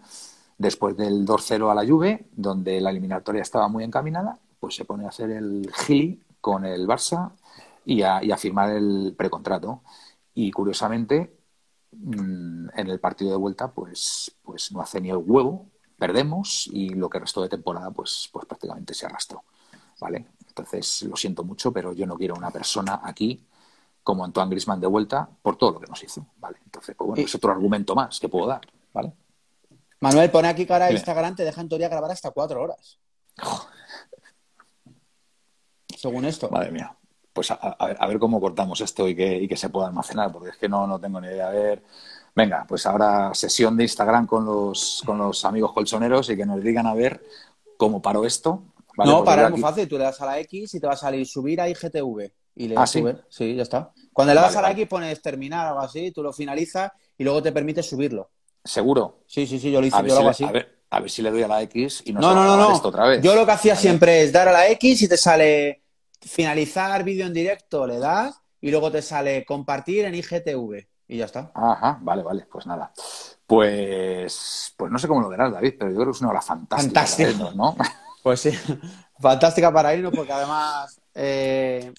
después 0.57 0.97
del 0.97 1.27
2-0 1.27 1.71
a 1.71 1.75
la 1.75 1.87
Juve, 1.87 2.27
donde 2.33 2.81
la 2.81 2.91
eliminatoria 2.91 3.43
estaba 3.43 3.69
muy 3.69 3.83
encaminada, 3.83 4.39
pues 4.61 4.77
se 4.77 4.85
pone 4.85 5.05
a 5.05 5.09
hacer 5.09 5.31
el 5.31 5.71
gili 5.75 6.23
con 6.41 6.65
el 6.65 6.87
Barça 6.87 7.33
y 7.85 8.03
a, 8.03 8.21
firmar 8.37 8.71
el 8.71 9.15
precontrato. 9.17 9.83
Y 10.35 10.51
curiosamente, 10.53 11.37
en 11.93 12.71
el 12.75 13.01
partido 13.01 13.31
de 13.31 13.37
vuelta, 13.37 13.71
pues, 13.71 14.35
pues 14.43 14.73
no 14.73 14.81
hace 14.81 15.01
ni 15.01 15.11
el 15.11 15.17
huevo, 15.19 15.67
perdemos 15.99 16.69
y 16.73 16.91
lo 16.91 17.09
que 17.09 17.19
restó 17.19 17.43
de 17.43 17.49
temporada, 17.49 17.91
pues, 17.91 18.29
pues 18.33 18.47
prácticamente 18.47 18.95
se 18.95 19.07
arrastró. 19.07 19.45
¿Vale? 20.01 20.27
Entonces, 20.49 21.03
lo 21.03 21.17
siento 21.17 21.43
mucho, 21.43 21.73
pero 21.73 21.93
yo 21.93 22.07
no 22.07 22.17
quiero 22.17 22.35
una 22.35 22.51
persona 22.51 23.01
aquí 23.03 23.47
como 24.03 24.25
Antoine 24.25 24.51
Grisman 24.51 24.81
de 24.81 24.87
vuelta 24.87 25.29
por 25.43 25.57
todo 25.57 25.73
lo 25.73 25.81
que 25.81 25.87
nos 25.87 26.03
hizo. 26.03 26.27
¿Vale? 26.37 26.59
Entonces, 26.65 26.95
pues 26.95 27.09
bueno, 27.09 27.23
es 27.23 27.35
otro 27.35 27.51
argumento 27.51 27.95
más 27.95 28.21
que 28.21 28.29
puedo 28.29 28.47
dar. 28.47 28.61
¿Vale? 28.93 29.13
Manuel, 30.01 30.31
pone 30.31 30.49
aquí 30.49 30.67
cara 30.67 30.87
a 30.87 30.93
Instagram, 30.93 31.35
te 31.35 31.45
deja 31.45 31.61
en 31.61 31.69
teoría 31.69 31.89
grabar 31.89 32.11
hasta 32.11 32.31
cuatro 32.31 32.63
horas. 32.63 32.99
Según 35.97 36.27
esto. 36.27 36.51
Madre 36.51 36.71
mía. 36.71 36.97
Pues 37.37 37.51
a, 37.51 38.07
ver, 38.09 38.19
cómo 38.19 38.41
cortamos 38.41 38.81
esto 38.81 39.07
y 39.07 39.15
que, 39.15 39.47
que, 39.47 39.57
se 39.59 39.69
pueda 39.69 39.89
almacenar, 39.89 40.33
porque 40.33 40.49
es 40.49 40.57
que 40.57 40.71
no, 40.71 40.87
no 40.87 40.99
tengo 40.99 41.21
ni 41.21 41.27
idea. 41.27 41.49
A 41.49 41.51
ver, 41.51 41.83
venga, 42.35 42.65
pues 42.67 42.87
ahora 42.87 43.35
sesión 43.35 43.77
de 43.77 43.83
Instagram 43.83 44.27
con 44.27 44.47
los, 44.47 45.03
con 45.05 45.19
los 45.19 45.45
amigos 45.45 45.75
colchoneros 45.75 46.31
y 46.31 46.37
que 46.39 46.47
nos 46.47 46.63
digan 46.63 46.87
a 46.87 46.95
ver 46.95 47.23
cómo 47.77 48.01
paro 48.01 48.25
esto. 48.25 48.63
No, 49.05 49.23
para 49.23 49.45
es 49.45 49.51
muy 49.51 49.61
fácil. 49.61 49.87
Tú 49.87 49.99
le 49.99 50.05
das 50.05 50.19
a 50.23 50.25
la 50.25 50.41
X 50.41 50.77
y 50.77 50.81
te 50.81 50.87
va 50.87 50.95
a 50.95 50.97
salir 50.97 51.27
subir 51.27 51.61
a 51.61 51.69
IGTV. 51.69 52.33
Y 52.55 52.69
le 52.69 52.75
das 52.75 52.97
¿Ah, 52.97 53.13
sí? 53.29 53.55
ya 53.55 53.63
está. 53.63 53.93
Cuando 54.15 54.33
le 54.33 54.41
das 54.41 54.57
a 54.57 54.63
la 54.63 54.71
X 54.71 54.89
pones 54.89 55.21
terminar 55.21 55.67
o 55.67 55.69
algo 55.73 55.83
así, 55.83 56.13
tú 56.13 56.23
lo 56.23 56.33
finalizas 56.33 56.91
y 57.19 57.23
luego 57.23 57.43
te 57.43 57.53
permite 57.53 57.83
subirlo. 57.83 58.31
¿Seguro? 58.65 59.25
Sí, 59.27 59.47
sí, 59.47 59.61
sí, 59.61 59.71
yo 59.71 59.83
lo 59.83 59.87
hice, 59.87 59.99
yo 59.99 60.15
lo 60.15 60.21
hago 60.21 60.31
así. 60.31 60.45
A 60.45 60.53
ver, 60.53 60.79
a 60.89 61.01
ver 61.01 61.11
si 61.11 61.21
le 61.21 61.31
doy 61.31 61.43
a 61.43 61.49
la 61.49 61.61
X 61.65 62.03
y 62.07 62.15
no, 62.15 62.21
no, 62.21 62.33
no, 62.33 62.57
no, 62.57 62.73
esto 62.73 62.89
otra 62.89 63.07
vez. 63.07 63.21
Yo 63.21 63.35
lo 63.35 63.45
que 63.45 63.53
hacía 63.53 63.77
siempre 63.77 64.23
es 64.23 64.33
dar 64.33 64.49
a 64.49 64.53
la 64.53 64.69
X 64.71 65.03
y 65.03 65.09
te 65.09 65.19
sale 65.19 65.83
finalizar 66.21 67.03
vídeo 67.05 67.27
en 67.27 67.33
directo, 67.33 67.87
le 67.87 67.99
das 67.99 68.41
y 68.61 68.71
luego 68.71 68.91
te 68.91 69.03
sale 69.03 69.45
compartir 69.45 70.05
en 70.05 70.15
IGTV 70.15 70.87
y 71.09 71.19
ya 71.19 71.27
está. 71.27 71.53
Ajá, 71.55 71.99
vale, 72.01 72.23
vale, 72.23 72.47
pues 72.51 72.67
nada. 72.67 72.93
Pues, 73.47 74.75
pues 74.77 74.91
no 74.91 74.99
sé 74.99 75.07
cómo 75.07 75.21
lo 75.21 75.29
verás, 75.29 75.53
David, 75.53 75.75
pero 75.79 75.91
yo 75.91 75.97
creo 75.97 76.07
que 76.07 76.17
es 76.17 76.21
una 76.21 76.31
hora 76.31 76.43
fantástica. 76.43 77.01
Fantástica. 77.07 77.51
¿no? 77.55 77.77
Pues 78.23 78.41
sí, 78.41 78.51
fantástica 79.21 79.73
para 79.73 79.95
irnos 79.95 80.13
porque 80.13 80.33
además 80.33 81.01
eh, 81.15 81.93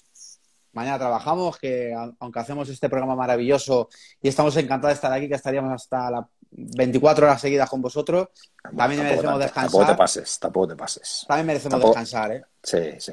mañana 0.72 0.98
trabajamos, 0.98 1.56
que 1.56 1.94
aunque 2.20 2.38
hacemos 2.38 2.68
este 2.68 2.90
programa 2.90 3.16
maravilloso 3.16 3.88
y 4.20 4.28
estamos 4.28 4.54
encantados 4.58 4.90
de 4.90 4.94
estar 4.96 5.12
aquí, 5.12 5.26
que 5.26 5.36
estaríamos 5.36 5.72
hasta 5.72 6.10
las 6.10 6.24
24 6.50 7.26
horas 7.26 7.40
seguidas 7.40 7.68
con 7.68 7.82
vosotros, 7.82 8.28
también 8.76 9.02
merecemos 9.02 9.38
descansar. 9.38 9.70
Tampoco 9.70 9.86
te 9.86 9.94
pases, 9.96 10.38
tampoco 10.38 10.68
te 10.68 10.76
pases. 10.76 11.24
También 11.26 11.46
merecemos 11.46 11.80
descansar, 11.80 12.32
¿eh? 12.32 12.44
Sí, 12.62 12.92
sí. 12.98 13.12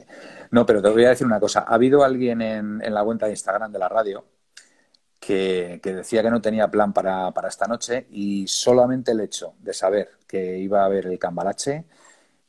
No, 0.55 0.65
pero 0.65 0.81
te 0.81 0.87
voy 0.87 1.03
a 1.03 1.09
decir 1.09 1.27
una 1.27 1.37
cosa. 1.37 1.65
Ha 1.67 1.73
habido 1.73 2.01
alguien 2.01 2.41
en, 2.41 2.81
en 2.81 2.93
la 2.93 3.03
cuenta 3.03 3.25
de 3.25 3.33
Instagram 3.33 3.73
de 3.73 3.77
la 3.77 3.89
radio 3.89 4.23
que, 5.19 5.81
decía 5.83 6.23
que 6.23 6.29
no 6.31 6.39
tenía 6.39 6.71
plan 6.71 6.93
para, 6.93 7.29
para, 7.31 7.49
esta 7.49 7.67
noche 7.67 8.07
y 8.09 8.47
solamente 8.47 9.11
el 9.11 9.19
hecho 9.19 9.55
de 9.59 9.73
saber 9.73 10.11
que 10.25 10.57
iba 10.57 10.83
a 10.83 10.85
haber 10.85 11.07
el 11.07 11.19
cambalache 11.19 11.83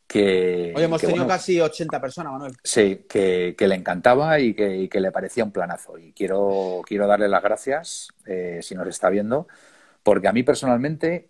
que... 0.06 0.72
Hoy 0.76 0.84
hemos 0.84 1.00
tenido 1.00 1.26
casi 1.26 1.60
80 1.60 2.00
personas, 2.00 2.32
Manuel. 2.32 2.52
Sí, 2.62 3.06
que, 3.08 3.56
le 3.58 3.74
encantaba 3.74 4.38
y 4.38 4.54
que, 4.54 4.88
le 5.00 5.10
parecía 5.10 5.42
un 5.42 5.50
planazo. 5.50 5.98
Y 5.98 6.12
quiero, 6.12 6.82
quiero 6.86 7.08
darle 7.08 7.26
las 7.26 7.42
gracias, 7.42 8.10
eh, 8.24 8.60
si 8.62 8.76
nos 8.76 8.86
está 8.86 9.10
viendo, 9.10 9.48
porque 10.04 10.28
a 10.28 10.32
mí 10.32 10.44
personalmente, 10.44 11.28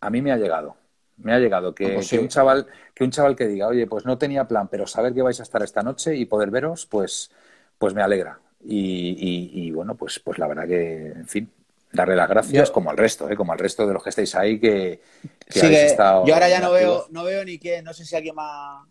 a 0.00 0.08
mí 0.08 0.22
me 0.22 0.32
ha 0.32 0.38
llegado. 0.38 0.77
Me 1.18 1.32
ha 1.32 1.38
llegado 1.38 1.74
que, 1.74 1.88
pues 1.90 2.12
un 2.12 2.28
chaval, 2.28 2.66
que 2.94 3.04
un 3.04 3.10
chaval 3.10 3.34
que 3.34 3.46
diga, 3.46 3.66
oye, 3.68 3.86
pues 3.86 4.04
no 4.04 4.18
tenía 4.18 4.46
plan, 4.46 4.68
pero 4.68 4.86
saber 4.86 5.14
que 5.14 5.22
vais 5.22 5.40
a 5.40 5.42
estar 5.42 5.62
esta 5.62 5.82
noche 5.82 6.14
y 6.16 6.26
poder 6.26 6.50
veros, 6.50 6.86
pues, 6.86 7.30
pues 7.78 7.94
me 7.94 8.02
alegra. 8.02 8.38
Y, 8.64 9.70
bueno, 9.70 9.94
pues, 9.96 10.18
pues 10.20 10.38
la 10.38 10.46
verdad 10.46 10.66
que, 10.66 11.06
en 11.08 11.26
fin, 11.26 11.50
darle 11.92 12.16
las 12.16 12.28
gracias 12.28 12.70
como 12.70 12.90
al 12.90 12.96
resto, 12.96 13.30
¿eh? 13.30 13.36
como 13.36 13.52
al 13.52 13.58
resto 13.58 13.86
de 13.86 13.94
los 13.94 14.02
que 14.02 14.10
estáis 14.10 14.34
ahí 14.34 14.60
que, 14.60 15.00
que 15.48 15.86
estado. 15.86 16.26
Yo 16.26 16.34
ahora 16.34 16.48
ya 16.48 16.60
no 16.60 16.72
veo, 16.72 17.06
no 17.10 17.24
veo 17.24 17.44
ni 17.44 17.58
quién, 17.58 17.84
no 17.84 17.92
sé 17.92 18.04
si 18.04 18.14
alguien 18.14 18.34
ha, 18.38 18.84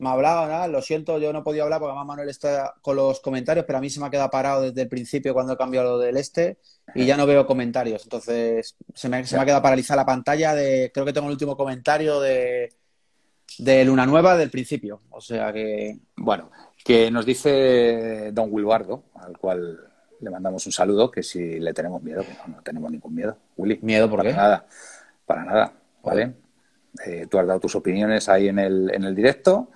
me 0.00 0.08
ha 0.08 0.12
hablado, 0.12 0.46
nada, 0.46 0.68
lo 0.68 0.82
siento, 0.82 1.18
yo 1.18 1.32
no 1.32 1.40
he 1.40 1.42
podido 1.42 1.64
hablar 1.64 1.78
porque 1.78 1.90
además 1.90 2.06
Manuel 2.06 2.28
está 2.28 2.74
con 2.82 2.96
los 2.96 3.20
comentarios, 3.20 3.64
pero 3.66 3.78
a 3.78 3.80
mí 3.80 3.90
se 3.90 4.00
me 4.00 4.06
ha 4.06 4.10
quedado 4.10 4.30
parado 4.30 4.62
desde 4.62 4.82
el 4.82 4.88
principio 4.88 5.34
cuando 5.34 5.52
he 5.52 5.56
cambiado 5.56 5.92
lo 5.92 5.98
del 5.98 6.16
este 6.16 6.58
y 6.94 7.06
ya 7.06 7.16
no 7.16 7.26
veo 7.26 7.46
comentarios. 7.46 8.02
Entonces 8.04 8.76
se 8.94 9.08
me, 9.08 9.24
se 9.26 9.36
me 9.36 9.42
ha 9.42 9.44
quedado 9.44 9.62
paralizada 9.62 10.02
la 10.02 10.06
pantalla 10.06 10.54
de, 10.54 10.90
creo 10.92 11.06
que 11.06 11.12
tengo 11.12 11.28
el 11.28 11.32
último 11.32 11.56
comentario 11.56 12.20
de, 12.20 12.70
de 13.58 13.84
Luna 13.84 14.06
Nueva 14.06 14.36
del 14.36 14.50
principio. 14.50 15.02
O 15.10 15.20
sea 15.20 15.52
que. 15.52 15.98
Bueno, 16.16 16.50
que 16.84 17.10
nos 17.10 17.26
dice 17.26 18.30
don 18.32 18.48
Wilbardo, 18.50 19.04
al 19.14 19.36
cual 19.38 19.78
le 20.20 20.30
mandamos 20.30 20.66
un 20.66 20.72
saludo, 20.72 21.10
que 21.10 21.22
si 21.22 21.58
le 21.58 21.72
tenemos 21.72 22.02
miedo, 22.02 22.22
pues 22.22 22.38
no, 22.48 22.62
tenemos 22.62 22.90
ningún 22.90 23.14
miedo. 23.14 23.36
Willy. 23.56 23.78
¿Miedo 23.82 24.08
por 24.08 24.20
para 24.20 24.32
nada, 24.32 24.66
para 25.26 25.44
nada, 25.44 25.72
¿vale? 26.02 26.34
Eh, 27.06 27.26
tú 27.30 27.38
has 27.38 27.46
dado 27.46 27.60
tus 27.60 27.74
opiniones 27.74 28.28
ahí 28.28 28.48
en 28.48 28.58
el, 28.58 28.90
en 28.92 29.04
el 29.04 29.14
directo, 29.14 29.70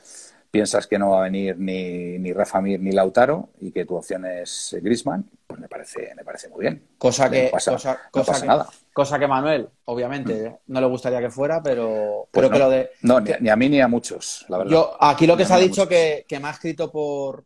piensas 0.51 0.87
que 0.87 0.99
no 0.99 1.11
va 1.11 1.21
a 1.21 1.23
venir 1.25 1.59
ni, 1.59 2.19
ni 2.19 2.33
Rafa 2.33 2.61
Mir 2.61 2.81
ni 2.81 2.93
Lautaro 2.93 3.51
y 3.61 3.73
que 3.73 3.85
tu 3.85 3.97
opción 3.97 4.25
es 4.25 4.77
Grisman, 4.81 5.29
pues 5.47 5.61
me 5.61 5.69
parece, 5.69 6.13
me 6.17 6.25
parece 6.25 6.49
muy 6.49 6.61
bien. 6.61 6.87
Cosa 6.99 7.31
que, 7.31 7.51
cosa, 7.51 7.99
que, 8.13 8.47
nada. 8.47 8.69
Cosa 8.93 9.19
que 9.19 9.27
Manuel, 9.27 9.69
obviamente, 9.87 10.51
mm. 10.51 10.73
no 10.73 10.81
le 10.81 10.87
gustaría 10.87 11.21
que 11.21 11.31
fuera, 11.31 11.63
pero 11.63 12.29
pues 12.31 12.51
que 12.51 12.59
lo 12.59 12.71
de. 12.71 12.91
No, 13.03 13.21
ni, 13.21 13.49
a 13.49 13.57
mí 13.57 13.69
ni 13.69 13.81
a 13.81 13.89
muchos, 13.89 14.45
la 14.49 14.59
verdad. 14.59 14.73
Yo, 14.73 14.97
aquí 15.01 15.27
lo 15.27 15.37
que 15.37 15.45
se 15.45 15.55
ha 15.55 15.59
dicho 15.59 15.89
que, 15.89 16.25
que 16.29 16.39
me 16.39 16.49
ha 16.49 16.53
escrito 16.53 16.91
por, 16.91 17.45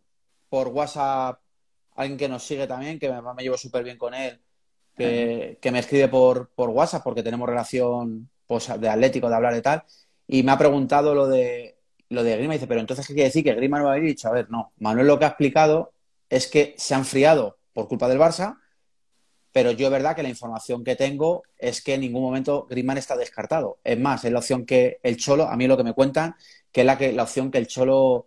por 0.49 0.69
WhatsApp 0.69 1.41
alguien 1.99 2.17
que 2.17 2.29
nos 2.29 2.45
sigue 2.45 2.67
también, 2.67 2.99
que 2.99 3.11
me, 3.11 3.21
me 3.21 3.43
llevo 3.43 3.57
súper 3.57 3.83
bien 3.83 3.99
con 3.99 4.15
él, 4.15 4.41
que, 4.97 5.71
me 5.71 5.79
escribe 5.79 6.09
por, 6.09 6.51
por 6.51 6.71
WhatsApp 6.71 7.03
porque 7.03 7.23
tenemos 7.23 7.49
relación 7.49 8.29
pues, 8.49 8.69
de 8.81 8.89
atlético, 8.89 9.29
de 9.29 9.37
hablar 9.37 9.57
y 9.57 9.63
tal, 9.63 9.85
y 10.27 10.43
me 10.43 10.51
ha 10.51 10.59
preguntado 10.59 11.15
lo 11.15 11.29
de 11.29 11.77
lo 12.11 12.25
de 12.25 12.37
Grima, 12.37 12.55
y 12.55 12.57
dice, 12.57 12.67
pero 12.67 12.81
entonces, 12.81 13.07
¿qué 13.07 13.13
quiere 13.13 13.29
decir? 13.29 13.45
Que 13.45 13.55
Grima 13.55 13.79
no 13.79 13.85
va 13.85 13.93
a 13.93 13.97
dicho, 13.97 14.29
a 14.29 14.33
ver, 14.33 14.51
no, 14.51 14.73
Manuel 14.79 15.07
lo 15.07 15.19
que 15.19 15.27
ha 15.27 15.29
explicado 15.29 15.93
es 16.31 16.47
que 16.47 16.75
se 16.79 16.95
ha 16.95 16.99
enfriado 16.99 17.59
por 17.75 17.87
culpa 17.87 18.09
del 18.09 18.19
Barça, 18.19 18.59
pero 19.53 19.73
yo 19.73 19.91
verdad 19.91 20.15
que 20.17 20.23
la 20.23 20.29
información 20.29 20.85
que 20.85 20.97
tengo 20.97 21.43
es 21.59 21.83
que 21.83 21.95
en 21.95 22.03
ningún 22.03 22.23
momento 22.23 22.67
Griezmann 22.69 22.99
está 22.99 23.17
descartado. 23.17 23.79
Es 23.83 23.99
más, 23.99 24.25
es 24.25 24.33
la 24.33 24.39
opción 24.39 24.65
que 24.65 25.01
el 25.03 25.17
Cholo, 25.17 25.49
a 25.49 25.57
mí 25.57 25.67
lo 25.67 25.77
que 25.77 25.85
me 25.85 25.95
cuentan, 25.95 26.35
que 26.71 26.83
es 26.83 26.87
la, 26.87 26.97
que, 26.97 27.13
la 27.13 27.25
opción 27.25 27.51
que 27.51 27.59
el 27.59 27.67
Cholo 27.67 28.27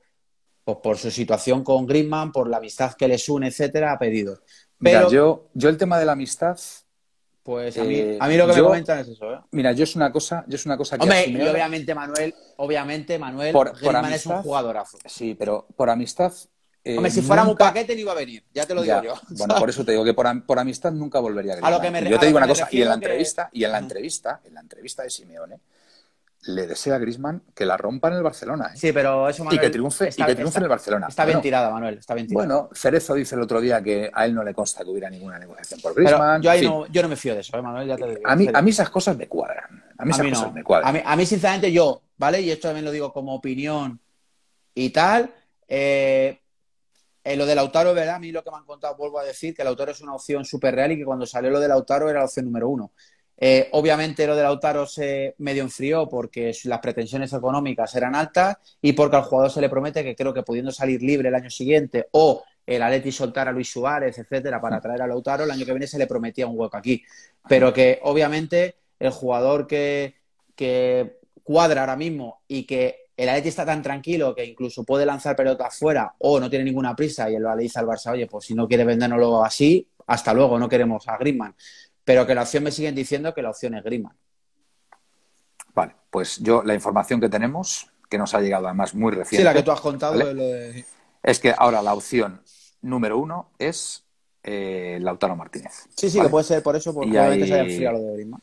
pues 0.64 0.78
por 0.84 0.98
su 0.98 1.10
situación 1.10 1.64
con 1.64 1.88
Griezmann, 1.88 2.32
por 2.32 2.50
la 2.50 2.58
amistad 2.58 2.94
que 2.94 3.08
les 3.08 3.28
une, 3.30 3.48
etcétera, 3.48 3.94
ha 3.94 4.00
pedido. 4.00 4.40
Pero 4.80 5.10
yo, 5.10 5.50
yo 5.54 5.70
el 5.70 5.78
tema 5.78 6.00
de 6.00 6.06
la 6.06 6.12
amistad. 6.14 6.60
Pues 7.44 7.76
a 7.78 7.84
mí, 7.84 7.96
eh, 7.96 8.18
a 8.20 8.28
mí 8.28 8.38
lo 8.38 8.48
que 8.48 8.54
me 8.54 8.62
comentan 8.62 9.00
es 9.00 9.08
eso, 9.08 9.34
¿eh? 9.34 9.40
Mira, 9.52 9.72
yo 9.72 9.84
es 9.84 9.96
una 9.96 10.12
cosa, 10.12 10.46
yo 10.48 10.56
es 10.56 10.66
una 10.66 10.78
cosa 10.78 10.98
que. 10.98 11.04
Hombre, 11.04 11.28
y 11.28 11.42
obviamente 11.42 11.96
Manuel, 11.96 12.36
obviamente 12.58 13.18
Manuel 13.18 13.52
por, 13.52 13.76
Griezmann 13.76 14.14
es 14.14 14.26
un 14.28 14.44
jugadorazo. 14.44 15.00
Sí, 15.06 15.36
pero 15.38 15.66
por 15.76 15.90
amistad. 15.90 16.32
Eh, 16.84 16.98
Hombre, 16.98 17.12
si 17.12 17.22
fuera 17.22 17.44
un 17.44 17.56
paquete 17.56 17.94
no 17.94 18.02
iba 18.02 18.12
a 18.12 18.16
venir, 18.16 18.44
ya 18.54 18.66
te 18.66 18.74
lo 18.76 18.82
digo 18.82 19.04
yo. 19.04 19.14
Bueno, 19.30 19.56
por 19.56 19.70
eso 19.70 19.84
te 19.84 19.92
digo 19.92 20.04
que 20.04 20.14
por, 20.14 20.46
por 20.46 20.60
amistad 20.60 20.92
nunca 20.92 21.20
volvería 21.20 21.54
a 21.54 21.56
Griezmann. 21.56 21.74
A 21.74 21.78
lo 21.78 21.82
que 21.82 21.92
me, 21.92 22.10
yo 22.10 22.20
te 22.20 22.28
digo 22.28 22.38
una 22.38 22.48
cosa, 22.48 22.68
y 22.72 22.82
en 22.82 22.90
la 22.90 22.94
entrevista, 22.96 23.50
y 23.52 23.64
en 23.64 23.72
la 23.72 23.78
entrevista, 23.80 24.42
en 24.44 24.54
la 24.54 24.62
entrevista 24.62 25.04
de 25.04 25.10
Simeone, 25.10 25.60
le 26.44 26.66
desea 26.66 26.96
a 26.96 26.98
Grisman 26.98 27.44
que 27.54 27.66
la 27.66 27.78
rompa 27.78 28.08
en 28.08 28.16
el 28.16 28.24
Barcelona. 28.24 28.72
¿eh? 28.74 28.78
Sí, 28.78 28.92
pero 28.92 29.30
eso 29.30 29.44
Manuel, 29.44 29.60
y 29.60 29.62
que 29.62 29.70
triunfe, 29.70 30.10
y 30.16 30.24
que 30.24 30.36
triunfe 30.36 30.58
en 30.58 30.64
el 30.64 30.70
Barcelona. 30.70 31.08
Está 31.08 31.26
bien 31.26 31.42
tirada, 31.42 31.70
Manuel. 31.70 32.00
Está 32.00 32.16
bien 32.16 32.28
tirada. 32.28 32.46
Bueno, 32.46 32.70
Cerezo 32.74 33.14
dice 33.14 33.36
el 33.36 33.42
otro 33.42 33.62
día 33.62 33.82
que 33.82 34.10
a 34.12 34.26
él 34.26 34.34
no 34.34 34.44
le 34.44 34.54
consta 34.54 34.84
que 34.84 34.90
hubiera 34.90 35.10
ninguna 35.10 35.38
negociación 35.38 35.80
por 35.82 35.94
Grisman. 35.94 36.42
yo, 36.42 36.50
ahí 36.50 36.64
no, 36.64 36.88
yo 36.88 37.02
no 37.04 37.10
me 37.10 37.16
fío 37.16 37.36
de 37.36 37.42
eso, 37.42 37.56
¿eh, 37.58 37.62
Manuel. 37.62 37.88
Ya 37.88 37.96
te 37.96 38.08
digo, 38.08 38.22
a, 38.24 38.36
mí, 38.36 38.48
a 38.52 38.62
mí 38.62 38.70
esas 38.72 38.90
cosas 38.90 39.16
me 39.16 39.28
cuadran. 39.28 39.84
A 39.98 40.06
mí 40.06 40.12
esas 40.12 40.28
cosas 40.28 40.54
me 40.54 40.64
cuadran. 40.64 40.90
A 40.90 40.92
mí, 40.94 41.02
a 41.06 41.16
mí, 41.16 41.26
sinceramente, 41.26 41.72
yo, 41.72 42.02
¿vale? 42.18 42.42
Y 42.42 42.50
esto 42.50 42.68
también 42.70 42.86
lo 42.86 42.92
digo 42.92 43.14
como 43.14 43.36
opinión 43.36 44.00
y 44.74 44.90
tal. 44.90 45.32
Eh, 45.68 46.40
en 47.24 47.38
lo 47.38 47.46
de 47.46 47.54
Lautaro, 47.54 47.94
¿verdad? 47.94 48.16
A 48.16 48.20
mí 48.20 48.32
lo 48.32 48.44
que 48.44 48.50
me 48.50 48.58
han 48.58 48.66
contado, 48.66 48.96
vuelvo 48.98 49.20
a 49.20 49.24
decir, 49.24 49.54
que 49.54 49.64
Lautaro 49.64 49.92
es 49.92 50.02
una 50.02 50.16
opción 50.16 50.44
súper 50.44 50.74
real 50.74 50.92
y 50.92 50.98
que 50.98 51.06
cuando 51.06 51.28
salió 51.28 51.52
lo 51.52 51.60
de 51.60 51.68
Lautaro 51.68 52.10
era 52.10 52.20
la 52.20 52.26
opción 52.26 52.46
número 52.46 52.68
uno. 52.68 52.94
Eh, 53.44 53.70
obviamente 53.72 54.28
lo 54.28 54.36
de 54.36 54.44
Lautaro 54.44 54.86
se 54.86 55.34
medio 55.40 55.64
enfrió 55.64 56.08
porque 56.08 56.56
las 56.66 56.80
pretensiones 56.80 57.34
económicas 57.34 57.96
eran 57.96 58.14
altas 58.14 58.58
y 58.80 58.94
porque 58.94 59.16
al 59.16 59.24
jugador 59.24 59.50
se 59.50 59.62
le 59.62 59.68
promete 59.68 60.04
que 60.04 60.16
creo 60.16 60.32
que 60.32 60.44
pudiendo 60.44 60.72
salir 60.72 61.02
libre 61.02 61.30
el 61.30 61.34
año 61.34 61.50
siguiente 61.50 62.08
o 62.12 62.44
el 62.68 62.84
Atleti 62.84 63.12
soltar 63.12 63.48
a 63.48 63.52
Luis 63.52 63.72
Suárez, 63.72 64.20
etcétera, 64.20 64.62
para 64.62 64.80
traer 64.80 65.02
a 65.02 65.08
Lautaro, 65.08 65.44
el 65.44 65.50
año 65.50 65.66
que 65.66 65.72
viene 65.72 65.88
se 65.88 65.98
le 65.98 66.06
prometía 66.06 66.46
un 66.46 66.58
hueco 66.58 66.78
aquí. 66.78 67.04
Pero 67.50 67.74
que 67.74 68.00
obviamente 68.04 68.76
el 69.00 69.10
jugador 69.10 69.66
que, 69.66 70.18
que 70.56 71.18
cuadra 71.42 71.82
ahora 71.82 71.96
mismo 71.96 72.44
y 72.48 72.66
que 72.66 73.08
el 73.18 73.28
Atleti 73.28 73.50
está 73.50 73.66
tan 73.66 73.82
tranquilo 73.82 74.36
que 74.36 74.46
incluso 74.46 74.84
puede 74.84 75.04
lanzar 75.04 75.36
pelota 75.36 75.66
afuera 75.66 76.14
o 76.20 76.40
no 76.40 76.48
tiene 76.48 76.66
ninguna 76.66 76.96
prisa 76.96 77.28
y 77.30 77.36
él 77.36 77.44
le 77.44 77.64
dice 77.64 77.80
al 77.80 77.88
Barça, 77.88 78.12
oye, 78.12 78.28
pues 78.28 78.46
si 78.46 78.54
no 78.54 78.68
quiere 78.68 78.86
vendérnoslo 78.86 79.44
así, 79.44 79.88
hasta 80.08 80.34
luego, 80.34 80.60
no 80.60 80.70
queremos 80.70 81.08
a 81.08 81.18
Griezmann. 81.18 81.56
Pero 82.04 82.26
que 82.26 82.36
la 82.36 82.44
opción 82.44 82.64
me 82.64 82.72
siguen 82.72 82.96
diciendo 82.96 83.34
que 83.34 83.42
la 83.42 83.52
opción 83.52 83.76
es 83.76 83.84
Griezmann. 83.84 84.18
Vale, 85.74 85.96
pues 86.10 86.38
yo 86.40 86.64
la 86.64 86.74
información 86.74 87.22
que 87.22 87.30
tenemos, 87.30 87.88
que 88.10 88.18
nos 88.18 88.34
ha 88.34 88.42
llegado 88.42 88.68
además 88.68 88.94
muy 88.94 89.12
reciente. 89.12 89.38
Sí, 89.38 89.44
la 89.44 89.54
que 89.54 89.64
tú 89.64 89.72
has 89.72 89.82
contado. 89.82 90.20
Es 91.24 91.40
que 91.40 91.54
ahora 91.58 91.82
la 91.82 91.94
opción 91.94 92.42
número 92.82 93.18
uno 93.18 93.52
es 93.60 94.04
eh, 94.44 94.98
Lautaro 95.02 95.36
Martínez. 95.36 95.88
Sí, 95.96 96.10
sí, 96.10 96.20
que 96.20 96.28
puede 96.30 96.44
ser 96.44 96.64
por 96.64 96.76
eso, 96.76 96.94
porque 96.94 97.10
obviamente 97.12 97.48
se 97.48 97.54
haya 97.54 97.64
enfriado 97.64 97.98
lo 98.00 98.04
de 98.06 98.14
Griezmann. 98.14 98.42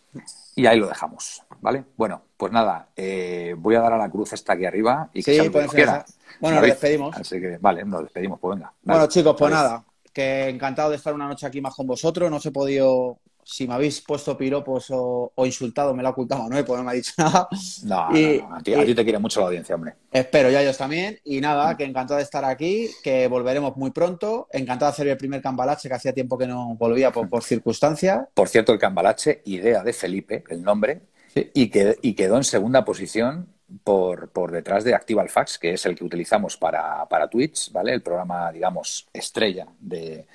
Y 0.54 0.66
ahí 0.66 0.78
lo 0.78 0.88
dejamos, 0.88 1.42
¿vale? 1.60 1.84
Bueno, 1.96 2.22
pues 2.36 2.52
nada, 2.52 2.88
eh, 2.96 3.54
voy 3.58 3.74
a 3.74 3.80
dar 3.80 3.92
a 3.92 3.98
la 3.98 4.10
cruz 4.10 4.32
esta 4.32 4.54
aquí 4.54 4.64
arriba 4.64 5.10
y 5.12 5.22
que 5.22 5.38
sí, 5.38 5.50
se 5.52 5.68
quiera. 5.68 6.04
Bueno, 6.40 6.60
nos 6.60 6.66
despedimos. 6.66 7.16
Así 7.16 7.40
que, 7.40 7.58
vale, 7.58 7.84
nos 7.84 8.02
despedimos, 8.02 8.38
pues 8.40 8.56
venga. 8.56 8.72
Bueno, 8.82 9.06
chicos, 9.08 9.36
pues 9.38 9.52
nada, 9.52 9.84
que 10.12 10.48
encantado 10.48 10.90
de 10.90 10.96
estar 10.96 11.12
una 11.12 11.26
noche 11.26 11.46
aquí 11.46 11.60
más 11.60 11.74
con 11.74 11.86
vosotros. 11.86 12.30
No 12.30 12.36
os 12.36 12.46
he 12.46 12.52
podido 12.52 13.18
si 13.50 13.66
me 13.66 13.72
habéis 13.72 14.02
puesto 14.02 14.36
piropos 14.36 14.88
o, 14.90 15.32
insultado, 15.46 15.94
me 15.94 16.02
lo 16.02 16.08
ha 16.08 16.10
ocultado 16.10 16.42
Manuel, 16.42 16.66
porque 16.66 16.78
no 16.80 16.84
me 16.84 16.90
ha 16.90 16.94
dicho 16.94 17.12
nada. 17.18 17.48
No, 17.84 18.00
a, 18.00 18.62
ti, 18.62 18.74
te 18.94 19.04
quiere 19.04 19.18
mucho 19.18 19.40
la 19.40 19.46
audiencia, 19.46 19.74
hombre. 19.74 19.94
Espero, 20.12 20.50
ya 20.50 20.60
ellos 20.60 20.76
también. 20.76 21.18
Y 21.24 21.40
nada, 21.40 21.74
que 21.74 21.84
encantado 21.84 22.18
de 22.18 22.24
estar 22.24 22.44
aquí, 22.44 22.90
que 23.02 23.26
volveremos 23.26 23.74
muy 23.78 23.90
pronto. 23.90 24.48
Encantado 24.52 24.90
de 24.90 24.92
hacer 24.92 25.08
el 25.08 25.16
primer 25.16 25.40
cambalache, 25.40 25.88
que 25.88 25.94
hacía 25.94 26.12
tiempo 26.12 26.36
que 26.36 26.46
no 26.46 26.74
volvía 26.74 27.10
por, 27.10 27.42
circunstancias. 27.42 28.26
Por 28.34 28.48
cierto, 28.48 28.74
el 28.74 28.78
cambalache, 28.78 29.40
idea 29.46 29.82
de 29.82 29.94
Felipe, 29.94 30.44
el 30.50 30.62
nombre, 30.62 31.00
y, 31.34 31.70
y 32.02 32.14
quedó 32.14 32.36
en 32.36 32.44
segunda 32.44 32.84
posición 32.84 33.48
por, 33.82 34.28
por, 34.28 34.50
detrás 34.50 34.84
de 34.84 34.94
Actival 34.94 35.30
Fax, 35.30 35.58
que 35.58 35.72
es 35.72 35.86
el 35.86 35.94
que 35.94 36.04
utilizamos 36.04 36.58
para, 36.58 37.06
para 37.08 37.30
Twitch, 37.30 37.72
¿vale? 37.72 37.94
El 37.94 38.02
programa, 38.02 38.52
digamos, 38.52 39.08
estrella 39.14 39.68
de 39.80 40.26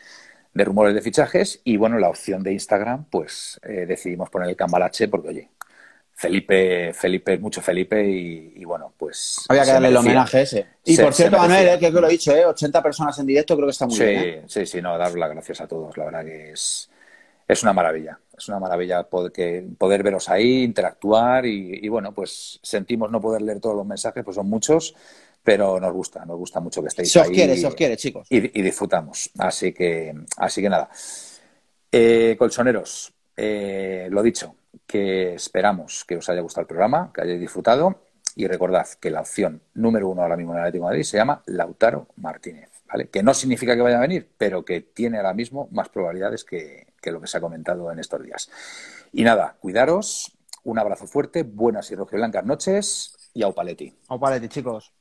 de 0.54 0.64
rumores 0.64 0.94
de 0.94 1.02
fichajes 1.02 1.62
y 1.64 1.78
bueno, 1.78 1.98
la 1.98 2.10
opción 2.10 2.44
de 2.44 2.54
Instagram, 2.54 3.06
pues 3.06 3.60
eh, 3.64 3.86
decidimos 3.88 4.30
poner 4.30 4.50
el 4.50 4.56
cambalache 4.56 5.08
porque, 5.08 5.30
oye, 5.30 5.50
Felipe, 6.16 6.94
Felipe, 6.94 7.38
mucho 7.40 7.62
Felipe 7.62 8.06
y, 8.08 8.64
bueno, 8.64 8.94
pues... 8.98 9.46
Había 9.50 9.64
que 9.64 9.72
darle 9.72 9.88
el 9.90 9.98
homenaje 9.98 10.44
ese. 10.44 10.68
Y 10.86 10.96
por 10.98 11.14
cierto, 11.14 11.38
Manuel, 11.38 11.68
eh, 11.68 11.80
que 11.80 11.90
lo 11.90 12.08
he 12.08 12.12
dicho, 12.12 12.36
eh, 12.36 12.46
80 12.46 12.84
personas 12.84 13.18
en 13.20 13.26
directo, 13.26 13.56
creo 13.56 13.68
que 13.68 13.72
está 13.72 13.88
muy 13.88 13.96
sí, 13.96 14.06
bien. 14.06 14.24
¿eh? 14.24 14.44
Sí, 14.48 14.66
sí, 14.66 14.82
no, 14.82 14.98
dar 14.98 15.14
las 15.18 15.30
gracias 15.32 15.62
a 15.62 15.68
todos, 15.68 15.98
la 15.98 16.06
verdad 16.06 16.24
que 16.24 16.52
es, 16.52 16.90
es 17.48 17.64
una 17.64 17.74
maravilla. 17.74 18.20
Es 18.38 18.48
una 18.48 18.60
maravilla 18.60 19.04
poder, 19.04 19.32
que, 19.32 19.66
poder 19.78 20.04
veros 20.04 20.30
ahí, 20.30 20.64
interactuar 20.64 21.46
y, 21.46 21.80
y, 21.82 21.90
bueno, 21.90 22.14
pues 22.14 22.60
sentimos 22.62 23.12
no 23.12 23.20
poder 23.20 23.42
leer 23.42 23.60
todos 23.60 23.76
los 23.76 23.86
mensajes, 23.86 24.24
pues 24.24 24.36
son 24.36 24.48
muchos, 24.48 24.96
pero 25.44 25.80
nos 25.80 25.92
gusta, 25.92 26.26
nos 26.26 26.38
gusta 26.38 26.60
mucho 26.60 26.82
que 26.82 26.88
estéis 26.88 27.12
se 27.12 27.20
os 27.20 27.30
quiere, 27.30 27.58
se 27.58 27.68
os 27.68 27.76
quiere, 27.76 27.98
chicos. 27.98 28.28
Y, 28.30 28.40
disfrutamos. 28.62 29.30
Así 29.38 29.74
que, 29.74 30.14
así 30.38 30.62
que 30.62 30.70
nada. 30.70 30.90
Eh, 31.92 32.36
colchoneros, 32.40 33.14
eh, 33.36 34.08
lo 34.10 34.24
dicho, 34.24 34.56
que 34.88 35.34
esperamos 35.34 36.06
que 36.06 36.18
os 36.18 36.30
haya 36.30 36.42
gustado 36.42 36.62
el 36.62 36.68
programa, 36.68 37.12
que 37.14 37.22
hayáis 37.22 37.42
disfrutado. 37.42 38.04
Y 38.36 38.48
recordad 38.48 38.88
que 39.00 39.12
la 39.12 39.22
opción 39.22 39.62
número 39.76 40.10
uno 40.10 40.24
ahora 40.24 40.36
mismo 40.38 40.54
en 40.54 40.60
el 40.60 40.64
Atlético 40.64 40.86
de 40.86 40.90
Madrid 40.90 41.04
se 41.04 41.18
llama 41.18 41.44
Lautaro 41.46 42.08
Martínez, 42.16 42.72
¿vale? 42.88 43.10
Que 43.10 43.22
no 43.22 43.32
significa 43.36 43.76
que 43.76 43.82
vaya 43.84 43.98
a 43.98 44.02
venir, 44.02 44.28
pero 44.40 44.66
que 44.66 44.82
tiene 44.82 45.18
ahora 45.18 45.36
mismo 45.36 45.68
más 45.72 45.90
probabilidades 45.90 46.44
que, 46.44 46.88
que 47.00 47.12
lo 47.12 47.22
que 47.22 47.28
se 47.28 47.38
ha 47.38 47.42
comentado 47.42 47.92
en 47.92 48.00
estos 48.00 48.24
días. 48.24 48.50
Y 49.12 49.24
nada, 49.24 49.56
cuidaros, 49.60 50.36
un 50.64 50.80
abrazo 50.80 51.06
fuerte, 51.06 51.44
buenas 51.44 51.92
y 51.92 51.96
rojiblancas 51.96 52.44
noches 52.44 53.16
y 53.34 53.44
au 53.44 53.54
paleti. 53.54 53.94
Au 54.08 54.20
chicos. 54.48 54.92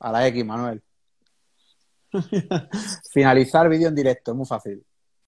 A 0.00 0.12
la 0.12 0.26
X, 0.28 0.44
Manuel. 0.44 0.82
Finalizar 3.12 3.68
vídeo 3.68 3.88
en 3.88 3.94
directo, 3.94 4.32
es 4.32 4.36
muy 4.36 4.46
fácil. 4.46 4.84